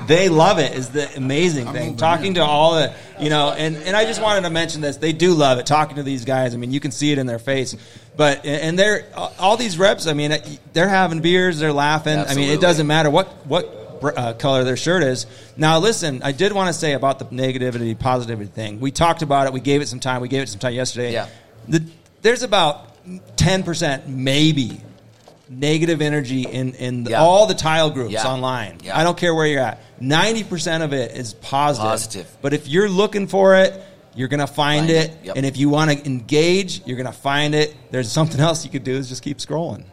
they 0.07 0.29
love 0.29 0.59
it 0.59 0.75
is 0.75 0.91
the 0.91 1.15
amazing 1.17 1.73
thing. 1.73 1.97
talking 1.97 2.35
to 2.35 2.41
all 2.43 2.75
the 2.75 2.95
you 3.21 3.31
know 3.31 3.53
and, 3.53 3.77
and 3.77 3.97
i 3.97 4.05
just 4.05 4.21
wanted 4.23 4.43
to 4.43 4.51
mention 4.51 4.81
this. 4.81 4.97
They 4.97 5.13
do 5.13 5.35
love 5.35 5.59
it 5.59 5.67
talking 5.67 5.97
to 5.97 6.03
these 6.03 6.25
guys. 6.25 6.55
I 6.55 6.57
mean 6.57 6.73
you 6.73 6.81
can 6.81 6.91
see 6.91 7.13
it 7.13 7.19
in 7.19 7.27
their 7.27 7.39
face. 7.39 7.77
But 8.17 8.45
and 8.45 8.79
they're 8.79 9.07
all 9.39 9.57
these 9.57 9.79
reps 9.79 10.07
i 10.07 10.13
mean 10.13 10.37
they're 10.73 10.89
having 10.89 11.21
beers 11.21 11.59
they're 11.59 11.73
laughing. 11.73 12.19
I 12.19 12.35
mean 12.35 12.51
it 12.51 12.61
doesn't 12.61 12.87
matter 12.87 13.11
what 13.11 13.47
what 13.47 13.79
uh, 14.03 14.33
color 14.35 14.65
their 14.65 14.77
shirt 14.77 15.03
is. 15.03 15.27
Now 15.57 15.79
listen 15.79 16.23
i 16.23 16.33
did 16.33 16.53
want 16.53 16.69
to 16.69 16.75
say 16.75 16.93
about 16.93 17.19
the 17.19 17.27
negativity 17.27 17.99
positivity 17.99 18.51
thing. 18.51 18.81
We 18.81 18.91
talked 18.91 19.23
about 19.23 19.47
it. 19.47 19.53
We 19.53 19.61
gave 19.61 19.81
it 19.83 19.89
some 19.89 20.01
time. 20.01 20.21
We 20.21 20.29
gave 20.29 20.43
it 20.43 20.49
some 20.49 20.61
time 20.61 20.75
yesterday. 20.75 21.13
Yeah. 21.13 21.29
the, 21.69 21.85
there's 22.23 22.43
about 22.43 22.89
10% 23.37 24.07
maybe 24.07 24.81
negative 25.53 26.01
energy 26.01 26.43
in, 26.43 26.75
in 26.75 27.05
the- 27.05 27.11
Yeah. 27.11 27.23
all 27.23 27.47
the 27.47 27.55
tile 27.55 27.91
groups 27.91 28.13
Yeah. 28.13 28.27
online. 28.27 28.79
Yeah. 28.85 28.99
I 28.99 29.05
don't 29.05 29.17
care 29.17 29.35
where 29.35 29.47
you're 29.47 29.61
at. 29.63 29.81
90% 30.01 30.83
of 30.83 30.93
it 30.93 31.13
is 31.17 31.35
positive. 31.35 31.89
Positive. 31.91 32.27
But 32.41 32.53
if 32.55 32.69
you're 32.69 32.89
looking 32.89 33.27
for 33.27 33.57
it, 33.57 33.81
you're 34.15 34.29
going 34.29 34.41
to 34.41 34.47
find, 34.47 34.87
Find 34.87 34.91
it. 34.91 35.11
it. 35.11 35.19
Yep. 35.25 35.37
And 35.37 35.47
if 35.47 35.57
you 35.57 35.69
want 35.69 35.91
to 35.91 36.05
engage, 36.07 36.83
you're 36.87 36.97
going 36.97 37.07
to 37.07 37.13
find 37.19 37.55
it. 37.55 37.75
There's 37.91 38.11
something 38.11 38.41
else 38.41 38.65
you 38.65 38.71
could 38.71 38.85
do 38.85 38.97
is 38.97 39.09
just 39.09 39.23
keep 39.23 39.39
scrolling. 39.39 39.85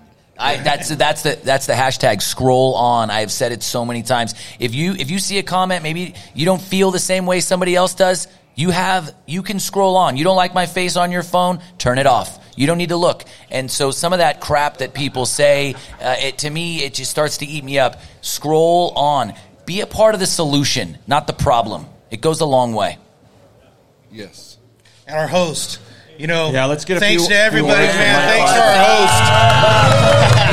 I, 0.42 0.56
that's 0.56 0.88
that's 0.96 1.24
the 1.24 1.38
that's 1.44 1.66
the 1.66 1.74
hashtag 1.74 2.22
scroll 2.22 2.74
on. 2.76 3.10
I've 3.12 3.30
said 3.30 3.52
it 3.52 3.62
so 3.62 3.84
many 3.84 4.04
times. 4.04 4.36
If 4.58 4.74
you 4.74 4.94
if 4.94 5.12
you 5.12 5.20
see 5.20 5.38
a 5.38 5.44
comment, 5.44 5.84
maybe 5.84 6.14
you 6.34 6.46
don't 6.46 6.62
feel 6.62 6.92
the 6.92 7.00
same 7.00 7.26
way 7.26 7.42
somebody 7.42 7.76
else 7.76 7.94
does. 7.94 8.30
You 8.56 8.70
have 8.70 9.14
you 9.26 9.44
can 9.44 9.60
scroll 9.60 9.98
on. 9.98 10.16
You 10.16 10.24
don't 10.24 10.38
like 10.38 10.54
my 10.54 10.66
face 10.66 10.96
on 10.96 11.12
your 11.12 11.24
phone, 11.24 11.60
turn 11.78 11.98
it 11.98 12.08
off. 12.08 12.40
You 12.60 12.68
don't 12.68 12.78
need 12.78 12.90
to 12.90 12.98
look. 12.98 13.24
And 13.50 13.72
so 13.72 13.90
some 13.92 14.12
of 14.12 14.20
that 14.20 14.42
crap 14.42 14.80
that 14.80 14.94
people 14.94 15.26
say, 15.26 15.76
uh, 16.02 16.16
it 16.20 16.40
to 16.40 16.50
me, 16.50 16.84
it 16.84 16.94
just 16.94 17.10
starts 17.10 17.38
to 17.38 17.46
eat 17.46 17.64
me 17.64 17.80
up. 17.80 18.02
Scroll 18.20 18.92
on. 18.98 19.34
Be 19.66 19.80
a 19.80 19.88
part 19.88 20.14
of 20.14 20.20
the 20.20 20.26
solution, 20.26 20.98
not 21.08 21.26
the 21.26 21.32
problem. 21.32 21.86
It 22.12 22.20
goes 22.20 22.42
a 22.42 22.46
long 22.46 22.74
way. 22.74 22.98
Yes. 24.12 24.58
And 25.08 25.16
our 25.18 25.28
host. 25.28 25.80
You 26.18 26.28
know, 26.28 26.52
Yeah, 26.52 26.66
let's 26.66 26.84
get 26.84 26.98
a 26.98 27.00
thanks 27.00 27.22
few- 27.28 27.30
to 27.34 27.40
everybody, 27.40 27.86
man. 27.86 28.28
Thanks 28.28 28.52
to 28.52 28.60
our 28.60 28.76
host. 28.84 29.24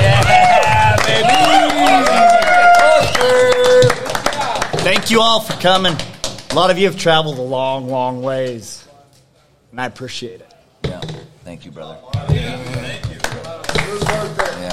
yeah, 0.01 0.97
baby. 4.77 4.83
Thank 4.85 5.11
you 5.11 5.21
all 5.21 5.41
for 5.41 5.55
coming. 5.61 5.97
A 6.51 6.55
lot 6.55 6.71
of 6.71 6.79
you 6.79 6.87
have 6.87 6.97
traveled 6.97 7.39
a 7.39 7.43
long, 7.43 7.89
long 7.89 8.23
ways, 8.23 8.87
and 9.73 9.81
I 9.81 9.87
appreciate 9.87 10.41
it. 10.41 10.55
Yeah. 10.85 11.01
Thank 11.47 11.65
you, 11.65 11.71
brother. 11.71 11.97
Yeah, 12.29 12.59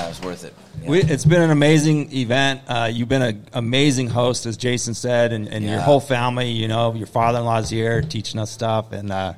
it 0.06 0.10
was 0.10 0.22
worth 0.24 0.44
it. 0.44 0.56
Yeah. 0.82 0.90
We, 0.90 1.04
it's 1.04 1.24
been 1.24 1.44
an 1.44 1.52
amazing 1.52 2.12
event. 2.12 2.62
Uh, 2.68 2.90
you've 2.92 3.08
been 3.08 3.22
an 3.22 3.46
amazing 3.54 4.08
host, 4.10 4.48
as 4.48 4.58
Jason 4.58 4.96
said, 4.96 5.34
and, 5.34 5.48
and 5.48 5.64
your 5.64 5.80
whole 5.80 6.00
family. 6.00 6.50
You 6.50 6.68
know, 6.68 6.96
your 6.96 7.06
father-in-law's 7.06 7.70
here 7.70 8.02
teaching 8.02 8.40
us 8.40 8.50
stuff, 8.50 8.92
and 8.92 9.12
uh, 9.12 9.34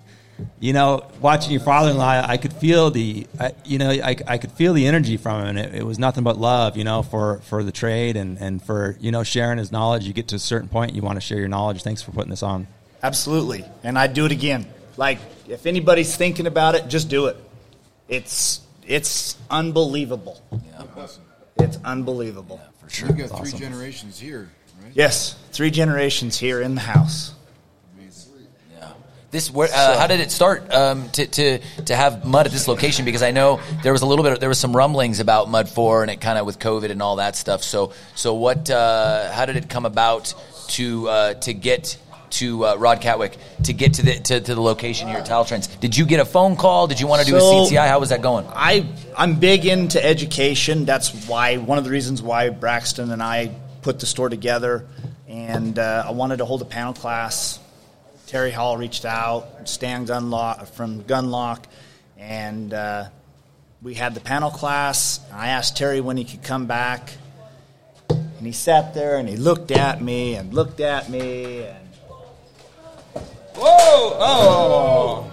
you 0.61 0.71
know, 0.71 1.05
watching 1.19 1.51
your 1.51 1.59
father-in-law, 1.59 2.23
I 2.25 2.37
could 2.37 2.53
feel 2.53 2.89
the, 2.89 3.27
I, 3.37 3.51
you 3.65 3.79
know, 3.79 3.89
I, 3.89 4.15
I 4.25 4.37
could 4.37 4.53
feel 4.53 4.71
the 4.71 4.87
energy 4.87 5.17
from 5.17 5.41
him, 5.41 5.57
and 5.57 5.59
it, 5.59 5.75
it 5.75 5.85
was 5.85 5.99
nothing 5.99 6.23
but 6.23 6.37
love, 6.37 6.77
you 6.77 6.85
know, 6.85 7.03
for 7.03 7.39
for 7.39 7.63
the 7.63 7.71
trade 7.73 8.15
and 8.15 8.37
and 8.37 8.63
for 8.63 8.95
you 9.01 9.11
know 9.11 9.23
sharing 9.23 9.57
his 9.57 9.73
knowledge. 9.73 10.05
You 10.05 10.13
get 10.13 10.29
to 10.29 10.37
a 10.37 10.39
certain 10.39 10.69
point, 10.69 10.95
you 10.95 11.01
want 11.01 11.17
to 11.17 11.21
share 11.21 11.39
your 11.39 11.49
knowledge. 11.49 11.83
Thanks 11.83 12.01
for 12.01 12.11
putting 12.11 12.29
this 12.29 12.43
on. 12.43 12.67
Absolutely, 13.03 13.65
and 13.83 13.99
I'd 13.99 14.13
do 14.13 14.25
it 14.25 14.31
again. 14.31 14.67
Like 14.97 15.19
if 15.47 15.65
anybody's 15.65 16.15
thinking 16.15 16.47
about 16.47 16.75
it, 16.75 16.87
just 16.87 17.09
do 17.09 17.27
it. 17.27 17.37
It's 18.07 18.61
it's 18.87 19.37
unbelievable. 19.49 20.41
yeah. 20.51 21.07
It's 21.57 21.77
unbelievable. 21.83 22.59
Yeah, 22.61 22.69
for 22.81 22.89
sure. 22.89 23.07
You've 23.09 23.29
got 23.29 23.39
three 23.39 23.57
generations 23.57 24.19
here, 24.19 24.49
right? 24.83 24.91
Yes, 24.93 25.35
three 25.51 25.71
generations 25.71 26.37
here 26.37 26.61
in 26.61 26.75
the 26.75 26.81
house. 26.81 27.35
This 29.35 29.51
where 29.51 29.67
uh, 29.67 29.99
how 29.99 30.07
did 30.07 30.21
it 30.21 30.31
start 30.31 30.73
um, 30.73 31.09
to, 31.09 31.27
to 31.27 31.59
to 31.87 31.95
have 31.95 32.23
mud 32.23 32.45
at 32.45 32.53
this 32.53 32.69
location? 32.69 33.03
Because 33.03 33.21
I 33.21 33.31
know 33.31 33.59
there 33.83 33.91
was 33.91 34.01
a 34.01 34.05
little 34.05 34.23
bit 34.23 34.39
there 34.39 34.47
was 34.47 34.59
some 34.59 34.73
rumblings 34.73 35.19
about 35.19 35.49
Mud 35.49 35.67
Four 35.67 36.03
and 36.03 36.09
it 36.09 36.21
kind 36.21 36.39
of 36.39 36.45
with 36.45 36.57
COVID 36.57 36.89
and 36.89 37.01
all 37.01 37.17
that 37.17 37.35
stuff. 37.35 37.61
So 37.61 37.91
so 38.15 38.35
what? 38.35 38.69
Uh, 38.69 39.29
how 39.33 39.45
did 39.45 39.57
it 39.57 39.67
come 39.69 39.85
about 39.85 40.33
to 40.69 41.09
uh, 41.09 41.33
to 41.33 41.53
get 41.53 41.97
to 42.31 42.65
uh, 42.65 42.75
Rod 42.75 43.01
Catwick 43.01 43.37
to 43.63 43.73
get 43.73 43.95
to 43.95 44.03
the 44.03 44.19
to, 44.19 44.39
to 44.41 44.55
the 44.55 44.61
location 44.61 45.07
here 45.07 45.17
at 45.17 45.25
Tile 45.25 45.45
Trends? 45.45 45.67
Did 45.67 45.95
you 45.95 46.05
get 46.05 46.19
a 46.19 46.25
phone 46.25 46.55
call? 46.55 46.87
Did 46.87 46.99
you 46.99 47.07
want 47.07 47.21
to 47.25 47.31
do 47.31 47.39
So- 47.39 47.63
a 47.63 47.67
CTI? 47.67 47.87
How 47.87 47.99
was 47.99 48.09
that 48.09 48.21
going? 48.21 48.45
I 48.49 48.87
I'm 49.17 49.39
big 49.39 49.65
into 49.65 50.03
education. 50.03 50.85
That's 50.85 51.27
why 51.27 51.57
one 51.57 51.77
of 51.77 51.83
the 51.83 51.89
reasons 51.91 52.21
why 52.21 52.49
Braxton 52.49 53.11
and 53.11 53.21
I 53.23 53.51
put 53.81 53.99
the 53.99 54.05
store 54.05 54.29
together, 54.29 54.87
and 55.27 55.77
uh, 55.77 56.05
I 56.07 56.11
wanted 56.11 56.37
to 56.37 56.45
hold 56.45 56.61
a 56.61 56.65
panel 56.65 56.93
class. 56.93 57.59
Terry 58.27 58.49
Hall 58.51 58.75
reached 58.77 59.05
out, 59.05 59.69
Stan 59.69 60.07
Gundlach 60.07 60.67
from 60.69 61.03
Gundlach, 61.03 61.63
and 62.17 62.73
uh, 62.73 63.05
we 63.83 63.93
had 63.93 64.15
the 64.15 64.19
panel 64.19 64.49
class. 64.49 65.19
I 65.31 65.49
asked 65.49 65.77
Terry 65.77 66.01
when 66.01 66.17
he 66.17 66.23
could 66.25 66.41
come 66.41 66.65
back, 66.65 67.11
and 68.09 68.45
he 68.45 68.51
sat 68.51 68.95
there 68.95 69.17
and 69.17 69.29
he 69.29 69.37
looked 69.37 69.69
at 69.71 70.01
me 70.01 70.33
and 70.35 70.53
looked 70.53 70.79
at 70.79 71.07
me 71.09 71.63
and 71.63 71.84
Whoa! 73.57 74.17
Oh! 74.19 75.31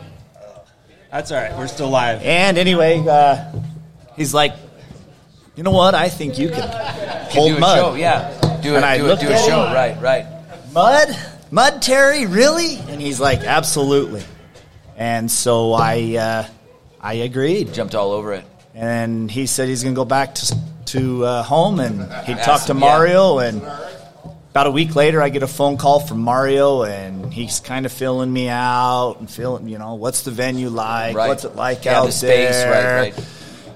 That's 1.10 1.30
all 1.30 1.38
right. 1.42 1.56
We're 1.56 1.66
still 1.68 1.90
live. 1.90 2.22
And 2.22 2.56
anyway, 2.56 3.04
uh, 3.06 3.52
he's 4.16 4.32
like, 4.32 4.54
you 5.56 5.62
know 5.62 5.70
what? 5.72 5.94
I 5.94 6.08
think 6.08 6.38
you 6.38 6.48
can 6.48 6.68
hold 7.30 7.50
do 7.50 7.56
a 7.56 7.60
mud. 7.60 7.76
show, 7.78 7.94
yeah. 7.94 8.60
Do 8.62 8.72
a- 8.72 8.76
And 8.76 8.84
I 8.84 8.96
do 8.98 9.06
a- 9.06 9.08
looked 9.08 9.22
do 9.22 9.28
a 9.28 9.32
at 9.32 9.44
show, 9.44 9.66
him, 9.66 9.74
right, 9.74 10.00
right. 10.00 10.26
Mud, 10.72 11.08
mud, 11.50 11.82
Terry, 11.82 12.24
really? 12.26 12.76
And 12.76 13.00
he's 13.00 13.20
like, 13.20 13.40
absolutely. 13.40 14.22
And 14.96 15.30
so 15.30 15.72
I, 15.74 16.16
uh, 16.16 16.46
I 17.00 17.14
agreed. 17.14 17.74
Jumped 17.74 17.94
all 17.94 18.12
over 18.12 18.32
it. 18.32 18.44
And 18.74 19.30
he 19.30 19.44
said 19.46 19.68
he's 19.68 19.82
going 19.82 19.94
to 19.94 19.98
go 19.98 20.04
back 20.06 20.34
to 20.36 20.56
to 20.86 21.24
uh, 21.24 21.42
home 21.42 21.78
and 21.80 22.00
he 22.24 22.32
Ask 22.32 22.44
talked 22.44 22.66
to 22.66 22.72
him, 22.72 22.78
yeah. 22.80 22.86
Mario 22.86 23.38
and. 23.38 23.62
About 24.52 24.66
a 24.66 24.70
week 24.70 24.94
later, 24.94 25.22
I 25.22 25.30
get 25.30 25.42
a 25.42 25.46
phone 25.46 25.78
call 25.78 26.00
from 26.00 26.20
Mario, 26.20 26.82
and 26.82 27.32
he's 27.32 27.58
kind 27.60 27.86
of 27.86 27.92
filling 27.92 28.30
me 28.30 28.50
out 28.50 29.16
and 29.18 29.30
feeling, 29.30 29.66
you 29.66 29.78
know, 29.78 29.94
what's 29.94 30.24
the 30.24 30.30
venue 30.30 30.68
like? 30.68 31.16
Right. 31.16 31.28
What's 31.28 31.44
it 31.44 31.56
like 31.56 31.86
Yeah, 31.86 32.00
out 32.00 32.04
the 32.06 32.12
space, 32.12 32.50
there? 32.50 33.00
right, 33.00 33.16
right. 33.16 33.26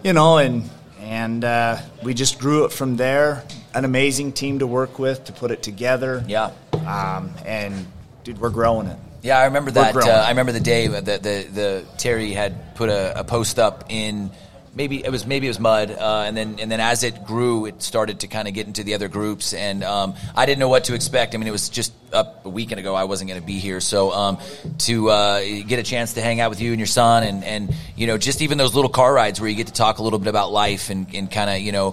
you 0.05 0.12
know, 0.12 0.37
and 0.37 0.68
and 1.01 1.43
uh, 1.45 1.79
we 2.03 2.12
just 2.12 2.39
grew 2.39 2.66
it 2.66 2.72
from 2.72 2.99
there. 2.99 3.43
An 3.72 3.87
amazing 3.87 4.33
team 4.33 4.59
to 4.59 4.66
work 4.66 4.99
with 4.99 5.24
to 5.24 5.33
put 5.33 5.51
it 5.51 5.62
together. 5.62 6.22
Yeah. 6.29 6.51
Um, 6.74 7.31
and 7.47 7.87
dude, 8.24 8.39
we're 8.39 8.51
growing 8.51 8.89
it. 8.89 8.99
Yeah, 9.22 9.39
I 9.39 9.47
remember 9.47 9.70
that. 9.70 9.97
Uh. 9.97 10.01
I 10.11 10.29
remember 10.29 10.53
the 10.53 10.61
day 10.61 10.89
that 10.89 11.07
the, 11.07 11.18
the, 11.18 11.49
the 11.53 11.85
Terry 11.97 12.33
had 12.33 12.74
put 12.74 12.91
a, 12.91 13.20
a 13.20 13.24
post 13.24 13.59
up 13.59 13.85
in 13.89 14.31
maybe 14.77 15.05
it 15.05 15.11
was 15.11 15.27
maybe 15.27 15.47
it 15.47 15.51
was 15.51 15.59
mud, 15.59 15.91
uh, 15.91 16.24
and 16.27 16.37
then 16.37 16.59
and 16.61 16.70
then 16.70 16.81
as 16.81 17.03
it 17.03 17.24
grew, 17.24 17.66
it 17.66 17.83
started 17.83 18.20
to 18.20 18.29
kind 18.29 18.47
of 18.47 18.55
get 18.55 18.66
into 18.66 18.85
the 18.85 18.95
other 18.95 19.09
groups, 19.09 19.55
and 19.55 19.83
um, 19.83 20.14
I 20.37 20.47
didn't 20.47 20.61
know 20.61 20.68
what 20.68 20.85
to 20.85 20.95
expect. 20.95 21.35
I 21.35 21.39
mean, 21.39 21.49
it 21.49 21.53
was 21.53 21.68
just 21.68 21.93
up 22.12 22.44
a 22.46 22.48
weekend 22.48 22.80
ago. 22.80 22.94
I 22.94 23.04
wasn't 23.04 23.28
going 23.28 23.40
to 23.40 23.46
be 23.46 23.59
here, 23.59 23.80
so 23.80 24.12
um, 24.12 24.38
to 24.78 25.11
uh, 25.11 25.40
get 25.66 25.78
a 25.78 25.82
chance 25.82 26.14
to 26.14 26.22
hang 26.22 26.40
out 26.40 26.50
with 26.50 26.61
you 26.61 26.70
and 26.70 26.78
your 26.78 26.86
son, 26.86 27.22
and 27.22 27.44
and 27.44 27.74
you 27.96 28.07
know 28.07 28.18
just 28.18 28.42
even 28.42 28.59
those 28.59 28.74
little 28.74 28.90
car 28.90 29.12
rides 29.12 29.40
where 29.40 29.48
you 29.48 29.57
get 29.57 29.68
to 29.68 29.72
talk 29.72 29.98
a 29.98 30.02
little 30.02 30.18
bit 30.18 30.28
about 30.28 30.52
life 30.52 30.90
and, 30.90 31.14
and 31.14 31.30
kind 31.30 31.50
of 31.50 31.61
you 31.61 31.72
know 31.72 31.92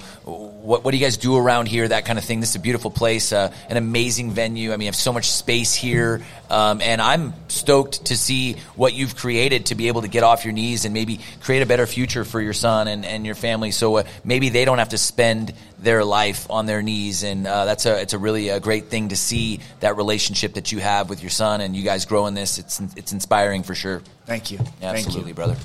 what 0.64 0.84
what 0.84 0.92
do 0.92 0.98
you 0.98 1.04
guys 1.04 1.18
do 1.18 1.38
around 1.38 1.68
here, 1.68 1.88
that 1.88 2.06
kind 2.06 2.18
of 2.18 2.26
thing. 2.26 2.40
This 2.40 2.52
is 2.52 2.56
a 2.56 2.60
beautiful 2.60 2.90
place, 2.92 3.34
uh, 3.34 3.54
an 3.70 3.78
amazing 3.78 4.32
venue. 4.32 4.72
I 4.72 4.78
mean, 4.78 4.82
you 4.82 4.88
have 4.88 4.96
so 4.96 5.12
much 5.12 5.30
space 5.30 5.74
here, 5.76 6.22
um, 6.50 6.82
and 6.82 7.02
I'm 7.02 7.34
stoked 7.50 8.06
to 8.06 8.18
see 8.18 8.54
what 8.76 8.94
you've 8.94 9.16
created 9.16 9.68
to 9.68 9.76
be 9.76 9.90
able 9.90 10.02
to 10.02 10.08
get 10.08 10.24
off 10.24 10.46
your 10.46 10.54
knees 10.54 10.86
and 10.86 10.94
maybe 10.94 11.20
create 11.42 11.62
a 11.62 11.66
better 11.66 11.86
future 11.86 12.24
for 12.24 12.40
your 12.40 12.54
son 12.54 12.88
and, 12.88 13.06
and 13.06 13.26
your 13.26 13.36
family. 13.36 13.72
So 13.72 13.98
uh, 13.98 14.04
maybe 14.24 14.50
they 14.50 14.66
don't 14.66 14.78
have 14.78 14.90
to 14.90 14.98
spend 14.98 15.54
their 15.84 16.04
life 16.04 16.50
on 16.50 16.66
their 16.66 16.82
knees, 16.82 17.24
and 17.24 17.46
uh, 17.46 17.66
that's 17.66 17.86
a 17.86 18.02
it's 18.02 18.14
a 18.14 18.18
really 18.18 18.50
a 18.50 18.60
great 18.60 18.86
thing 18.86 19.10
to 19.10 19.16
see 19.16 19.60
that 19.82 19.98
relationship 19.98 20.56
that 20.56 20.72
you 20.72 20.80
have 20.80 21.10
with 21.10 21.22
your 21.22 21.30
son 21.30 21.62
and 21.62 21.76
you 21.76 21.84
guys 21.84 22.06
growing 22.06 22.34
this. 22.34 22.58
It's 22.58 22.80
it's 22.96 23.12
inspiring 23.12 23.64
for 23.64 23.76
sure. 23.76 24.02
Thank 24.26 24.52
you. 24.52 24.58
Yeah, 24.58 24.94
Thank 24.94 25.06
absolutely, 25.06 25.32
you. 25.32 25.36
brother. 25.36 25.56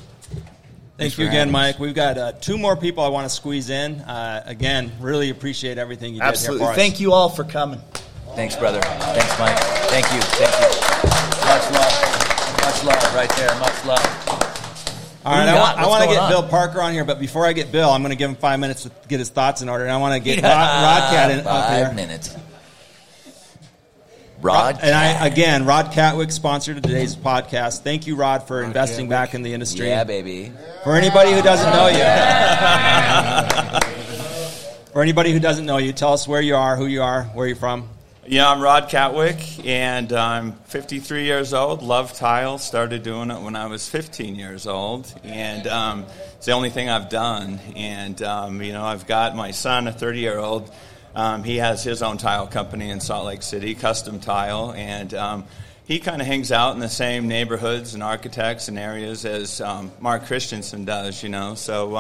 Thank 0.99 1.15
for 1.15 1.23
you 1.23 1.29
again, 1.29 1.49
having 1.49 1.55
us. 1.55 1.75
Mike. 1.75 1.79
We've 1.79 1.95
got 1.95 2.19
uh, 2.19 2.33
two 2.33 2.59
more 2.59 2.77
people 2.77 3.05
I 3.05 3.09
want 3.09 3.25
to 3.25 3.35
squeeze 3.35 3.71
in. 3.71 4.01
Uh, 4.01 4.43
again, 4.47 4.91
really 5.01 5.31
appreciate 5.31 5.79
everything 5.79 6.17
you 6.17 6.21
Absolutely. 6.21 6.59
did 6.59 6.65
here 6.65 6.67
for 6.67 6.73
us. 6.73 6.77
Thank 6.77 7.01
you 7.01 7.13
all 7.13 7.29
for 7.29 7.45
coming. 7.45 7.81
Thanks, 8.35 8.57
brother. 8.57 8.81
Thanks, 8.81 9.39
Mike. 9.39 9.57
Thank 9.91 10.13
you. 10.13 10.21
Thank 10.21 10.53
you. 10.59 10.81
Much 11.47 11.71
love. 11.73 12.19
Much 12.63 12.85
love 12.85 13.15
right 13.15 13.31
there. 13.37 13.55
Much 13.61 13.85
love. 13.85 14.18
All 15.29 15.35
Who 15.35 15.41
I, 15.43 15.55
want, 15.61 15.79
I 15.79 15.87
want 15.87 16.05
to 16.05 16.09
get 16.11 16.23
on? 16.23 16.31
Bill 16.31 16.43
Parker 16.43 16.81
on 16.81 16.93
here, 16.95 17.05
but 17.05 17.21
before 17.21 17.45
I 17.45 17.53
get 17.53 17.71
Bill, 17.71 17.91
I'm 17.91 18.01
going 18.01 18.11
to 18.11 18.17
give 18.17 18.31
him 18.31 18.37
five 18.37 18.59
minutes 18.59 18.85
to 18.85 18.91
get 19.09 19.19
his 19.19 19.29
thoughts 19.29 19.61
in 19.61 19.69
order, 19.69 19.85
and 19.85 19.93
I 19.93 19.99
want 19.99 20.15
to 20.15 20.21
get 20.21 20.39
Yeah, 20.39 20.49
Rod, 20.83 21.03
Rodcat 21.03 21.31
in, 21.33 21.39
up 21.41 21.45
five 21.45 21.87
here. 21.87 21.95
minutes. 21.95 22.35
Rod, 24.41 24.79
and 24.81 24.95
I 24.95 25.27
again, 25.27 25.67
Rod 25.67 25.87
Catwick 25.93 26.31
sponsored 26.33 26.83
today's 26.83 27.15
podcast. 27.17 27.83
Thank 27.83 28.07
you, 28.07 28.15
Rod, 28.17 28.45
for 28.49 28.63
investing 28.63 29.07
back 29.09 29.35
in 29.35 29.43
the 29.43 29.53
industry. 29.53 29.89
Yeah, 29.89 30.05
baby. 30.05 30.51
For 30.85 30.95
anybody 30.97 31.33
who 31.33 31.43
doesn't 31.43 31.71
know 31.73 31.89
you, 31.89 31.99
for 34.93 35.03
anybody 35.03 35.33
who 35.33 35.41
doesn't 35.41 35.67
know 35.67 35.77
you, 35.79 35.93
tell 35.93 36.13
us 36.15 36.27
where 36.27 36.41
you 36.41 36.57
are, 36.57 36.77
who 36.77 36.87
you 36.87 37.03
are, 37.03 37.25
where 37.25 37.47
you're 37.49 37.57
from. 37.57 37.89
Yeah, 38.31 38.51
I'm 38.51 38.61
Rod 38.61 38.91
Catwick, 38.91 39.65
and 39.67 40.13
I'm 40.13 40.53
53 40.67 41.25
years 41.25 41.55
old. 41.55 41.83
Love 41.83 42.13
tile. 42.13 42.59
Started 42.59 43.03
doing 43.03 43.31
it 43.31 43.41
when 43.41 43.57
I 43.57 43.69
was 43.69 43.89
15 43.89 44.35
years 44.35 44.67
old, 44.67 45.11
and 45.25 45.67
um, 45.67 46.05
it's 46.37 46.45
the 46.45 46.53
only 46.53 46.69
thing 46.69 46.91
I've 46.91 47.09
done. 47.09 47.59
And 47.75 48.21
um, 48.21 48.61
you 48.61 48.75
know, 48.75 48.85
I've 48.85 49.07
got 49.07 49.35
my 49.35 49.53
son, 49.53 49.89
a 49.89 49.93
30 49.93 50.21
year 50.21 50.37
old. 50.37 50.71
Um, 51.15 51.43
he 51.43 51.57
has 51.57 51.83
his 51.83 52.03
own 52.03 52.19
tile 52.19 52.47
company 52.47 52.91
in 52.91 53.01
Salt 53.01 53.25
Lake 53.25 53.41
City, 53.41 53.75
Custom 53.75 54.21
Tile, 54.21 54.75
and 54.77 55.15
um, 55.15 55.45
he 55.87 55.99
kind 55.99 56.21
of 56.21 56.27
hangs 56.27 56.53
out 56.53 56.75
in 56.75 56.81
the 56.81 56.91
same 56.91 57.29
neighborhoods 57.29 57.95
and 57.95 58.03
architects 58.03 58.69
and 58.69 58.79
areas 58.79 59.25
as 59.25 59.63
um, 59.63 59.91
Mark 60.01 60.27
Christensen 60.27 60.85
does. 60.85 61.23
You 61.23 61.31
know, 61.31 61.55
so. 61.55 61.97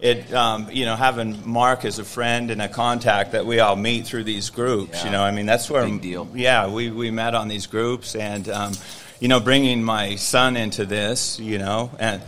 It 0.00 0.32
um, 0.32 0.68
you 0.70 0.84
know 0.84 0.94
having 0.94 1.48
Mark 1.48 1.84
as 1.84 1.98
a 1.98 2.04
friend 2.04 2.52
and 2.52 2.62
a 2.62 2.68
contact 2.68 3.32
that 3.32 3.46
we 3.46 3.58
all 3.58 3.74
meet 3.74 4.06
through 4.06 4.24
these 4.24 4.50
groups. 4.50 5.04
You 5.04 5.10
know, 5.10 5.22
I 5.22 5.32
mean 5.32 5.46
that's 5.46 5.68
where 5.68 5.84
Big 5.84 6.00
deal. 6.00 6.28
Yeah, 6.34 6.68
we 6.68 6.90
we 6.90 7.10
met 7.10 7.34
on 7.34 7.48
these 7.48 7.66
groups, 7.66 8.14
and 8.14 8.48
um, 8.48 8.72
you 9.18 9.26
know, 9.26 9.40
bringing 9.40 9.82
my 9.82 10.14
son 10.14 10.56
into 10.56 10.86
this. 10.86 11.40
You 11.40 11.58
know, 11.58 11.90
and 11.98 12.22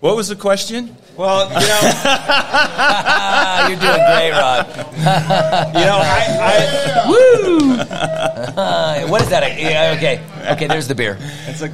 what 0.00 0.16
was 0.16 0.28
the 0.28 0.36
question? 0.36 0.96
Well, 1.16 1.48
you 1.48 1.54
know, 1.54 1.80
You're 3.68 3.78
doing 3.78 4.04
great, 4.06 4.30
Rod. 4.30 4.66
you 5.74 5.84
know, 5.84 6.00
I, 6.02 7.04
Woo! 7.08 7.76
what 9.10 9.20
is 9.22 9.28
that? 9.28 9.58
Yeah, 9.60 9.94
okay, 9.96 10.20
okay. 10.52 10.66
There's 10.66 10.88
the 10.88 10.94
beer. 10.94 11.18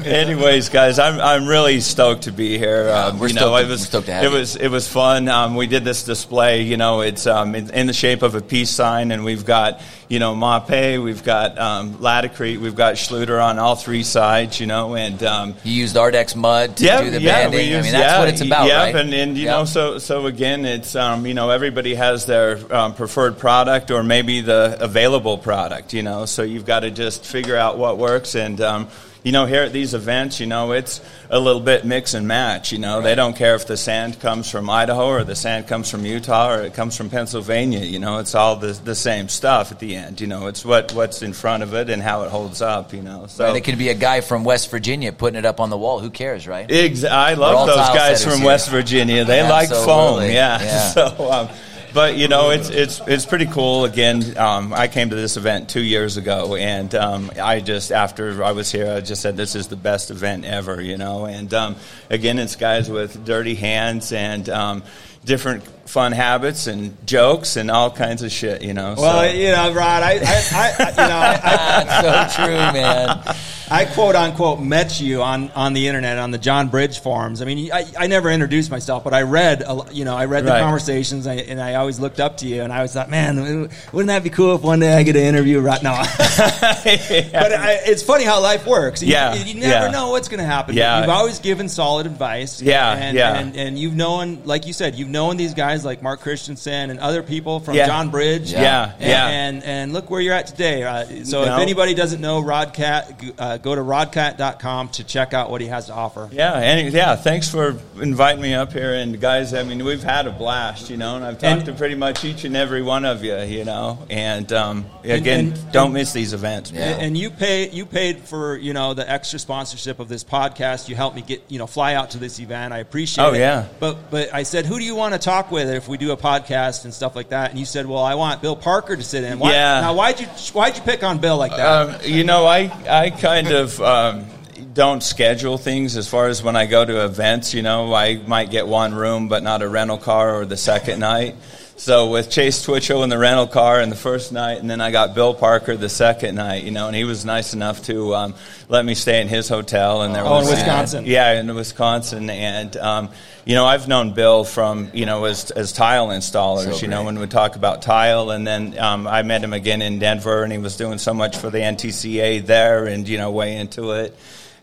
Anyways, 0.05 0.69
guys, 0.69 0.99
I'm 0.99 1.21
I'm 1.21 1.47
really 1.47 1.79
stoked 1.81 2.23
to 2.25 2.33
be 2.33 2.59
here. 2.59 2.91
Um, 2.91 3.19
we're 3.21 3.29
you 3.29 3.35
stoked 3.35 3.51
know, 3.53 3.57
to- 3.59 3.65
it 3.65 3.69
was 3.69 3.81
we're 3.83 3.87
stoked 3.87 4.07
to 4.07 4.13
have 4.15 4.25
it 4.25 4.31
you. 4.33 4.37
was 4.39 4.57
it 4.57 4.69
was 4.69 4.89
fun. 4.89 5.29
Um, 5.29 5.55
we 5.55 5.67
did 5.69 5.85
this 5.85 6.03
display. 6.03 6.63
You 6.63 6.77
know, 6.77 7.03
it's 7.03 7.27
um, 7.29 7.55
in, 7.55 7.71
in 7.71 7.87
the 7.87 7.93
shape 7.93 8.23
of 8.23 8.35
a 8.35 8.41
peace 8.41 8.71
sign, 8.71 9.13
and 9.13 9.25
we've 9.25 9.45
got 9.45 9.81
you 10.09 10.19
know 10.19 10.35
Mapei, 10.35 11.03
we've 11.03 11.23
got 11.25 11.57
um, 11.59 11.95
Laticrete, 11.99 12.59
we've 12.59 12.75
got 12.77 12.95
Schluter 12.95 13.43
on 13.43 13.59
all 13.61 13.77
three 13.77 14.03
sides. 14.03 14.59
You 14.61 14.67
know, 14.67 14.97
and 14.97 15.23
um, 15.23 15.55
You 15.63 15.73
used 15.73 15.95
Ardex 15.97 16.35
mud 16.35 16.77
to 16.79 16.85
yeah, 16.85 17.03
do 17.03 17.11
the 17.11 17.21
yeah, 17.21 17.43
banding. 17.49 17.71
we 17.71 17.77
I 17.77 17.83
mean, 17.83 17.93
that's 17.93 18.03
yeah, 18.13 18.19
what 18.19 18.29
it's 18.29 18.41
about, 18.41 18.67
yeah, 18.69 18.79
right? 18.85 18.95
and, 18.97 19.15
and 19.15 19.26
you 19.35 19.47
Yeah. 19.47 19.53
know, 19.59 19.65
so 19.65 19.99
so 19.99 20.27
again, 20.27 20.65
it's 20.67 20.95
um, 20.95 21.27
you 21.27 21.35
know 21.35 21.51
everybody 21.51 21.95
has 21.95 22.27
their 22.27 22.59
um, 22.73 22.95
preferred 22.95 23.39
product 23.39 23.91
or 23.91 24.03
maybe 24.03 24.43
the 24.43 24.77
available 24.79 25.39
product. 25.39 25.95
You 25.95 26.03
know, 26.03 26.27
so 26.27 26.43
you've 26.43 26.67
got 26.67 26.81
to 26.81 26.91
just 26.91 27.25
figure 27.25 27.57
out 27.57 27.79
what 27.79 27.97
works. 27.99 28.35
And 28.35 28.61
um, 28.61 28.89
you 29.23 29.33
know, 29.33 29.47
here 29.47 29.63
at 29.63 29.73
these 29.73 29.95
events, 29.95 30.41
you 30.41 30.47
know, 30.47 30.73
it's 30.73 31.01
a 31.31 31.41
little 31.41 31.61
bit 31.61 31.85
mix 31.85 32.15
and 32.15 32.29
match. 32.29 32.73
You 32.73 32.79
know, 32.79 33.01
they 33.01 33.15
don't 33.15 33.35
care 33.35 33.55
if 33.55 33.67
the 33.67 33.77
sand 33.77 34.21
comes 34.21 34.51
from 34.51 34.71
Idaho 34.71 35.09
or 35.09 35.25
the 35.25 35.35
sand 35.35 35.67
comes 35.67 35.91
from 35.91 36.07
Utah 36.07 36.55
or 36.55 36.63
it 36.63 36.75
comes 36.75 36.97
from 36.97 37.11
Pennsylvania. 37.11 37.81
You 37.81 37.99
know, 37.99 38.19
it's 38.19 38.35
all 38.35 38.57
the 38.57 38.73
the 38.73 38.95
same 38.95 39.29
stuff 39.29 39.73
at 39.73 39.79
the 39.79 39.97
end. 39.97 40.21
You 40.21 40.27
know, 40.27 40.47
it's 40.47 40.65
what 40.65 40.93
what's 40.93 41.23
in 41.23 41.33
front 41.33 41.63
of 41.63 41.75
it 41.75 41.91
and 41.91 42.03
how 42.03 42.23
it 42.23 42.31
holds 42.31 42.63
up. 42.63 42.93
You 42.93 43.03
know, 43.03 43.27
so. 43.27 43.47
and 43.47 43.57
it 43.57 43.63
could 43.63 43.79
be 43.79 43.89
a 43.89 43.95
guy 43.95 44.21
from 44.21 44.45
West 44.45 44.71
Virginia 44.71 45.13
putting 45.13 45.39
it 45.39 45.45
up 45.45 45.61
on 45.61 45.71
the 45.71 45.79
wall. 45.79 45.99
Who 46.01 46.11
cares, 46.11 46.47
right? 46.47 46.71
Ex- 46.71 47.05
I 47.05 47.35
love 47.35 47.67
those 47.67 47.77
guys 47.77 48.23
from 48.23 48.39
here. 48.39 48.47
West 48.47 48.71
Virginia. 48.71 49.25
They 49.25 49.43
like 49.43 49.71
foam, 49.71 50.23
yeah. 50.23 50.57
Yeah. 50.67 50.91
So, 50.91 51.31
um, 51.31 51.49
but 51.97 52.19
you 52.19 52.29
know, 52.29 52.51
it's 52.51 52.69
it's 52.69 53.01
it's 53.07 53.25
pretty 53.25 53.47
cool. 53.47 53.87
Again, 53.87 54.37
um, 54.37 54.75
I 54.75 54.87
came 54.87 55.09
to 55.09 55.17
this 55.17 55.39
event 55.39 55.71
two 55.71 55.81
years 55.81 56.19
ago, 56.19 56.55
and 56.55 56.95
um, 56.95 57.31
I 57.43 57.61
just 57.61 57.91
after 57.91 58.45
I 58.45 58.53
was 58.53 58.71
here, 58.71 58.93
I 58.93 59.01
just 59.01 59.23
said 59.23 59.39
this 59.39 59.55
is 59.55 59.69
the 59.69 59.77
best 59.77 60.11
event 60.11 60.45
ever. 60.45 60.79
You 60.79 60.99
know, 60.99 61.25
and 61.25 61.53
um, 61.55 61.77
again, 62.11 62.39
it's 62.39 62.55
guys 62.55 62.91
with 62.91 63.25
dirty 63.25 63.55
hands 63.55 64.13
and 64.13 64.47
um, 64.51 64.83
different 65.25 65.65
fun 65.87 66.13
habits 66.13 66.67
and 66.67 66.97
jokes 67.07 67.57
and 67.57 67.71
all 67.71 67.91
kinds 67.91 68.23
of 68.23 68.31
shit. 68.31 68.63
You 68.63 68.75
know. 68.75 68.95
Well, 68.97 69.29
so. 69.29 69.37
you 69.37 69.51
know, 69.51 69.73
Rod, 69.73 70.03
I, 70.03 70.19
I, 70.23 70.75
I 70.79 70.91
you 70.91 70.97
know, 70.97 71.19
I, 71.19 71.85
That's 71.85 72.37
so 72.37 72.45
true, 72.45 72.57
man. 72.57 73.37
I 73.69 73.85
quote 73.85 74.15
unquote 74.15 74.61
met 74.61 75.01
you 75.01 75.23
on, 75.23 75.51
on 75.51 75.73
the 75.73 75.89
internet 75.89 76.19
on 76.19 76.31
the 76.31 76.39
John 76.39 76.69
Bridge 76.69 77.01
forums. 77.01 77.43
I 77.43 77.47
mean, 77.47 77.73
I, 77.73 77.85
I 77.99 78.07
never 78.07 78.31
introduced 78.31 78.71
myself, 78.71 79.03
but 79.03 79.13
I 79.13 79.23
read, 79.23 79.63
a 79.67 79.87
you 79.91 80.05
know, 80.05 80.17
I 80.17 80.27
read 80.27 80.45
the 80.45 80.51
Right. 80.51 80.61
conversations, 80.61 81.27
and 81.27 81.41
I, 81.41 81.43
and 81.43 81.61
I 81.61 81.75
always 81.75 81.99
looked 81.99 82.21
up 82.21 82.37
to 82.39 82.47
you, 82.47 82.63
and 82.63 82.73
I 82.73 82.83
was 82.83 82.95
like, 82.95 83.09
man, 83.11 83.69
wouldn't 83.93 84.07
that 84.07 84.23
be 84.23 84.31
cool 84.31 84.55
if 84.55 84.63
one 84.63 84.79
day 84.79 84.95
I 84.95 85.03
get 85.03 85.17
an 85.17 85.23
interview 85.23 85.59
Rod? 85.59 85.83
No, 85.83 85.91
but 85.99 87.53
I, 87.53 87.81
it's 87.87 88.03
funny 88.05 88.23
how 88.25 88.41
life 88.41 88.67
works. 88.67 89.03
You, 89.03 89.13
Yeah, 89.13 89.35
you, 89.35 89.55
never 89.55 89.87
yeah. 89.87 89.91
know 89.91 90.11
what's 90.11 90.29
going 90.29 90.39
to 90.41 90.47
happen. 90.47 90.77
Yeah. 90.77 91.01
you've 91.01 91.09
always 91.09 91.41
given 91.41 91.69
solid 91.69 92.07
advice. 92.07 92.63
Yeah, 92.63 92.93
and, 92.93 93.17
yeah. 93.17 93.37
and 93.37 93.57
and 93.57 93.79
you've 93.79 93.97
known, 93.97 94.43
like 94.45 94.67
you 94.67 94.73
said, 94.73 94.95
you've 94.95 95.09
known 95.09 95.37
these 95.37 95.55
guys 95.55 95.76
like 95.85 96.03
Mark 96.03 96.21
Christensen 96.21 96.91
and 96.91 96.99
other 96.99 97.23
people 97.23 97.61
from 97.61 97.75
Yeah. 97.75 97.87
John 97.87 98.11
Bridge. 98.11 98.53
Yeah, 98.53 98.93
and, 98.99 99.03
yeah. 99.03 99.29
and 99.29 99.63
and 99.65 99.93
look 99.93 100.11
where 100.11 100.21
you're 100.21 100.35
at 100.35 100.47
today. 100.47 100.83
Uh, 100.85 101.25
so 101.25 101.45
No. 101.45 101.55
if 101.55 101.61
anybody 101.61 101.95
doesn't 101.95 102.21
know 102.21 102.43
Rodcat, 102.43 103.35
uh, 103.39 103.57
go 103.59 103.75
to 103.75 103.81
rodcat.com 103.83 104.89
to 104.91 105.05
check 105.05 105.35
out 105.35 105.51
what 105.51 105.61
he 105.61 105.67
has 105.69 105.87
to 105.87 105.93
offer. 105.95 106.29
Yeah, 106.33 106.55
and 106.55 106.93
yeah, 106.93 107.17
thanks 107.17 107.49
for 107.49 107.77
inviting 108.01 108.43
me 108.43 108.55
up 108.55 108.73
here. 108.73 108.95
And 108.95 109.21
guys, 109.21 109.55
I 109.55 109.63
mean, 109.63 109.85
we've 109.85 110.03
had 110.03 110.27
a 110.27 110.31
blast, 110.31 110.91
you 110.91 110.97
know, 110.97 111.17
and 111.17 111.25
I've 111.25 111.35
talked 111.39 111.45
And- 111.45 111.67
to 111.67 111.73
pretty 111.73 111.95
much 111.95 112.25
each 112.25 112.45
and 112.45 112.57
every 112.57 112.83
one 112.83 113.05
of 113.05 113.25
you, 113.25 113.39
you 113.41 113.65
know. 113.65 113.99
And 114.11 114.53
um, 114.53 114.87
again, 115.05 115.49
and- 115.49 115.73
don't 115.73 115.85
and- 115.87 115.95
miss 115.95 116.13
these 116.13 116.33
events. 116.33 116.73
man. 116.73 116.95
And, 116.95 117.03
and 117.03 117.19
you 117.19 117.31
pay 117.31 117.69
you 117.71 117.87
paid 117.87 118.21
for 118.21 118.57
you 118.57 118.73
know 118.73 118.95
the 118.95 119.09
extra 119.11 119.39
sponsorship 119.39 120.01
of 120.01 120.09
this 120.09 120.25
podcast. 120.25 120.89
You 120.89 120.97
helped 120.97 121.17
me 121.17 121.23
get 121.23 121.43
you 121.49 121.59
know 121.59 121.67
fly 121.67 121.95
out 121.95 122.11
to 122.11 122.19
this 122.19 122.39
event. 122.41 122.73
I 122.73 122.79
appreciate 122.79 123.25
Oh, 123.25 123.29
it. 123.33 123.37
Oh 123.37 123.39
yeah. 123.39 123.65
But 123.81 124.11
but 124.11 124.33
I 124.35 124.43
said, 124.45 124.67
who 124.67 124.79
do 124.79 124.85
you 124.85 124.95
want 124.95 125.15
to 125.15 125.19
talk 125.19 125.51
with 125.51 125.66
if 125.75 125.89
we 125.89 125.99
do 125.99 126.13
a 126.13 126.17
podcast 126.17 126.85
and 126.85 126.95
stuff 126.95 127.17
like 127.17 127.31
that? 127.31 127.51
And 127.51 127.59
you 127.59 127.65
said, 127.65 127.87
well, 127.87 128.03
I 128.03 128.15
want 128.15 128.43
Bill 128.43 128.57
Parker 128.57 128.97
to 128.97 129.03
sit 129.03 129.25
in. 129.25 129.39
Why, 129.39 129.53
Yeah. 129.53 129.81
Now 129.81 129.95
why'd 129.95 130.21
you 130.21 130.27
why'd 130.53 130.77
you 130.77 130.83
pick 130.83 131.03
on 131.03 131.19
Bill 131.19 131.37
like 131.37 131.53
that? 131.53 131.89
Um, 131.89 132.01
you 132.05 132.25
know, 132.25 132.47
I 132.47 132.71
I 132.89 133.11
kind 133.11 133.49
of 133.49 133.81
um, 133.81 134.27
don't 134.73 135.03
schedule 135.03 135.59
things 135.59 135.97
as 135.97 136.09
far 136.09 136.29
as 136.29 136.43
when 136.43 136.57
I 136.57 136.67
go 136.67 136.85
to 136.85 137.05
events. 137.05 137.55
You 137.55 137.63
know, 137.63 137.93
I 137.95 138.17
might 138.17 138.51
get 138.51 138.67
one 138.67 138.95
room, 138.95 139.29
but 139.29 139.43
not 139.43 139.63
a 139.63 139.69
rental 139.69 139.99
car 139.99 140.41
or 140.41 140.45
the 140.45 140.57
second 140.57 141.01
night. 141.01 141.35
So 141.79 142.09
with 142.11 142.31
Chase 142.31 142.63
Twitchell 142.63 143.03
in 143.05 143.11
the 143.11 143.19
rental 143.19 143.47
car 143.47 143.83
in 143.83 143.91
the 143.91 143.97
first 143.97 144.33
night, 144.33 144.59
and 144.61 144.69
then 144.71 144.81
I 144.81 144.91
got 144.91 145.15
Bill 145.15 145.35
Parker 145.35 145.77
the 145.77 145.91
second 145.91 146.35
night. 146.35 146.65
You 146.65 146.71
know, 146.71 146.87
and 146.87 146.97
he 146.97 147.05
was 147.05 147.27
nice 147.27 147.53
enough 147.53 147.83
to 147.85 148.15
um, 148.15 148.35
let 148.71 148.83
me 148.85 148.95
stay 148.95 149.21
in 149.21 149.29
his 149.29 149.47
hotel. 149.49 150.01
And 150.01 150.15
there 150.15 150.25
Oh, 150.25 150.39
in 150.39 150.47
was 150.47 150.51
Wisconsin. 150.53 151.05
yeah, 151.05 151.39
in 151.39 151.55
Wisconsin, 151.55 152.31
and 152.31 152.75
um, 152.79 153.11
you 153.45 153.55
know, 153.55 153.67
I've 153.67 153.89
known 153.89 154.15
Bill 154.15 154.43
from 154.43 154.91
you 154.95 155.05
know 155.05 155.27
as 155.27 155.51
as 155.51 155.73
tile 155.73 156.09
installers. 156.09 156.73
So 156.73 156.81
you 156.81 156.89
know, 156.89 157.05
when 157.05 157.19
we 157.19 157.27
talk 157.27 157.57
about 157.57 157.83
tile, 157.83 158.31
and 158.31 158.47
then 158.47 158.79
um, 158.79 159.07
I 159.07 159.23
met 159.23 159.45
him 159.45 159.53
again 159.53 159.83
in 159.83 159.99
Denver, 159.99 160.43
and 160.45 160.51
he 160.53 160.59
was 160.59 160.77
doing 160.79 160.97
so 160.97 161.13
much 161.13 161.37
for 161.37 161.51
the 161.51 161.59
NTCA 161.59 162.47
there, 162.47 162.87
and 162.87 163.07
you 163.07 163.19
know, 163.19 163.31
way 163.31 163.55
into 163.55 163.93
it. 163.93 164.17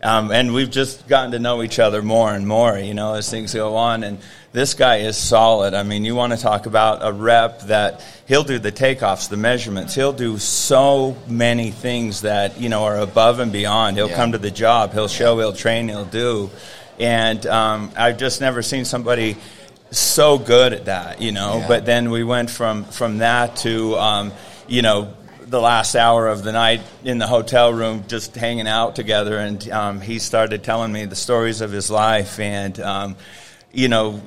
Um, 0.03 0.31
and 0.31 0.53
we've 0.53 0.69
just 0.69 1.07
gotten 1.07 1.31
to 1.31 1.39
know 1.39 1.63
each 1.63 1.79
other 1.79 2.01
more 2.01 2.33
and 2.33 2.45
more, 2.47 2.77
you 2.77 2.93
know, 2.93 3.13
as 3.13 3.29
things 3.29 3.53
go 3.53 3.75
on. 3.77 4.03
And 4.03 4.17
this 4.51 4.73
guy 4.73 4.97
is 4.97 5.15
solid. 5.17 5.73
I 5.73 5.83
mean, 5.83 6.03
you 6.03 6.13
want 6.13 6.33
to 6.33 6.37
talk 6.37 6.65
about 6.65 6.99
a 7.01 7.11
rep 7.13 7.61
that 7.61 8.05
he'll 8.27 8.43
do 8.43 8.59
the 8.59 8.71
takeoffs, 8.71 9.29
the 9.29 9.37
measurements. 9.37 9.95
He'll 9.95 10.11
do 10.13 10.37
so 10.37 11.15
many 11.27 11.71
things 11.71 12.21
that, 12.21 12.59
you 12.59 12.69
know, 12.69 12.83
are 12.83 12.97
above 12.97 13.39
and 13.39 13.51
beyond. 13.51 13.95
He'll 13.97 14.09
Yeah. 14.09 14.15
come 14.15 14.33
to 14.33 14.37
the 14.37 14.51
job. 14.51 14.93
He'll 14.93 15.07
show, 15.07 15.39
he'll 15.39 15.53
train, 15.53 15.87
he'll 15.87 16.05
do. 16.05 16.49
And 16.99 17.45
um, 17.47 17.91
I've 17.95 18.17
just 18.17 18.41
never 18.41 18.61
seen 18.61 18.85
somebody 18.85 19.37
so 19.89 20.37
good 20.37 20.73
at 20.73 20.85
that, 20.85 21.21
you 21.21 21.31
know. 21.31 21.59
Yeah. 21.59 21.67
But 21.67 21.85
then 21.85 22.11
we 22.11 22.23
went 22.23 22.49
from 22.49 22.83
from 22.85 23.19
that 23.19 23.55
to, 23.57 23.97
um, 23.97 24.31
you 24.67 24.81
know, 24.81 25.13
the 25.53 25.61
last 25.61 25.95
hour 25.95 26.27
of 26.27 26.43
the 26.43 26.51
night 26.51 26.81
in 27.03 27.19
the 27.19 27.27
hotel 27.27 27.71
room, 27.71 28.05
just 28.07 28.33
hanging 28.35 28.67
out 28.67 28.95
together, 28.95 29.37
and 29.37 29.69
um, 29.69 30.01
he 30.01 30.17
started 30.17 30.63
telling 30.63 30.91
me 30.91 31.05
the 31.05 31.15
stories 31.15 31.61
of 31.61 31.71
his 31.71 31.91
life, 31.91 32.39
and 32.39 32.79
um, 32.79 33.15
you 33.71 33.87
know, 33.87 34.19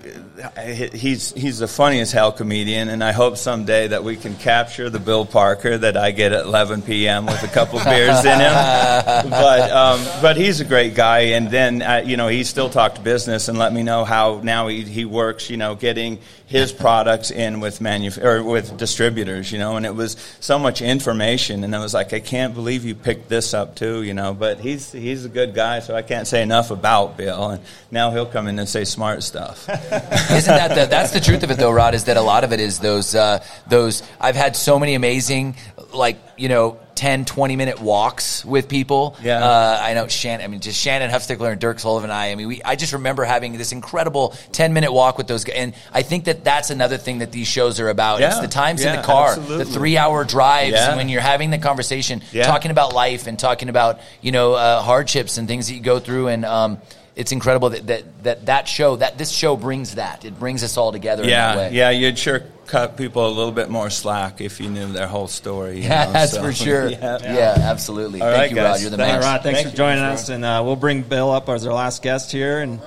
he's 0.65 1.33
he's 1.33 1.59
the 1.59 1.67
funniest 1.67 2.13
hell 2.13 2.31
comedian, 2.31 2.89
and 2.89 3.03
I 3.03 3.11
hope 3.11 3.39
someday 3.39 3.89
that 3.89 4.05
we 4.05 4.17
can 4.17 4.37
capture 4.37 4.89
the 4.89 5.01
Bill 5.01 5.27
Parker 5.27 5.77
that 5.79 5.97
I 5.97 6.13
get 6.13 6.33
at 6.33 6.45
11 6.45 6.83
p.m. 6.83 7.27
with 7.27 7.43
a 7.43 7.49
couple 7.49 7.83
beers 7.83 8.25
in 8.25 8.41
him. 8.41 8.53
But 9.31 9.71
um, 9.73 10.01
but 10.23 10.37
he's 10.37 10.61
a 10.61 10.65
great 10.65 10.95
guy, 10.95 11.19
and 11.35 11.51
then 11.51 11.83
uh, 11.83 12.03
you 12.05 12.17
know 12.17 12.29
he 12.29 12.45
still 12.45 12.71
talked 12.71 13.03
business 13.03 13.49
and 13.49 13.59
let 13.59 13.73
me 13.73 13.83
know 13.83 14.05
how 14.05 14.41
now 14.45 14.69
he, 14.69 14.83
he 14.83 15.05
works, 15.05 15.51
you 15.51 15.57
know, 15.57 15.75
getting 15.75 16.19
his 16.47 16.73
products 16.73 17.33
in 17.33 17.59
with 17.59 17.81
manuf- 17.81 18.23
or 18.23 18.43
with 18.43 18.77
distributors, 18.77 19.51
you 19.51 19.59
know, 19.59 19.77
and 19.77 19.85
it 19.85 19.95
was 19.95 20.17
so 20.39 20.59
much 20.59 20.81
information, 20.81 21.65
and 21.65 21.75
I 21.75 21.81
was 21.81 21.93
like, 21.93 22.13
I 22.13 22.21
can't 22.21 22.55
believe 22.55 22.85
you 22.85 22.95
picked 22.95 23.29
this 23.29 23.53
up 23.53 23.75
too, 23.75 24.03
you 24.03 24.15
know. 24.15 24.33
But 24.33 24.61
he's 24.61 24.93
he's 24.93 25.25
a 25.25 25.29
good 25.29 25.55
guy, 25.55 25.81
so 25.81 25.97
I 25.97 26.03
can't 26.03 26.27
say 26.27 26.43
enough 26.43 26.71
about 26.71 27.17
Bill, 27.17 27.51
and 27.51 27.63
now 27.91 28.13
he'll 28.13 28.27
come 28.27 28.47
in 28.47 28.59
and 28.61 28.69
say 28.69 28.85
smart 28.85 29.25
stuff. 29.25 29.69
Isn't 30.31 30.47
that 30.47 30.75
the, 30.75 30.87
that's 30.87 31.13
the 31.13 31.21
truth 31.21 31.43
of 31.43 31.51
it 31.51 31.59
though, 31.59 31.73
Rod? 31.73 31.95
Is 31.95 32.05
that 32.05 32.17
a 32.17 32.23
lot 32.23 32.45
of 32.45 32.53
it 32.53 32.61
is 32.61 32.79
those 32.79 33.17
uh, 33.17 33.45
those 33.67 34.05
I've 34.21 34.37
had 34.37 34.55
so 34.55 34.79
many 34.79 34.95
amazing 34.95 35.57
like 35.93 36.19
you 36.37 36.49
know 36.49 36.79
10, 36.97 37.25
20 37.27 37.57
minute 37.57 37.81
walks 37.81 38.45
with 38.45 38.69
people. 38.69 39.17
Yeah. 39.23 39.45
Uh, 39.45 39.79
I 39.83 39.95
know 39.95 40.09
Shannon. 40.09 40.45
I 40.45 40.49
mean, 40.49 40.61
just 40.61 40.81
Shannon 40.81 41.11
Huffstickler 41.11 41.53
and 41.53 41.61
Dirk 41.61 41.79
Sullivan. 41.79 42.11
And 42.11 42.13
I. 42.19 42.31
I 42.33 42.35
mean, 42.35 42.49
we. 42.49 42.63
I 42.63 42.75
just 42.75 42.93
remember 42.95 43.23
having 43.25 43.57
this 43.57 43.71
incredible 43.73 44.35
ten 44.53 44.73
minute 44.73 44.93
walk 44.93 45.19
with 45.19 45.27
those 45.29 45.45
guys, 45.45 45.57
and 45.57 45.75
I 45.93 46.03
think 46.03 46.25
that 46.25 46.43
that's 46.43 46.71
another 46.71 46.97
thing 46.97 47.19
that 47.19 47.31
these 47.33 47.47
shows 47.47 47.79
are 47.81 47.89
about. 47.89 48.21
It's 48.21 48.35
Yeah. 48.37 48.41
the 48.43 48.49
times 48.49 48.85
in 48.85 48.97
the 48.97 49.03
car, 49.03 49.29
absolutely. 49.29 49.59
the 49.59 49.65
three 49.67 49.97
hour 49.97 50.25
drives 50.25 50.73
Yeah. 50.73 50.97
when 50.97 51.09
you're 51.09 51.21
having 51.21 51.51
the 51.51 51.59
conversation, 51.59 52.23
Yeah. 52.33 52.47
talking 52.47 52.71
about 52.71 52.95
life 52.95 53.27
and 53.27 53.39
talking 53.39 53.69
about 53.69 54.01
you 54.23 54.33
know 54.33 54.55
uh, 54.55 54.81
hardships 54.83 55.39
and 55.39 55.47
things 55.47 55.69
that 55.69 55.75
you 55.75 55.81
go 55.81 55.99
through, 56.01 56.29
and 56.29 56.45
um, 56.45 56.79
it's 57.17 57.33
incredible 57.33 57.71
that, 57.71 57.87
that 57.89 58.23
that 58.25 58.47
that 58.47 58.69
show 58.69 58.97
that 58.97 59.17
this 59.19 59.31
show 59.31 59.57
brings 59.57 59.95
that. 59.97 60.25
It 60.25 60.39
brings 60.39 60.63
us 60.63 60.77
all 60.77 60.93
together. 60.93 61.23
in 61.25 61.31
that 61.31 61.55
Yeah, 61.55 61.57
way. 61.57 61.73
yeah, 61.73 61.91
you'd 61.91 62.19
sure 62.19 62.43
cut 62.67 62.97
people 62.97 63.27
a 63.27 63.31
little 63.31 63.53
bit 63.53 63.71
more 63.71 63.89
slack 63.91 64.41
if 64.41 64.61
you 64.61 64.69
knew 64.69 64.93
their 64.93 65.07
whole 65.07 65.27
story. 65.29 65.77
you 65.79 65.83
Yeah, 65.85 66.05
know, 66.07 66.13
that's 66.13 66.33
so, 66.33 66.43
for 66.43 66.53
sure. 66.53 66.89
yeah. 66.91 67.19
Yeah, 67.23 67.55
absolutely. 67.59 68.21
All 68.21 68.29
Thank 68.29 68.39
right, 68.41 68.51
you, 68.51 68.57
guys. 68.57 68.71
Rod. 68.75 68.81
You're 68.83 68.91
the 68.91 68.97
Thanks, 68.99 69.25
man. 69.25 69.33
Rod. 69.35 69.43
Thanks 69.43 69.57
Thank 69.63 69.67
for 69.69 69.71
you. 69.73 69.77
joining 69.77 70.05
us, 70.05 70.29
and 70.29 70.45
uh, 70.45 70.63
we'll 70.65 70.77
bring 70.77 71.03
Bill 71.03 71.31
up 71.31 71.49
as 71.49 71.67
our 71.67 71.73
last 71.73 72.03
guest 72.03 72.31
here. 72.33 72.61
And 72.61 72.81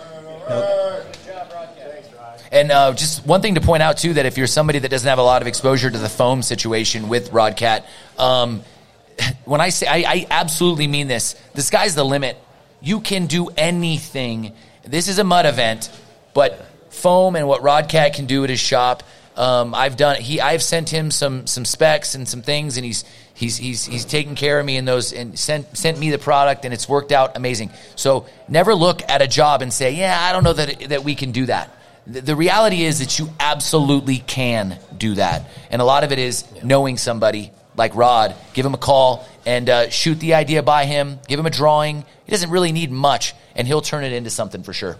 And 2.51 2.71
uh, 2.71 2.93
just 2.93 3.25
one 3.27 3.41
thing 3.41 3.55
to 3.55 3.61
point 3.61 3.83
out 3.83 3.97
too 3.99 4.13
that 4.13 4.25
if 4.25 4.37
you're 4.37 4.47
somebody 4.47 4.79
that 4.79 4.89
doesn't 4.89 5.07
have 5.07 5.19
a 5.19 5.23
lot 5.23 5.41
of 5.43 5.47
exposure 5.47 5.89
to 5.89 5.97
the 5.97 6.09
foam 6.09 6.41
situation 6.41 7.07
with 7.07 7.29
Rodcat, 7.31 7.83
um, 8.17 8.63
when 9.45 9.61
I 9.61 9.69
say 9.69 9.85
I, 9.87 9.97
I 10.11 10.27
absolutely 10.31 10.87
mean 10.87 11.07
this, 11.07 11.35
the 11.53 11.61
sky's 11.61 11.93
the 11.95 12.03
limit. 12.03 12.37
You 12.81 13.01
can 13.01 13.27
do 13.27 13.49
anything. 13.57 14.53
This 14.83 15.07
is 15.07 15.19
a 15.19 15.23
mud 15.23 15.45
event, 15.45 15.91
but 16.33 16.65
foam 16.89 17.35
and 17.35 17.47
what 17.47 17.61
Rodcat 17.61 18.13
can 18.13 18.25
do 18.25 18.43
at 18.43 18.49
his 18.49 18.59
shop. 18.59 19.03
Um, 19.35 19.73
I've 19.73 19.95
done. 19.95 20.17
He, 20.17 20.41
I've 20.41 20.61
sent 20.61 20.89
him 20.89 21.11
some 21.11 21.47
some 21.47 21.63
specs 21.65 22.15
and 22.15 22.27
some 22.27 22.41
things, 22.41 22.77
and 22.77 22.85
he's 22.85 23.05
he's 23.33 23.57
he's 23.57 23.85
he's 23.85 24.05
taken 24.05 24.35
care 24.35 24.59
of 24.59 24.65
me 24.65 24.75
in 24.75 24.85
those 24.85 25.13
and 25.13 25.39
sent 25.39 25.77
sent 25.77 25.97
me 25.97 26.11
the 26.11 26.17
product, 26.17 26.65
and 26.65 26.73
it's 26.73 26.89
worked 26.89 27.11
out 27.11 27.37
amazing. 27.37 27.69
So 27.95 28.25
never 28.49 28.75
look 28.75 29.01
at 29.09 29.21
a 29.21 29.27
job 29.27 29.61
and 29.61 29.71
say, 29.71 29.91
"Yeah, 29.91 30.17
I 30.19 30.33
don't 30.33 30.43
know 30.43 30.53
that 30.53 30.89
that 30.89 31.03
we 31.03 31.15
can 31.15 31.31
do 31.31 31.45
that." 31.45 31.73
The, 32.05 32.21
the 32.21 32.35
reality 32.35 32.83
is 32.83 32.99
that 32.99 33.17
you 33.17 33.29
absolutely 33.39 34.17
can 34.17 34.77
do 34.97 35.15
that, 35.15 35.49
and 35.69 35.81
a 35.81 35.85
lot 35.85 36.03
of 36.03 36.11
it 36.11 36.19
is 36.19 36.43
knowing 36.61 36.97
somebody 36.97 37.51
like 37.79 37.95
Rod. 37.95 38.35
Give 38.53 38.63
him 38.65 38.75
a 38.75 38.77
call 38.77 39.25
and 39.47 39.67
uh, 39.69 39.89
shoot 39.89 40.19
the 40.19 40.35
idea 40.35 40.61
by 40.61 40.85
him. 40.85 41.17
Give 41.27 41.39
him 41.39 41.45
a 41.47 41.49
drawing. 41.49 42.03
He 42.25 42.31
doesn't 42.31 42.51
really 42.51 42.71
need 42.71 42.91
much, 42.91 43.33
and 43.55 43.65
he'll 43.67 43.81
turn 43.81 44.03
it 44.03 44.13
into 44.13 44.29
something 44.29 44.61
for 44.61 44.73
sure. 44.73 44.97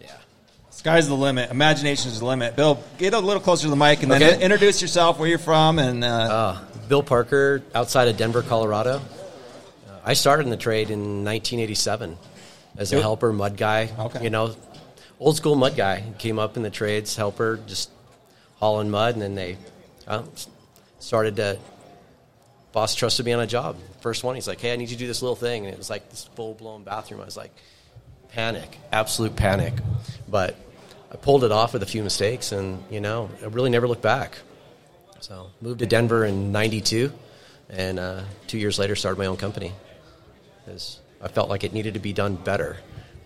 Yeah, 0.00 0.12
sky's 0.70 1.08
the 1.08 1.14
limit. 1.16 1.50
Imagination 1.50 2.10
is 2.12 2.20
the 2.20 2.24
limit. 2.26 2.56
Bill, 2.56 2.82
get 2.96 3.12
a 3.12 3.18
little 3.18 3.42
closer 3.42 3.64
to 3.64 3.70
the 3.70 3.76
mic, 3.76 4.02
and 4.02 4.10
then 4.10 4.22
Okay. 4.22 4.40
introduce 4.42 4.80
yourself, 4.80 5.18
where 5.18 5.28
you're 5.28 5.38
from, 5.38 5.78
and 5.78 6.02
uh, 6.04 6.08
Uh, 6.08 6.58
Bill 6.88 7.02
Parker, 7.02 7.62
outside 7.74 8.08
of 8.08 8.16
Denver, 8.16 8.42
Colorado. 8.42 8.96
Uh, 8.96 9.92
I 10.04 10.14
started 10.14 10.44
in 10.44 10.50
the 10.50 10.56
trade 10.56 10.90
in 10.90 11.24
1987 11.24 12.16
as 12.78 12.92
a 12.92 12.96
You- 12.96 13.02
helper, 13.02 13.32
mud 13.32 13.56
guy. 13.56 13.90
Okay. 13.98 14.22
You 14.24 14.30
know, 14.30 14.54
old 15.18 15.36
school 15.36 15.56
mud 15.56 15.76
guy. 15.76 16.04
Came 16.18 16.38
up 16.38 16.56
in 16.56 16.62
the 16.62 16.70
trades, 16.70 17.16
helper, 17.16 17.58
just 17.66 17.90
hauling 18.60 18.90
mud, 18.90 19.14
and 19.14 19.22
then 19.22 19.34
they 19.34 19.56
uh, 20.06 20.22
started 21.00 21.34
to. 21.36 21.58
Boss 22.72 22.94
trusted 22.94 23.26
me 23.26 23.32
on 23.32 23.40
a 23.40 23.46
job. 23.46 23.76
First 24.00 24.22
one, 24.22 24.34
he's 24.34 24.46
like, 24.46 24.60
"Hey, 24.60 24.72
I 24.72 24.76
need 24.76 24.90
you 24.90 24.96
to 24.96 25.00
do 25.00 25.06
this 25.06 25.22
little 25.22 25.36
thing," 25.36 25.64
and 25.64 25.72
it 25.74 25.78
was 25.78 25.90
like 25.90 26.08
this 26.10 26.24
full 26.34 26.54
blown 26.54 26.84
bathroom. 26.84 27.20
I 27.20 27.24
was 27.24 27.36
like, 27.36 27.50
panic, 28.32 28.78
absolute 28.92 29.36
panic. 29.36 29.74
But 30.28 30.56
I 31.12 31.16
pulled 31.16 31.44
it 31.44 31.52
off 31.52 31.72
with 31.72 31.82
a 31.82 31.86
few 31.86 32.02
mistakes, 32.02 32.52
and 32.52 32.82
you 32.90 33.00
know, 33.00 33.30
I 33.42 33.46
really 33.46 33.70
never 33.70 33.88
looked 33.88 34.02
back. 34.02 34.38
So 35.20 35.50
moved 35.60 35.80
to 35.80 35.86
Denver 35.86 36.24
in 36.24 36.52
'92, 36.52 37.12
and 37.68 37.98
uh, 37.98 38.22
two 38.46 38.58
years 38.58 38.78
later 38.78 38.96
started 38.96 39.18
my 39.18 39.26
own 39.26 39.36
company. 39.36 39.72
Because 40.64 41.00
I 41.22 41.28
felt 41.28 41.48
like 41.48 41.64
it 41.64 41.72
needed 41.72 41.94
to 41.94 42.00
be 42.00 42.12
done 42.12 42.36
better 42.36 42.76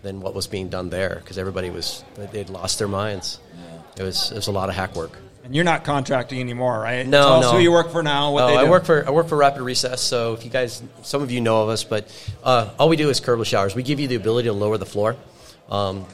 than 0.01 0.21
what 0.21 0.33
was 0.33 0.47
being 0.47 0.69
done 0.69 0.89
there, 0.89 1.15
because 1.15 1.37
everybody 1.37 1.69
was 1.69 2.03
they'd 2.31 2.49
lost 2.49 2.79
their 2.79 2.87
minds. 2.87 3.39
It 3.97 4.03
was 4.03 4.31
it 4.31 4.35
was 4.35 4.47
a 4.47 4.51
lot 4.51 4.69
of 4.69 4.75
hack 4.75 4.95
work. 4.95 5.17
And 5.45 5.55
you're 5.55 5.63
not 5.63 5.83
contracting 5.83 6.39
anymore, 6.39 6.79
right? 6.79 7.05
No, 7.05 7.21
Tell 7.21 7.33
us 7.33 7.43
no. 7.43 7.51
who 7.51 7.59
you 7.59 7.71
work 7.71 7.91
for 7.91 8.01
now. 8.01 8.31
What 8.31 8.45
oh, 8.45 8.47
they 8.47 8.57
I 8.57 8.63
work 8.69 8.83
for 8.83 9.07
I 9.07 9.11
work 9.11 9.27
for 9.27 9.37
Rapid 9.37 9.61
Recess. 9.61 10.01
So 10.01 10.33
if 10.33 10.43
you 10.43 10.49
guys, 10.49 10.81
some 11.03 11.21
of 11.21 11.29
you 11.29 11.39
know 11.39 11.61
of 11.61 11.69
us, 11.69 11.83
but 11.83 12.11
uh, 12.43 12.71
all 12.79 12.89
we 12.89 12.95
do 12.95 13.09
is 13.11 13.21
curbless 13.21 13.45
showers. 13.45 13.75
We 13.75 13.83
give 13.83 13.99
you 13.99 14.07
the 14.07 14.15
ability 14.15 14.47
to 14.47 14.53
lower 14.53 14.79
the 14.79 14.87
floor, 14.87 15.15
um, 15.69 16.07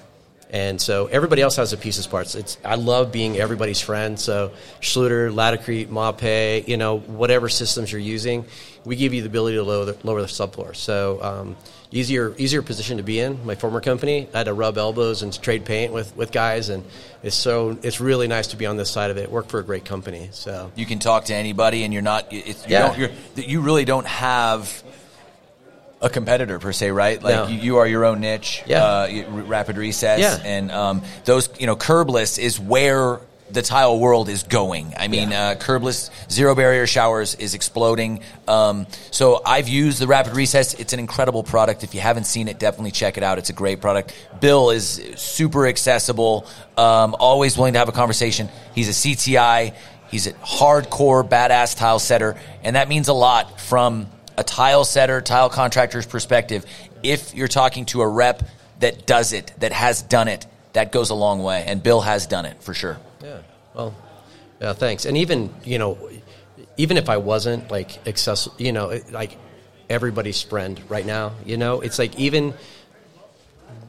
and 0.49 0.81
so 0.81 1.05
everybody 1.05 1.41
else 1.41 1.55
has 1.55 1.71
the 1.71 1.77
pieces 1.77 2.07
parts. 2.07 2.35
It's 2.35 2.57
I 2.65 2.75
love 2.75 3.13
being 3.13 3.37
everybody's 3.37 3.79
friend. 3.79 4.19
So 4.19 4.51
Schluter, 4.81 5.33
Laticrete, 5.33 5.87
Mapei, 5.87 6.67
you 6.67 6.75
know 6.75 6.99
whatever 6.99 7.47
systems 7.47 7.89
you're 7.89 8.01
using, 8.01 8.45
we 8.83 8.97
give 8.97 9.13
you 9.13 9.21
the 9.21 9.27
ability 9.27 9.55
to 9.55 9.63
lower 9.63 9.85
the, 9.85 9.97
lower 10.03 10.19
the 10.19 10.27
subfloor. 10.27 10.75
So 10.75 11.23
um, 11.23 11.55
easier 11.91 12.33
easier 12.37 12.61
position 12.61 12.97
to 12.97 13.03
be 13.03 13.19
in. 13.19 13.45
My 13.45 13.55
former 13.55 13.81
company, 13.81 14.27
I 14.33 14.37
had 14.39 14.43
to 14.45 14.53
rub 14.53 14.77
elbows 14.77 15.21
and 15.23 15.41
trade 15.41 15.65
paint 15.65 15.91
with, 15.93 16.15
with 16.15 16.31
guys, 16.31 16.69
and 16.69 16.83
it's 17.23 17.35
so 17.35 17.77
it's 17.83 17.99
really 17.99 18.27
nice 18.27 18.47
to 18.47 18.55
be 18.57 18.65
on 18.65 18.77
this 18.77 18.89
side 18.89 19.11
of 19.11 19.17
it. 19.17 19.29
Work 19.31 19.49
for 19.49 19.59
a 19.59 19.63
great 19.63 19.85
company. 19.85 20.29
So 20.31 20.71
You 20.75 20.85
can 20.85 20.99
talk 20.99 21.25
to 21.25 21.35
anybody, 21.35 21.83
and 21.83 21.91
you're 21.93 22.01
not. 22.01 22.27
It's, 22.31 22.65
you 22.65 22.73
Yeah. 22.73 22.87
don't, 22.87 22.97
you're, 22.99 23.09
you 23.35 23.61
really 23.61 23.85
don't 23.85 24.07
have 24.07 24.83
a 26.01 26.09
competitor 26.09 26.57
per 26.59 26.71
se, 26.71 26.91
right? 26.91 27.21
Like 27.21 27.35
No. 27.35 27.47
you, 27.47 27.59
you 27.59 27.77
are 27.77 27.85
your 27.87 28.05
own 28.05 28.21
niche. 28.21 28.63
Yeah. 28.65 28.83
Uh, 28.83 29.23
rapid 29.45 29.77
recess. 29.77 30.19
Yeah. 30.19 30.39
And 30.43 30.71
um, 30.71 31.03
those, 31.25 31.49
you 31.59 31.67
know, 31.67 31.75
curbless 31.75 32.39
is 32.39 32.59
where 32.59 33.19
the 33.53 33.61
tile 33.61 33.99
world 33.99 34.29
is 34.29 34.43
going. 34.43 34.93
I 34.97 35.07
mean, 35.07 35.33
uh, 35.33 35.55
curbless 35.59 36.09
zero 36.29 36.55
barrier 36.55 36.87
showers 36.87 37.35
is 37.35 37.53
exploding. 37.53 38.21
Um, 38.47 38.87
so 39.11 39.41
I've 39.45 39.67
used 39.67 39.99
the 39.99 40.07
Rapid 40.07 40.35
Recess. 40.35 40.73
It's 40.75 40.93
an 40.93 40.99
incredible 40.99 41.43
product. 41.43 41.83
If 41.83 41.93
you 41.93 42.01
haven't 42.01 42.25
seen 42.25 42.47
it, 42.47 42.59
definitely 42.59 42.91
check 42.91 43.17
it 43.17 43.23
out. 43.23 43.37
It's 43.37 43.49
a 43.49 43.53
great 43.53 43.81
product. 43.81 44.13
Bill 44.39 44.71
is 44.71 45.01
super 45.15 45.67
accessible. 45.67 46.45
Um, 46.77 47.15
always 47.19 47.57
willing 47.57 47.73
to 47.73 47.79
have 47.79 47.89
a 47.89 47.93
conversation. 47.93 48.49
He's 48.73 48.89
a 48.89 49.09
CTI. 49.09 49.75
He's 50.09 50.27
a 50.27 50.33
hardcore 50.33 51.27
badass 51.27 51.77
tile 51.77 51.99
setter, 51.99 52.35
and 52.63 52.75
that 52.75 52.89
means 52.89 53.07
a 53.07 53.13
lot 53.13 53.61
from 53.61 54.07
a 54.37 54.43
tile 54.43 54.83
setter, 54.83 55.21
tile 55.21 55.49
contractor's 55.49 56.05
perspective. 56.05 56.65
If 57.01 57.33
you're 57.33 57.47
talking 57.47 57.85
to 57.87 58.01
a 58.01 58.07
rep 58.07 58.43
that 58.79 59.05
does 59.05 59.31
it, 59.31 59.53
that 59.59 59.71
has 59.71 60.01
done 60.01 60.27
it, 60.27 60.45
that 60.73 60.91
goes 60.91 61.09
a 61.09 61.15
long 61.15 61.41
way. 61.43 61.63
And 61.65 61.81
Bill 61.81 62.01
has 62.01 62.27
done 62.27 62.45
it 62.45 62.61
for 62.61 62.73
sure. 62.73 62.97
Yeah. 63.23 63.39
Well, 63.73 63.95
yeah, 64.59 64.73
thanks. 64.73 65.05
And 65.05 65.17
even, 65.17 65.53
you 65.63 65.77
know, 65.79 65.97
even 66.77 66.97
if 66.97 67.09
I 67.09 67.17
wasn't 67.17 67.71
like 67.71 68.05
accessible, 68.07 68.55
you 68.59 68.71
know, 68.71 68.99
like 69.11 69.37
everybody's 69.89 70.41
friend 70.41 70.79
right 70.89 71.05
now, 71.05 71.33
you 71.45 71.57
know, 71.57 71.81
it's 71.81 71.99
like 71.99 72.17
even 72.19 72.53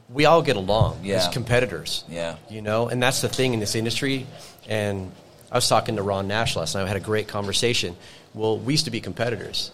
we 0.08 0.26
all 0.26 0.42
get 0.42 0.56
along 0.56 1.00
Yeah. 1.02 1.16
as 1.16 1.28
competitors. 1.28 2.04
Yeah. 2.08 2.36
You 2.50 2.62
know, 2.62 2.88
and 2.88 3.02
that's 3.02 3.20
the 3.22 3.28
thing 3.28 3.54
in 3.54 3.60
this 3.60 3.74
industry. 3.74 4.26
And 4.68 5.10
I 5.50 5.56
was 5.56 5.68
talking 5.68 5.96
to 5.96 6.02
Ron 6.02 6.28
Nash 6.28 6.54
last 6.56 6.74
night. 6.74 6.84
I 6.84 6.88
had 6.88 6.96
a 6.96 7.00
great 7.00 7.28
conversation. 7.28 7.96
Well, 8.34 8.58
we 8.58 8.74
used 8.74 8.84
to 8.86 8.90
be 8.90 9.00
competitors. 9.00 9.70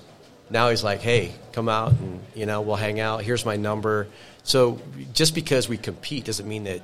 Now 0.51 0.71
he's 0.71 0.83
like, 0.83 1.01
hey, 1.01 1.33
come 1.53 1.69
out 1.69 1.93
and, 1.93 2.21
you 2.35 2.47
know, 2.47 2.61
we'll 2.63 2.77
hang 2.77 3.01
out. 3.01 3.23
Here's 3.23 3.45
my 3.45 3.57
number. 3.57 4.07
So 4.45 4.81
just 5.13 5.35
because 5.35 5.69
we 5.69 5.77
compete 5.77 6.25
doesn't 6.25 6.49
mean 6.49 6.65
that 6.65 6.81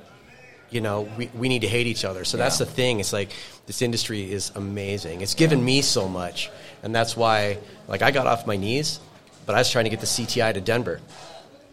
you 0.75 0.81
know, 0.81 1.09
we, 1.17 1.27
we 1.33 1.47
need 1.47 1.61
to 1.61 1.67
hate 1.67 1.87
each 1.87 2.03
other. 2.03 2.25
So 2.25 2.35
that's 2.35 2.57
the 2.57 2.65
thing. 2.65 2.99
It's 2.99 3.13
like 3.13 3.31
this 3.65 3.81
industry 3.81 4.29
is 4.29 4.51
amazing. 4.55 5.21
It's 5.21 5.33
given 5.33 5.63
me 5.63 5.81
so 5.81 6.09
much. 6.09 6.51
And 6.83 6.93
that's 6.93 7.15
why, 7.15 7.57
like, 7.87 8.01
I 8.01 8.11
got 8.11 8.27
off 8.27 8.45
my 8.45 8.57
knees, 8.57 8.99
but 9.45 9.55
I 9.55 9.59
was 9.59 9.71
trying 9.71 9.85
to 9.85 9.89
get 9.89 10.01
the 10.01 10.05
CTI 10.05 10.53
to 10.53 10.61
Denver. 10.61 10.99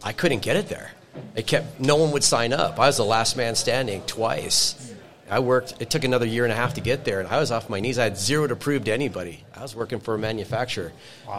I 0.01 0.13
couldn't 0.13 0.41
get 0.41 0.55
it 0.55 0.69
there. 0.69 0.91
It 1.35 1.45
kept, 1.45 1.79
no 1.79 1.97
one 1.97 2.11
would 2.11 2.23
sign 2.23 2.53
up. 2.53 2.79
I 2.79 2.87
was 2.87 2.97
the 2.97 3.05
last 3.05 3.35
man 3.35 3.55
standing 3.55 4.01
twice. 4.03 4.93
I 5.29 5.39
worked, 5.39 5.81
it 5.81 5.89
took 5.89 6.03
another 6.03 6.25
year 6.25 6.45
and 6.45 6.53
a 6.53 6.55
half 6.55 6.75
to 6.75 6.81
get 6.81 7.05
there, 7.05 7.19
and 7.19 7.27
I 7.27 7.39
was 7.39 7.51
off 7.51 7.69
my 7.69 7.79
knees. 7.79 7.99
I 7.99 8.03
had 8.03 8.17
zero 8.17 8.47
to 8.47 8.55
prove 8.55 8.85
to 8.85 8.93
anybody. 8.93 9.43
I 9.53 9.61
was 9.61 9.75
working 9.75 9.99
for 9.99 10.15
a 10.15 10.17
manufacturer. 10.17 10.93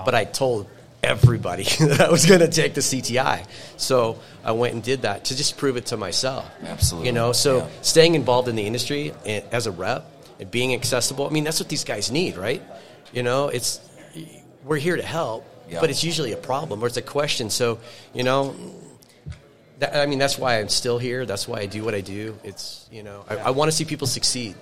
But 0.05 0.15
I 0.15 0.25
told 0.25 0.69
everybody 1.05 1.65
that 1.81 2.01
I 2.01 2.11
was 2.11 2.27
going 2.27 2.41
to 2.41 2.49
take 2.49 2.75
the 2.75 2.81
CTI. 2.81 3.47
So 3.77 4.19
I 4.45 4.53
went 4.53 4.75
and 4.75 4.83
did 4.83 5.03
that 5.03 5.27
to 5.27 5.37
just 5.37 5.57
prove 5.57 5.77
it 5.77 5.87
to 5.87 5.97
myself. 5.97 6.49
Absolutely. 6.63 7.09
You 7.09 7.13
know, 7.13 7.33
so 7.33 7.59
Yeah. 7.59 7.69
staying 7.83 8.15
involved 8.15 8.49
in 8.49 8.57
the 8.57 8.67
industry 8.67 9.13
and, 9.27 9.45
as 9.53 9.67
a 9.67 9.71
rep 9.71 10.11
and 10.41 10.51
being 10.51 10.75
accessible, 10.75 11.27
I 11.27 11.31
mean, 11.31 11.45
that's 11.45 11.61
what 11.61 11.69
these 11.69 11.85
guys 11.85 12.11
need, 12.11 12.37
right? 12.37 12.63
You 13.13 13.23
know, 13.23 13.49
it's 13.49 13.81
we're 14.65 14.79
here 14.79 14.97
to 14.97 15.03
help, 15.03 15.45
Yeah. 15.71 15.81
but 15.81 15.91
it's 15.91 16.03
usually 16.03 16.33
a 16.33 16.37
problem 16.37 16.83
or 16.83 16.87
it's 16.87 16.97
a 16.97 17.03
question. 17.03 17.51
So, 17.51 17.79
you 18.15 18.23
know, 18.25 18.55
that, 19.81 19.95
I 19.97 20.07
mean, 20.07 20.19
that's 20.19 20.39
why 20.39 20.59
I'm 20.61 20.69
still 20.69 20.99
here. 20.99 21.27
That's 21.27 21.47
why 21.47 21.59
I 21.61 21.67
do 21.67 21.85
what 21.85 21.95
I 21.95 22.01
do. 22.01 22.39
It's, 22.45 22.87
you 22.91 23.03
know, 23.03 23.25
I, 23.29 23.37
I 23.37 23.51
want 23.51 23.71
to 23.71 23.77
see 23.77 23.85
people 23.85 24.07
succeed, 24.07 24.55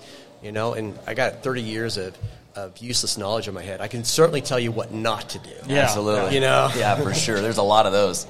you 0.43 0.51
know, 0.53 0.73
and 0.75 0.99
I 1.07 1.15
got 1.15 1.43
30 1.43 1.63
years 1.63 1.97
of, 1.99 2.17
of 2.55 2.79
useless 2.79 3.19
knowledge 3.19 3.49
in 3.49 3.55
my 3.55 3.63
head. 3.63 3.81
I 3.81 3.89
can 3.89 4.05
certainly 4.05 4.41
tell 4.41 4.59
you 4.59 4.73
what 4.73 4.93
not 4.93 5.31
to 5.31 5.39
do. 5.39 5.51
Yeah. 5.67 5.81
Absolutely. 5.81 6.35
You 6.35 6.41
know? 6.41 6.71
Yeah, 6.77 6.97
for 6.97 7.15
sure. 7.27 7.41
There's 7.41 7.59
a 7.59 7.63
lot 7.63 7.87
of 7.87 7.93
those. 7.93 8.27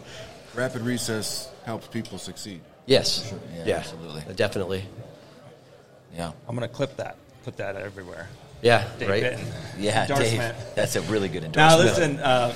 Rapid 0.54 0.82
recess 0.82 1.50
helps 1.64 1.86
people 1.88 2.18
succeed. 2.18 2.60
Yes. 2.86 3.32
Yeah, 3.56 3.64
Yeah, 3.64 3.76
absolutely. 3.76 4.34
Definitely. 4.34 4.84
Yeah. 6.14 6.32
I'm 6.48 6.56
going 6.56 6.68
to 6.68 6.74
clip 6.74 6.96
that. 6.96 7.16
Put 7.44 7.56
that 7.56 7.76
everywhere. 7.76 8.28
Yeah, 8.60 8.86
Dave 8.98 9.08
right? 9.08 9.22
Bitton. 9.24 9.52
Yeah, 9.78 10.06
Dave. 10.06 10.54
That's 10.76 10.94
a 10.94 11.00
really 11.02 11.28
good 11.28 11.42
endorsement. 11.42 11.56
Now, 11.56 11.76
listen, 11.78 12.18
uh, 12.20 12.54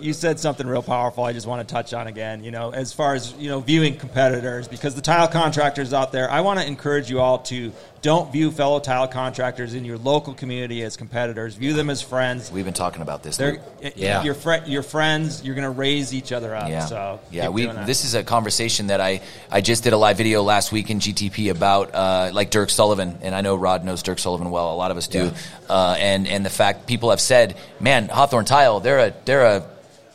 you 0.00 0.12
said 0.12 0.40
something 0.40 0.66
real 0.66 0.82
powerful. 0.82 1.24
I 1.24 1.32
just 1.32 1.46
want 1.46 1.66
to 1.66 1.72
touch 1.72 1.92
on 1.92 2.06
again. 2.06 2.42
You 2.42 2.50
know, 2.50 2.70
as 2.70 2.92
far 2.92 3.14
as 3.14 3.32
you 3.34 3.48
know, 3.48 3.60
viewing 3.60 3.96
competitors, 3.96 4.68
because 4.68 4.94
the 4.94 5.00
tile 5.02 5.28
contractors 5.28 5.92
out 5.92 6.12
there, 6.12 6.30
I 6.30 6.40
want 6.40 6.60
to 6.60 6.66
encourage 6.66 7.10
you 7.10 7.20
all 7.20 7.38
to 7.40 7.72
don't 8.04 8.30
view 8.30 8.50
fellow 8.50 8.78
tile 8.80 9.08
contractors 9.08 9.72
in 9.72 9.82
your 9.82 9.96
local 9.96 10.34
community 10.34 10.82
as 10.82 10.94
competitors. 10.94 11.54
View 11.54 11.72
them 11.72 11.88
as 11.88 12.02
friends. 12.02 12.52
We've 12.52 12.64
been 12.66 12.74
talking 12.74 13.00
about 13.00 13.22
this. 13.22 13.38
They're, 13.38 13.62
Yeah. 13.96 14.22
your 14.22 14.34
fri 14.34 14.58
your 14.66 14.82
friends. 14.82 15.42
You're 15.42 15.54
going 15.54 15.64
to 15.64 15.70
raise 15.70 16.12
each 16.12 16.30
other 16.30 16.54
up. 16.54 16.68
Yeah, 16.68 16.84
So 16.84 17.18
yeah. 17.30 17.48
We 17.48 17.64
this 17.64 18.04
is 18.04 18.14
a 18.14 18.22
conversation 18.22 18.88
that 18.88 19.00
I 19.00 19.22
I 19.50 19.62
just 19.62 19.84
did 19.84 19.94
a 19.94 19.96
live 19.96 20.18
video 20.18 20.42
last 20.42 20.70
week 20.70 20.90
in 20.90 21.00
GTP 21.00 21.50
about 21.50 21.94
uh, 21.94 22.30
like 22.34 22.50
Dirk 22.50 22.68
Sullivan, 22.68 23.18
and 23.22 23.34
I 23.34 23.40
know 23.40 23.56
Rod 23.56 23.84
knows 23.86 24.02
Dirk 24.02 24.18
Sullivan 24.18 24.50
well. 24.50 24.74
A 24.74 24.76
lot 24.76 24.90
of 24.90 24.98
us 24.98 25.08
do, 25.08 25.30
uh, 25.70 25.96
and 25.98 26.28
and 26.28 26.44
the 26.44 26.50
fact 26.50 26.86
people 26.86 27.08
have 27.08 27.22
said, 27.22 27.56
man, 27.80 28.08
Hawthorne 28.08 28.44
Tile, 28.44 28.80
they're 28.80 28.98
a 28.98 29.14
they're 29.24 29.46
a 29.46 29.64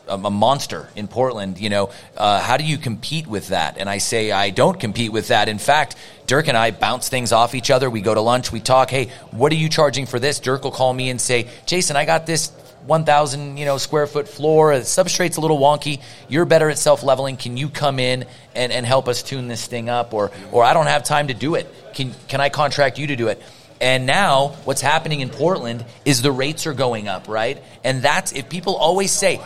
a 0.09 0.31
monster 0.31 0.89
in 0.95 1.07
Portland. 1.07 1.59
You 1.59 1.69
know, 1.69 1.91
uh, 2.17 2.41
how 2.41 2.57
do 2.57 2.63
you 2.63 2.77
compete 2.77 3.27
with 3.27 3.49
that? 3.49 3.77
And 3.77 3.89
I 3.89 3.99
say 3.99 4.31
I 4.31 4.49
don't 4.49 4.79
compete 4.79 5.11
with 5.11 5.29
that. 5.29 5.49
In 5.49 5.59
fact, 5.59 5.95
Dirk 6.27 6.47
and 6.47 6.57
I 6.57 6.71
bounce 6.71 7.09
things 7.09 7.31
off 7.31 7.55
each 7.55 7.71
other. 7.71 7.89
We 7.89 8.01
go 8.01 8.13
to 8.13 8.21
lunch, 8.21 8.51
we 8.51 8.59
talk. 8.59 8.89
Hey, 8.89 9.09
what 9.31 9.51
are 9.51 9.55
you 9.55 9.69
charging 9.69 10.05
for 10.05 10.19
this? 10.19 10.39
Dirk 10.39 10.63
will 10.63 10.71
call 10.71 10.93
me 10.93 11.09
and 11.09 11.19
say, 11.19 11.47
Jason, 11.65 11.95
I 11.95 12.05
got 12.05 12.25
this 12.25 12.51
1,000 12.85 13.57
you 13.57 13.65
know 13.65 13.77
square 13.77 14.07
foot 14.07 14.27
floor. 14.27 14.75
The 14.77 14.83
substrate's 14.83 15.37
a 15.37 15.41
little 15.41 15.59
wonky. 15.59 16.01
You're 16.27 16.45
better 16.45 16.69
at 16.69 16.77
self 16.77 17.03
leveling. 17.03 17.37
Can 17.37 17.57
you 17.57 17.69
come 17.69 17.99
in 17.99 18.25
and, 18.55 18.71
and 18.71 18.85
help 18.85 19.07
us 19.07 19.23
tune 19.23 19.47
this 19.47 19.65
thing 19.65 19.89
up? 19.89 20.13
Or 20.13 20.31
or 20.51 20.63
I 20.63 20.73
don't 20.73 20.87
have 20.87 21.03
time 21.03 21.27
to 21.27 21.33
do 21.33 21.55
it. 21.55 21.73
Can 21.93 22.13
can 22.27 22.41
I 22.41 22.49
contract 22.49 22.97
you 22.97 23.07
to 23.07 23.15
do 23.15 23.27
it? 23.27 23.41
And 23.81 24.05
now 24.05 24.49
what's 24.65 24.81
happening 24.81 25.21
in 25.21 25.29
Portland 25.29 25.85
is 26.03 26.21
the 26.21 26.31
rates 26.31 26.67
are 26.67 26.73
going 26.73 27.07
up, 27.07 27.27
right? 27.27 27.63
And 27.83 28.01
that's 28.01 28.33
if 28.33 28.49
people 28.49 28.75
always 28.75 29.11
say, 29.11 29.39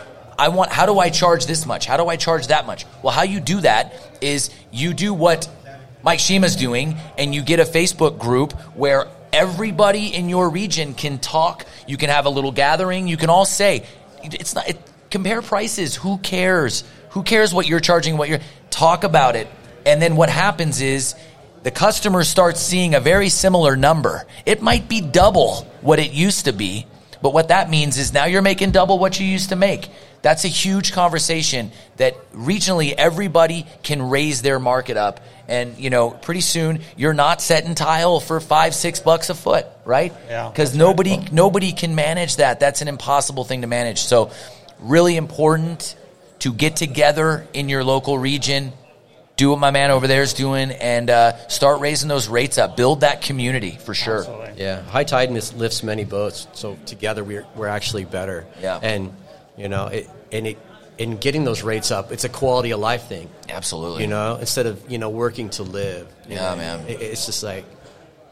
I 0.43 0.49
want 0.49 0.73
how 0.73 0.85
do 0.85 0.99
I 0.99 1.09
charge 1.09 1.45
this 1.45 1.65
much? 1.65 1.85
How 1.85 1.95
do 1.95 2.09
I 2.09 2.17
charge 2.17 2.47
that 2.47 2.67
much? 2.67 2.85
Well, 3.01 3.13
how 3.13 3.23
you 3.23 3.39
do 3.39 3.61
that 3.61 3.93
is 4.19 4.49
you 4.73 4.93
do 4.93 5.13
what 5.13 5.47
Mike 6.03 6.19
Shima's 6.19 6.57
doing, 6.57 6.97
and 7.17 7.33
you 7.33 7.41
get 7.41 7.61
a 7.61 7.63
Facebook 7.63 8.19
group 8.19 8.51
where 8.75 9.07
everybody 9.31 10.13
in 10.13 10.27
your 10.27 10.49
region 10.49 10.95
can 10.95 11.17
talk. 11.17 11.65
You 11.87 11.95
can 11.95 12.09
have 12.09 12.25
a 12.25 12.29
little 12.29 12.51
gathering. 12.51 13.07
You 13.07 13.15
can 13.15 13.29
all 13.29 13.45
say, 13.45 13.85
it's 14.21 14.53
not, 14.53 14.67
it, 14.67 14.77
compare 15.09 15.41
prices. 15.41 15.95
Who 15.95 16.17
cares? 16.17 16.83
Who 17.11 17.23
cares 17.23 17.53
what 17.53 17.65
you're 17.65 17.79
charging, 17.79 18.17
what 18.17 18.27
you're, 18.27 18.41
talk 18.69 19.05
about 19.05 19.37
it. 19.37 19.47
And 19.85 20.01
then 20.01 20.17
what 20.17 20.27
happens 20.27 20.81
is 20.81 21.15
the 21.63 21.71
customer 21.71 22.25
starts 22.25 22.59
seeing 22.59 22.95
a 22.95 22.99
very 22.99 23.29
similar 23.29 23.77
number. 23.77 24.25
It 24.45 24.61
might 24.61 24.89
be 24.89 24.99
double 24.99 25.65
what 25.79 25.99
it 25.99 26.11
used 26.11 26.45
to 26.45 26.51
be, 26.51 26.85
but 27.21 27.33
what 27.33 27.47
that 27.47 27.69
means 27.69 27.97
is 27.97 28.11
now 28.11 28.25
you're 28.25 28.41
making 28.41 28.71
double 28.71 28.99
what 28.99 29.21
you 29.21 29.25
used 29.25 29.47
to 29.47 29.55
make. 29.55 29.87
That's 30.23 30.45
a 30.45 30.47
huge 30.47 30.93
conversation 30.93 31.71
that 31.97 32.15
regionally 32.31 32.93
everybody 32.97 33.67
can 33.83 34.01
raise 34.09 34.41
their 34.41 34.57
market 34.57 34.95
up. 34.97 35.19
And, 35.49 35.77
you 35.77 35.89
know, 35.89 36.11
pretty 36.11 36.39
soon 36.39 36.79
you're 36.95 37.13
not 37.13 37.41
setting 37.41 37.75
tile 37.75 38.21
for 38.21 38.39
five, 38.39 38.73
six 38.73 39.01
bucks 39.01 39.29
a 39.29 39.35
foot, 39.35 39.67
right? 39.83 40.13
Yeah, 40.29 40.49
Because 40.49 40.75
nobody, 40.75 41.19
nobody 41.33 41.73
can 41.73 41.93
manage 41.93 42.37
that. 42.37 42.61
That's 42.61 42.81
an 42.81 42.87
impossible 42.87 43.43
thing 43.43 43.61
to 43.61 43.67
manage. 43.67 43.99
So, 43.99 44.31
really 44.79 45.17
important 45.17 45.95
to 46.39 46.53
get 46.53 46.77
together 46.77 47.45
in 47.53 47.67
your 47.67 47.83
local 47.83 48.17
region, 48.17 48.71
do 49.35 49.49
what 49.49 49.59
my 49.59 49.71
man 49.71 49.91
over 49.91 50.07
there 50.07 50.21
is 50.21 50.33
doing, 50.33 50.71
and 50.71 51.09
uh, 51.09 51.47
start 51.49 51.81
raising 51.81 52.07
those 52.07 52.29
rates 52.29 52.57
up. 52.57 52.77
Build 52.77 53.01
that 53.01 53.21
community 53.21 53.71
for 53.71 53.93
sure. 53.93 54.25
Yeah, 54.55 54.81
high 54.83 55.03
tide 55.03 55.31
lifts 55.31 55.83
many 55.83 56.05
boats, 56.05 56.47
so 56.53 56.77
together 56.85 57.23
we're 57.23 57.45
we're 57.55 57.67
actually 57.67 58.05
better. 58.05 58.45
Yeah. 58.61 58.79
and 58.81 59.13
you 59.57 59.69
know, 59.69 59.87
it, 59.87 60.09
and 60.31 60.47
it 60.47 60.57
in 60.97 61.17
getting 61.17 61.43
those 61.43 61.63
rates 61.63 61.89
up, 61.89 62.11
it's 62.11 62.23
a 62.23 62.29
quality 62.29 62.71
of 62.71 62.79
life 62.79 63.07
thing. 63.07 63.27
Absolutely. 63.49 64.03
You 64.03 64.07
know, 64.09 64.37
instead 64.37 64.65
of 64.67 64.89
you 64.91 64.97
know 64.97 65.09
working 65.09 65.49
to 65.51 65.63
live. 65.63 66.07
you 66.27 66.35
Yeah, 66.35 66.51
know, 66.51 66.55
man. 66.57 66.79
it- 66.87 67.01
it's 67.01 67.25
just 67.25 67.43
like 67.43 67.65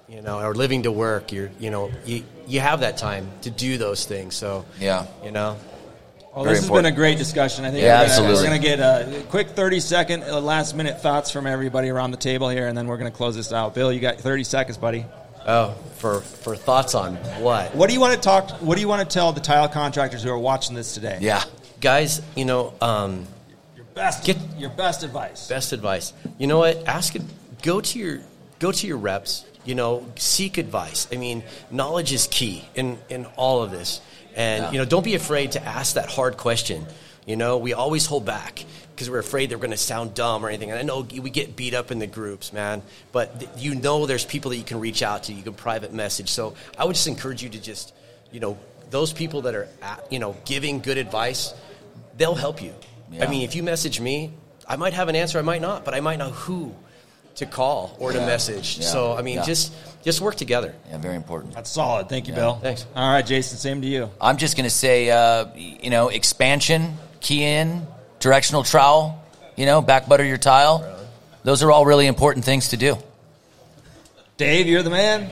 you 0.07 0.21
know, 0.21 0.39
or 0.41 0.53
living 0.53 0.83
to 0.83 0.91
work. 0.91 1.31
You're 1.31 1.49
you 1.59 1.69
know 1.71 1.89
you 2.05 2.23
you 2.47 2.59
have 2.59 2.81
that 2.81 2.97
time 2.97 3.29
to 3.41 3.49
do 3.49 3.77
those 3.77 4.05
things. 4.05 4.35
So 4.35 4.65
Yeah. 4.79 5.05
you 5.23 5.31
know. 5.31 5.57
Well, 6.35 6.45
Very 6.45 6.55
this 6.55 6.63
has 6.65 6.71
been 6.71 6.85
a 6.85 6.91
great 6.91 7.17
discussion. 7.17 7.65
I 7.65 7.71
think 7.71 7.83
Yeah, 7.83 7.93
we're 8.03 8.07
gonna, 8.07 8.09
absolutely. 8.09 8.35
we're 8.43 8.47
going 8.49 8.61
to 8.61 8.67
get 8.67 8.79
a 8.79 9.23
quick 9.29 9.49
30 9.49 9.81
second, 9.81 10.23
uh, 10.23 10.39
last 10.39 10.73
minute 10.77 11.01
thoughts 11.01 11.29
from 11.29 11.45
everybody 11.45 11.89
around 11.89 12.11
the 12.11 12.17
table 12.17 12.47
here, 12.47 12.67
and 12.69 12.77
then 12.77 12.87
we're 12.87 12.95
going 12.95 13.11
to 13.11 13.17
close 13.17 13.35
this 13.35 13.51
out. 13.51 13.75
Bill, 13.75 13.91
you 13.91 13.99
got 13.99 14.17
30 14.17 14.45
seconds, 14.45 14.77
buddy. 14.77 15.05
Oh, 15.47 15.71
for 15.97 16.21
for 16.21 16.55
thoughts 16.55 16.93
on 16.95 17.15
what? 17.41 17.73
What 17.75 17.87
do 17.87 17.93
you 17.93 17.99
want 17.99 18.13
to 18.13 18.19
talk? 18.19 18.49
What 18.61 18.75
do 18.75 18.81
you 18.81 18.87
want 18.87 19.07
to 19.07 19.11
tell 19.13 19.31
the 19.33 19.41
tile 19.41 19.67
contractors 19.67 20.23
who 20.23 20.29
are 20.29 20.37
watching 20.37 20.75
this 20.75 20.93
today? 20.93 21.17
Yeah, 21.21 21.43
guys, 21.79 22.21
you 22.35 22.45
know, 22.45 22.73
um, 22.81 23.25
your 23.75 23.85
best 23.95 24.23
get 24.23 24.37
your 24.57 24.69
best 24.69 25.03
advice. 25.03 25.47
Best 25.47 25.73
advice. 25.73 26.13
You 26.37 26.47
know 26.47 26.59
what? 26.59 26.87
Ask 26.87 27.15
it. 27.15 27.23
Go 27.61 27.81
to 27.81 27.99
your 27.99 28.19
go 28.59 28.71
to 28.71 28.87
your 28.87 28.97
reps. 28.97 29.45
You 29.65 29.75
know, 29.75 30.05
seek 30.15 30.57
advice. 30.57 31.07
I 31.11 31.17
mean, 31.17 31.43
knowledge 31.69 32.11
is 32.13 32.27
key 32.27 32.65
in 32.75 32.97
in 33.09 33.25
all 33.35 33.63
of 33.63 33.71
this. 33.71 34.01
And 34.35 34.63
Yeah. 34.65 34.71
you 34.71 34.77
know, 34.79 34.85
don't 34.85 35.03
be 35.03 35.15
afraid 35.15 35.51
to 35.53 35.63
ask 35.63 35.95
that 35.95 36.09
hard 36.09 36.37
question. 36.37 36.85
You 37.25 37.35
know, 37.35 37.57
we 37.57 37.73
always 37.73 38.05
hold 38.05 38.25
back 38.25 38.65
because 38.95 39.09
we're 39.09 39.19
afraid 39.19 39.49
they're 39.49 39.57
going 39.57 39.71
to 39.71 39.77
sound 39.77 40.13
dumb 40.15 40.43
or 40.45 40.49
anything. 40.49 40.71
And 40.71 40.79
I 40.79 40.83
know 40.83 41.01
we 41.01 41.29
get 41.29 41.55
beat 41.55 41.73
up 41.73 41.91
in 41.91 41.99
the 41.99 42.07
groups, 42.07 42.51
man. 42.51 42.81
But 43.11 43.39
th- 43.39 43.51
you 43.57 43.75
know, 43.75 44.05
there's 44.05 44.25
people 44.25 44.49
that 44.51 44.57
you 44.57 44.63
can 44.63 44.79
reach 44.79 45.03
out 45.03 45.23
to. 45.23 45.33
You 45.33 45.43
can 45.43 45.53
private 45.53 45.93
message. 45.93 46.29
So 46.29 46.55
I 46.77 46.85
would 46.85 46.95
just 46.95 47.07
encourage 47.07 47.43
you 47.43 47.49
to 47.49 47.59
just, 47.61 47.93
you 48.31 48.39
know, 48.39 48.57
those 48.89 49.13
people 49.13 49.43
that 49.43 49.55
are, 49.55 49.67
at, 49.81 50.05
you 50.11 50.19
know, 50.19 50.35
giving 50.45 50.79
good 50.81 50.97
advice, 50.97 51.53
they'll 52.17 52.35
help 52.35 52.61
you. 52.61 52.73
Yeah. 53.11 53.25
I 53.25 53.27
mean, 53.29 53.43
if 53.43 53.55
you 53.55 53.63
message 53.63 53.99
me, 53.99 54.33
I 54.67 54.75
might 54.75 54.93
have 54.93 55.07
an 55.09 55.15
answer, 55.15 55.37
I 55.39 55.43
might 55.43 55.61
not, 55.61 55.85
but 55.85 55.93
I 55.93 55.99
might 56.01 56.17
know 56.17 56.29
who 56.31 56.73
to 57.35 57.45
call 57.45 57.95
or 57.99 58.11
to 58.11 58.19
Yeah. 58.19 58.25
message. 58.25 58.79
Yeah. 58.79 58.85
So 58.87 59.13
I 59.13 59.21
mean, 59.21 59.35
Yeah. 59.37 59.43
just 59.45 59.71
just 60.03 60.19
work 60.19 60.35
together. 60.35 60.73
Yeah, 60.89 60.97
very 60.97 61.15
important. 61.15 61.53
That's 61.53 61.69
solid. 61.69 62.09
Thank 62.09 62.27
you, 62.27 62.33
Yeah. 62.33 62.39
Bill. 62.39 62.53
Thanks. 62.61 62.85
All 62.95 63.11
right, 63.13 63.25
Jason. 63.25 63.57
Same 63.59 63.81
to 63.83 63.87
you. 63.87 64.09
I'm 64.19 64.37
just 64.37 64.57
going 64.57 64.63
to 64.63 64.69
say, 64.75 65.11
uh, 65.11 65.45
you 65.55 65.91
know, 65.91 66.07
expansion, 66.09 66.97
key 67.21 67.43
in, 67.43 67.85
directional 68.19 68.63
trowel, 68.63 69.23
you 69.55 69.65
know, 69.65 69.81
back 69.81 70.09
butter 70.09 70.25
your 70.25 70.37
tile. 70.37 70.85
Those 71.43 71.63
are 71.63 71.71
all 71.71 71.85
really 71.85 72.07
important 72.07 72.45
things 72.45 72.69
to 72.69 72.77
do. 72.77 72.97
Dave, 74.37 74.67
you're 74.67 74.83
the 74.83 74.89
man. 74.89 75.29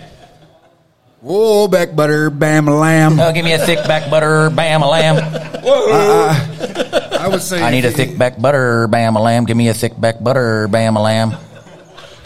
Whoa, 1.22 1.68
back 1.68 1.96
butter, 1.96 2.30
bam, 2.30 2.68
a 2.70 2.76
lamb. 2.76 3.20
Oh, 3.20 3.34
give 3.34 3.44
me 3.44 3.54
a 3.54 3.58
thick 3.58 3.86
back 3.86 4.10
butter, 4.10 4.50
bam, 4.50 4.84
a 4.84 4.88
lamb. 4.88 5.18
I 7.20 7.28
would 7.28 7.42
say 7.42 7.62
I 7.62 7.72
need 7.72 7.84
a 7.84 7.92
thick 7.92 8.18
back 8.18 8.40
butter, 8.40 8.88
bam, 8.88 9.18
a 9.18 9.22
lamb. 9.22 9.44
Give 9.44 9.58
me 9.58 9.68
a 9.68 9.74
thick 9.74 10.00
back 10.00 10.24
butter, 10.24 10.70
bam, 10.70 10.96
a 10.96 11.02
lamb. 11.02 11.32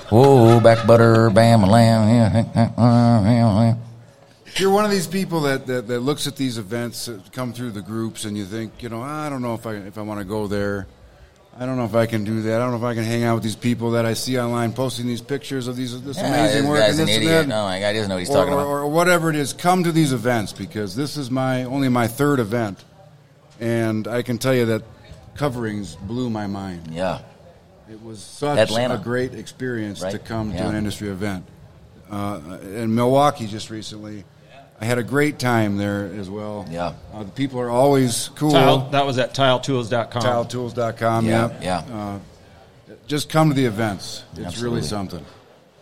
Whoa, 0.10 0.60
back 0.60 0.85
butter, 0.85 1.31
bam, 1.31 1.64
a 1.64 1.69
lamb. 1.69 2.38
Yeah. 4.55 4.61
You're 4.61 4.71
one 4.71 4.85
of 4.85 4.91
these 4.91 5.07
people 5.07 5.41
that, 5.41 5.67
that, 5.67 5.88
that 5.88 5.99
looks 6.01 6.27
at 6.27 6.35
these 6.35 6.57
events 6.57 7.05
that 7.05 7.31
come 7.31 7.53
through 7.53 7.71
the 7.71 7.81
groups 7.81 8.25
and 8.25 8.38
you 8.38 8.45
think, 8.45 8.81
you 8.84 8.89
know, 8.89 9.01
I 9.01 9.30
don't 9.30 9.41
know 9.41 9.53
if 9.55 9.65
I 9.65 9.73
if 9.75 9.97
I 9.97 10.01
want 10.01 10.19
to 10.19 10.25
go 10.25 10.47
there. 10.47 10.88
I 11.55 11.67
don't 11.67 11.77
know 11.77 11.85
if 11.85 11.93
I 11.93 12.07
can 12.07 12.23
do 12.23 12.41
that. 12.43 12.55
I 12.55 12.63
don't 12.63 12.71
know 12.71 12.77
if 12.77 12.84
I 12.84 12.95
can 12.95 13.03
hang 13.03 13.23
out 13.23 13.35
with 13.35 13.43
these 13.43 13.55
people 13.55 13.91
that 13.91 14.07
I 14.07 14.13
see 14.13 14.39
online 14.39 14.73
posting 14.73 15.05
these 15.05 15.21
pictures 15.21 15.67
of 15.67 15.75
these 15.75 16.01
this 16.01 16.17
Yeah, 16.17 16.27
amazing 16.30 16.61
this 16.63 16.69
work 16.69 16.80
guy's 16.80 16.89
and 16.91 16.99
an 17.01 17.05
this 17.07 17.17
idiot. 17.17 17.31
and 17.43 17.51
that. 17.51 17.55
No, 17.55 17.63
my 17.65 17.80
guy 17.80 17.93
doesn't 17.93 18.09
know 18.09 18.15
what 18.15 18.19
he's 18.19 18.30
or, 18.31 18.34
talking 18.34 18.53
about. 18.53 18.65
Or, 18.65 18.88
whatever 18.88 19.30
it 19.30 19.35
is, 19.35 19.53
come 19.53 19.84
to 19.84 19.91
these 19.91 20.13
events 20.13 20.51
because 20.51 20.95
this 20.95 21.15
is 21.15 21.30
my 21.30 21.63
only 21.65 21.89
my 21.89 22.07
third 22.07 22.39
event, 22.39 22.84
and 23.59 24.07
I 24.07 24.23
can 24.23 24.39
tell 24.39 24.53
you 24.55 24.65
that 24.65 24.81
coverings 25.35 25.95
blew 25.95 26.30
my 26.31 26.47
mind. 26.47 26.88
Yeah. 26.91 27.19
It 27.91 28.01
was 28.01 28.19
such 28.19 28.57
Atlanta. 28.57 28.95
a 28.95 28.97
great 28.97 29.35
experience 29.35 29.99
to 29.99 30.05
Right? 30.05 30.25
come 30.25 30.51
to 30.53 30.67
an 30.67 30.75
industry 30.75 31.09
event. 31.09 31.45
Uh, 32.09 32.39
in 32.63 32.95
Milwaukee 32.95 33.45
just 33.45 33.69
recently, 33.69 34.23
I 34.84 34.85
had 34.85 34.97
a 34.97 35.03
great 35.03 35.39
time 35.39 35.77
there 35.77 36.07
as 36.19 36.30
well. 36.30 36.65
Yeah. 36.69 36.95
Uh, 37.14 37.23
the 37.23 37.31
people 37.31 37.61
are 37.61 37.69
always 37.69 38.30
cool. 38.35 38.51
Tile, 38.51 38.89
that 38.89 39.05
was 39.05 39.18
at 39.18 39.34
tiletools.com. 39.34 40.22
Tiletools.com, 40.22 41.26
Yeah, 41.26 41.49
yeah. 41.61 41.85
yeah. 41.88 41.95
Uh, 41.95 42.19
just 43.07 43.30
come 43.30 43.47
to 43.47 43.55
the 43.55 43.64
events. 43.64 44.26
It's 44.34 44.41
Absolutely. 44.47 44.76
really 44.80 44.88
something. 44.88 45.26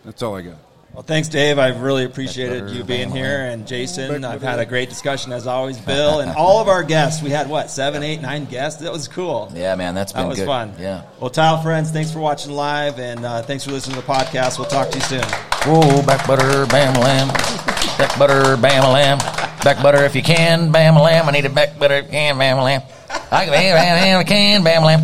That's 0.04 0.22
all 0.22 0.36
I 0.36 0.42
got. 0.42 0.54
Well, 0.92 1.02
thanks, 1.02 1.28
Dave. 1.28 1.58
I've 1.58 1.80
really 1.80 2.04
appreciated 2.04 2.70
you 2.70 2.84
being 2.84 3.08
bam, 3.08 3.16
here, 3.16 3.40
and 3.46 3.66
Jason. 3.66 4.24
I've 4.24 4.40
had 4.42 4.60
a 4.60 4.66
great 4.66 4.88
discussion 4.88 5.32
as 5.32 5.48
always, 5.48 5.78
Bill, 5.80 6.20
and 6.20 6.30
all 6.36 6.60
of 6.60 6.68
our 6.68 6.84
guests. 6.84 7.24
We 7.24 7.30
had 7.30 7.48
what 7.50 7.68
seven, 7.70 8.04
eight, 8.04 8.20
nine 8.22 8.44
guests. 8.44 8.82
That 8.82 8.92
was 8.92 9.08
cool. 9.08 9.50
Yeah, 9.52 9.74
man, 9.74 9.96
that's 9.96 10.12
been 10.12 10.22
that 10.22 10.28
was 10.28 10.38
good. 10.38 10.46
fun. 10.46 10.74
Yeah. 10.78 11.02
Well, 11.18 11.30
Tile 11.30 11.60
friends, 11.60 11.90
thanks 11.90 12.12
for 12.12 12.20
watching 12.20 12.52
live, 12.52 13.00
and 13.00 13.24
uh, 13.24 13.42
thanks 13.42 13.64
for 13.64 13.72
listening 13.72 14.00
to 14.00 14.06
the 14.06 14.12
podcast. 14.12 14.60
We'll 14.60 14.68
talk 14.68 14.90
to 14.90 14.98
you 14.98 15.04
soon. 15.04 15.24
Whoa, 15.64 16.06
back 16.06 16.24
butter, 16.24 16.66
bam, 16.66 16.94
a 16.94 17.00
lamb. 17.00 17.71
Back 17.98 18.18
butter, 18.18 18.56
bam, 18.56 18.84
a 18.84 18.90
lamb. 18.90 19.18
Back 19.62 19.82
butter 19.82 20.04
if 20.04 20.16
you 20.16 20.22
can, 20.22 20.72
bam, 20.72 20.96
a 20.96 21.02
lamb. 21.02 21.28
I 21.28 21.32
need 21.32 21.44
a 21.44 21.50
back 21.50 21.78
butter 21.78 21.94
if 21.94 22.06
you 22.06 22.10
can, 22.10 22.38
bam, 22.38 22.58
a 22.58 22.64
lamb. 22.64 22.82
I 23.30 23.44
can, 23.44 23.52
bam, 23.52 23.74
bam, 23.74 24.02
bam, 24.02 24.18
I 24.20 24.24
can, 24.24 24.64
bam, 24.64 24.82
a 24.82 24.86
lamb. 24.86 25.02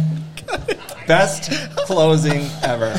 Best 1.06 1.50
closing 1.76 2.48
ever. 2.62 2.94